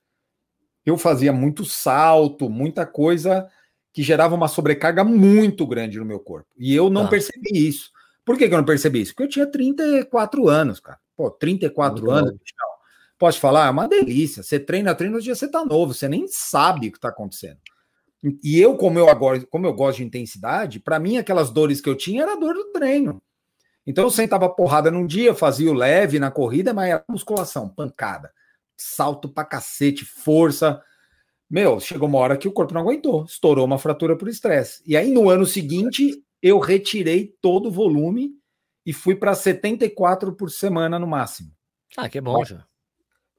Eu 0.85 0.97
fazia 0.97 1.33
muito 1.33 1.65
salto, 1.65 2.49
muita 2.49 2.87
coisa 2.87 3.49
que 3.93 4.03
gerava 4.03 4.35
uma 4.35 4.47
sobrecarga 4.47 5.03
muito 5.03 5.67
grande 5.67 5.99
no 5.99 6.05
meu 6.05 6.21
corpo. 6.21 6.49
E 6.57 6.75
eu 6.75 6.91
não 6.91 7.05
tá. 7.05 7.11
percebi 7.11 7.67
isso. 7.67 7.91
Por 8.25 8.37
que, 8.37 8.49
que, 8.49 8.55
eu 8.55 8.59
não 8.59 8.65
percebi 8.65 9.01
isso? 9.01 9.13
Porque 9.13 9.23
eu 9.23 9.29
tinha 9.29 9.47
34 9.47 10.49
anos, 10.49 10.81
cara. 10.81 10.99
Pô, 11.17 11.31
34 11.31 12.05
muito 12.05 12.11
anos, 12.11 12.41
Pode 13.19 13.41
falar, 13.41 13.67
é 13.67 13.71
uma 13.71 13.89
delícia. 13.89 14.43
Você 14.43 14.61
treina, 14.61 14.95
treina, 14.95 15.17
no 15.17 15.23
dia 15.23 15.35
você 15.35 15.49
tá 15.49 15.65
novo, 15.65 15.95
você 15.95 16.09
nem 16.09 16.27
sabe 16.29 16.89
o 16.89 16.93
que 16.93 17.01
tá 17.01 17.09
acontecendo. 17.09 17.59
E 18.43 18.61
eu, 18.61 18.77
como 18.77 18.99
eu 18.99 19.09
agora, 19.09 19.45
como 19.47 19.67
eu 19.67 19.73
gosto 19.73 19.99
de 19.99 20.05
intensidade, 20.05 20.81
para 20.81 20.99
mim 20.99 21.17
aquelas 21.17 21.51
dores 21.51 21.81
que 21.81 21.89
eu 21.89 21.95
tinha 21.95 22.23
era 22.23 22.37
dor 22.37 22.55
do 22.55 22.73
treino. 22.73 23.23
Então 23.87 24.05
eu 24.05 24.11
sentava 24.11 24.49
porrada 24.49 24.91
num 24.91 25.07
dia, 25.07 25.35
fazia 25.35 25.71
o 25.71 25.75
leve 25.75 26.19
na 26.19 26.31
corrida, 26.31 26.75
mas 26.75 26.91
era 26.91 27.05
musculação, 27.09 27.69
pancada, 27.69 28.33
salto 28.77 29.29
pra 29.29 29.45
cacete, 29.45 30.05
força. 30.05 30.83
Meu, 31.49 31.79
chegou 31.79 32.09
uma 32.09 32.19
hora 32.19 32.37
que 32.37 32.49
o 32.49 32.53
corpo 32.53 32.75
não 32.75 32.81
aguentou, 32.81 33.25
estourou 33.25 33.65
uma 33.65 33.79
fratura 33.79 34.17
por 34.17 34.29
estresse. 34.29 34.83
E 34.85 34.97
aí 34.97 35.13
no 35.13 35.31
ano 35.31 35.47
seguinte 35.47 36.21
eu 36.43 36.59
retirei 36.59 37.33
todo 37.41 37.69
o 37.69 37.73
volume 37.73 38.33
e 38.85 38.93
fui 38.93 39.15
para 39.15 39.35
74 39.35 40.35
por 40.35 40.51
semana 40.51 40.99
no 40.99 41.07
máximo. 41.07 41.53
Ah, 41.97 42.09
que 42.09 42.21
bom, 42.21 42.45
já. 42.45 42.67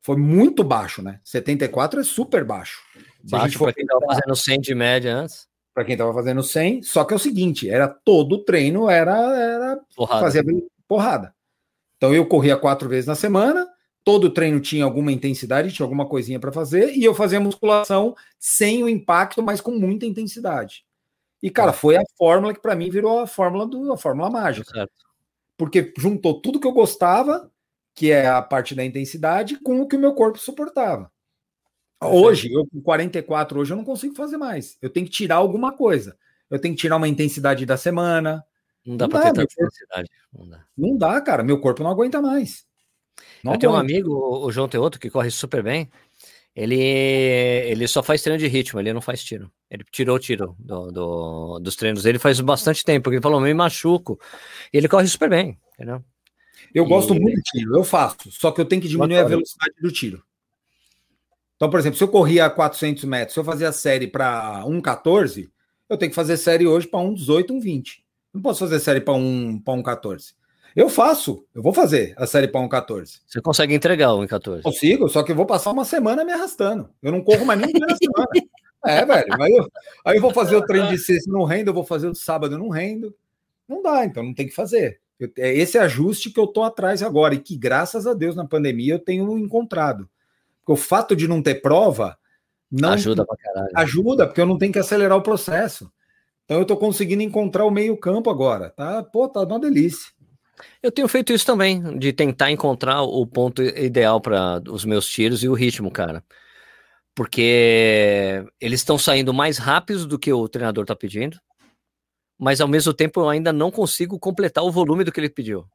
Foi 0.08 0.16
muito 0.16 0.64
baixo, 0.64 1.02
né? 1.02 1.20
74 1.22 2.00
é 2.00 2.04
super 2.06 2.46
baixo. 2.46 2.82
Se 3.26 3.30
baixo 3.30 3.60
para 3.60 3.74
quem 3.74 3.84
estava 3.84 4.06
fazendo 4.06 4.36
100 4.38 4.62
de 4.62 4.74
média 4.74 5.14
antes. 5.14 5.50
Para 5.74 5.84
quem 5.84 5.96
estava 5.96 6.14
fazendo 6.14 6.42
100, 6.42 6.82
só 6.84 7.04
que 7.04 7.12
é 7.14 7.18
o 7.18 7.20
seguinte, 7.20 7.70
era 7.70 7.90
todo 7.90 8.42
treino 8.46 8.90
era 8.90 9.18
era 9.38 9.82
porrada. 9.94 10.22
fazer 10.22 10.46
porrada. 10.88 11.36
Então 11.98 12.16
eu 12.16 12.26
corria 12.26 12.56
quatro 12.56 12.88
vezes 12.88 13.06
na 13.06 13.16
semana, 13.16 13.68
todo 14.02 14.30
treino 14.30 14.62
tinha 14.62 14.86
alguma 14.86 15.12
intensidade, 15.12 15.74
tinha 15.74 15.84
alguma 15.84 16.06
coisinha 16.06 16.40
para 16.40 16.54
fazer, 16.54 16.96
e 16.96 17.04
eu 17.04 17.14
fazia 17.14 17.42
musculação 17.42 18.16
sem 18.40 18.86
o 18.86 18.88
impacto, 18.88 19.44
mas 19.44 19.60
com 19.60 19.72
muita 19.72 20.06
intensidade. 20.06 20.86
E, 21.44 21.50
cara, 21.50 21.74
foi 21.74 21.98
a 21.98 22.04
fórmula 22.18 22.54
que 22.54 22.62
para 22.62 22.78
mim 22.78 22.90
virou 22.90 23.20
a 23.20 23.28
fórmula 23.28 23.68
do 23.68 23.92
a 23.92 23.98
fórmula 23.98 24.30
mágica. 24.30 24.72
Certo. 24.72 24.94
Porque 25.58 25.94
juntou 25.98 26.40
tudo 26.40 26.62
que 26.62 26.68
eu 26.68 26.72
gostava, 26.72 27.52
que 27.98 28.12
é 28.12 28.28
a 28.28 28.44
parte 28.44 28.76
da 28.76 28.86
intensidade, 28.86 29.60
com 29.60 29.82
o 29.82 29.88
que 29.88 29.96
o 29.96 30.00
meu 30.00 30.14
corpo 30.14 30.38
suportava. 30.38 31.12
Hoje, 32.00 32.54
eu 32.54 32.64
com 32.68 32.80
44, 32.80 33.60
hoje 33.60 33.74
eu 33.74 33.78
não 33.78 33.84
consigo 33.84 34.14
fazer 34.14 34.38
mais. 34.38 34.78
Eu 34.80 34.92
tenho 34.92 35.08
que 35.08 35.12
tirar 35.12 35.38
alguma 35.38 35.76
coisa. 35.76 36.16
Eu 36.48 36.60
tenho 36.60 36.76
que 36.76 36.82
tirar 36.82 36.98
uma 36.98 37.08
intensidade 37.08 37.66
da 37.66 37.76
semana. 37.76 38.46
Não 38.86 38.96
dá 38.96 39.10
para 39.10 39.22
ter 39.22 39.34
tanta 39.34 39.52
intensidade. 39.52 40.10
Não 40.32 40.48
dá. 40.48 40.64
não 40.78 40.96
dá, 40.96 41.20
cara. 41.22 41.42
Meu 41.42 41.60
corpo 41.60 41.82
não 41.82 41.90
aguenta 41.90 42.22
mais. 42.22 42.68
Não 43.44 43.54
eu 43.54 43.60
tenho 43.60 43.72
um 43.72 43.76
amigo, 43.76 44.14
o 44.14 44.52
João 44.52 44.70
Teoto, 44.70 45.00
que 45.00 45.10
corre 45.10 45.32
super 45.32 45.64
bem. 45.64 45.90
Ele, 46.56 46.80
ele 46.80 47.88
só 47.88 48.04
faz 48.04 48.22
treino 48.22 48.40
de 48.40 48.48
ritmo, 48.48 48.80
ele 48.80 48.94
não 48.94 49.02
faz 49.02 49.24
tiro. 49.24 49.52
Ele 49.72 49.84
tirou 49.92 50.18
o 50.18 50.20
tiro 50.20 50.56
do, 50.60 50.92
do, 50.92 51.60
dos 51.60 51.76
treinos 51.76 52.04
dele 52.04 52.20
faz 52.20 52.40
bastante 52.42 52.84
tempo, 52.84 53.10
ele 53.10 53.22
falou, 53.22 53.42
me 53.42 53.56
machuco. 53.56 54.20
E 54.72 54.78
ele 54.78 54.88
corre 54.88 55.08
super 55.08 55.32
bem, 55.32 55.60
entendeu? 55.74 56.04
Eu 56.74 56.86
e... 56.86 56.88
gosto 56.88 57.14
muito 57.14 57.36
de 57.36 57.42
tiro, 57.44 57.76
eu 57.76 57.84
faço, 57.84 58.32
só 58.32 58.52
que 58.52 58.62
eu 58.62 58.66
tenho 58.66 58.82
que 58.82 58.88
diminuir 58.88 59.18
a 59.18 59.24
velocidade 59.24 59.76
do 59.82 59.92
tiro. 59.92 60.24
Então, 61.56 61.70
por 61.70 61.80
exemplo, 61.80 61.98
se 61.98 62.04
eu 62.04 62.08
corria 62.08 62.46
a 62.46 62.50
400 62.50 63.04
metros, 63.06 63.34
se 63.34 63.40
eu 63.40 63.44
fazia 63.44 63.70
a 63.70 63.74
série 63.74 64.08
para 64.08 64.64
1,14, 64.66 65.50
eu 65.90 65.98
tenho 65.98 66.12
que 66.12 66.16
fazer 66.16 66.38
série 66.38 66.68
hoje 66.68 66.88
para 66.88 67.00
1,18, 67.00 67.48
1,20. 67.48 67.84
Não 68.34 68.42
posso 68.42 68.60
fazer 68.60 68.80
série 68.80 69.02
para 69.02 69.16
1,14. 69.16 70.34
Eu 70.76 70.90
faço, 70.90 71.44
eu 71.56 71.64
vou 71.64 71.74
fazer 71.74 72.14
a 72.18 72.28
série 72.28 72.48
para 72.48 72.62
1,14. 72.62 73.22
Você 73.26 73.42
consegue 73.42 73.74
entregar 73.74 74.14
o 74.14 74.22
1,14? 74.22 74.62
Consigo, 74.62 75.10
só 75.10 75.24
que 75.24 75.32
eu 75.32 75.36
vou 75.36 75.48
passar 75.48 75.72
uma 75.72 75.84
semana 75.84 76.24
me 76.24 76.32
arrastando. 76.32 76.92
Eu 77.02 77.12
não 77.12 77.24
corro 77.24 77.44
mais 77.44 77.60
nem 77.60 77.74
na 77.74 77.88
semana. 77.98 78.28
É, 78.86 79.04
velho. 79.04 79.42
Aí 79.42 79.58
eu, 79.58 79.72
aí 80.06 80.18
eu 80.18 80.22
vou 80.22 80.32
fazer 80.32 80.56
o 80.56 80.66
treino 80.66 80.90
de 80.90 81.00
sexta 81.00 81.32
não 81.32 81.44
rendo, 81.44 81.70
eu 81.70 81.74
vou 81.74 81.84
fazer 81.84 82.08
o 82.08 82.14
sábado 82.14 82.60
não 82.60 82.70
rendo. 82.70 83.16
Não 83.68 83.82
dá, 83.82 84.06
então 84.06 84.22
não 84.22 84.36
tem 84.36 84.46
que 84.46 84.54
fazer. 84.54 85.02
Eu, 85.20 85.32
é 85.38 85.54
esse 85.56 85.78
ajuste 85.78 86.30
que 86.30 86.40
eu 86.40 86.48
tô 86.48 86.64
atrás 86.64 87.02
agora 87.02 87.34
e 87.34 87.40
que, 87.40 87.58
graças 87.58 88.06
a 88.06 88.14
Deus, 88.14 88.36
na 88.36 88.46
pandemia 88.46 88.94
eu 88.94 89.00
tenho 89.00 89.38
encontrado. 89.38 90.10
Porque 90.60 90.74
o 90.74 90.84
fato 90.84 91.16
de 91.16 91.28
não 91.28 91.42
ter 91.42 91.62
prova 91.62 92.18
não 92.72 92.90
ajuda 92.90 93.26
pra 93.26 93.38
caralho. 93.38 93.72
Ajuda, 93.76 94.28
porque 94.28 94.42
eu 94.42 94.46
não 94.46 94.58
tenho 94.58 94.74
que 94.74 94.80
acelerar 94.80 95.18
o 95.18 95.24
processo. 95.24 95.92
Então 96.46 96.60
eu 96.60 96.66
tô 96.66 96.78
conseguindo 96.78 97.24
encontrar 97.24 97.66
o 97.66 97.72
meio 97.72 97.98
campo 97.98 98.30
agora. 98.30 98.70
Tá, 98.70 99.04
pô, 99.04 99.28
tá 99.28 99.42
uma 99.42 99.60
delícia. 99.60 100.12
Eu 100.82 100.92
tenho 100.92 101.08
feito 101.08 101.34
isso 101.34 101.46
também, 101.46 101.98
de 101.98 102.12
tentar 102.12 102.52
encontrar 102.52 103.02
o 103.04 103.26
ponto 103.26 103.62
ideal 103.62 104.20
para 104.20 104.62
os 104.70 104.86
meus 104.86 105.08
tiros 105.08 105.44
e 105.44 105.50
o 105.50 105.54
ritmo, 105.54 105.92
cara. 105.92 106.24
Porque 107.14 108.46
eles 108.60 108.80
estão 108.80 108.98
saindo 108.98 109.34
mais 109.34 109.58
rápidos 109.58 110.06
do 110.06 110.20
que 110.20 110.32
o 110.32 110.48
treinador 110.48 110.84
está 110.84 110.96
pedindo, 110.96 111.40
mas 112.38 112.62
ao 112.62 112.68
mesmo 112.68 112.94
tempo 112.94 113.22
eu 113.22 113.30
ainda 113.30 113.52
não 113.52 113.72
consigo 113.72 114.20
completar 114.20 114.64
o 114.64 114.72
volume 114.72 115.04
do 115.04 115.12
que 115.12 115.20
ele 115.20 115.30
pediu. 115.30 115.66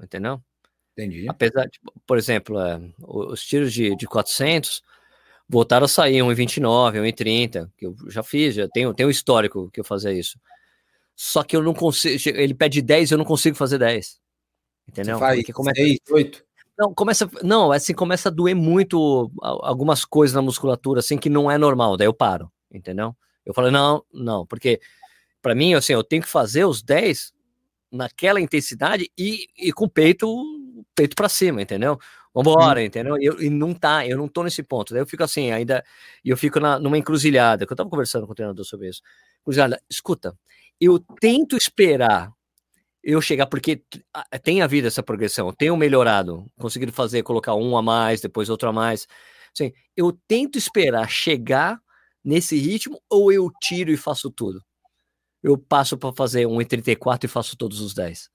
Entendeu? 0.00 0.40
Entendi. 0.92 1.26
Apesar 1.28 1.66
de, 1.66 1.78
por 2.06 2.18
exemplo, 2.18 2.60
é, 2.60 2.80
os 3.00 3.42
tiros 3.42 3.72
de, 3.72 3.96
de 3.96 4.06
400 4.06 4.82
voltaram 5.48 5.84
a 5.84 5.88
sair 5.88 6.20
1,29, 6.20 7.00
1,30, 7.00 7.70
que 7.76 7.86
eu 7.86 7.96
já 8.08 8.22
fiz, 8.22 8.54
já 8.54 8.68
tenho, 8.68 8.94
tenho 8.94 9.10
histórico 9.10 9.70
que 9.72 9.80
eu 9.80 9.84
fazia 9.84 10.12
isso. 10.12 10.38
Só 11.16 11.42
que 11.42 11.56
eu 11.56 11.62
não 11.62 11.74
consigo, 11.74 12.16
ele 12.36 12.54
pede 12.54 12.80
10 12.80 13.10
eu 13.10 13.18
não 13.18 13.24
consigo 13.24 13.56
fazer 13.56 13.78
10. 13.78 14.20
Entendeu? 14.88 15.18
Você 15.18 15.20
faz 15.20 15.46
começa... 15.52 15.80
6, 15.80 15.98
8. 16.10 16.44
Não, 16.78 16.94
começa, 16.94 17.30
não, 17.42 17.72
assim, 17.72 17.92
começa 17.92 18.30
a 18.30 18.32
doer 18.32 18.56
muito 18.56 19.30
algumas 19.42 20.04
coisas 20.04 20.34
na 20.34 20.40
musculatura, 20.40 21.00
assim, 21.00 21.18
que 21.18 21.28
não 21.28 21.50
é 21.50 21.58
normal, 21.58 21.94
daí 21.94 22.06
eu 22.06 22.14
paro, 22.14 22.50
entendeu? 22.72 23.14
Eu 23.44 23.52
falo, 23.52 23.70
não, 23.70 24.02
não, 24.10 24.46
porque 24.46 24.80
para 25.42 25.54
mim, 25.54 25.74
assim, 25.74 25.92
eu 25.92 26.04
tenho 26.04 26.22
que 26.22 26.28
fazer 26.28 26.64
os 26.64 26.82
10 26.82 27.32
naquela 27.90 28.40
intensidade 28.40 29.10
e, 29.18 29.48
e 29.56 29.72
com 29.72 29.86
o 29.86 29.90
peito, 29.90 30.26
peito 30.94 31.16
para 31.16 31.28
cima, 31.28 31.62
entendeu? 31.62 31.98
Vambora, 32.32 32.80
hum. 32.80 32.84
entendeu? 32.84 33.16
Eu, 33.20 33.42
e 33.42 33.50
não 33.50 33.74
tá, 33.74 34.06
eu 34.06 34.16
não 34.16 34.28
tô 34.28 34.44
nesse 34.44 34.62
ponto. 34.62 34.92
Daí 34.92 35.02
eu 35.02 35.06
fico 35.06 35.24
assim, 35.24 35.50
ainda, 35.50 35.84
e 36.24 36.30
eu 36.30 36.36
fico 36.36 36.60
na, 36.60 36.78
numa 36.78 36.96
encruzilhada, 36.96 37.66
que 37.66 37.72
eu 37.72 37.76
tava 37.76 37.90
conversando 37.90 38.26
com 38.26 38.32
o 38.32 38.34
treinador 38.34 38.64
sobre 38.64 38.88
isso. 38.88 39.02
Encruzilhada, 39.40 39.82
escuta, 39.90 40.36
eu 40.80 40.98
tento 41.20 41.56
esperar 41.56 42.32
eu 43.02 43.20
chegar, 43.20 43.46
porque 43.46 43.82
tem 44.42 44.60
havido 44.62 44.86
essa 44.86 45.02
progressão, 45.02 45.52
tenho 45.52 45.76
melhorado, 45.76 46.46
conseguido 46.58 46.92
fazer, 46.92 47.22
colocar 47.22 47.54
um 47.54 47.76
a 47.76 47.82
mais, 47.82 48.20
depois 48.20 48.50
outro 48.50 48.68
a 48.68 48.72
mais. 48.72 49.06
Assim, 49.54 49.72
eu 49.96 50.12
tento 50.28 50.58
esperar 50.58 51.08
chegar 51.08 51.80
nesse 52.22 52.56
ritmo 52.56 53.00
ou 53.08 53.32
eu 53.32 53.50
tiro 53.62 53.90
e 53.90 53.96
faço 53.96 54.30
tudo? 54.30 54.62
Eu 55.42 55.56
passo 55.56 55.96
para 55.96 56.12
fazer 56.12 56.46
um 56.46 56.60
em 56.60 56.64
34 56.64 57.26
e 57.26 57.28
faço 57.28 57.56
todos 57.56 57.80
os 57.80 57.94
10. 57.94 58.30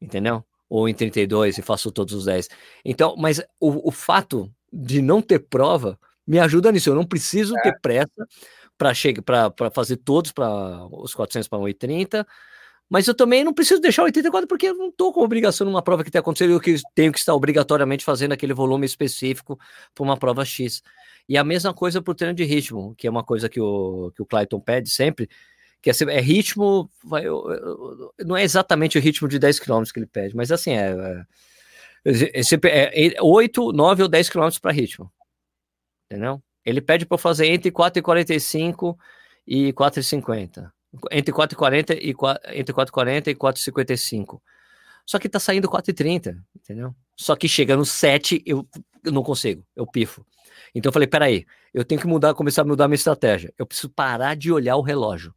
Entendeu? 0.00 0.44
Ou 0.68 0.88
em 0.88 0.94
32 0.94 1.58
e 1.58 1.62
faço 1.62 1.90
todos 1.90 2.14
os 2.14 2.24
10. 2.24 2.48
Então, 2.84 3.14
mas 3.16 3.40
o, 3.60 3.88
o 3.88 3.90
fato 3.90 4.52
de 4.72 5.00
não 5.00 5.22
ter 5.22 5.38
prova 5.38 5.98
me 6.26 6.38
ajuda 6.38 6.72
nisso. 6.72 6.90
Eu 6.90 6.94
não 6.94 7.04
preciso 7.04 7.56
é. 7.58 7.62
ter 7.62 7.80
pressa 7.80 8.26
para 8.76 8.92
chegar 8.92 9.22
para 9.22 9.70
fazer 9.70 9.96
todos 9.96 10.32
para 10.32 10.86
os 10.92 11.14
400 11.14 11.48
para 11.48 11.58
1,30 11.58 12.26
mas 12.88 13.08
eu 13.08 13.14
também 13.14 13.42
não 13.42 13.52
preciso 13.52 13.80
deixar 13.80 14.04
84 14.04 14.46
porque 14.46 14.68
eu 14.68 14.74
não 14.74 14.88
estou 14.88 15.12
com 15.12 15.20
obrigação 15.20 15.66
numa 15.66 15.82
prova 15.82 16.04
que 16.04 16.10
tem 16.10 16.20
acontecido 16.20 16.52
eu 16.52 16.60
que 16.60 16.76
tenho 16.94 17.12
que 17.12 17.18
estar 17.18 17.34
obrigatoriamente 17.34 18.04
fazendo 18.04 18.32
aquele 18.32 18.54
volume 18.54 18.86
específico 18.86 19.58
para 19.94 20.04
uma 20.04 20.16
prova 20.16 20.44
X. 20.44 20.82
E 21.28 21.36
a 21.36 21.42
mesma 21.42 21.74
coisa 21.74 22.00
para 22.00 22.12
o 22.12 22.14
treino 22.14 22.34
de 22.34 22.44
ritmo, 22.44 22.94
que 22.96 23.06
é 23.06 23.10
uma 23.10 23.24
coisa 23.24 23.48
que 23.48 23.60
o, 23.60 24.12
que 24.14 24.22
o 24.22 24.26
Clayton 24.26 24.60
pede 24.60 24.88
sempre, 24.90 25.28
que 25.86 26.04
é, 26.04 26.16
é 26.16 26.20
ritmo, 26.20 26.90
vai, 27.04 27.24
não 28.24 28.36
é 28.36 28.42
exatamente 28.42 28.98
o 28.98 29.00
ritmo 29.00 29.28
de 29.28 29.38
10 29.38 29.60
km 29.60 29.84
que 29.92 30.00
ele 30.00 30.06
pede, 30.06 30.34
mas 30.34 30.50
assim, 30.50 30.72
é, 30.72 31.24
é, 32.04 33.14
é 33.14 33.22
8, 33.22 33.72
9 33.72 34.02
ou 34.02 34.08
10 34.08 34.28
km 34.28 34.48
para 34.60 34.72
ritmo. 34.72 35.12
Entendeu? 36.10 36.42
Ele 36.64 36.80
pede 36.80 37.06
para 37.06 37.18
fazer 37.18 37.46
entre 37.46 37.70
4,45 37.70 38.96
e 39.46 39.72
4,50 39.72 40.70
entre 41.10 41.32
4,40 41.32 41.94
e 42.00 42.58
entre 42.58 42.74
4,40 42.74 43.28
e 43.28 43.34
4,55. 43.34 44.40
Só 45.04 45.18
que 45.18 45.28
tá 45.28 45.38
saindo 45.38 45.68
4,30, 45.68 46.36
entendeu? 46.56 46.94
Só 47.14 47.36
que 47.36 47.46
chega 47.46 47.76
no 47.76 47.84
7, 47.84 48.42
eu, 48.46 48.66
eu 49.04 49.12
não 49.12 49.22
consigo, 49.22 49.64
eu 49.76 49.86
pifo. 49.86 50.26
Então 50.74 50.88
eu 50.88 50.92
falei, 50.92 51.06
peraí, 51.06 51.46
eu 51.72 51.84
tenho 51.84 52.00
que 52.00 52.06
mudar, 52.06 52.34
começar 52.34 52.62
a 52.62 52.64
mudar 52.64 52.86
a 52.86 52.88
minha 52.88 52.96
estratégia. 52.96 53.52
Eu 53.58 53.66
preciso 53.66 53.90
parar 53.90 54.34
de 54.34 54.50
olhar 54.50 54.76
o 54.76 54.82
relógio. 54.82 55.34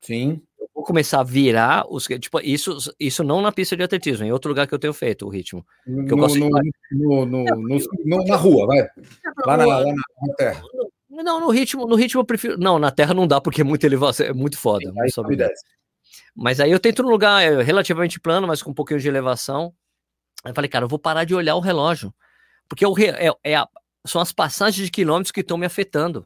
Sim. 0.00 0.40
Eu 0.58 0.68
vou 0.74 0.84
começar 0.84 1.20
a 1.20 1.24
virar 1.24 1.86
os. 1.88 2.06
Tipo, 2.06 2.40
isso, 2.40 2.76
isso 2.98 3.24
não 3.24 3.40
na 3.40 3.52
pista 3.52 3.76
de 3.76 3.82
atletismo, 3.82 4.24
em 4.24 4.32
outro 4.32 4.48
lugar 4.48 4.66
que 4.66 4.74
eu 4.74 4.78
tenho 4.78 4.92
feito 4.92 5.26
o 5.26 5.28
ritmo. 5.28 5.64
No, 6.90 7.26
no, 7.26 7.44
no, 7.44 8.24
na 8.24 8.36
rua, 8.36 8.66
vai. 8.66 8.88
Lá 9.46 9.56
na, 9.56 9.66
lá 9.66 9.84
na 9.84 10.34
terra. 10.36 10.62
Não, 11.10 11.40
no 11.40 11.50
ritmo, 11.50 11.86
no 11.86 11.96
ritmo 11.96 12.20
eu 12.20 12.24
prefiro. 12.24 12.56
Não, 12.58 12.78
na 12.78 12.90
terra 12.90 13.14
não 13.14 13.26
dá, 13.26 13.40
porque 13.40 13.60
é 13.60 13.64
muito 13.64 13.84
elevação, 13.84 14.26
é 14.26 14.32
muito 14.32 14.58
foda. 14.58 14.90
Sim, 14.90 15.00
aí 15.00 15.10
sobe 15.10 15.36
mas 16.34 16.60
aí 16.60 16.70
eu 16.70 16.78
tento 16.78 17.02
num 17.02 17.10
lugar 17.10 17.42
é, 17.42 17.62
relativamente 17.62 18.20
plano, 18.20 18.46
mas 18.46 18.62
com 18.62 18.70
um 18.70 18.74
pouquinho 18.74 19.00
de 19.00 19.08
elevação. 19.08 19.74
Aí 20.44 20.52
eu 20.52 20.54
falei, 20.54 20.70
cara, 20.70 20.84
eu 20.84 20.88
vou 20.88 20.98
parar 20.98 21.24
de 21.24 21.34
olhar 21.34 21.56
o 21.56 21.60
relógio. 21.60 22.14
Porque 22.68 22.84
é, 22.84 23.30
é 23.42 23.56
a, 23.56 23.66
são 24.06 24.20
as 24.20 24.32
passagens 24.32 24.84
de 24.84 24.90
quilômetros 24.90 25.32
que 25.32 25.40
estão 25.40 25.58
me 25.58 25.66
afetando. 25.66 26.24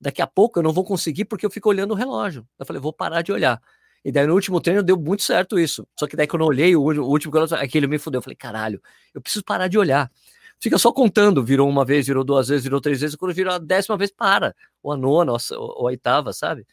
Daqui 0.00 0.20
a 0.20 0.26
pouco 0.26 0.58
eu 0.58 0.62
não 0.62 0.72
vou 0.72 0.84
conseguir 0.84 1.24
porque 1.24 1.46
eu 1.46 1.50
fico 1.50 1.68
olhando 1.68 1.92
o 1.92 1.94
relógio. 1.94 2.46
Eu 2.58 2.66
falei, 2.66 2.80
vou 2.80 2.92
parar 2.92 3.22
de 3.22 3.32
olhar. 3.32 3.60
E 4.04 4.12
daí 4.12 4.26
no 4.26 4.34
último 4.34 4.60
treino 4.60 4.82
deu 4.82 4.96
muito 4.96 5.22
certo 5.22 5.58
isso. 5.58 5.86
Só 5.98 6.06
que 6.06 6.14
daí 6.14 6.26
quando 6.26 6.42
eu 6.42 6.48
olhei 6.48 6.76
o, 6.76 6.80
último 6.80 7.32
aquele 7.58 7.86
me 7.86 7.98
fudeu. 7.98 8.18
Eu 8.18 8.22
falei, 8.22 8.36
caralho, 8.36 8.80
eu 9.14 9.20
preciso 9.20 9.44
parar 9.44 9.68
de 9.68 9.78
olhar. 9.78 10.10
Fica 10.58 10.78
só 10.78 10.92
contando, 10.92 11.44
virou 11.44 11.68
uma 11.68 11.84
vez, 11.84 12.06
virou 12.06 12.24
duas 12.24 12.48
vezes, 12.48 12.64
virou 12.64 12.80
três 12.80 13.00
vezes, 13.00 13.16
quando 13.16 13.34
virou 13.34 13.52
a 13.52 13.58
décima 13.58 13.96
vez, 13.96 14.10
para. 14.10 14.54
Ou 14.82 14.92
a 14.92 14.96
nona, 14.96 15.32
ou 15.32 15.88
a, 15.88 15.90
oitava, 15.90 16.32
sabe? 16.32 16.66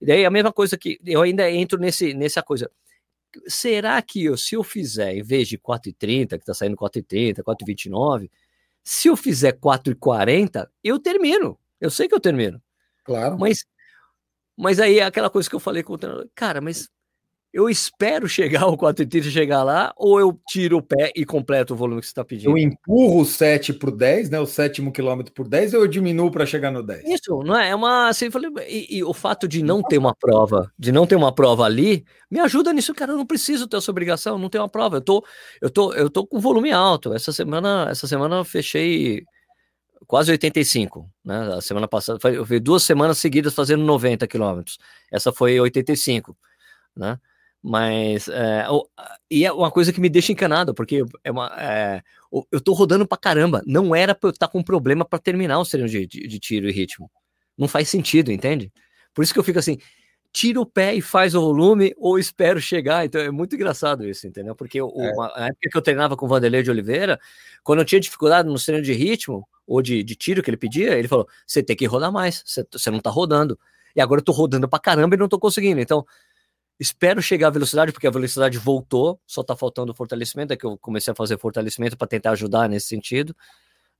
E 0.00 0.06
daí 0.06 0.24
a 0.24 0.30
mesma 0.30 0.52
coisa 0.52 0.78
que 0.78 0.98
eu 1.04 1.22
ainda 1.22 1.50
entro 1.50 1.78
nesse, 1.78 2.14
nessa 2.14 2.42
coisa. 2.42 2.70
Será 3.46 4.00
que 4.02 4.24
eu, 4.24 4.36
se 4.36 4.54
eu 4.54 4.62
fizer, 4.62 5.16
em 5.16 5.22
vez 5.22 5.48
de 5.48 5.58
4,30, 5.58 6.38
que 6.38 6.44
tá 6.44 6.54
saindo 6.54 6.76
4,30, 6.76 7.42
4,29, 7.42 8.30
se 8.84 9.08
eu 9.08 9.16
fizer 9.16 9.52
4,40, 9.52 10.68
eu 10.82 10.98
termino. 10.98 11.58
Eu 11.82 11.90
sei 11.90 12.06
que 12.06 12.14
eu 12.14 12.20
termino. 12.20 12.62
Claro. 13.04 13.36
Mas, 13.36 13.64
mas 14.56 14.78
aí 14.78 15.00
é 15.00 15.04
aquela 15.04 15.28
coisa 15.28 15.50
que 15.50 15.56
eu 15.56 15.60
falei 15.60 15.82
com 15.82 15.94
o 15.94 15.98
treinador, 15.98 16.28
cara, 16.32 16.60
mas 16.60 16.88
eu 17.52 17.68
espero 17.68 18.28
chegar 18.28 18.62
ao 18.70 18.78
4,30 18.78 19.24
chegar 19.24 19.64
lá, 19.64 19.92
ou 19.96 20.20
eu 20.20 20.40
tiro 20.48 20.78
o 20.78 20.82
pé 20.82 21.10
e 21.14 21.26
completo 21.26 21.74
o 21.74 21.76
volume 21.76 22.00
que 22.00 22.06
você 22.06 22.12
está 22.12 22.24
pedindo? 22.24 22.50
Eu 22.50 22.56
empurro 22.56 23.22
o 23.22 23.24
7 23.24 23.72
por 23.72 23.90
10, 23.90 24.30
né? 24.30 24.38
O 24.38 24.46
sétimo 24.46 24.92
quilômetro 24.92 25.34
por 25.34 25.48
10, 25.48 25.74
ou 25.74 25.80
eu 25.80 25.88
diminuo 25.88 26.30
para 26.30 26.46
chegar 26.46 26.70
no 26.70 26.84
10? 26.84 27.04
Isso, 27.04 27.42
não 27.42 27.58
é? 27.58 27.70
É 27.70 27.74
uma. 27.74 28.08
Assim, 28.08 28.30
falei, 28.30 28.48
e, 28.68 28.98
e, 28.98 29.04
o 29.04 29.12
fato 29.12 29.48
de 29.48 29.60
não 29.60 29.82
ter 29.82 29.98
uma 29.98 30.14
prova, 30.14 30.72
de 30.78 30.92
não 30.92 31.04
ter 31.04 31.16
uma 31.16 31.34
prova 31.34 31.64
ali, 31.64 32.04
me 32.30 32.38
ajuda 32.38 32.72
nisso, 32.72 32.94
cara. 32.94 33.10
Eu 33.10 33.16
não 33.16 33.26
preciso 33.26 33.66
ter 33.66 33.76
essa 33.76 33.90
obrigação, 33.90 34.38
não 34.38 34.48
ter 34.48 34.58
uma 34.58 34.68
prova. 34.68 34.98
Eu 34.98 35.02
tô, 35.02 35.24
eu 35.60 35.68
tô, 35.68 35.92
eu 35.94 36.08
tô 36.08 36.24
com 36.24 36.38
volume 36.38 36.70
alto. 36.70 37.12
Essa 37.12 37.32
semana, 37.32 37.88
essa 37.90 38.06
semana 38.06 38.36
eu 38.36 38.44
fechei 38.44 39.24
quase 40.06 40.30
85, 40.30 41.08
né? 41.24 41.54
A 41.54 41.60
semana 41.60 41.88
passada, 41.88 42.18
eu 42.30 42.44
fiz 42.44 42.60
duas 42.60 42.82
semanas 42.82 43.18
seguidas 43.18 43.54
fazendo 43.54 43.84
90 43.84 44.26
quilômetros. 44.26 44.78
Essa 45.10 45.32
foi 45.32 45.58
85, 45.58 46.36
né? 46.96 47.18
Mas 47.62 48.26
é, 48.28 48.66
e 49.30 49.44
é 49.44 49.52
uma 49.52 49.70
coisa 49.70 49.92
que 49.92 50.00
me 50.00 50.08
deixa 50.08 50.32
encanado, 50.32 50.74
porque 50.74 51.04
é 51.22 51.30
uma, 51.30 51.46
é, 51.56 52.02
eu 52.50 52.60
tô 52.60 52.72
rodando 52.72 53.06
pra 53.06 53.16
caramba. 53.16 53.62
Não 53.64 53.94
era 53.94 54.14
pra 54.14 54.28
eu 54.28 54.32
estar 54.32 54.48
tá 54.48 54.52
com 54.52 54.62
problema 54.62 55.04
para 55.04 55.18
terminar 55.18 55.60
o 55.60 55.64
treino 55.64 55.88
de, 55.88 56.06
de, 56.06 56.26
de, 56.26 56.38
tiro 56.40 56.68
e 56.68 56.72
ritmo. 56.72 57.10
Não 57.56 57.68
faz 57.68 57.88
sentido, 57.88 58.32
entende? 58.32 58.72
Por 59.14 59.22
isso 59.22 59.32
que 59.32 59.38
eu 59.38 59.44
fico 59.44 59.58
assim, 59.58 59.78
tira 60.32 60.60
o 60.60 60.66
pé 60.66 60.94
e 60.94 61.02
faz 61.02 61.34
o 61.34 61.40
volume, 61.40 61.94
ou 61.98 62.18
espero 62.18 62.60
chegar. 62.60 63.04
Então 63.04 63.20
é 63.20 63.30
muito 63.30 63.54
engraçado 63.54 64.06
isso, 64.06 64.26
entendeu? 64.26 64.54
Porque 64.54 64.78
é. 64.78 64.82
uma, 64.82 65.28
na 65.28 65.46
época 65.48 65.68
que 65.70 65.76
eu 65.76 65.82
treinava 65.82 66.16
com 66.16 66.26
o 66.26 66.28
Vanderlei 66.28 66.62
de 66.62 66.70
Oliveira, 66.70 67.20
quando 67.62 67.80
eu 67.80 67.84
tinha 67.84 68.00
dificuldade 68.00 68.48
no 68.48 68.58
treino 68.58 68.82
de 68.82 68.92
ritmo, 68.92 69.46
ou 69.66 69.80
de, 69.80 70.02
de 70.02 70.16
tiro 70.16 70.42
que 70.42 70.50
ele 70.50 70.56
pedia, 70.56 70.98
ele 70.98 71.08
falou: 71.08 71.28
você 71.46 71.62
tem 71.62 71.76
que 71.76 71.86
rodar 71.86 72.10
mais, 72.10 72.42
você 72.46 72.90
não 72.90 73.00
tá 73.00 73.10
rodando. 73.10 73.58
E 73.94 74.00
agora 74.00 74.20
eu 74.20 74.24
tô 74.24 74.32
rodando 74.32 74.68
pra 74.68 74.78
caramba 74.78 75.14
e 75.14 75.18
não 75.18 75.28
tô 75.28 75.38
conseguindo. 75.38 75.80
Então, 75.80 76.04
Espero 76.82 77.22
chegar 77.22 77.46
à 77.46 77.50
velocidade, 77.50 77.92
porque 77.92 78.08
a 78.08 78.10
velocidade 78.10 78.58
voltou, 78.58 79.20
só 79.24 79.42
está 79.42 79.54
faltando 79.54 79.94
fortalecimento, 79.94 80.52
é 80.52 80.56
que 80.56 80.66
eu 80.66 80.76
comecei 80.78 81.12
a 81.12 81.14
fazer 81.14 81.38
fortalecimento 81.38 81.96
para 81.96 82.08
tentar 82.08 82.32
ajudar 82.32 82.68
nesse 82.68 82.88
sentido. 82.88 83.36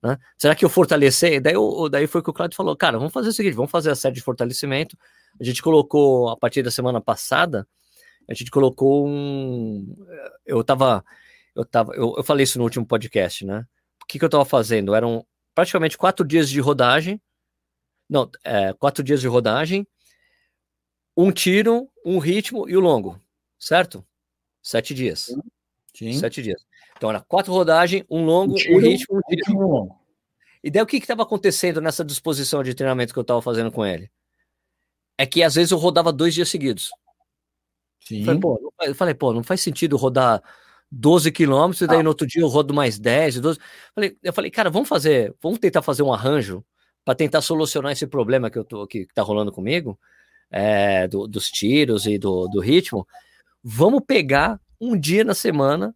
Né? 0.02 0.18
Será 0.36 0.54
que 0.54 0.64
eu 0.64 0.68
fortalecer? 0.68 1.40
Daí, 1.40 1.54
eu, 1.54 1.88
daí 1.88 2.06
foi 2.06 2.22
que 2.22 2.30
o 2.30 2.32
Claudio 2.32 2.56
falou, 2.56 2.76
cara, 2.76 2.98
vamos 2.98 3.12
fazer 3.12 3.28
o 3.28 3.32
seguinte, 3.32 3.54
vamos 3.54 3.70
fazer 3.70 3.90
a 3.90 3.94
série 3.94 4.14
de 4.14 4.20
fortalecimento. 4.20 4.96
A 5.40 5.44
gente 5.44 5.62
colocou, 5.62 6.28
a 6.28 6.36
partir 6.36 6.62
da 6.62 6.70
semana 6.70 7.00
passada, 7.00 7.66
a 8.28 8.34
gente 8.34 8.50
colocou 8.50 9.06
um... 9.06 9.94
Eu 10.44 10.62
tava... 10.64 11.04
Eu, 11.54 11.64
tava, 11.66 11.94
eu, 11.94 12.14
eu 12.16 12.24
falei 12.24 12.44
isso 12.44 12.56
no 12.58 12.64
último 12.64 12.86
podcast, 12.86 13.44
né? 13.44 13.66
O 14.02 14.06
que, 14.06 14.18
que 14.18 14.24
eu 14.24 14.26
estava 14.26 14.44
fazendo? 14.44 14.94
Eram 14.94 15.24
praticamente 15.54 15.98
quatro 15.98 16.26
dias 16.26 16.48
de 16.48 16.58
rodagem, 16.60 17.20
não, 18.08 18.30
é, 18.42 18.72
quatro 18.72 19.04
dias 19.04 19.20
de 19.20 19.28
rodagem, 19.28 19.86
um 21.14 21.30
tiro, 21.30 21.90
um 22.04 22.18
ritmo 22.18 22.68
e 22.68 22.76
o 22.76 22.80
longo, 22.80 23.20
certo? 23.58 24.04
Sete 24.62 24.94
dias. 24.94 25.30
Sim. 25.94 26.12
Sete 26.14 26.42
dias. 26.42 26.64
Então 27.02 27.10
era 27.10 27.20
quatro 27.20 27.52
rodagens, 27.52 28.04
um 28.08 28.24
longo, 28.24 28.52
um, 28.52 28.54
tiro, 28.54 28.76
um 28.76 28.78
ritmo, 28.78 29.16
um 29.16 29.20
tiro. 29.28 29.58
Um 29.58 29.66
longo. 29.66 29.96
E 30.62 30.70
daí 30.70 30.80
o 30.80 30.86
que 30.86 30.98
estava 30.98 31.24
acontecendo 31.24 31.80
nessa 31.80 32.04
disposição 32.04 32.62
de 32.62 32.74
treinamento 32.74 33.12
que 33.12 33.18
eu 33.18 33.22
estava 33.22 33.42
fazendo 33.42 33.72
com 33.72 33.84
ele? 33.84 34.08
É 35.18 35.26
que 35.26 35.42
às 35.42 35.56
vezes 35.56 35.72
eu 35.72 35.78
rodava 35.78 36.12
dois 36.12 36.32
dias 36.32 36.48
seguidos. 36.48 36.90
Sim. 38.06 38.20
Eu 38.20 38.26
falei, 38.26 38.40
pô, 38.40 38.72
eu 38.82 38.94
falei, 38.94 39.14
pô, 39.14 39.32
não 39.32 39.42
faz 39.42 39.60
sentido 39.60 39.96
rodar 39.96 40.40
12 40.92 41.32
quilômetros 41.32 41.80
e 41.80 41.88
daí 41.88 41.98
ah. 41.98 42.02
no 42.04 42.10
outro 42.10 42.24
dia 42.24 42.40
eu 42.40 42.46
rodo 42.46 42.72
mais 42.72 43.00
10, 43.00 43.40
12. 43.40 43.58
Eu 43.58 43.64
falei, 43.96 44.18
eu 44.22 44.32
falei, 44.32 44.50
cara, 44.52 44.70
vamos 44.70 44.88
fazer, 44.88 45.34
vamos 45.42 45.58
tentar 45.58 45.82
fazer 45.82 46.04
um 46.04 46.12
arranjo 46.12 46.64
para 47.04 47.16
tentar 47.16 47.40
solucionar 47.40 47.90
esse 47.90 48.06
problema 48.06 48.48
que 48.48 48.58
eu 48.60 48.64
tô 48.64 48.86
que, 48.86 49.06
que 49.06 49.12
tá 49.12 49.22
rolando 49.22 49.50
comigo 49.50 49.98
é, 50.52 51.08
do, 51.08 51.26
dos 51.26 51.50
tiros 51.50 52.06
e 52.06 52.16
do, 52.16 52.46
do 52.46 52.60
ritmo, 52.60 53.04
vamos 53.60 54.02
pegar 54.06 54.60
um 54.80 54.96
dia 54.96 55.24
na 55.24 55.34
semana 55.34 55.92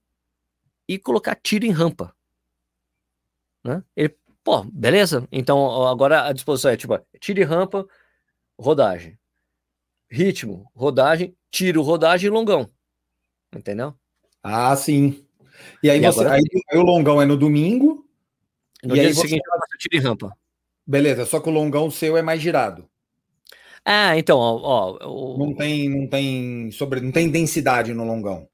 e 0.88 0.98
colocar 0.98 1.34
tiro 1.34 1.64
em 1.64 1.70
rampa. 1.70 2.14
Né? 3.64 3.82
Ele, 3.96 4.16
pô, 4.44 4.62
beleza? 4.64 5.26
Então 5.30 5.86
agora 5.86 6.26
a 6.26 6.32
disposição 6.32 6.70
é 6.70 6.76
tipo 6.76 6.98
tiro 7.20 7.40
em 7.40 7.44
rampa, 7.44 7.86
rodagem. 8.58 9.18
Ritmo, 10.08 10.70
rodagem, 10.74 11.36
tiro, 11.50 11.82
rodagem 11.82 12.28
e 12.28 12.30
longão. 12.30 12.70
Entendeu? 13.54 13.94
Ah, 14.42 14.76
sim. 14.76 15.26
E 15.82 15.90
aí, 15.90 15.98
e 15.98 16.06
você, 16.06 16.20
agora... 16.20 16.36
aí, 16.36 16.42
aí, 16.70 16.78
o 16.78 16.82
longão 16.82 17.20
é 17.20 17.26
no 17.26 17.36
domingo. 17.36 18.06
No 18.84 18.94
dia 18.94 19.12
seguinte, 19.12 19.42
você 19.44 19.78
tira 19.78 19.96
em 19.96 20.06
rampa. 20.06 20.36
Beleza, 20.86 21.26
só 21.26 21.40
que 21.40 21.48
o 21.48 21.52
longão 21.52 21.90
seu 21.90 22.16
é 22.16 22.22
mais 22.22 22.40
girado. 22.40 22.88
Ah, 23.84 24.16
então, 24.16 24.38
ó, 24.38 24.98
ó, 25.00 25.38
não 25.38 25.54
tem, 25.54 25.88
não 25.88 26.08
tem 26.08 26.70
sobre, 26.70 27.00
não 27.00 27.12
tem 27.12 27.30
densidade 27.30 27.92
no 27.94 28.04
longão. 28.04 28.48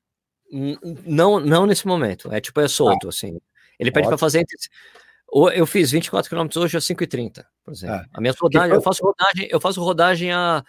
Não, 1.06 1.40
não 1.40 1.66
nesse 1.66 1.86
momento. 1.86 2.32
É 2.32 2.40
tipo 2.40 2.60
é 2.60 2.68
solto 2.68 3.06
ah, 3.06 3.10
assim. 3.10 3.40
Ele 3.78 3.90
pede 3.90 4.06
para 4.06 4.18
fazer 4.18 4.44
eu 5.54 5.66
fiz 5.66 5.90
24 5.90 6.28
km 6.28 6.46
hoje 6.58 6.76
a 6.76 6.80
5,30, 6.80 7.44
por 7.64 7.72
exemplo. 7.72 7.96
É. 7.96 8.04
A 8.12 8.20
minha 8.20 8.34
rodagem, 8.38 8.74
eu 8.74 8.82
faço 8.82 9.02
rodagem, 9.02 9.48
eu 9.50 9.60
faço 9.60 9.82
rodagem 9.82 10.32
a 10.32 10.62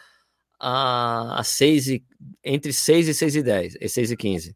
a, 0.57 1.39
a 1.39 1.43
6 1.43 1.87
e, 1.89 2.03
entre 2.41 2.71
6 2.71 3.09
e 3.09 3.13
6 3.13 3.35
e 3.35 3.43
10, 3.43 3.77
e 3.81 3.89
6 3.89 4.11
e 4.11 4.17
15. 4.17 4.55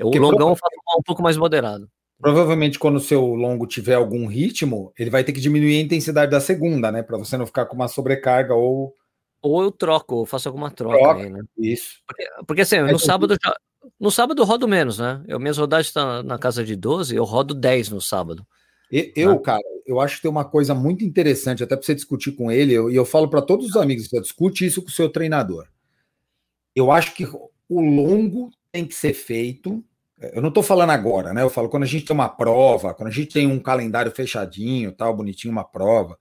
O 0.00 0.16
longão 0.16 0.50
eu 0.50 0.56
faço 0.56 0.76
um 0.96 1.02
pouco 1.02 1.20
mais 1.20 1.36
moderado. 1.36 1.90
Provavelmente 2.20 2.78
quando 2.78 2.96
o 2.96 3.00
seu 3.00 3.24
longo 3.34 3.66
tiver 3.66 3.94
algum 3.94 4.26
ritmo, 4.26 4.92
ele 4.96 5.10
vai 5.10 5.24
ter 5.24 5.32
que 5.32 5.40
diminuir 5.40 5.78
a 5.78 5.82
intensidade 5.82 6.30
da 6.30 6.40
segunda, 6.40 6.92
né, 6.92 7.02
para 7.02 7.18
você 7.18 7.36
não 7.36 7.46
ficar 7.46 7.66
com 7.66 7.74
uma 7.74 7.88
sobrecarga 7.88 8.54
ou 8.54 8.94
ou 9.40 9.62
eu 9.62 9.70
troco, 9.70 10.16
ou 10.16 10.26
faço 10.26 10.48
alguma 10.48 10.68
troca, 10.68 10.98
troca 10.98 11.22
aí, 11.22 11.30
né? 11.30 11.40
Isso. 11.56 12.00
Porque, 12.04 12.28
porque 12.44 12.62
assim, 12.62 12.80
no 12.80 12.98
sábado 12.98 13.36
já, 13.40 13.56
no 13.98 14.10
sábado 14.10 14.42
eu 14.42 14.46
rodo 14.46 14.66
menos, 14.68 14.98
né? 14.98 15.22
Eu, 15.26 15.38
minhas 15.38 15.58
rodagens 15.58 15.88
estão 15.88 16.22
na 16.22 16.38
casa 16.38 16.64
de 16.64 16.74
12, 16.74 17.14
eu 17.14 17.24
rodo 17.24 17.54
10 17.54 17.90
no 17.90 18.00
sábado. 18.00 18.46
Eu, 18.90 19.34
né? 19.34 19.38
cara, 19.38 19.62
eu 19.86 20.00
acho 20.00 20.16
que 20.16 20.22
tem 20.22 20.30
uma 20.30 20.44
coisa 20.44 20.74
muito 20.74 21.04
interessante, 21.04 21.62
até 21.62 21.76
para 21.76 21.84
você 21.84 21.94
discutir 21.94 22.32
com 22.32 22.50
ele, 22.50 22.72
e 22.72 22.74
eu, 22.74 22.90
eu, 22.90 23.04
falo 23.04 23.28
para 23.28 23.42
todos 23.42 23.66
os 23.66 23.76
amigos, 23.76 24.08
você 24.08 24.20
discute 24.20 24.64
isso 24.64 24.80
com 24.80 24.88
o 24.88 24.92
seu 24.92 25.10
treinador. 25.10 25.66
Eu 26.74 26.90
acho 26.90 27.14
que 27.14 27.24
o 27.68 27.80
longo 27.80 28.50
tem 28.72 28.86
que 28.86 28.94
ser 28.94 29.12
feito. 29.12 29.84
Eu 30.32 30.40
não 30.40 30.48
estou 30.48 30.62
falando 30.62 30.90
agora, 30.90 31.32
né? 31.32 31.42
Eu 31.42 31.50
falo 31.50 31.68
quando 31.68 31.82
a 31.82 31.86
gente 31.86 32.04
tem 32.04 32.14
uma 32.14 32.28
prova, 32.28 32.94
quando 32.94 33.08
a 33.08 33.12
gente 33.12 33.32
tem 33.32 33.46
um 33.46 33.58
calendário 33.58 34.10
fechadinho, 34.10 34.92
tal, 34.92 35.14
bonitinho, 35.14 35.52
uma 35.52 35.64
prova. 35.64 36.18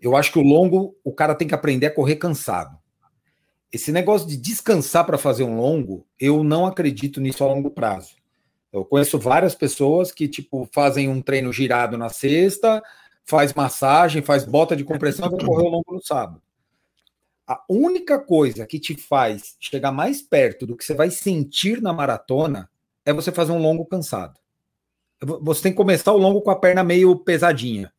Eu 0.00 0.14
acho 0.16 0.32
que 0.32 0.38
o 0.38 0.42
longo, 0.42 0.96
o 1.02 1.12
cara 1.12 1.34
tem 1.34 1.48
que 1.48 1.54
aprender 1.54 1.86
a 1.86 1.94
correr 1.94 2.16
cansado. 2.16 2.78
Esse 3.76 3.92
negócio 3.92 4.26
de 4.26 4.38
descansar 4.38 5.04
para 5.04 5.18
fazer 5.18 5.44
um 5.44 5.60
longo, 5.60 6.06
eu 6.18 6.42
não 6.42 6.64
acredito 6.64 7.20
nisso 7.20 7.44
a 7.44 7.46
longo 7.46 7.70
prazo. 7.70 8.16
Eu 8.72 8.86
conheço 8.86 9.18
várias 9.18 9.54
pessoas 9.54 10.10
que, 10.10 10.26
tipo, 10.26 10.66
fazem 10.72 11.10
um 11.10 11.20
treino 11.20 11.52
girado 11.52 11.98
na 11.98 12.08
sexta, 12.08 12.82
faz 13.26 13.52
massagem, 13.52 14.22
faz 14.22 14.46
bota 14.46 14.74
de 14.74 14.82
compressão 14.82 15.26
e 15.26 15.28
vai 15.28 15.44
correr 15.44 15.66
o 15.66 15.68
longo 15.68 15.92
no 15.92 16.02
sábado. 16.02 16.40
A 17.46 17.62
única 17.68 18.18
coisa 18.18 18.66
que 18.66 18.80
te 18.80 18.94
faz 18.96 19.56
chegar 19.60 19.92
mais 19.92 20.22
perto 20.22 20.66
do 20.66 20.74
que 20.74 20.82
você 20.82 20.94
vai 20.94 21.10
sentir 21.10 21.82
na 21.82 21.92
maratona 21.92 22.70
é 23.04 23.12
você 23.12 23.30
fazer 23.30 23.52
um 23.52 23.60
longo 23.60 23.84
cansado. 23.84 24.40
Você 25.20 25.64
tem 25.64 25.72
que 25.72 25.76
começar 25.76 26.12
o 26.12 26.18
longo 26.18 26.40
com 26.40 26.50
a 26.50 26.56
perna 26.56 26.82
meio 26.82 27.14
pesadinha. 27.14 27.92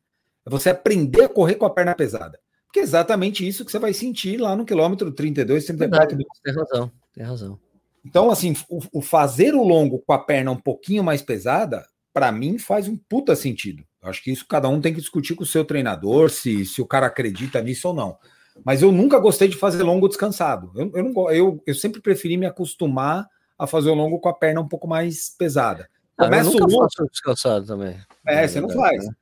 É 0.44 0.50
você 0.50 0.70
aprender 0.70 1.22
a 1.22 1.28
correr 1.28 1.54
com 1.54 1.66
a 1.66 1.70
perna 1.70 1.94
pesada. 1.94 2.40
Porque 2.68 2.80
é 2.80 2.82
exatamente 2.82 3.46
isso 3.46 3.64
que 3.64 3.72
você 3.72 3.78
vai 3.78 3.94
sentir 3.94 4.38
lá 4.38 4.54
no 4.54 4.64
quilômetro 4.64 5.10
32, 5.10 5.64
34. 5.64 6.16
Verdade, 6.16 6.26
tem 6.44 6.54
razão, 6.54 6.92
tem 7.14 7.24
razão. 7.24 7.58
Então, 8.04 8.30
assim, 8.30 8.54
o, 8.68 8.80
o, 8.92 9.02
fazer 9.02 9.54
o 9.54 9.62
longo 9.62 9.98
com 10.00 10.12
a 10.12 10.18
perna 10.18 10.50
um 10.50 10.56
pouquinho 10.56 11.02
mais 11.02 11.22
pesada, 11.22 11.86
para 12.12 12.30
mim, 12.30 12.58
faz 12.58 12.86
um 12.86 12.96
puta 12.96 13.34
sentido. 13.34 13.84
Acho 14.02 14.22
que 14.22 14.30
isso 14.30 14.46
cada 14.46 14.68
um 14.68 14.80
tem 14.80 14.92
que 14.92 15.00
discutir 15.00 15.34
com 15.34 15.42
o 15.42 15.46
seu 15.46 15.64
treinador, 15.64 16.30
se, 16.30 16.64
se 16.64 16.80
o 16.80 16.86
cara 16.86 17.06
acredita 17.06 17.60
nisso 17.62 17.88
ou 17.88 17.94
não. 17.94 18.16
Mas 18.64 18.82
eu 18.82 18.92
nunca 18.92 19.18
gostei 19.18 19.48
de 19.48 19.56
fazer 19.56 19.82
longo 19.82 20.08
descansado. 20.08 20.70
Eu, 20.74 20.92
eu, 20.94 21.04
não, 21.04 21.30
eu, 21.30 21.62
eu 21.66 21.74
sempre 21.74 22.00
preferi 22.00 22.36
me 22.36 22.46
acostumar 22.46 23.26
a 23.58 23.66
fazer 23.66 23.90
o 23.90 23.94
longo 23.94 24.20
com 24.20 24.28
a 24.28 24.34
perna 24.34 24.60
um 24.60 24.68
pouco 24.68 24.86
mais 24.86 25.34
pesada. 25.36 25.88
Começa 26.16 26.50
ah, 26.50 26.52
eu 26.52 26.60
nunca 26.60 26.64
o 26.64 26.78
longo... 26.78 27.10
descansado 27.10 27.66
também. 27.66 27.96
É, 28.26 28.46
você 28.46 28.60
não 28.60 28.68
faz. 28.68 29.06
Né? 29.06 29.12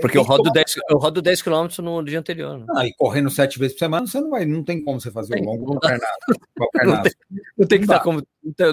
Porque 0.00 0.18
eu 0.18 0.22
rodo, 0.22 0.50
10, 0.50 0.74
eu 0.90 0.98
rodo 0.98 1.22
10 1.22 1.42
km 1.42 1.68
no 1.82 2.02
dia 2.02 2.18
anterior. 2.18 2.58
Né? 2.58 2.66
Ah, 2.76 2.86
e 2.86 2.92
correndo 2.94 3.30
sete 3.30 3.58
vezes 3.58 3.74
por 3.74 3.80
semana, 3.80 4.06
você 4.06 4.20
não 4.20 4.30
vai, 4.30 4.44
não 4.44 4.62
tem 4.62 4.82
como 4.82 5.00
você 5.00 5.10
fazer 5.10 5.40
o 5.40 5.44
longo. 5.44 5.78
Não 6.84 7.02
tem, 7.02 7.12
não 7.56 7.66
tem 7.66 7.78
que 7.78 7.84
estar 7.84 7.98
tá 7.98 8.04
como, 8.04 8.22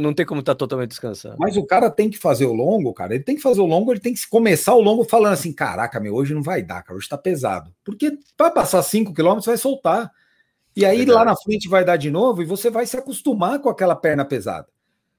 não 0.02 0.14
tem 0.14 0.26
como 0.26 0.40
estar 0.40 0.54
tá 0.54 0.58
totalmente 0.58 0.90
descansado. 0.90 1.36
Mas 1.40 1.56
o 1.56 1.66
cara 1.66 1.90
tem 1.90 2.10
que 2.10 2.18
fazer 2.18 2.46
o 2.46 2.54
longo, 2.54 2.94
cara. 2.94 3.14
Ele 3.14 3.24
tem 3.24 3.36
que 3.36 3.42
fazer 3.42 3.62
o 3.62 3.66
longo, 3.66 3.92
ele 3.92 4.00
tem 4.00 4.14
que 4.14 4.28
começar 4.28 4.74
o 4.74 4.82
longo 4.82 5.04
falando 5.04 5.34
assim: 5.34 5.54
caraca, 5.54 6.00
meu, 6.00 6.16
hoje 6.16 6.34
não 6.34 6.42
vai 6.42 6.64
dar, 6.64 6.82
cara, 6.84 6.98
hoje 6.98 7.08
tá 7.08 7.18
pesado. 7.18 7.72
Porque 7.84 8.18
para 8.36 8.52
passar 8.52 8.82
5 8.82 9.14
km 9.14 9.40
vai 9.46 9.58
soltar. 9.58 10.12
E 10.76 10.84
aí 10.86 10.98
Verdade. 10.98 11.18
lá 11.18 11.26
na 11.26 11.36
frente 11.36 11.70
vai 11.70 11.86
dar 11.86 11.98
de 11.98 12.12
novo 12.12 12.42
e 12.42 12.46
você 12.46 12.70
vai 12.70 12.86
se 12.86 12.98
acostumar 12.98 13.60
com 13.60 13.70
aquela 13.70 13.96
perna 13.96 14.26
pesada. 14.26 14.68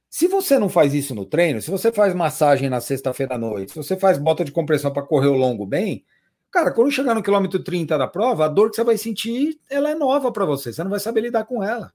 Se 0.09 0.29
você 0.29 0.59
não 0.59 0.69
faz 0.69 0.95
isso 0.95 1.15
no 1.15 1.25
treino, 1.25 1.61
se 1.61 1.71
você 1.71 1.93
faz 1.93 2.15
massagem 2.15 2.71
na 2.71 2.81
sexta-feira 2.81 3.35
à 3.35 3.39
noite, 3.39 3.73
se 3.73 3.77
você 3.77 3.97
faz 3.97 4.19
bota 4.19 4.45
de 4.45 4.53
compressão 4.53 4.93
para 4.93 5.03
correr 5.03 5.29
o 5.29 5.37
longo 5.37 5.67
bem, 5.67 6.05
cara, 6.51 6.71
quando 6.71 6.91
chegar 6.91 7.15
no 7.15 7.23
quilômetro 7.23 7.63
30 7.63 7.99
da 7.99 8.07
prova, 8.07 8.47
a 8.47 8.49
dor 8.49 8.71
que 8.71 8.77
você 8.77 8.85
vai 8.85 8.97
sentir, 8.97 9.59
ela 9.69 9.91
é 9.91 9.95
nova 9.95 10.33
para 10.33 10.45
você, 10.45 10.73
você 10.73 10.83
não 10.83 10.91
vai 10.91 11.01
saber 11.01 11.21
lidar 11.23 11.45
com 11.45 11.63
ela. 11.63 11.93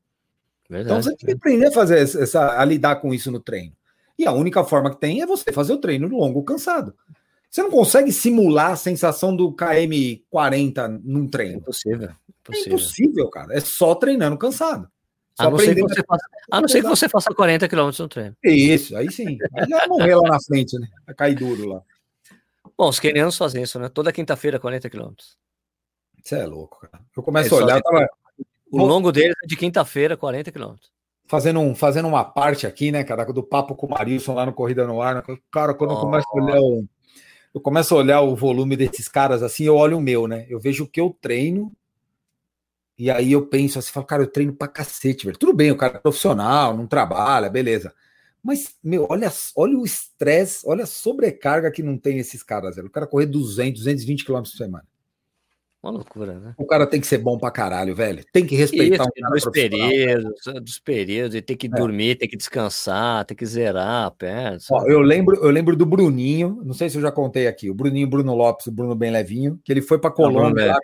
Verdade, 0.70 1.00
então 1.00 1.02
você 1.02 1.16
tem 1.18 1.28
que 1.28 1.34
aprender 1.34 1.68
a 1.68 1.72
fazer 1.72 2.00
essa, 2.00 2.60
a 2.60 2.64
lidar 2.64 2.98
com 2.98 3.14
isso 3.14 3.32
no 3.32 3.40
treino. 3.40 3.74
E 4.18 4.26
a 4.26 4.32
única 4.32 4.64
forma 4.64 4.92
que 4.92 5.00
tem 5.00 5.22
é 5.22 5.26
você 5.26 5.52
fazer 5.52 5.74
o 5.74 5.78
treino 5.78 6.08
longo 6.08 6.44
cansado. 6.44 6.94
Você 7.50 7.62
não 7.64 7.70
consegue 7.70 8.14
simular 8.14 8.72
a 8.72 8.76
sensação 8.78 9.36
do 9.36 9.52
KM 9.52 10.24
40 10.30 10.88
num 11.04 11.28
treino. 11.28 11.56
É 11.56 11.58
impossível. 11.58 12.10
É 12.50 12.60
impossível, 12.62 13.30
cara. 13.30 13.54
É 13.54 13.60
só 13.60 13.94
treinando 13.94 14.38
cansado. 14.38 14.88
A 15.38 15.50
não, 15.50 15.58
ser 15.58 15.76
que 15.76 15.82
você 15.82 16.04
faça, 16.04 16.26
a 16.52 16.62
não 16.62 16.68
ser 16.68 16.82
que 16.82 16.88
você 16.88 17.10
faça 17.10 17.34
40 17.34 17.68
km 17.68 17.90
no 18.00 18.08
treino. 18.08 18.36
Isso, 18.44 18.96
aí 18.96 19.12
sim. 19.12 19.38
Aí 19.58 19.68
já 19.68 19.88
morrer 19.88 20.16
lá 20.16 20.30
na 20.30 20.40
frente, 20.42 20.78
né? 20.78 20.88
Vai 21.06 21.16
cair 21.16 21.36
duro 21.36 21.68
lá. 21.68 21.82
Bom, 22.78 22.90
os 22.90 23.00
quenianos 23.00 23.38
fazem 23.38 23.64
isso, 23.64 23.80
né? 23.80 23.90
Toda 23.90 24.12
quinta-feira, 24.12 24.60
40 24.60 24.90
km. 24.90 25.14
Você 26.22 26.36
é 26.36 26.46
louco, 26.46 26.82
cara. 26.82 27.04
Eu 27.16 27.24
começo 27.24 27.56
a 27.56 27.58
olhar. 27.58 27.82
Tava... 27.82 28.08
O 28.72 28.86
longo 28.86 29.12
deles 29.12 29.36
é 29.44 29.48
de 29.48 29.56
quinta-feira, 29.56 30.16
40 30.16 30.52
km. 30.52 30.76
Fazendo, 31.28 31.60
um, 31.60 31.74
fazendo 31.74 32.08
uma 32.08 32.24
parte 32.24 32.68
aqui, 32.68 32.92
né, 32.92 33.04
cara, 33.04 33.26
do 33.26 33.44
papo 33.44 33.76
com 33.76 33.88
o 33.88 33.90
Marilson 33.90 34.34
lá 34.34 34.46
no 34.46 34.54
Corrida 34.54 34.86
no 34.86 35.02
Ar. 35.02 35.16
Né? 35.16 35.24
Cara, 35.52 35.74
quando 35.74 35.92
oh. 35.92 35.94
eu 35.94 36.00
começo 36.00 36.28
a 36.30 36.44
olhar 36.44 36.60
o. 36.60 36.86
Eu 37.54 37.62
começo 37.62 37.94
a 37.94 37.98
olhar 37.98 38.22
o 38.22 38.36
volume 38.36 38.78
desses 38.78 39.10
caras 39.10 39.44
assim, 39.44 39.66
eu 39.66 39.76
olho 39.76 39.98
o 39.98 40.02
meu, 40.02 40.26
né? 40.26 40.46
Eu 40.50 40.60
vejo 40.60 40.86
o 40.86 40.88
que 40.88 41.02
eu 41.02 41.16
treino 41.20 41.72
e 43.02 43.10
aí 43.10 43.32
eu 43.32 43.48
penso 43.48 43.80
assim, 43.80 43.92
falo, 43.92 44.06
cara, 44.06 44.22
eu 44.22 44.28
treino 44.28 44.54
pra 44.54 44.68
cacete, 44.68 45.26
velho. 45.26 45.36
Tudo 45.36 45.54
bem, 45.54 45.72
o 45.72 45.76
cara 45.76 45.96
é 45.96 46.00
profissional, 46.00 46.78
não 46.78 46.86
trabalha, 46.86 47.50
beleza. 47.50 47.92
Mas, 48.44 48.76
meu, 48.84 49.08
olha, 49.10 49.28
olha 49.56 49.76
o 49.76 49.84
estresse, 49.84 50.62
olha 50.68 50.84
a 50.84 50.86
sobrecarga 50.88 51.72
que 51.72 51.82
não 51.82 51.98
tem 51.98 52.20
esses 52.20 52.44
caras, 52.44 52.76
velho. 52.76 52.90
O 52.90 52.92
cara 52.92 53.08
correr 53.08 53.26
200, 53.26 53.80
220 53.80 54.24
km 54.24 54.34
por 54.42 54.46
semana. 54.46 54.86
Uma 55.82 55.94
loucura, 55.94 56.40
né? 56.40 56.54
O 56.60 56.66
cara 56.68 56.86
tem 56.86 57.02
que 57.02 57.08
ser 57.08 57.18
bom 57.18 57.40
pra 57.40 57.50
caralho, 57.50 57.96
velho. 57.96 58.24
Tem 58.32 58.46
que 58.46 58.56
respeitar 58.56 59.04
Isso, 59.04 59.28
um 59.28 59.32
dos 59.32 59.46
períodos, 59.46 60.42
dos 60.62 60.80
períodos, 60.80 61.36
e 61.36 61.42
tem 61.42 61.58
que 61.58 61.66
é. 61.66 61.70
dormir, 61.72 62.18
tem 62.18 62.30
que 62.30 62.38
descansar, 62.38 63.26
tem 63.26 63.36
que 63.36 63.48
zerar 63.48 64.06
a 64.06 64.12
perna. 64.12 64.60
Ó, 64.70 64.86
eu 64.86 65.02
lembro, 65.02 65.44
eu 65.44 65.50
lembro 65.50 65.76
do 65.76 65.88
Bruninho, 65.88 66.62
não 66.64 66.76
sei 66.76 66.88
se 66.88 66.98
eu 66.98 67.02
já 67.02 67.12
contei 67.12 67.48
aqui, 67.48 67.68
o 67.68 67.74
Bruninho 67.74 68.08
Bruno 68.08 68.36
Lopes, 68.36 68.68
o 68.68 68.72
Bruno 68.72 68.94
bem 68.94 69.10
levinho, 69.10 69.60
que 69.66 69.74
ele 69.74 69.82
foi 69.82 69.98
para 69.98 70.12
Colômbia, 70.12 70.78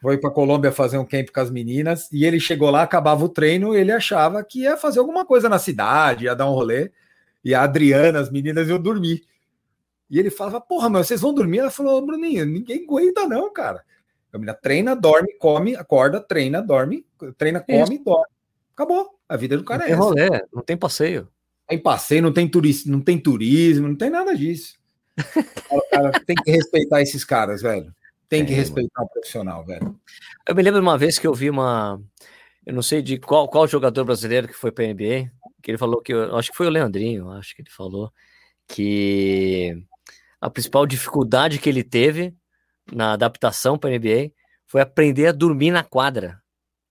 foi 0.00 0.18
para 0.18 0.30
Colômbia 0.30 0.72
fazer 0.72 0.98
um 0.98 1.04
camp 1.04 1.28
com 1.32 1.40
as 1.40 1.50
meninas 1.50 2.10
e 2.12 2.24
ele 2.24 2.40
chegou 2.40 2.70
lá, 2.70 2.82
acabava 2.82 3.24
o 3.24 3.28
treino, 3.28 3.74
ele 3.74 3.92
achava 3.92 4.42
que 4.42 4.62
ia 4.62 4.76
fazer 4.76 4.98
alguma 4.98 5.24
coisa 5.24 5.48
na 5.48 5.58
cidade, 5.58 6.24
ia 6.24 6.34
dar 6.34 6.48
um 6.48 6.54
rolê. 6.54 6.90
E 7.44 7.54
a 7.54 7.62
Adriana, 7.62 8.20
as 8.20 8.30
meninas 8.30 8.68
iam 8.68 8.80
dormir. 8.80 9.24
E 10.10 10.18
ele 10.18 10.30
falava: 10.30 10.60
Porra, 10.60 10.88
mas 10.88 11.06
vocês 11.06 11.20
vão 11.20 11.34
dormir? 11.34 11.58
Ela 11.58 11.70
falou: 11.70 12.04
Bruninho, 12.04 12.46
ninguém 12.46 12.84
aguenta, 12.84 13.26
não, 13.26 13.52
cara. 13.52 13.84
A 14.32 14.38
menina 14.38 14.54
treina, 14.54 14.96
dorme, 14.96 15.34
come, 15.38 15.76
acorda, 15.76 16.20
treina, 16.20 16.60
dorme, 16.60 17.06
treina, 17.38 17.60
come, 17.60 17.94
Isso. 17.94 18.04
dorme. 18.04 18.26
Acabou. 18.72 19.10
A 19.28 19.36
vida 19.36 19.56
do 19.56 19.64
cara 19.64 19.78
não 19.78 19.84
é 19.84 19.88
tem 19.88 19.94
essa. 19.94 20.02
rolê, 20.02 20.46
não 20.52 20.62
tem 20.62 20.76
passeio. 20.76 21.22
Não 21.22 21.68
tem 21.68 21.78
passeio, 21.78 22.22
não 22.22 22.32
tem, 22.32 22.48
turismo, 22.48 22.92
não 22.92 23.00
tem 23.00 23.18
turismo, 23.18 23.88
não 23.88 23.96
tem 23.96 24.10
nada 24.10 24.36
disso. 24.36 24.74
cara 25.90 26.10
tem 26.26 26.36
que 26.36 26.50
respeitar 26.50 27.00
esses 27.00 27.24
caras, 27.24 27.62
velho. 27.62 27.94
Tem 28.34 28.46
que 28.46 28.52
é, 28.52 28.56
respeitar 28.56 29.02
o 29.02 29.08
profissional, 29.08 29.64
velho. 29.64 29.98
Eu 30.46 30.54
me 30.54 30.62
lembro 30.62 30.80
de 30.80 30.86
uma 30.86 30.98
vez 30.98 31.18
que 31.18 31.26
eu 31.26 31.34
vi 31.34 31.48
uma. 31.48 32.00
Eu 32.66 32.74
não 32.74 32.82
sei 32.82 33.02
de 33.02 33.18
qual, 33.18 33.48
qual 33.48 33.68
jogador 33.68 34.04
brasileiro 34.04 34.48
que 34.48 34.54
foi 34.54 34.72
para 34.72 34.86
NBA, 34.86 35.30
que 35.62 35.70
ele 35.70 35.78
falou 35.78 36.02
que. 36.02 36.12
Eu 36.12 36.36
acho 36.36 36.50
que 36.50 36.56
foi 36.56 36.66
o 36.66 36.70
Leandrinho, 36.70 37.30
acho 37.30 37.54
que 37.54 37.62
ele 37.62 37.70
falou 37.70 38.12
que 38.66 39.84
a 40.40 40.50
principal 40.50 40.86
dificuldade 40.86 41.58
que 41.58 41.68
ele 41.68 41.84
teve 41.84 42.34
na 42.92 43.12
adaptação 43.12 43.78
para 43.78 43.90
NBA 43.90 44.32
foi 44.66 44.80
aprender 44.80 45.28
a 45.28 45.32
dormir 45.32 45.70
na 45.70 45.84
quadra 45.84 46.40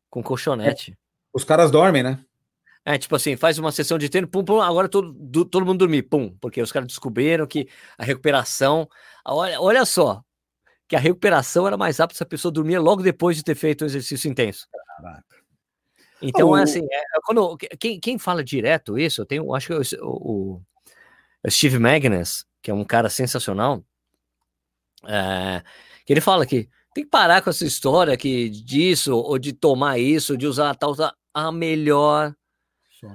com 0.09 0.23
colchonete. 0.23 0.91
É. 0.91 0.95
Os 1.33 1.43
caras 1.43 1.71
dormem, 1.71 2.03
né? 2.03 2.23
É, 2.85 2.97
tipo 2.97 3.15
assim, 3.15 3.37
faz 3.37 3.57
uma 3.57 3.71
sessão 3.71 3.97
de 3.97 4.09
treino, 4.09 4.27
pum, 4.27 4.43
pum, 4.43 4.59
agora 4.59 4.89
todo, 4.89 5.13
do, 5.13 5.45
todo 5.45 5.65
mundo 5.65 5.79
dormir, 5.79 6.03
pum, 6.03 6.35
porque 6.41 6.61
os 6.61 6.71
caras 6.71 6.87
descobriram 6.87 7.47
que 7.47 7.67
a 7.97 8.03
recuperação. 8.03 8.89
Olha, 9.25 9.59
olha 9.61 9.85
só, 9.85 10.21
que 10.93 10.97
a 10.97 10.99
recuperação 10.99 11.65
era 11.65 11.75
mais 11.75 11.97
rápida 11.97 12.15
se 12.15 12.21
a 12.21 12.27
pessoa 12.27 12.51
dormia 12.51 12.79
logo 12.79 13.01
depois 13.01 13.35
de 13.35 13.43
ter 13.43 13.55
feito 13.55 13.83
um 13.83 13.87
exercício 13.87 14.29
intenso. 14.29 14.67
Caraca. 14.95 15.25
Então, 16.21 16.49
oh, 16.49 16.55
é 16.55 16.61
assim, 16.61 16.85
é, 16.85 17.03
quando, 17.23 17.57
quem, 17.79 17.99
quem 17.99 18.19
fala 18.19 18.43
direto 18.43 18.95
isso, 18.95 19.19
eu 19.19 19.25
tenho, 19.25 19.55
acho 19.55 19.67
que 19.67 19.97
o, 19.99 20.61
o 21.43 21.49
Steve 21.49 21.79
Magnus, 21.79 22.45
que 22.61 22.69
é 22.69 22.73
um 22.75 22.83
cara 22.83 23.09
sensacional, 23.09 23.83
é, 25.07 25.63
que 26.05 26.13
ele 26.13 26.21
fala 26.21 26.45
que 26.45 26.69
tem 26.93 27.03
que 27.03 27.09
parar 27.09 27.41
com 27.41 27.49
essa 27.49 27.65
história 27.65 28.15
que 28.15 28.47
disso, 28.49 29.17
ou 29.17 29.39
de 29.39 29.51
tomar 29.51 29.97
isso, 29.97 30.37
de 30.37 30.45
usar 30.45 30.75
tal, 30.75 30.95
a 31.33 31.51
melhor 31.51 32.35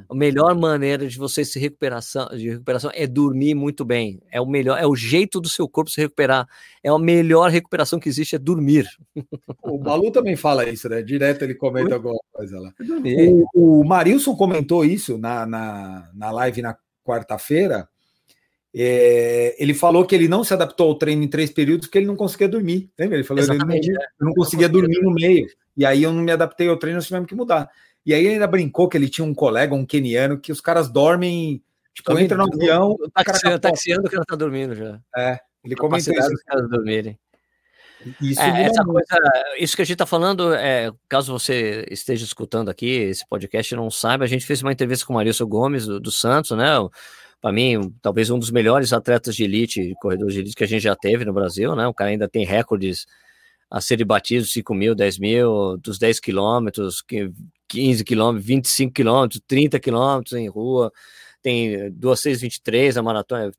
a 0.09 0.15
melhor 0.15 0.55
maneira 0.55 1.07
de 1.07 1.17
você 1.17 1.45
se 1.45 1.59
recuperação, 1.59 2.29
de 2.29 2.51
recuperação 2.51 2.91
é 2.95 3.07
dormir 3.07 3.55
muito 3.55 3.85
bem. 3.85 4.21
É 4.31 4.41
o 4.41 4.47
melhor, 4.47 4.79
é 4.79 4.87
o 4.87 4.95
jeito 4.95 5.41
do 5.41 5.49
seu 5.49 5.69
corpo 5.69 5.91
se 5.91 6.01
recuperar. 6.01 6.47
É 6.83 6.91
a 6.91 6.99
melhor 6.99 7.51
recuperação 7.51 7.99
que 7.99 8.09
existe 8.09 8.37
é 8.37 8.39
dormir. 8.39 8.87
O 9.63 9.79
Malu 9.79 10.11
também 10.11 10.37
fala 10.37 10.69
isso, 10.69 10.89
né? 10.89 11.03
Direto 11.03 11.43
ele 11.43 11.55
comenta 11.55 11.95
alguma 11.95 12.19
coisa 12.33 12.59
lá. 12.59 12.73
O, 13.55 13.81
o 13.81 13.85
Marilson 13.85 14.35
comentou 14.35 14.85
isso 14.85 15.19
na, 15.19 15.47
na, 15.47 16.11
na 16.15 16.31
live 16.31 16.63
na 16.63 16.77
quarta-feira. 17.05 17.89
É, 18.75 19.57
ele 19.59 19.73
falou 19.73 20.05
que 20.07 20.15
ele 20.15 20.29
não 20.29 20.45
se 20.45 20.53
adaptou 20.53 20.89
ao 20.89 20.95
treino 20.95 21.23
em 21.23 21.29
três 21.29 21.51
períodos 21.51 21.87
porque 21.87 21.99
ele 21.99 22.07
não 22.07 22.17
conseguia 22.17 22.49
dormir. 22.49 22.91
Lembra? 22.99 23.17
Ele 23.17 23.25
falou 23.25 23.43
que 23.43 23.57
não, 23.57 23.71
é. 23.71 23.81
não 24.21 24.35
conseguia 24.35 24.69
dormir 24.69 25.01
no 25.03 25.13
meio. 25.13 25.47
E 25.77 25.87
aí 25.87 26.03
eu 26.03 26.13
não 26.13 26.23
me 26.23 26.33
adaptei 26.33 26.69
ao 26.69 26.77
treino, 26.77 26.97
nós 26.97 27.07
tivemos 27.07 27.29
que 27.29 27.35
mudar. 27.35 27.71
E 28.09 28.15
aí 28.15 28.27
ainda 28.27 28.47
brincou 28.47 28.89
que 28.89 28.97
ele 28.97 29.07
tinha 29.07 29.23
um 29.23 29.35
colega, 29.35 29.75
um 29.75 29.85
keniano, 29.85 30.41
que 30.41 30.51
os 30.51 30.63
caras 30.63 30.89
dormem, 30.89 31.63
tipo, 31.93 32.19
entra 32.19 32.39
no 32.39 32.45
avião. 32.45 32.97
Taxiando, 33.13 33.59
taxiando 33.59 34.09
que 34.09 34.15
ela 34.15 34.25
tá 34.25 34.35
dormindo 34.35 34.75
já. 34.75 34.99
É, 35.15 35.39
ele 35.63 35.77
comentou 35.77 36.15
isso. 36.15 36.33
Os 36.33 36.43
caras 36.43 36.71
dormirem. 36.71 37.19
Isso, 38.23 38.41
é, 38.41 38.63
essa 38.63 38.83
coisa, 38.83 39.15
isso 39.59 39.77
que 39.77 39.83
a 39.83 39.85
gente 39.85 39.97
está 39.97 40.07
falando, 40.07 40.55
é, 40.55 40.91
caso 41.07 41.39
você 41.39 41.87
esteja 41.91 42.25
escutando 42.25 42.71
aqui 42.71 42.87
esse 42.87 43.29
podcast 43.29 43.75
e 43.75 43.77
não 43.77 43.91
saiba, 43.91 44.25
a 44.25 44.27
gente 44.27 44.47
fez 44.47 44.63
uma 44.63 44.73
entrevista 44.73 45.05
com 45.05 45.13
o 45.13 45.17
Marilson 45.17 45.45
Gomes 45.45 45.85
do, 45.85 46.01
do 46.01 46.11
Santos, 46.11 46.57
né? 46.57 46.65
Para 47.43 47.53
mim, 47.53 47.95
talvez 48.01 48.31
um 48.31 48.39
dos 48.39 48.51
melhores 48.51 48.95
atletas 48.95 49.37
de 49.37 49.45
elite, 49.45 49.95
corredores 50.01 50.33
de 50.33 50.41
elite 50.41 50.57
que 50.57 50.65
a 50.65 50.69
gente 50.69 50.81
já 50.81 50.97
teve 50.97 51.27
no 51.27 51.35
Brasil, 51.35 51.77
né? 51.77 51.87
O 51.87 51.93
cara 51.93 52.09
ainda 52.09 52.27
tem 52.27 52.47
recordes 52.47 53.05
a 53.71 53.83
serem 53.83 54.07
batidos, 54.07 54.51
5 54.51 54.75
mil, 54.75 54.95
10 54.95 55.19
mil, 55.19 55.77
dos 55.77 55.99
10 55.99 56.21
quilômetros, 56.21 57.03
15 57.69 58.05
quilômetros, 58.05 58.47
25 58.47 58.93
quilômetros, 58.93 59.41
30 59.47 59.79
quilômetros 59.79 60.33
em 60.33 60.49
rua, 60.49 60.93
tem 61.43 61.91
2623 61.93 62.97
a 62.97 63.03
maratona, 63.03 63.53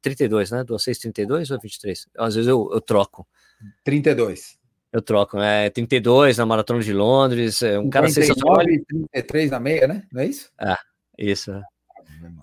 32, 0.00 0.50
né? 0.50 0.64
2632 0.64 1.50
ou 1.50 1.60
23? 1.60 2.08
Às 2.18 2.34
vezes 2.34 2.48
eu, 2.48 2.70
eu 2.72 2.80
troco. 2.80 3.26
32. 3.84 4.58
Eu 4.92 5.00
troco, 5.00 5.38
né? 5.38 5.70
32 5.70 6.36
na 6.36 6.44
maratona 6.44 6.80
de 6.80 6.92
Londres, 6.92 7.62
é 7.62 7.78
um 7.78 7.88
39, 7.88 7.90
cara 7.90 8.08
sensacional. 8.08 8.64
33 9.12 9.50
na 9.50 9.60
meia, 9.60 9.88
né? 9.88 10.02
Não 10.12 10.20
é 10.20 10.26
isso? 10.26 10.50
É, 10.60 10.76
isso. 11.16 11.52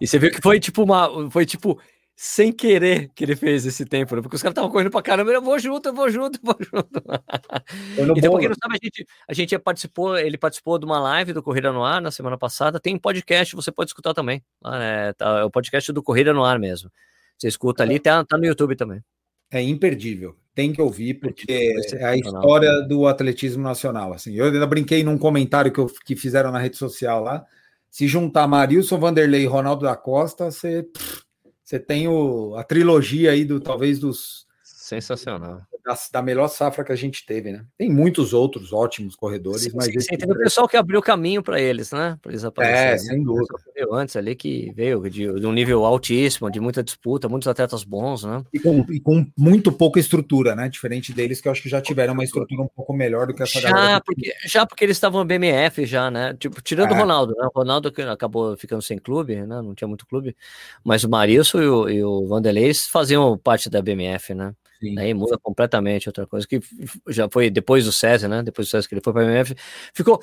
E 0.01 0.07
você 0.07 0.17
viu 0.17 0.31
que 0.31 0.41
foi 0.41 0.59
tipo 0.59 0.83
uma, 0.83 1.29
foi 1.29 1.45
tipo 1.45 1.79
sem 2.21 2.51
querer 2.51 3.09
que 3.15 3.23
ele 3.23 3.33
fez 3.33 3.65
esse 3.65 3.85
tempo, 3.85 4.13
né? 4.13 4.21
porque 4.21 4.35
os 4.35 4.41
caras 4.41 4.51
estavam 4.51 4.69
correndo 4.69 4.91
pra 4.91 5.01
caramba, 5.01 5.31
eu 5.31 5.41
vou 5.41 5.57
junto, 5.57 5.87
eu 5.87 5.93
vou 5.93 6.09
junto, 6.09 6.37
eu 6.37 6.41
vou 6.43 6.57
junto. 6.59 8.17
então, 8.17 8.31
pra 8.31 8.39
quem 8.41 8.49
não 8.49 8.55
sabe, 8.61 8.75
a 8.75 8.83
gente, 8.83 9.07
a 9.25 9.33
gente 9.33 9.57
participou, 9.59 10.17
ele 10.17 10.37
participou 10.37 10.77
de 10.77 10.85
uma 10.85 10.99
live 10.99 11.31
do 11.31 11.41
Corrida 11.41 11.71
no 11.71 11.81
Ar 11.81 12.01
na 12.01 12.11
semana 12.11 12.37
passada, 12.37 12.77
tem 12.77 12.97
podcast, 12.97 13.55
você 13.55 13.71
pode 13.71 13.91
escutar 13.91 14.13
também, 14.13 14.43
é, 14.65 15.13
tá, 15.13 15.39
é 15.39 15.43
o 15.45 15.49
podcast 15.49 15.93
do 15.93 16.03
Corrida 16.03 16.33
no 16.33 16.43
Ar 16.43 16.59
mesmo. 16.59 16.91
Você 17.37 17.47
escuta 17.47 17.83
ali, 17.83 18.01
tá, 18.01 18.21
tá 18.25 18.37
no 18.37 18.45
YouTube 18.45 18.75
também. 18.75 19.01
É 19.49 19.61
imperdível, 19.61 20.35
tem 20.53 20.73
que 20.73 20.81
ouvir, 20.81 21.13
porque 21.13 21.73
é 21.93 22.05
a 22.05 22.17
história 22.17 22.81
do 22.81 23.07
atletismo 23.07 23.63
nacional. 23.63 24.11
Assim, 24.11 24.33
eu 24.33 24.47
ainda 24.47 24.67
brinquei 24.67 25.05
num 25.05 25.17
comentário 25.17 25.71
que, 25.71 25.79
eu, 25.79 25.87
que 26.05 26.17
fizeram 26.17 26.51
na 26.51 26.59
rede 26.59 26.75
social 26.75 27.23
lá. 27.23 27.45
Se 27.89 28.09
juntar 28.09 28.45
Marilson 28.45 28.99
Vanderlei 28.99 29.43
e 29.43 29.47
Ronaldo 29.47 29.85
da 29.85 29.95
Costa, 29.95 30.51
você. 30.51 30.83
Pff, 30.83 31.28
você 31.69 31.79
tem 31.79 32.07
o, 32.07 32.55
a 32.55 32.63
trilogia 32.63 33.29
aí 33.29 33.45
do 33.45 33.59
talvez 33.59 33.99
dos 33.99 34.47
sensacional 34.89 35.61
da, 35.89 35.97
da, 36.13 36.21
melhor 36.21 36.47
safra 36.47 36.83
que 36.83 36.91
a 36.91 36.95
gente 36.95 37.25
teve, 37.25 37.51
né? 37.51 37.65
Tem 37.77 37.89
muitos 37.89 38.33
outros 38.33 38.71
ótimos 38.71 39.15
corredores, 39.15 39.63
sim, 39.63 39.71
mas 39.73 39.87
sim, 39.87 39.99
sim, 39.99 40.17
teve 40.17 40.31
o 40.31 40.37
pessoal 40.37 40.67
que 40.67 40.77
abriu 40.77 41.01
caminho 41.01 41.41
para 41.41 41.59
eles, 41.59 41.91
né? 41.91 42.17
Para 42.21 42.31
eles 42.31 42.43
aparecerem. 42.43 42.87
É, 42.87 42.91
né? 42.91 42.97
sem 42.97 43.23
dúvida. 43.23 43.47
Antes 43.91 44.15
ali 44.15 44.35
que 44.35 44.71
veio 44.75 45.01
de, 45.09 45.33
de, 45.39 45.47
um 45.47 45.51
nível 45.51 45.85
altíssimo, 45.85 46.51
de 46.51 46.59
muita 46.59 46.83
disputa, 46.83 47.27
muitos 47.27 47.47
atletas 47.47 47.83
bons, 47.83 48.23
né? 48.23 48.43
E 48.53 48.59
com, 48.59 48.85
e 48.89 48.99
com, 48.99 49.25
muito 49.37 49.71
pouca 49.71 49.99
estrutura, 49.99 50.55
né? 50.55 50.69
Diferente 50.69 51.13
deles 51.13 51.41
que 51.41 51.47
eu 51.47 51.51
acho 51.51 51.61
que 51.61 51.69
já 51.69 51.81
tiveram 51.81 52.13
uma 52.13 52.23
estrutura 52.23 52.61
um 52.61 52.67
pouco 52.67 52.93
melhor 52.93 53.27
do 53.27 53.33
que 53.33 53.41
essa 53.41 53.59
já, 53.59 53.71
galera. 53.71 54.01
Porque, 54.01 54.31
já 54.45 54.65
porque 54.65 54.83
eles 54.83 54.97
estavam 54.97 55.25
BMF 55.25 55.85
já, 55.85 56.11
né? 56.11 56.35
Tipo, 56.37 56.61
tirando 56.61 56.91
é. 56.91 56.95
o 56.95 56.99
Ronaldo, 56.99 57.33
né? 57.35 57.47
O 57.47 57.57
Ronaldo 57.57 57.91
que 57.91 58.01
acabou 58.01 58.55
ficando 58.57 58.81
sem 58.81 58.97
clube, 58.97 59.35
né? 59.35 59.61
Não 59.61 59.73
tinha 59.73 59.87
muito 59.87 60.05
clube, 60.05 60.35
mas 60.83 61.03
o 61.03 61.09
Marilson 61.09 61.61
e 61.61 61.67
o, 61.67 61.89
e 61.89 62.03
o 62.03 62.27
Vanderlei 62.27 62.73
faziam 62.73 63.37
parte 63.37 63.69
da 63.69 63.81
BMF, 63.81 64.33
né? 64.33 64.53
Sim. 64.79 64.97
Aí 64.97 65.13
muda 65.13 65.37
completamente 65.37 66.07
outra 66.07 66.25
coisa 66.25 66.47
que 66.47 66.61
já 67.09 67.27
foi 67.29 67.49
depois 67.49 67.83
do 67.83 67.91
César, 67.91 68.29
né? 68.29 68.41
Depois 68.41 68.67
do 68.67 68.71
César 68.71 68.87
que 68.87 68.93
ele 68.93 69.01
foi 69.03 69.11
para 69.11 69.23
a 69.23 69.25
MF, 69.25 69.53
ficou 69.93 70.21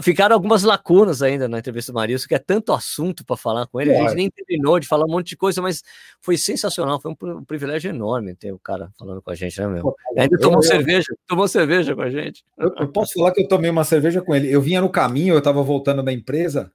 ficaram 0.00 0.34
algumas 0.34 0.62
lacunas 0.62 1.22
ainda 1.22 1.48
na 1.48 1.58
entrevista 1.58 1.90
do 1.90 1.96
Marilson, 1.96 2.28
que 2.28 2.34
é 2.36 2.38
tanto 2.38 2.72
assunto 2.72 3.24
para 3.24 3.36
falar 3.36 3.66
com 3.66 3.80
ele, 3.80 3.94
a 3.96 4.02
gente 4.02 4.14
nem 4.14 4.30
terminou 4.30 4.78
de 4.78 4.86
falar 4.86 5.06
um 5.06 5.10
monte 5.10 5.30
de 5.30 5.36
coisa, 5.36 5.60
mas 5.60 5.82
foi 6.20 6.36
sensacional, 6.36 7.00
foi 7.00 7.10
um, 7.10 7.44
privilégio 7.44 7.90
enorme 7.90 8.34
ter 8.36 8.52
o 8.52 8.58
cara 8.58 8.90
falando 8.96 9.20
com 9.20 9.30
a 9.30 9.34
gente, 9.34 9.60
né, 9.60 9.66
meu? 9.66 9.94
ainda 10.16 10.38
tomou 10.38 10.58
eu, 10.58 10.62
cerveja, 10.62 11.12
tomou 11.26 11.48
cerveja 11.48 11.96
com 11.96 12.02
a 12.02 12.10
gente. 12.10 12.44
Eu, 12.56 12.72
eu 12.78 12.88
posso 12.88 13.14
falar 13.14 13.32
que 13.32 13.42
eu 13.42 13.48
tomei 13.48 13.70
uma 13.70 13.84
cerveja 13.84 14.22
com 14.22 14.34
ele. 14.34 14.50
Eu 14.50 14.62
vinha 14.62 14.80
no 14.80 14.88
caminho, 14.88 15.34
eu 15.34 15.38
estava 15.38 15.62
voltando 15.62 16.02
da 16.02 16.12
empresa, 16.12 16.70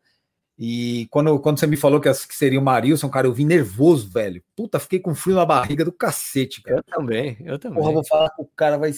e 0.62 1.08
quando, 1.10 1.40
quando 1.40 1.58
você 1.58 1.66
me 1.66 1.78
falou 1.78 2.02
que, 2.02 2.12
que 2.12 2.36
seria 2.36 2.60
o 2.60 2.64
Marilson, 2.64 3.08
cara, 3.08 3.26
eu 3.26 3.34
vim 3.34 3.46
nervoso, 3.46 4.10
velho. 4.10 4.44
Puta, 4.54 4.78
fiquei 4.78 5.00
com 5.00 5.16
frio 5.16 5.38
na 5.38 5.46
barriga 5.46 5.86
do 5.86 5.92
cacete, 5.92 6.62
cara. 6.62 6.80
Eu 6.80 6.84
também, 6.84 7.38
eu 7.46 7.58
também. 7.58 7.80
Porra, 7.80 7.94
vou 7.94 8.06
falar 8.06 8.30
que 8.32 8.42
o 8.42 8.46
cara 8.58 8.78
vai. 8.78 8.92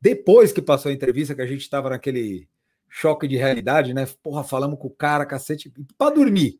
Depois 0.00 0.50
que 0.50 0.60
passou 0.60 0.90
a 0.90 0.92
entrevista, 0.92 1.36
que 1.36 1.40
a 1.40 1.46
gente 1.46 1.70
tava 1.70 1.90
naquele 1.90 2.48
choque 2.88 3.28
de 3.28 3.36
realidade, 3.36 3.94
né? 3.94 4.08
Porra, 4.24 4.42
falamos 4.42 4.76
com 4.76 4.88
o 4.88 4.90
cara, 4.90 5.24
cacete, 5.24 5.72
para 5.96 6.16
dormir. 6.16 6.58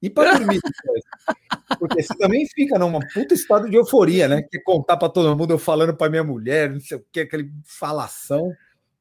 E 0.00 0.08
para 0.08 0.38
dormir 0.38 0.58
Porque 1.78 2.02
você 2.02 2.16
também 2.16 2.46
fica 2.46 2.78
numa 2.78 3.00
puta 3.12 3.34
estado 3.34 3.68
de 3.68 3.76
euforia, 3.76 4.26
né? 4.26 4.40
Que 4.40 4.58
contar 4.58 4.96
para 4.96 5.10
todo 5.10 5.36
mundo, 5.36 5.52
eu 5.52 5.58
falando 5.58 5.94
para 5.94 6.08
minha 6.08 6.24
mulher, 6.24 6.70
não 6.70 6.80
sei 6.80 6.96
o 6.96 7.04
que, 7.12 7.20
aquele 7.20 7.52
falação. 7.62 8.50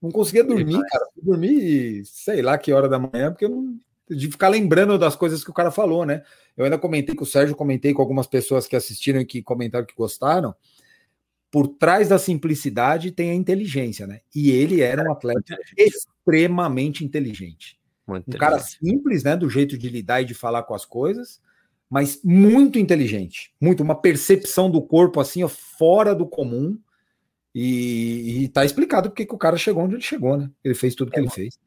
Não 0.01 0.11
conseguia 0.11 0.43
dormir, 0.43 0.81
cara. 0.89 1.05
Dormir, 1.15 2.03
sei 2.03 2.41
lá 2.41 2.57
que 2.57 2.73
hora 2.73 2.89
da 2.89 2.99
manhã, 2.99 3.31
porque 3.31 3.45
eu 3.45 3.49
não 3.49 3.79
de 4.09 4.29
ficar 4.29 4.49
lembrando 4.49 4.97
das 4.97 5.15
coisas 5.15 5.43
que 5.43 5.49
o 5.49 5.53
cara 5.53 5.71
falou, 5.71 6.05
né? 6.05 6.23
Eu 6.55 6.65
ainda 6.65 6.77
comentei 6.77 7.15
com 7.15 7.23
o 7.23 7.27
Sérgio, 7.27 7.55
comentei 7.55 7.93
com 7.93 8.01
algumas 8.01 8.27
pessoas 8.27 8.67
que 8.67 8.75
assistiram 8.75 9.19
e 9.19 9.25
que 9.25 9.41
comentaram 9.41 9.85
que 9.85 9.95
gostaram. 9.95 10.53
Por 11.51 11.67
trás 11.67 12.09
da 12.09 12.19
simplicidade 12.19 13.11
tem 13.11 13.31
a 13.31 13.35
inteligência, 13.35 14.05
né? 14.05 14.21
E 14.33 14.51
ele 14.51 14.81
era 14.81 15.03
um 15.03 15.11
atleta 15.11 15.57
extremamente 15.77 17.03
inteligente. 17.03 17.79
Muito 18.05 18.35
um 18.35 18.37
cara 18.37 18.59
simples, 18.59 19.23
né? 19.23 19.35
Do 19.35 19.49
jeito 19.49 19.77
de 19.77 19.89
lidar 19.89 20.21
e 20.21 20.25
de 20.25 20.33
falar 20.33 20.63
com 20.63 20.75
as 20.75 20.85
coisas, 20.85 21.41
mas 21.89 22.19
muito 22.23 22.77
inteligente. 22.77 23.53
Muito, 23.59 23.81
uma 23.81 23.99
percepção 23.99 24.69
do 24.69 24.81
corpo 24.81 25.19
assim, 25.19 25.43
ó, 25.43 25.47
fora 25.47 26.13
do 26.13 26.27
comum. 26.27 26.77
E, 27.53 28.43
e 28.43 28.47
tá 28.49 28.65
explicado 28.65 29.09
porque 29.09 29.25
que 29.25 29.33
o 29.33 29.37
cara 29.37 29.57
chegou 29.57 29.83
onde 29.83 29.95
ele 29.95 30.03
chegou, 30.03 30.37
né? 30.37 30.51
Ele 30.63 30.75
fez 30.75 30.93
tudo 30.93 31.09
que 31.09 31.17
é, 31.17 31.21
ele 31.21 31.29
fez. 31.29 31.57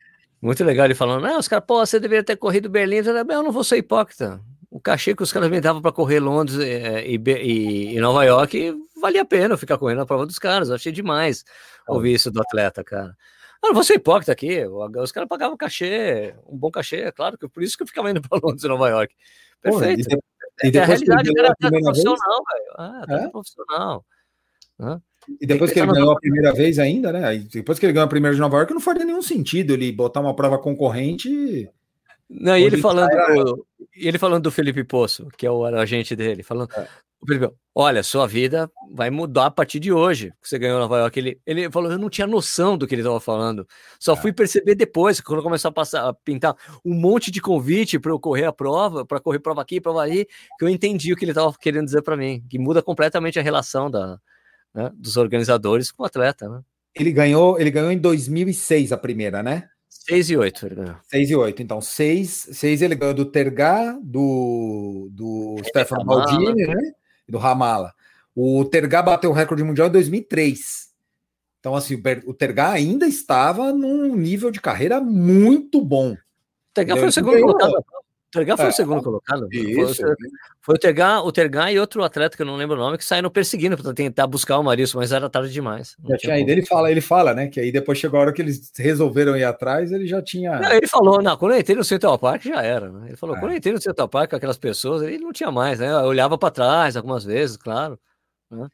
Muito 0.41 0.63
legal 0.63 0.87
ele 0.87 0.95
falando, 0.95 1.23
não, 1.23 1.39
os 1.39 1.49
caras, 1.49 1.65
pô, 1.67 1.85
você 1.85 1.99
deveria 1.99 2.23
ter 2.23 2.37
corrido 2.37 2.69
Berlim. 2.69 2.97
Eu, 2.97 3.17
eu 3.17 3.43
não 3.43 3.51
vou 3.51 3.65
ser 3.65 3.77
hipócrita. 3.79 4.41
O 4.71 4.81
cachê 4.81 5.15
que 5.15 5.23
os 5.23 5.33
caras 5.33 5.51
me 5.51 5.61
davam 5.61 5.83
para 5.83 5.93
correr 5.93 6.21
Londres 6.21 6.59
é, 6.61 7.05
e, 7.07 7.17
e, 7.17 7.97
e, 7.97 8.01
Nova 8.01 8.23
York 8.25 8.75
valia 9.01 9.23
a 9.23 9.25
pena 9.25 9.57
ficar 9.57 9.79
correndo 9.79 10.03
a 10.03 10.07
prova 10.07 10.27
dos 10.27 10.39
caras. 10.39 10.69
Eu 10.69 10.77
achei 10.77 10.93
demais 10.93 11.45
ouvir 11.89 12.15
isso 12.15 12.31
do 12.31 12.41
atleta, 12.41 12.85
cara. 12.85 13.17
Eu 13.63 13.69
não 13.69 13.75
vou 13.75 13.83
ser 13.83 13.95
hipócrita 13.95 14.31
aqui. 14.31 14.65
Os 14.67 15.11
caras 15.11 15.29
pagavam 15.29 15.57
cachê, 15.57 16.35
um 16.47 16.57
bom 16.57 16.71
cachê, 16.71 16.97
é 16.97 17.13
claro, 17.13 17.37
que 17.37 17.49
por 17.49 17.63
isso 17.63 17.77
que 17.77 17.83
eu 17.83 17.87
ficava 17.87 18.11
indo 18.11 18.21
para 18.29 18.41
Londres 18.43 18.63
e 18.63 18.69
Nova 18.69 18.89
York. 18.89 19.15
Perfeito. 19.61 20.09
Pô, 20.09 20.17
e, 20.63 20.71
e, 20.71 20.77
é 20.77 20.81
a 20.81 20.85
realidade, 20.85 21.31
era 21.37 21.53
atleta 21.53 21.79
profissional, 21.81 22.45
velho. 22.53 22.75
Ah, 22.77 23.05
é? 23.09 23.29
profissional. 23.29 24.07
Hã? 24.79 25.03
E 25.41 25.47
depois 25.47 25.73
que 25.73 25.79
ele 25.79 25.93
ganhou 25.93 26.13
a 26.13 26.17
primeira 26.21 26.55
vez 26.55 26.79
ainda, 26.79 27.13
né? 27.13 27.37
Depois 27.53 27.79
que 27.79 27.87
ele 27.87 27.93
ganhou 27.93 28.07
a 28.07 28.09
primeira 28.09 28.35
de 28.35 28.41
Nova 28.41 28.57
York, 28.57 28.73
não 28.73 28.81
faria 28.81 29.05
nenhum 29.05 29.23
sentido 29.23 29.75
ele 29.75 29.93
botar 29.93 30.21
uma 30.21 30.35
prova 30.35 30.59
concorrente. 30.59 31.69
Não, 32.29 32.57
e 32.57 32.63
ele 32.63 32.79
falando, 32.79 33.11
era... 33.11 33.45
do, 33.45 33.67
ele 33.95 34.19
falando 34.19 34.45
do 34.45 34.51
Felipe 34.51 34.85
Poço, 34.85 35.29
que 35.37 35.47
é 35.47 35.51
o 35.51 35.65
agente 35.65 36.15
dele, 36.17 36.43
falando. 36.43 36.71
É. 36.77 36.87
Felipe, 37.27 37.53
olha, 37.75 38.03
sua 38.03 38.27
vida 38.27 38.71
vai 38.93 39.11
mudar 39.11 39.47
a 39.47 39.51
partir 39.51 39.81
de 39.81 39.93
hoje. 39.93 40.33
Que 40.41 40.49
você 40.49 40.59
ganhou 40.59 40.79
Nova 40.79 40.99
York. 40.99 41.19
Ele, 41.19 41.41
ele 41.45 41.71
falou, 41.71 41.91
eu 41.91 41.99
não 41.99 42.09
tinha 42.09 42.27
noção 42.27 42.79
do 42.79 42.87
que 42.87 42.95
ele 42.95 43.03
estava 43.03 43.19
falando. 43.19 43.67
Só 43.99 44.13
é. 44.13 44.17
fui 44.17 44.33
perceber 44.33 44.75
depois, 44.75 45.21
quando 45.21 45.43
começou 45.43 45.71
a 45.71 45.73
passar 45.73 46.09
a 46.09 46.13
pintar 46.13 46.55
um 46.85 46.95
monte 46.95 47.31
de 47.31 47.41
convite 47.41 47.99
para 47.99 48.13
eu 48.13 48.21
correr 48.21 48.45
a 48.45 48.53
prova, 48.53 49.05
para 49.05 49.21
correr 49.21 49.41
prova 49.41 49.63
aqui, 49.63 49.81
prova 49.81 50.01
ali, 50.01 50.27
que 50.59 50.65
eu 50.65 50.69
entendi 50.69 51.13
o 51.13 51.17
que 51.17 51.25
ele 51.25 51.33
estava 51.33 51.53
querendo 51.59 51.87
dizer 51.87 52.03
para 52.03 52.17
mim, 52.17 52.45
que 52.49 52.59
muda 52.59 52.83
completamente 52.83 53.39
a 53.39 53.43
relação 53.43 53.91
da, 53.91 54.21
né, 54.75 54.91
dos 54.95 55.17
organizadores 55.17 55.91
com 55.91 56.03
o 56.03 56.07
atleta, 56.07 56.49
né? 56.49 56.61
Ele 56.95 57.13
ganhou, 57.13 57.61
ele 57.61 57.71
ganhou 57.71 57.93
em 57.93 57.99
2006 57.99 58.93
a 58.93 58.97
primeira, 58.97 59.43
né? 59.43 59.69
6 59.89 60.31
e 60.31 60.37
8 60.37 60.67
ele 60.67 60.75
ganhou. 60.75 60.97
6 61.11 61.31
e 61.31 61.37
8. 61.37 61.63
Então, 61.63 61.81
6, 61.81 62.49
6 62.53 62.83
ele 62.83 62.95
ganhou 62.95 63.15
do 63.15 63.27
Tergá, 63.27 63.99
do, 64.03 65.09
do 65.13 65.57
é, 65.61 65.65
Stefano 65.65 66.05
Baldini, 66.05 66.67
né? 66.67 66.93
E 67.29 67.33
do 67.33 67.39
Ramala. 67.39 67.93
O 68.35 68.65
Tergá 68.65 69.03
bateu 69.03 69.31
o 69.31 69.35
recorde 69.35 69.63
mundial 69.63 69.89
em 69.89 69.93
2003. 69.93 70.89
Então, 71.61 71.75
assim, 71.75 72.01
o 72.25 72.33
Tergá 72.33 72.71
ainda 72.71 73.07
estava 73.07 73.73
num 73.73 74.17
nível 74.17 74.51
de 74.51 74.61
carreira 74.61 75.01
muito 75.01 75.81
bom. 75.83 76.13
O 76.13 76.19
Tergá 76.73 76.97
foi 76.97 77.09
o 77.09 77.13
segundo 77.13 77.41
colocado 77.41 77.85
o 78.29 78.31
Tergá 78.31 78.57
foi 78.59 78.67
é, 78.67 78.69
o 78.69 78.73
segundo 78.73 79.03
colocado. 79.03 79.49
Isso, 79.51 80.03
foi, 80.03 80.15
foi, 80.61 80.75
o, 80.75 80.79
Tergá, 80.79 81.23
o 81.23 81.33
Tergá 81.33 81.73
e 81.73 81.79
outro 81.79 82.05
atleta 82.05 82.37
que 82.37 82.43
eu 82.43 82.47
não 82.47 82.57
lembro 82.57 82.77
o 82.77 82.79
nome 82.79 82.99
que 82.99 83.05
saíram 83.05 83.31
perseguindo 83.31 83.77
para 83.79 83.95
tentar 83.95 84.27
buscar 84.27 84.59
o 84.59 84.63
Marilson, 84.63 84.99
mas 84.99 85.13
era 85.13 85.31
tarde 85.31 85.51
demais. 85.51 85.97
Já 86.07 86.17
tinha 86.19 86.39
ido, 86.39 86.51
ele 86.51 86.65
fala, 86.65 86.91
ele 86.91 87.01
fala, 87.01 87.33
né? 87.33 87.49
Que 87.49 87.59
aí 87.59 87.73
depois 87.73 87.97
chegou 87.97 88.19
a 88.19 88.25
hora 88.25 88.33
que 88.35 88.43
eles 88.43 88.71
resolveram 88.77 89.35
ir 89.35 89.45
atrás, 89.45 89.93
ele 89.93 90.07
já 90.07 90.21
tinha. 90.21 90.59
Não, 90.61 90.73
ele 90.73 90.87
falou, 90.87 91.23
não, 91.23 91.39
quando 91.39 91.53
eu 91.53 91.59
entrei 91.59 91.75
no 91.75 91.83
Central 91.85 92.19
Park 92.19 92.45
já 92.45 92.63
era, 92.63 92.93
né? 92.93 93.09
Ele 93.09 93.17
falou, 93.17 93.35
é. 93.35 93.41
quando 93.41 93.53
eu 93.53 93.57
entrei 93.57 93.73
no 93.73 93.81
Central 93.81 94.09
Park 94.09 94.29
com 94.29 94.37
aquelas 94.37 94.59
pessoas, 94.59 95.03
ele 95.03 95.19
não 95.19 95.33
tinha 95.33 95.51
mais, 95.51 95.79
né? 95.79 95.91
Eu 95.91 96.09
olhava 96.09 96.37
para 96.37 96.51
trás 96.51 96.99
algumas 96.99 97.25
vezes, 97.25 97.57
claro. 97.57 97.99
Né? 98.51 98.69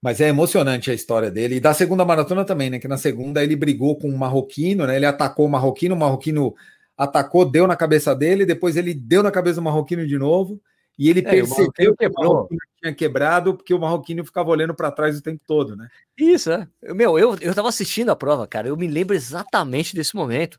Mas 0.00 0.20
é 0.20 0.28
emocionante 0.28 0.88
a 0.88 0.94
história 0.94 1.32
dele. 1.32 1.56
E 1.56 1.60
da 1.60 1.74
segunda 1.74 2.04
maratona 2.04 2.44
também, 2.44 2.70
né? 2.70 2.78
Que 2.78 2.86
na 2.86 2.96
segunda 2.96 3.42
ele 3.42 3.56
brigou 3.56 3.98
com 3.98 4.08
um 4.08 4.16
marroquino, 4.16 4.86
né? 4.86 4.94
Ele 4.94 5.06
atacou 5.06 5.46
o 5.46 5.50
marroquino, 5.50 5.96
o 5.96 5.98
marroquino 5.98 6.54
atacou, 7.00 7.50
deu 7.50 7.66
na 7.66 7.74
cabeça 7.74 8.14
dele, 8.14 8.44
depois 8.44 8.76
ele 8.76 8.92
deu 8.92 9.22
na 9.22 9.30
cabeça 9.30 9.54
do 9.54 9.62
Marroquino 9.62 10.06
de 10.06 10.18
novo, 10.18 10.60
e 10.98 11.08
ele 11.08 11.20
é, 11.20 11.22
percebeu 11.22 11.92
o 11.92 11.96
que 11.96 12.06
o 12.06 12.12
Marroquino 12.12 12.60
tinha 12.78 12.94
quebrado, 12.94 13.54
porque 13.54 13.72
o 13.72 13.78
Marroquino 13.78 14.22
ficava 14.22 14.50
olhando 14.50 14.74
para 14.74 14.90
trás 14.90 15.18
o 15.18 15.22
tempo 15.22 15.40
todo, 15.46 15.74
né? 15.74 15.88
Isso, 16.18 16.52
é. 16.52 16.68
Meu, 16.92 17.18
eu, 17.18 17.38
eu 17.40 17.54
tava 17.54 17.70
assistindo 17.70 18.10
a 18.10 18.16
prova, 18.16 18.46
cara, 18.46 18.68
eu 18.68 18.76
me 18.76 18.86
lembro 18.86 19.16
exatamente 19.16 19.94
desse 19.94 20.14
momento, 20.14 20.58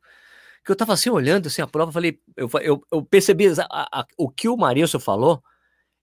que 0.65 0.71
eu 0.71 0.75
tava 0.75 0.93
assim, 0.93 1.11
olhando 1.11 1.45
assim 1.45 1.61
a 1.61 1.67
prova, 1.67 1.91
falei, 1.91 2.19
eu, 2.35 2.49
eu, 2.59 2.83
eu 2.91 3.03
percebi 3.03 3.47
a, 3.47 3.99
a, 3.99 4.05
o 4.17 4.27
que 4.27 4.49
o 4.49 4.57
Marilson 4.57 4.99
falou, 4.99 5.43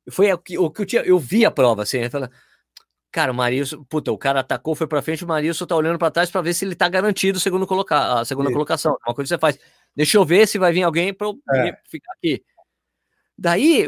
foi 0.08 0.32
o 0.32 0.38
que, 0.38 0.56
o 0.56 0.70
que 0.70 0.82
eu 0.82 0.86
tinha, 0.86 1.02
eu 1.02 1.18
vi 1.18 1.44
a 1.44 1.50
prova, 1.50 1.82
assim, 1.82 1.98
eu 1.98 2.10
falei, 2.12 2.28
Cara, 3.10 3.32
o 3.32 3.34
Marilson, 3.34 3.82
puta, 3.84 4.12
o 4.12 4.18
cara 4.18 4.40
atacou, 4.40 4.74
foi 4.74 4.86
pra 4.86 5.00
frente, 5.00 5.24
o 5.24 5.26
Marilson 5.26 5.64
tá 5.64 5.74
olhando 5.74 5.98
para 5.98 6.10
trás 6.10 6.30
para 6.30 6.42
ver 6.42 6.52
se 6.52 6.66
ele 6.66 6.74
tá 6.74 6.88
garantido 6.90 7.40
segundo 7.40 7.66
colocar, 7.66 8.20
a 8.20 8.24
segunda 8.24 8.50
Isso. 8.50 8.54
colocação. 8.54 8.98
Uma 9.06 9.14
coisa 9.14 9.26
que 9.26 9.28
você 9.34 9.38
faz. 9.38 9.58
Deixa 9.98 10.16
eu 10.16 10.24
ver 10.24 10.46
se 10.46 10.60
vai 10.60 10.72
vir 10.72 10.84
alguém 10.84 11.12
para 11.12 11.26
é. 11.54 11.76
ficar 11.90 12.12
aqui. 12.12 12.40
Daí, 13.36 13.84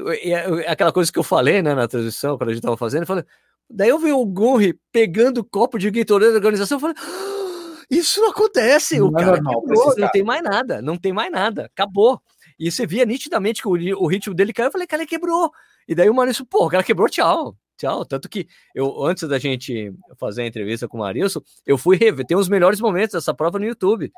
aquela 0.67 0.91
coisa 0.91 1.13
que 1.13 1.21
eu 1.21 1.23
falei 1.23 1.63
né, 1.63 1.73
na 1.73 1.87
transição, 1.87 2.37
quando 2.37 2.51
a 2.51 2.53
gente 2.53 2.63
estava 2.63 2.77
fazendo, 2.77 3.03
eu 3.03 3.07
falei, 3.07 3.25
daí 3.71 3.91
eu 3.91 3.99
vi 4.01 4.11
o 4.11 4.27
Gunri 4.27 4.77
pegando 4.91 5.39
o 5.39 5.45
copo 5.45 5.79
de 5.79 5.89
Gatorade 5.89 6.33
da 6.33 6.39
organização, 6.39 6.79
eu 6.79 6.81
falei, 6.81 6.97
ah, 6.99 7.85
isso 7.89 8.21
não 8.21 8.31
acontece, 8.31 8.99
não 8.99 9.07
o 9.07 9.19
é 9.21 9.21
cara 9.21 9.37
normal, 9.37 9.61
quebrou, 9.61 9.97
não 9.97 10.09
tem 10.09 10.25
mais 10.25 10.43
nada, 10.43 10.83
não 10.83 10.97
tem 10.97 11.13
mais 11.13 11.31
nada, 11.31 11.67
acabou. 11.67 12.21
E 12.59 12.73
você 12.73 12.85
via 12.85 13.07
nitidamente 13.07 13.63
que 13.63 13.69
o, 13.69 14.03
o 14.03 14.07
ritmo 14.09 14.35
dele 14.35 14.53
caiu, 14.53 14.67
eu 14.67 14.73
falei, 14.73 14.89
cara, 14.89 15.03
ele 15.03 15.09
quebrou. 15.09 15.53
E 15.87 15.95
daí 15.95 16.11
o 16.11 16.15
Maurício, 16.15 16.45
pô, 16.45 16.67
o 16.67 16.69
cara 16.69 16.83
quebrou, 16.83 17.09
tchau. 17.09 17.57
Tchau. 17.77 18.05
Tanto 18.05 18.29
que 18.29 18.49
eu, 18.75 19.05
antes 19.05 19.29
da 19.29 19.39
gente 19.39 19.93
fazer 20.19 20.43
a 20.43 20.47
entrevista 20.47 20.89
com 20.89 20.99
o 20.99 21.01
Marilson, 21.01 21.41
eu 21.65 21.79
fui 21.79 21.97
rever. 21.97 22.27
Tem 22.27 22.37
os 22.37 22.49
melhores 22.49 22.81
momentos 22.81 23.15
dessa 23.15 23.33
prova 23.33 23.61
no 23.61 23.65
YouTube. 23.65 24.13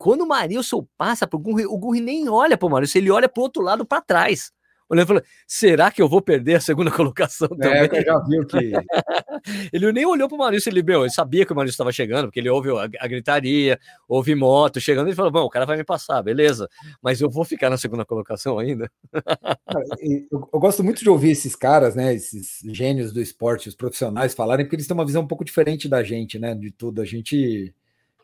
Quando 0.00 0.22
o 0.22 0.26
Marilson 0.26 0.86
passa 0.96 1.26
pro 1.26 1.38
Gurri, 1.38 1.66
o 1.66 1.76
Gurri 1.76 2.00
nem 2.00 2.26
olha 2.26 2.56
pro 2.56 2.70
Marilson, 2.70 2.96
ele 2.96 3.10
olha 3.10 3.28
pro 3.28 3.42
outro 3.42 3.62
lado 3.62 3.84
para 3.84 4.00
trás 4.00 4.50
olhando 4.90 5.06
falou: 5.06 5.22
será 5.46 5.90
que 5.90 6.02
eu 6.02 6.08
vou 6.08 6.20
perder 6.20 6.56
a 6.56 6.60
segunda 6.60 6.90
colocação 6.90 7.48
é, 7.60 7.86
também? 7.86 8.04
já 8.04 8.18
viu 8.24 8.46
que. 8.46 8.72
ele 9.72 9.92
nem 9.92 10.04
olhou 10.04 10.28
para 10.28 10.34
o 10.34 10.38
Maurício, 10.38 10.68
ele, 10.68 10.82
meu, 10.82 11.02
ele 11.02 11.10
sabia 11.10 11.46
que 11.46 11.52
o 11.52 11.56
Maurício 11.56 11.74
estava 11.74 11.92
chegando, 11.92 12.26
porque 12.26 12.40
ele 12.40 12.50
ouve 12.50 12.70
a, 12.70 12.88
a, 12.98 13.06
gritaria, 13.06 13.78
ouve 14.08 14.34
moto 14.34 14.80
chegando, 14.80 15.08
e 15.08 15.14
falou: 15.14 15.30
bom, 15.30 15.44
o 15.44 15.50
cara 15.50 15.64
vai 15.64 15.76
me 15.76 15.84
passar, 15.84 16.20
beleza, 16.22 16.68
mas 17.00 17.20
eu 17.20 17.30
vou 17.30 17.44
ficar 17.44 17.70
na 17.70 17.78
segunda 17.78 18.04
colocação 18.04 18.58
ainda. 18.58 18.90
eu, 20.30 20.50
eu, 20.52 20.60
gosto 20.60 20.82
muito 20.82 21.02
de 21.02 21.08
ouvir 21.08 21.30
esses 21.30 21.54
caras, 21.54 21.94
né, 21.94 22.12
esses 22.12 22.58
gênios 22.66 23.12
do 23.12 23.20
esporte, 23.20 23.68
os 23.68 23.76
profissionais 23.76 24.34
falarem, 24.34 24.66
porque 24.66 24.76
eles 24.76 24.86
têm 24.86 24.94
uma 24.94 25.06
visão 25.06 25.22
um 25.22 25.28
pouco 25.28 25.44
diferente 25.44 25.88
da 25.88 26.02
gente, 26.02 26.38
né, 26.38 26.54
de 26.54 26.70
tudo. 26.70 27.00
A 27.00 27.04
gente. 27.04 27.72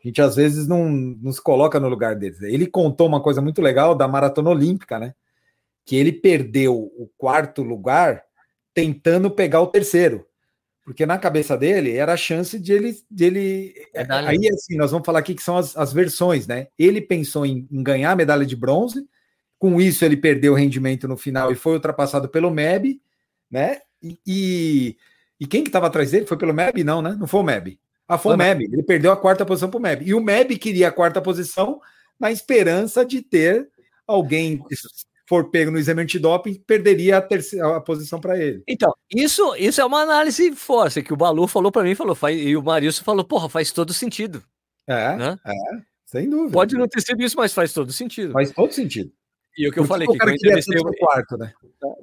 A 0.07 0.09
gente 0.09 0.21
às 0.21 0.35
vezes 0.35 0.67
não, 0.67 1.17
se 1.31 1.41
coloca 1.41 1.79
no 1.79 1.89
lugar 1.89 2.15
deles. 2.15 2.41
Ele 2.41 2.65
contou 2.65 3.07
uma 3.07 3.21
coisa 3.21 3.41
muito 3.41 3.61
legal 3.61 3.93
da 3.93 4.07
maratona 4.07 4.49
olímpica, 4.49 4.97
né? 4.97 5.13
que 5.87 5.95
ele 5.95 6.11
perdeu 6.11 6.75
o 6.75 7.09
quarto 7.17 7.63
lugar 7.63 8.21
tentando 8.73 9.31
pegar 9.31 9.61
o 9.61 9.67
terceiro. 9.67 10.27
Porque 10.83 11.05
na 11.05 11.17
cabeça 11.17 11.57
dele 11.57 11.95
era 11.95 12.13
a 12.13 12.17
chance 12.17 12.59
de 12.59 12.73
ele. 12.73 12.97
De 13.09 13.25
ele 13.25 13.73
é 13.93 14.05
aí, 14.09 14.49
assim, 14.49 14.75
nós 14.75 14.91
vamos 14.91 15.05
falar 15.05 15.19
aqui 15.19 15.33
que 15.33 15.41
são 15.41 15.55
as, 15.55 15.75
as 15.77 15.93
versões, 15.93 16.45
né? 16.45 16.67
Ele 16.77 16.99
pensou 16.99 17.45
em, 17.45 17.65
em, 17.71 17.81
ganhar 17.81 18.11
a 18.11 18.15
medalha 18.15 18.45
de 18.45 18.55
bronze, 18.55 19.07
com 19.57 19.79
isso 19.79 20.03
ele 20.03 20.17
perdeu 20.17 20.53
o 20.53 20.55
rendimento 20.55 21.07
no 21.07 21.15
final 21.15 21.51
e 21.51 21.55
foi 21.55 21.73
ultrapassado 21.73 22.27
pelo 22.27 22.51
MEB, 22.51 23.01
né? 23.49 23.79
E, 24.03 24.19
e, 24.27 24.97
e 25.39 25.47
quem 25.47 25.63
que 25.63 25.69
estava 25.69 25.87
atrás 25.87 26.11
dele? 26.11 26.25
Foi 26.25 26.37
pelo 26.37 26.53
MEB? 26.53 26.83
Não, 26.83 27.01
né? 27.01 27.15
Não 27.17 27.27
foi 27.27 27.39
o 27.39 27.43
MEB. 27.43 27.79
Ah, 28.07 28.17
foi 28.17 28.35
o 28.35 28.37
MEB. 28.37 28.65
Ele 28.71 28.83
perdeu 28.83 29.11
a 29.11 29.17
quarta 29.17 29.45
posição 29.45 29.69
para 29.69 29.77
o 29.77 29.81
MEB. 29.81 30.05
E 30.05 30.13
o 30.13 30.21
MEB 30.21 30.57
queria 30.57 30.87
a 30.87 30.91
quarta 30.91 31.21
posição 31.21 31.81
na 32.19 32.31
esperança 32.31 33.05
de 33.05 33.21
ter 33.21 33.69
alguém 34.07 34.63
for 35.27 35.51
pego 35.51 35.69
no 35.69 35.77
exame 35.77 36.01
antidoping, 36.01 36.53
perderia 36.65 37.17
a, 37.17 37.21
terceira, 37.21 37.75
a 37.75 37.81
posição 37.81 38.19
para 38.19 38.39
ele. 38.39 38.63
Então, 38.65 38.93
isso, 39.13 39.55
isso 39.57 39.81
é 39.81 39.85
uma 39.85 39.99
análise 39.99 40.53
forte, 40.53 41.03
que 41.03 41.13
o 41.13 41.17
Balu 41.17 41.47
falou 41.47 41.69
para 41.69 41.83
mim, 41.83 41.93
falou, 41.93 42.15
faz, 42.15 42.39
e 42.39 42.55
o 42.55 42.63
Marilson 42.63 43.03
falou, 43.03 43.25
porra, 43.25 43.49
faz 43.49 43.71
todo 43.71 43.93
sentido. 43.93 44.41
É, 44.87 45.17
né? 45.17 45.37
é, 45.45 45.53
sem 46.05 46.29
dúvida. 46.29 46.53
Pode 46.53 46.75
não 46.77 46.87
ter 46.87 47.01
sido 47.01 47.21
isso, 47.21 47.35
mas 47.35 47.53
faz 47.53 47.73
todo 47.73 47.91
sentido. 47.91 48.31
Faz 48.31 48.51
todo 48.51 48.71
sentido. 48.71 49.11
E 49.57 49.67
o 49.67 49.71
que 49.71 49.79
eu 49.79 49.85
falei 49.85 50.07
que, 50.07 50.17
que 50.17 50.23
eu 50.23 50.33
entrevistei 50.33 50.79
o 50.79 50.93
quarto, 50.97 51.35
né? 51.35 51.51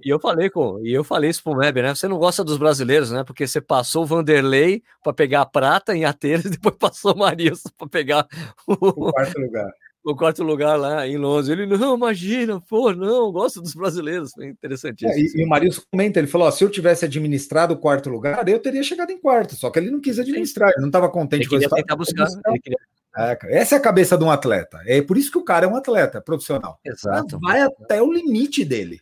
E 0.05 0.09
eu 0.09 0.19
falei 0.19 0.51
com, 0.51 0.81
e 0.85 0.93
eu 0.93 1.05
falei 1.05 1.31
isso 1.31 1.43
pro 1.43 1.57
Web, 1.59 1.83
né? 1.83 1.95
Você 1.95 2.09
não 2.09 2.19
gosta 2.19 2.43
dos 2.43 2.59
brasileiros, 2.59 3.13
né? 3.13 3.23
Porque 3.23 3.47
você 3.47 3.61
passou 3.61 4.03
o 4.03 4.07
Vanderlei 4.07 4.83
para 5.03 5.13
pegar 5.13 5.43
a 5.43 5.47
prata 5.47 5.95
em 5.95 6.05
Atenas 6.05 6.47
e 6.47 6.51
depois 6.59 6.75
passou 6.77 7.15
o 7.15 7.19
Marilson 7.19 7.69
para 7.79 7.89
pegar 7.89 8.27
o... 8.67 8.73
o 8.73 9.13
quarto 9.13 9.41
lugar 9.41 9.71
o 10.05 10.15
quarto 10.15 10.43
lugar 10.43 10.77
lá 10.79 11.07
em 11.09 11.17
Londres. 11.17 11.49
Ele, 11.49 11.67
não, 11.67 11.97
imagina, 11.97 12.61
pô, 12.61 12.93
não, 12.93 13.33
gosto 13.33 13.63
dos 13.63 13.75
brasileiros. 13.75 14.33
Foi 14.33 14.49
interessantíssimo. 14.49 15.13
É, 15.13 15.19
e, 15.19 15.43
e, 15.43 15.45
o 15.45 15.49
Marilson 15.49 15.83
comenta, 15.91 16.19
ele 16.19 16.29
falou: 16.29 16.47
ó, 16.47 16.51
se 16.51 16.63
eu 16.63 16.71
tivesse 16.71 17.05
administrado 17.05 17.73
o 17.73 17.79
quarto 17.79 18.11
lugar, 18.11 18.47
eu 18.49 18.59
teria 18.59 18.83
chegado 18.83 19.11
em 19.11 19.19
quarto, 19.19 19.57
só 19.57 19.71
que 19.71 19.79
ele 19.79 19.91
não 19.91 20.01
quis 20.01 20.19
administrar, 20.19 20.71
ele 20.71 20.83
não 20.83 20.89
estava 20.89 21.09
contente 21.09 21.49
com 21.49 21.57
isso. 21.57 21.71
Tentar 21.71 21.97
buscar, 21.97 22.29
queria... 22.63 22.79
é, 23.17 23.39
essa 23.59 23.77
é 23.77 23.79
a 23.79 23.83
cabeça 23.83 24.19
de 24.19 24.25
um 24.25 24.31
atleta. 24.31 24.81
É 24.87 25.01
por 25.01 25.17
isso 25.17 25.31
que 25.31 25.39
o 25.39 25.45
cara 25.45 25.65
é 25.65 25.69
um 25.69 25.77
atleta 25.77 26.21
profissional. 26.21 26.79
Exato. 26.85 27.39
Vai 27.41 27.63
até 27.63 28.03
o 28.03 28.13
limite 28.13 28.65
dele. 28.65 29.01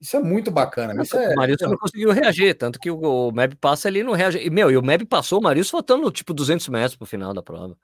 Isso 0.00 0.16
é 0.16 0.20
muito 0.20 0.50
bacana. 0.50 1.02
Isso 1.02 1.16
é... 1.16 1.32
O 1.32 1.36
Marilson 1.36 1.68
não 1.68 1.78
conseguiu 1.78 2.10
reagir, 2.10 2.54
tanto 2.54 2.78
que 2.78 2.90
o, 2.90 3.00
o 3.00 3.32
Meb 3.32 3.54
passa 3.54 3.88
ali 3.88 4.02
não 4.02 4.12
reage. 4.12 4.38
E, 4.38 4.50
meu, 4.50 4.70
e 4.70 4.76
o 4.76 4.82
Meb 4.82 5.06
passou 5.06 5.40
o 5.40 5.42
Marilson 5.42 5.70
faltando 5.70 6.10
tipo 6.10 6.34
200 6.34 6.68
metros 6.68 6.96
pro 6.96 7.06
final 7.06 7.32
da 7.32 7.42
prova. 7.42 7.76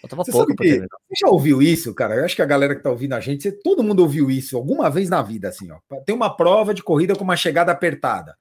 Faltava 0.00 0.24
você 0.24 0.32
pouco 0.32 0.54
que, 0.54 0.80
Você 0.80 1.14
já 1.20 1.28
ouviu 1.28 1.62
isso, 1.62 1.94
cara? 1.94 2.16
Eu 2.16 2.24
acho 2.24 2.36
que 2.36 2.42
a 2.42 2.46
galera 2.46 2.74
que 2.74 2.82
tá 2.82 2.90
ouvindo 2.90 3.14
a 3.14 3.20
gente, 3.20 3.42
você, 3.42 3.52
todo 3.52 3.82
mundo 3.82 4.00
ouviu 4.00 4.30
isso 4.30 4.56
alguma 4.56 4.90
vez 4.90 5.08
na 5.08 5.22
vida, 5.22 5.48
assim, 5.48 5.70
ó. 5.70 5.78
Tem 6.04 6.14
uma 6.14 6.36
prova 6.36 6.74
de 6.74 6.82
corrida 6.82 7.14
com 7.14 7.24
uma 7.24 7.36
chegada 7.36 7.72
apertada. 7.72 8.36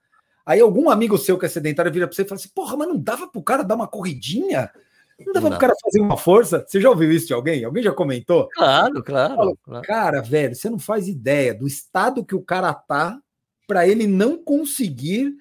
Aí 0.46 0.60
algum 0.60 0.90
amigo 0.90 1.18
seu 1.18 1.40
que 1.40 1.46
é 1.46 1.50
sedentário 1.50 1.92
vira 1.92 2.08
pra 2.08 2.16
você 2.16 2.22
e 2.22 2.26
fala 2.26 2.40
assim: 2.40 2.50
porra, 2.54 2.78
mas 2.78 2.88
não 2.88 2.98
dava 2.98 3.28
pro 3.28 3.42
cara 3.42 3.64
dar 3.64 3.76
uma 3.76 3.88
corridinha? 3.88 4.70
Não 5.26 5.34
dava 5.34 5.50
pro 5.50 5.60
cara 5.60 5.74
fazer 5.82 6.02
uma 6.02 6.18
força? 6.18 6.64
Você 6.68 6.80
já 6.80 6.90
ouviu 6.90 7.12
isso 7.12 7.28
de 7.28 7.34
alguém? 7.34 7.64
Alguém 7.64 7.82
já 7.82 7.92
comentou? 7.92 8.50
Claro, 8.50 9.02
claro, 9.04 9.36
Falo, 9.36 9.60
claro. 9.64 9.88
Cara, 9.88 10.22
velho, 10.22 10.54
você 10.54 10.70
não 10.70 10.78
faz 10.78 11.08
ideia 11.08 11.54
do 11.54 11.66
estado 11.66 12.24
que 12.24 12.36
o 12.36 12.42
cara 12.42 12.74
tá 12.74 13.18
para 13.68 13.88
ele 13.88 14.06
não 14.06 14.38
conseguir 14.38 15.34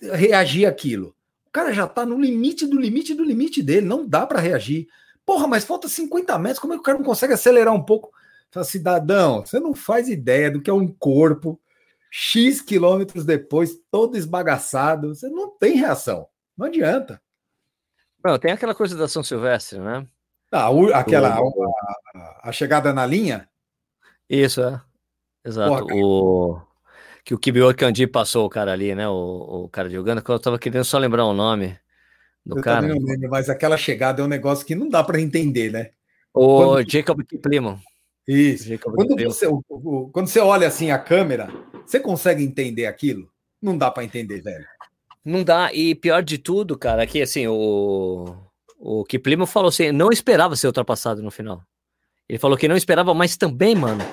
reagir 0.00 0.66
àquilo. 0.66 1.14
O 1.46 1.50
cara 1.52 1.72
já 1.72 1.86
tá 1.86 2.04
no 2.04 2.18
limite 2.18 2.66
do 2.66 2.80
limite 2.80 3.14
do 3.14 3.24
limite 3.24 3.62
dele, 3.62 3.86
não 3.86 4.06
dá 4.06 4.26
para 4.26 4.40
reagir. 4.40 4.88
Porra, 5.26 5.48
mas 5.48 5.64
falta 5.64 5.88
50 5.88 6.38
metros, 6.38 6.60
como 6.60 6.72
é 6.72 6.76
que 6.76 6.80
o 6.80 6.84
cara 6.84 6.98
não 6.98 7.04
consegue 7.04 7.34
acelerar 7.34 7.74
um 7.74 7.82
pouco? 7.82 8.12
Fala, 8.48 8.64
cidadão, 8.64 9.44
você 9.44 9.58
não 9.58 9.74
faz 9.74 10.08
ideia 10.08 10.48
do 10.48 10.62
que 10.62 10.70
é 10.70 10.72
um 10.72 10.86
corpo 10.86 11.60
X 12.10 12.62
quilômetros 12.62 13.24
depois, 13.24 13.76
todo 13.90 14.16
esbagaçado. 14.16 15.14
Você 15.14 15.28
não 15.28 15.50
tem 15.50 15.76
reação. 15.76 16.28
Não 16.56 16.66
adianta. 16.66 17.20
Não, 18.24 18.38
tem 18.38 18.52
aquela 18.52 18.74
coisa 18.74 18.96
da 18.96 19.08
São 19.08 19.22
Silvestre, 19.22 19.80
né? 19.80 20.06
Ah, 20.52 20.68
aquela 20.94 21.36
a, 21.36 22.48
a, 22.48 22.52
chegada 22.52 22.92
na 22.92 23.04
linha? 23.04 23.48
Isso, 24.30 24.62
é. 24.62 24.80
Exato. 25.44 25.86
Porra, 25.86 25.94
o 25.96 26.60
que 27.24 27.34
o 27.34 27.38
Kibio 27.38 27.74
Kandi 27.74 28.06
passou 28.06 28.46
o 28.46 28.48
cara 28.48 28.72
ali, 28.72 28.94
né? 28.94 29.08
O, 29.08 29.64
o 29.64 29.68
cara 29.68 29.88
de 29.88 29.98
Uganda, 29.98 30.22
que 30.22 30.30
eu 30.30 30.38
tava 30.38 30.58
querendo 30.58 30.84
só 30.84 30.98
lembrar 30.98 31.24
o 31.24 31.34
nome 31.34 31.76
do 32.46 32.58
eu 32.58 32.62
cara. 32.62 32.82
Também 32.82 33.00
não 33.00 33.06
lembro, 33.06 33.28
mas 33.28 33.50
aquela 33.50 33.76
chegada 33.76 34.22
é 34.22 34.24
um 34.24 34.28
negócio 34.28 34.64
que 34.64 34.74
não 34.74 34.88
dá 34.88 35.02
para 35.02 35.20
entender, 35.20 35.72
né? 35.72 35.90
O 36.32 36.74
quando... 36.74 36.90
Jacob 36.90 37.22
Kiplimo. 37.24 37.80
Isso. 38.26 38.68
Jacob 38.68 38.94
quando, 38.94 39.16
você, 39.24 39.46
o, 39.46 39.62
o, 39.68 40.08
quando 40.10 40.28
você 40.28 40.38
olha 40.38 40.68
assim 40.68 40.90
a 40.90 40.98
câmera, 40.98 41.48
você 41.84 41.98
consegue 41.98 42.44
entender 42.44 42.86
aquilo? 42.86 43.28
Não 43.60 43.76
dá 43.76 43.90
para 43.90 44.04
entender, 44.04 44.40
velho. 44.42 44.64
Não 45.24 45.42
dá. 45.42 45.72
E 45.72 45.94
pior 45.94 46.22
de 46.22 46.38
tudo, 46.38 46.78
cara, 46.78 47.02
é 47.02 47.06
que 47.06 47.20
assim, 47.20 47.48
o, 47.48 48.36
o 48.78 49.04
Kiplimo 49.04 49.46
falou 49.46 49.68
assim, 49.68 49.90
não 49.90 50.10
esperava 50.10 50.54
ser 50.54 50.68
ultrapassado 50.68 51.22
no 51.22 51.30
final. 51.30 51.62
Ele 52.28 52.38
falou 52.38 52.56
que 52.56 52.68
não 52.68 52.76
esperava, 52.76 53.12
mas 53.14 53.36
também, 53.36 53.74
mano, 53.74 54.04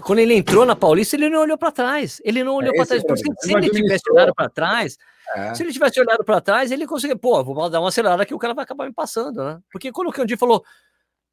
quando 0.00 0.18
ele 0.18 0.34
entrou 0.34 0.64
na 0.64 0.74
Paulista, 0.76 1.16
ele 1.16 1.28
não 1.28 1.40
olhou 1.40 1.58
para 1.58 1.70
trás. 1.70 2.20
Ele 2.24 2.42
não 2.42 2.54
olhou 2.54 2.72
é 2.72 2.76
para 2.76 2.86
trás. 2.86 3.02
Porque 3.02 3.22
se 3.40 3.52
ele 3.52 3.70
tivesse 3.70 4.10
olhado 4.10 4.34
para 4.34 4.48
trás, 4.48 4.98
é. 5.34 5.54
se 5.54 5.62
ele 5.62 5.72
tivesse 5.72 6.00
olhado 6.00 6.24
para 6.24 6.40
trás, 6.40 6.70
ele 6.70 6.86
conseguia, 6.86 7.16
pô, 7.16 7.42
vou 7.44 7.70
dar 7.70 7.80
uma 7.80 7.88
acelerada 7.88 8.26
que 8.26 8.34
o 8.34 8.38
cara 8.38 8.54
vai 8.54 8.64
acabar 8.64 8.86
me 8.86 8.92
passando, 8.92 9.42
né? 9.44 9.58
Porque 9.72 9.92
quando 9.92 10.08
o 10.08 10.12
Candy 10.12 10.36
falou, 10.36 10.64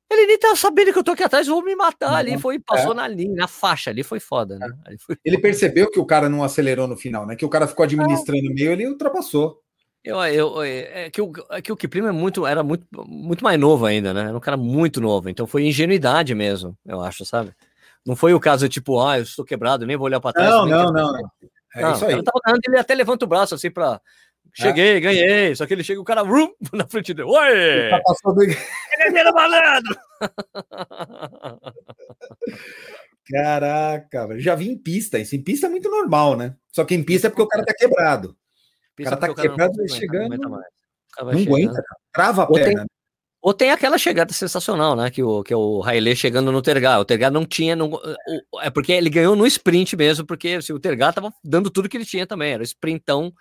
ele 0.10 0.26
nem 0.26 0.39
tá 0.39 0.56
sabendo 0.56 0.94
que 0.94 0.99
eu 0.99 1.03
tô 1.03 1.11
aqui 1.11 1.23
atrás, 1.23 1.48
vou 1.48 1.64
me 1.64 1.76
matar 1.76 2.14
ali. 2.14 2.38
Foi, 2.38 2.60
passou 2.60 2.94
é. 2.94 2.95
na 2.95 3.07
linha, 3.07 3.35
na 3.35 3.48
faixa 3.48 3.89
ali, 3.89 4.03
foi 4.03 4.19
foda, 4.19 4.57
né? 4.57 4.68
Foi... 4.99 5.18
Ele 5.23 5.38
percebeu 5.38 5.89
que 5.91 5.99
o 5.99 6.06
cara 6.06 6.30
não 6.30 6.44
acelerou 6.44 6.88
no 6.88 6.95
final, 6.95 7.26
né? 7.26 7.35
Que 7.35 7.45
o 7.45 7.49
cara 7.49 7.68
ficou 7.68 7.84
administrando 7.84 8.49
o 8.49 8.53
meio, 8.53 8.72
ele 8.72 8.88
ultrapassou. 8.88 9.61
Eu, 10.03 10.23
eu, 10.23 10.64
é 10.64 11.10
que 11.10 11.22
o, 11.22 11.34
é 11.52 11.61
que 11.61 11.72
o 11.72 11.76
Kiplimo 11.76 12.07
é 12.07 12.14
muito, 12.14 12.48
era 12.48 12.64
muito, 12.64 12.88
muito 13.06 13.44
mais 13.44 13.60
novo 13.60 13.85
ainda, 13.85 14.14
né? 14.14 14.22
Era 14.22 14.38
um 14.38 14.39
cara 14.39 14.56
muito 14.56 15.02
novo, 15.02 15.27
então 15.27 15.45
foi 15.45 15.65
ingenuidade 15.65 16.34
mesmo, 16.34 16.77
eu 16.85 17.02
acho, 17.02 17.26
sabe? 17.26 17.52
Não 18.07 18.15
foi 18.15 18.34
o 18.34 18.39
caso 18.39 18.69
tipo, 18.69 18.99
ah, 19.01 19.17
eu 19.17 19.23
estou 19.23 19.43
quebrado, 19.43 19.85
nem 19.85 19.97
vou 19.97 20.05
olhar 20.05 20.21
para 20.21 20.34
trás. 20.34 20.49
Não, 20.49 20.65
não, 20.65 20.85
não, 20.85 21.11
não. 21.11 21.31
É 21.75 21.81
não, 21.81 21.91
isso 21.91 22.05
aí. 22.05 22.23
Tava, 22.23 22.57
ele 22.65 22.79
até 22.79 22.95
levanta 22.95 23.25
o 23.25 23.27
braço 23.27 23.53
assim 23.53 23.69
para 23.69 24.01
Cheguei, 24.53 24.97
é. 24.97 24.99
ganhei. 24.99 25.55
Só 25.55 25.65
que 25.65 25.73
ele 25.73 25.84
chega 25.84 26.01
o 26.01 26.05
cara 26.05 26.23
vrum, 26.23 26.51
na 26.73 26.88
frente 26.88 27.13
dele. 27.13 27.29
Oi! 27.29 27.89
Tá 27.89 28.01
passando... 28.03 28.41
Ele 28.99 29.19
é 29.19 29.31
malandro! 29.31 29.95
Caraca, 33.29 34.27
já 34.39 34.55
vi 34.55 34.69
em 34.69 34.77
pista. 34.77 35.19
Isso 35.19 35.35
em 35.35 35.43
pista 35.43 35.67
é 35.67 35.69
muito 35.69 35.89
normal, 35.89 36.35
né? 36.35 36.55
Só 36.71 36.84
que 36.85 36.95
em 36.95 37.03
pista 37.03 37.27
é 37.27 37.29
porque 37.29 37.43
o 37.43 37.47
cara 37.47 37.63
tá 37.63 37.73
quebrado. 37.77 38.35
o 38.99 39.03
cara 39.03 39.17
tá 39.17 39.34
quebrado, 39.35 39.85
e 39.85 39.89
chegando. 39.89 40.38
Não 40.38 40.59
aguenta, 41.29 41.84
trava 42.11 42.43
a 42.43 42.47
perna. 42.47 42.85
Tem, 42.85 42.97
ou 43.48 43.53
tem 43.53 43.72
aquela 43.72 43.98
chegada 43.98 44.34
sensacional, 44.34 44.94
né? 44.94 45.10
Que 45.10 45.24
o, 45.24 45.41
que 45.41 45.53
é 45.53 45.56
o 45.56 45.82
Haile 45.82 46.14
chegando 46.18 46.52
no 46.52 46.61
Tergar. 46.61 46.99
O 46.99 47.06
Tergar 47.06 47.32
não 47.32 47.45
tinha. 47.45 47.78
Não, 47.78 47.91
o, 47.94 48.60
é 48.61 48.69
porque 48.69 48.91
ele 48.91 49.10
ganhou 49.10 49.38
no 49.38 49.48
sprint 49.48 49.95
mesmo, 49.95 50.26
porque 50.26 50.49
assim, 50.49 50.74
o 50.74 50.80
Tergar 50.82 51.14
tava 51.14 51.34
dando 51.41 51.69
tudo 51.69 51.88
que 51.88 51.95
ele 51.95 52.03
tinha 52.03 52.28
também. 52.28 52.52
Era 52.52 52.64
sprintão. 52.64 53.34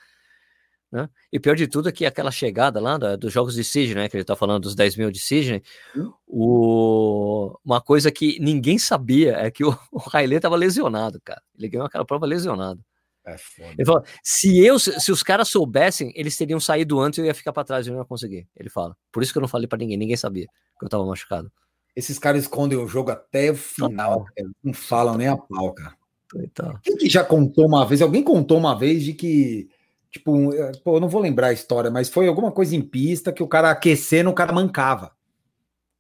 Né? 0.93 1.09
E 1.33 1.41
pior 1.41 1.57
de 1.57 1.67
tudo 1.67 1.89
é 1.89 1.93
que 1.93 2.07
aquela 2.07 2.31
chegada 2.31 2.79
lá 2.79 2.97
da, 2.97 3.17
dos 3.17 3.33
jogos 3.33 3.57
de 3.57 3.65
Sidney, 3.65 3.97
né? 3.97 4.09
Que 4.09 4.17
ele 4.17 4.23
tá 4.23 4.37
falando 4.37 4.63
dos 4.63 4.77
10 4.77 4.95
mil 4.95 5.11
de 5.11 5.19
Sidney. 5.19 5.61
Hum. 5.97 6.13
O, 6.25 7.59
uma 7.65 7.81
coisa 7.81 8.13
que 8.13 8.39
ninguém 8.39 8.79
sabia 8.79 9.33
é 9.33 9.51
que 9.51 9.65
o, 9.65 9.77
o 9.91 10.01
Haile 10.13 10.39
tava 10.39 10.55
lesionado, 10.55 11.21
cara. 11.25 11.43
Ele 11.59 11.69
ganhou 11.69 11.85
aquela 11.85 12.05
prova 12.05 12.27
lesionado. 12.27 12.81
É 13.27 13.37
foda. 13.37 13.73
Ele 13.77 13.85
fala, 13.85 14.05
se 14.23 14.65
eu, 14.65 14.79
se 14.79 15.11
os 15.11 15.23
caras 15.23 15.49
soubessem, 15.49 16.13
eles 16.15 16.37
teriam 16.37 16.61
saído 16.61 17.01
antes, 17.01 17.19
eu 17.19 17.25
ia 17.25 17.35
ficar 17.35 17.53
para 17.53 17.65
trás 17.65 17.85
e 17.85 17.91
eu 17.91 17.95
não 17.95 18.03
ia 18.03 18.07
conseguir. 18.07 18.49
Ele 18.57 18.71
fala. 18.71 18.97
Por 19.11 19.23
isso 19.23 19.33
que 19.33 19.39
eu 19.39 19.43
não 19.43 19.49
falei 19.49 19.67
para 19.67 19.79
ninguém, 19.79 19.97
ninguém 19.97 20.17
sabia 20.17 20.47
que 20.79 20.85
eu 20.85 20.89
tava 20.89 21.05
machucado. 21.05 21.51
Esses 21.97 22.19
caras 22.19 22.43
escondem 22.43 22.79
o 22.79 22.87
jogo 22.87 23.11
até 23.11 23.51
o 23.51 23.57
final, 23.57 24.27
não, 24.39 24.51
não 24.63 24.73
falam 24.73 25.17
nem 25.17 25.27
a 25.27 25.37
pau, 25.37 25.73
cara. 25.73 25.97
Então. 26.37 26.79
Quem 26.83 26.97
que 26.97 27.09
já 27.09 27.25
contou 27.25 27.67
uma 27.67 27.85
vez? 27.87 28.01
Alguém 28.01 28.23
contou 28.23 28.59
uma 28.59 28.79
vez 28.79 29.03
de 29.03 29.13
que, 29.13 29.69
tipo, 30.11 30.53
é, 30.55 30.73
pô, 30.85 30.97
eu 30.97 31.01
não 31.01 31.09
vou 31.09 31.21
lembrar 31.21 31.49
a 31.49 31.53
história, 31.53 31.91
mas 31.91 32.09
foi 32.09 32.29
alguma 32.29 32.53
coisa 32.53 32.77
em 32.77 32.83
pista 32.83 33.33
que 33.33 33.43
o 33.43 33.49
cara 33.49 33.71
aquecendo, 33.71 34.31
o 34.31 34.35
cara 34.35 34.53
mancava. 34.53 35.13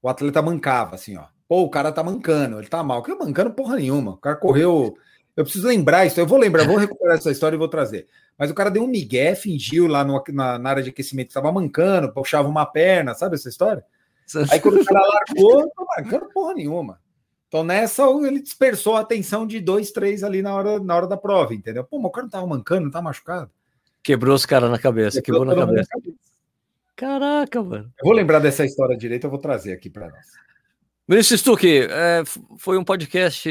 O 0.02 0.08
atleta 0.08 0.42
mancava, 0.42 0.94
assim, 0.94 1.16
ó. 1.16 1.24
Pô, 1.48 1.62
o 1.62 1.70
cara 1.70 1.90
tá 1.90 2.02
mancando, 2.02 2.58
ele 2.58 2.68
tá 2.68 2.82
mal. 2.82 3.02
Que 3.02 3.14
mancando 3.14 3.52
porra 3.52 3.76
nenhuma. 3.76 4.12
O 4.12 4.16
cara 4.18 4.36
correu. 4.36 4.96
Eu 5.36 5.44
preciso 5.44 5.68
lembrar 5.68 6.06
isso. 6.06 6.18
Eu 6.18 6.26
vou 6.26 6.38
lembrar, 6.38 6.66
vou 6.66 6.76
recuperar 6.76 7.18
essa 7.18 7.30
história 7.30 7.54
e 7.54 7.58
vou 7.58 7.68
trazer. 7.68 8.06
Mas 8.38 8.50
o 8.50 8.54
cara 8.54 8.70
deu 8.70 8.82
um 8.82 8.88
migué, 8.88 9.34
fingiu 9.34 9.86
lá 9.86 10.02
no, 10.02 10.22
na, 10.28 10.58
na 10.58 10.70
área 10.70 10.82
de 10.82 10.90
aquecimento, 10.90 11.28
estava 11.28 11.52
mancando, 11.52 12.12
puxava 12.12 12.48
uma 12.48 12.64
perna, 12.64 13.14
sabe 13.14 13.34
essa 13.34 13.48
história? 13.48 13.84
Aí 14.50 14.58
quando 14.60 14.80
o 14.80 14.84
cara 14.84 15.00
largou, 15.00 15.70
não 15.76 15.86
marcando 15.86 16.28
porra 16.32 16.54
nenhuma. 16.54 17.00
Então 17.48 17.62
nessa 17.62 18.02
ele 18.02 18.40
dispersou 18.40 18.96
a 18.96 19.00
atenção 19.00 19.46
de 19.46 19.60
dois, 19.60 19.92
três 19.92 20.24
ali 20.24 20.42
na 20.42 20.54
hora, 20.54 20.80
na 20.80 20.96
hora 20.96 21.06
da 21.06 21.16
prova, 21.16 21.54
entendeu? 21.54 21.84
Pô, 21.84 21.98
mas 21.98 22.08
o 22.08 22.10
cara 22.10 22.24
não 22.24 22.30
tava 22.30 22.46
mancando, 22.46 22.84
não 22.84 22.90
tava 22.90 23.04
machucado. 23.04 23.50
Quebrou 24.02 24.34
os 24.34 24.46
caras 24.46 24.70
na 24.70 24.78
cabeça, 24.78 25.22
quebrou, 25.22 25.46
quebrou 25.46 25.60
na 25.60 25.66
cabeça. 25.66 25.88
cabeça. 25.90 26.16
Caraca, 26.96 27.62
mano. 27.62 27.92
Eu 27.98 28.04
vou 28.04 28.12
lembrar 28.12 28.38
dessa 28.38 28.64
história 28.64 28.96
direito, 28.96 29.24
eu 29.24 29.30
vou 29.30 29.38
trazer 29.38 29.72
aqui 29.72 29.90
para 29.90 30.08
nós. 30.08 30.26
Ministro 31.06 31.38
Stuck, 31.38 31.66
é, 31.66 32.24
foi 32.58 32.78
um 32.78 32.84
podcast 32.84 33.48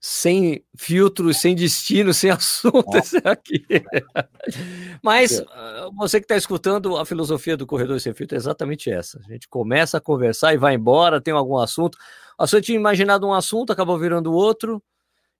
sem 0.00 0.64
filtro, 0.74 1.32
sem 1.34 1.54
destino, 1.54 2.14
sem 2.14 2.30
assunto 2.32 2.96
esse 2.96 3.18
aqui. 3.18 3.62
Mas 5.02 5.44
ah, 5.50 5.90
você 5.94 6.18
que 6.18 6.24
está 6.24 6.36
escutando, 6.36 6.96
a 6.96 7.04
filosofia 7.04 7.56
do 7.56 7.66
Corredor 7.66 8.00
Sem 8.00 8.14
Filtro 8.14 8.34
é 8.34 8.38
exatamente 8.38 8.90
essa. 8.90 9.20
A 9.20 9.32
gente 9.32 9.46
começa 9.46 9.98
a 9.98 10.00
conversar 10.00 10.54
e 10.54 10.56
vai 10.56 10.74
embora, 10.74 11.20
tem 11.20 11.34
algum 11.34 11.58
assunto. 11.58 11.98
A 12.38 12.46
gente 12.46 12.64
tinha 12.64 12.78
imaginado 12.78 13.26
um 13.26 13.34
assunto, 13.34 13.72
acabou 13.72 13.98
virando 13.98 14.32
outro. 14.32 14.82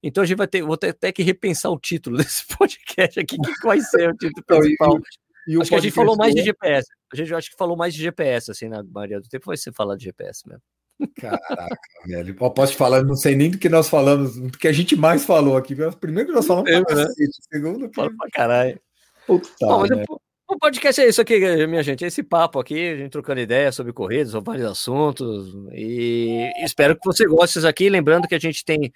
Então 0.03 0.23
a 0.23 0.27
gente 0.27 0.37
vai 0.37 0.47
ter, 0.47 0.63
vou 0.63 0.77
ter 0.77 0.91
até 0.91 1.11
que 1.11 1.23
repensar 1.23 1.71
o 1.71 1.79
título 1.79 2.17
desse 2.19 2.47
podcast 2.47 3.19
aqui. 3.19 3.37
O 3.39 3.43
que 3.43 3.67
vai 3.67 3.81
ser 3.81 4.11
o 4.11 4.17
título 4.17 4.45
principal? 4.45 4.99
E, 5.49 5.55
e 5.55 5.61
acho 5.61 5.71
que 5.71 5.75
a 5.75 5.81
gente 5.81 5.95
falou 5.95 6.17
mais 6.17 6.35
de 6.35 6.43
GPS. 6.43 6.87
A 7.11 7.17
gente 7.17 7.35
acho 7.35 7.51
que 7.51 7.57
falou 7.57 7.77
mais 7.77 7.95
de 7.95 8.03
GPS, 8.03 8.51
assim, 8.51 8.69
na 8.69 8.85
maioria 8.85 9.21
do 9.21 9.29
tempo 9.29 9.47
vai 9.47 9.57
ser 9.57 9.73
falar 9.73 9.97
de 9.97 10.05
GPS 10.05 10.47
mesmo. 10.47 10.63
Caraca, 11.17 11.79
velho. 12.07 12.37
Eu 12.39 12.51
posso 12.51 12.73
te 12.73 12.79
falar, 12.79 13.03
não 13.03 13.17
sei 13.17 13.35
nem 13.35 13.51
do 13.51 13.59
que 13.59 13.69
nós 13.69 13.89
falamos, 13.89 14.37
do 14.37 14.59
que 14.59 14.69
a 14.69 14.73
gente 14.73 14.97
mais 14.97 15.25
falou 15.25 15.57
aqui. 15.57 15.75
Primeiro 16.01 16.29
que 16.29 16.35
nós 16.35 16.47
falamos 16.47 16.71
pra 16.71 16.95
né? 16.95 17.07
segundo 17.53 17.89
que... 17.89 17.95
Fala 17.95 18.11
pra 18.17 18.29
caralho. 18.31 18.81
Puta, 19.27 19.49
Bom, 19.61 19.85
o 20.49 20.59
podcast 20.59 21.01
é 21.01 21.09
isso 21.09 21.21
aqui, 21.21 21.39
minha 21.69 21.83
gente. 21.83 22.05
É 22.05 22.09
esse 22.09 22.25
papo 22.25 22.59
aqui, 22.59 22.91
a 22.91 22.97
gente 22.97 23.11
trocando 23.11 23.41
ideias 23.41 23.75
sobre 23.75 23.93
corridas, 23.93 24.33
sobre 24.33 24.51
vários 24.51 24.69
assuntos. 24.69 25.55
E 25.73 26.51
espero 26.65 26.97
que 26.97 27.07
você 27.07 27.25
goste 27.25 27.55
disso 27.55 27.69
aqui. 27.69 27.89
Lembrando 27.89 28.27
que 28.27 28.35
a 28.35 28.39
gente 28.39 28.65
tem 28.65 28.93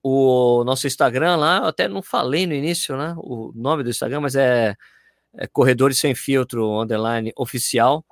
o 0.00 0.62
nosso 0.64 0.86
Instagram 0.86 1.34
lá. 1.34 1.58
Eu 1.58 1.64
até 1.64 1.88
não 1.88 2.00
falei 2.00 2.46
no 2.46 2.54
início, 2.54 2.96
né? 2.96 3.12
O 3.16 3.52
nome 3.56 3.82
do 3.82 3.90
Instagram, 3.90 4.20
mas 4.20 4.36
é, 4.36 4.76
é 5.36 5.46
Corredores 5.48 5.98
Sem 5.98 6.14
Filtro 6.14 6.80
Underline 6.80 7.32
Oficial. 7.36 8.04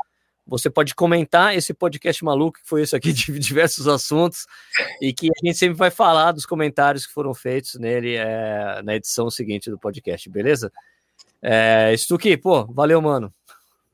Você 0.47 0.69
pode 0.69 0.95
comentar 0.95 1.57
esse 1.57 1.73
podcast 1.73 2.25
maluco 2.25 2.59
que 2.61 2.69
foi 2.69 2.83
esse 2.83 2.97
aqui 2.97 3.13
de 3.13 3.39
diversos 3.39 3.87
assuntos 3.87 4.47
e 5.01 5.13
que 5.13 5.29
a 5.29 5.47
gente 5.47 5.57
sempre 5.57 5.77
vai 5.77 5.91
falar 5.91 6.33
dos 6.33 6.45
comentários 6.45 7.07
que 7.07 7.13
foram 7.13 7.33
feitos 7.33 7.75
nele 7.79 8.17
é, 8.17 8.83
na 8.83 8.97
edição 8.97 9.31
seguinte 9.31 9.71
do 9.71 9.79
podcast, 9.79 10.29
beleza? 10.29 10.73
É, 11.41 11.95
Stuque, 11.97 12.37
pô, 12.37 12.65
valeu, 12.67 13.01
mano. 13.01 13.33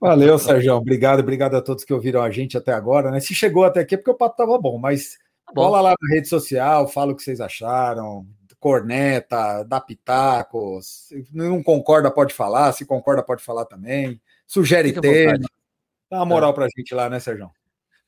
Valeu, 0.01 0.39
Sérgio. 0.39 0.75
Obrigado, 0.75 1.21
obrigado 1.21 1.57
a 1.57 1.63
todos 1.63 1.85
que 1.85 1.93
ouviram 1.93 2.23
a 2.23 2.31
gente 2.31 2.57
até 2.57 2.73
agora, 2.73 3.11
né? 3.11 3.21
Se 3.21 3.35
chegou 3.35 3.65
até 3.65 3.81
aqui 3.81 3.95
é 3.95 3.99
porque 3.99 4.11
o 4.11 4.15
papo 4.15 4.37
tava 4.37 4.57
bom, 4.59 4.79
mas 4.79 5.19
tá 5.45 5.53
bom. 5.53 5.69
lá 5.69 5.83
na 5.83 6.15
rede 6.15 6.29
social, 6.29 6.87
fala 6.87 7.13
o 7.13 7.17
que 7.17 7.23
vocês 7.23 7.41
acharam, 7.41 8.25
corneta, 8.61 9.65
dá 9.65 9.81
pitacos, 9.81 11.09
se 11.09 11.27
não 11.33 11.63
concorda 11.63 12.11
pode 12.11 12.33
falar, 12.33 12.73
se 12.73 12.85
concorda 12.85 13.23
pode 13.23 13.43
falar 13.43 13.65
também, 13.65 14.21
sugere 14.47 14.93
tema. 14.93 15.39
Dá 16.11 16.19
uma 16.19 16.27
moral 16.27 16.51
é. 16.51 16.55
pra 16.55 16.69
gente 16.77 16.95
lá, 16.95 17.11
né, 17.11 17.21
Sérgio? 17.21 17.51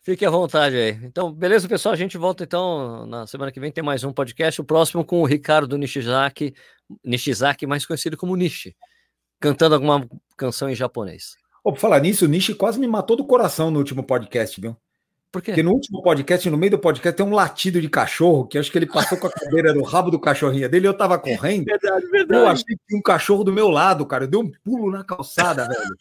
Fique 0.02 0.24
à 0.24 0.30
vontade 0.30 0.76
aí. 0.76 0.98
Então, 1.02 1.30
beleza, 1.30 1.68
pessoal? 1.68 1.92
A 1.92 1.96
gente 1.96 2.16
volta 2.16 2.42
então 2.42 3.06
na 3.06 3.26
semana 3.26 3.52
que 3.52 3.60
vem. 3.60 3.70
Tem 3.70 3.84
mais 3.84 4.02
um 4.02 4.12
podcast. 4.12 4.58
O 4.60 4.64
próximo 4.64 5.04
com 5.04 5.20
o 5.20 5.26
Ricardo 5.26 5.76
Nishizaki, 5.76 6.54
Nishizaki 7.04 7.66
mais 7.66 7.84
conhecido 7.84 8.16
como 8.16 8.34
Nishi, 8.34 8.74
cantando 9.38 9.74
alguma 9.74 10.08
canção 10.38 10.70
em 10.70 10.74
japonês. 10.74 11.36
Oh, 11.62 11.72
por 11.72 11.78
falar 11.78 12.00
nisso, 12.00 12.24
o 12.24 12.28
Nishi 12.28 12.54
quase 12.54 12.80
me 12.80 12.88
matou 12.88 13.14
do 13.14 13.26
coração 13.26 13.70
no 13.70 13.78
último 13.78 14.02
podcast, 14.02 14.58
viu? 14.58 14.74
Por 15.30 15.42
quê? 15.42 15.52
Porque 15.52 15.62
no 15.62 15.72
último 15.72 16.02
podcast, 16.02 16.48
no 16.48 16.56
meio 16.56 16.72
do 16.72 16.78
podcast, 16.78 17.16
tem 17.16 17.26
um 17.26 17.34
latido 17.34 17.80
de 17.80 17.88
cachorro 17.88 18.46
que 18.46 18.56
acho 18.56 18.72
que 18.72 18.78
ele 18.78 18.86
passou 18.86 19.18
com 19.18 19.26
a 19.26 19.30
cadeira 19.30 19.74
no 19.74 19.84
rabo 19.84 20.10
do 20.10 20.18
cachorrinho 20.18 20.68
dele. 20.68 20.88
Eu 20.88 20.96
tava 20.96 21.18
correndo. 21.18 21.66
Verdade, 21.66 22.06
verdade. 22.06 22.40
Eu 22.40 22.48
achei 22.48 22.64
que 22.64 22.80
tinha 22.88 22.98
um 22.98 23.02
cachorro 23.02 23.44
do 23.44 23.52
meu 23.52 23.68
lado, 23.68 24.06
cara. 24.06 24.24
Eu 24.24 24.28
dei 24.28 24.40
um 24.40 24.50
pulo 24.64 24.90
na 24.90 25.04
calçada, 25.04 25.68
velho. 25.68 25.96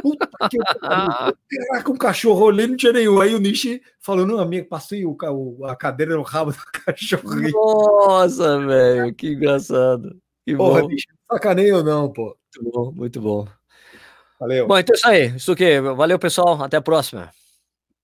Puta 0.00 0.28
que 0.50 0.58
Caraca, 0.58 1.90
um 1.90 1.96
cachorro 1.96 2.46
olhei, 2.46 2.66
não 2.66 2.76
tinha 2.76 2.92
nenhum. 2.92 3.20
Aí 3.20 3.34
o 3.34 3.40
Nishi 3.40 3.82
falou: 3.98 4.26
não, 4.26 4.38
amigo, 4.38 4.68
passei 4.68 5.04
o, 5.04 5.16
a 5.64 5.76
cadeira 5.76 6.14
no 6.16 6.22
rabo 6.22 6.52
do 6.52 6.58
cachorro. 6.84 7.40
Nossa, 7.50 8.58
velho, 8.66 9.14
que 9.14 9.32
engraçado. 9.32 10.16
Que 10.46 10.56
Porra, 10.56 10.82
bom. 10.82 10.88
Nishi, 10.88 11.06
sacaneio 11.30 11.82
não, 11.82 12.12
pô? 12.12 12.36
Muito 12.56 12.72
bom, 12.72 12.92
muito 12.92 13.20
bom. 13.20 13.48
Valeu. 14.38 14.66
Bom, 14.66 14.78
então 14.78 14.94
é 14.94 14.96
isso 14.96 15.08
aí. 15.08 15.36
Isso 15.36 15.52
aqui. 15.52 15.80
Valeu, 15.80 16.18
pessoal. 16.18 16.62
Até 16.62 16.76
a 16.76 16.82
próxima. 16.82 17.30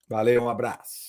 Valeu, 0.08 0.42
um 0.42 0.48
abraço. 0.48 1.05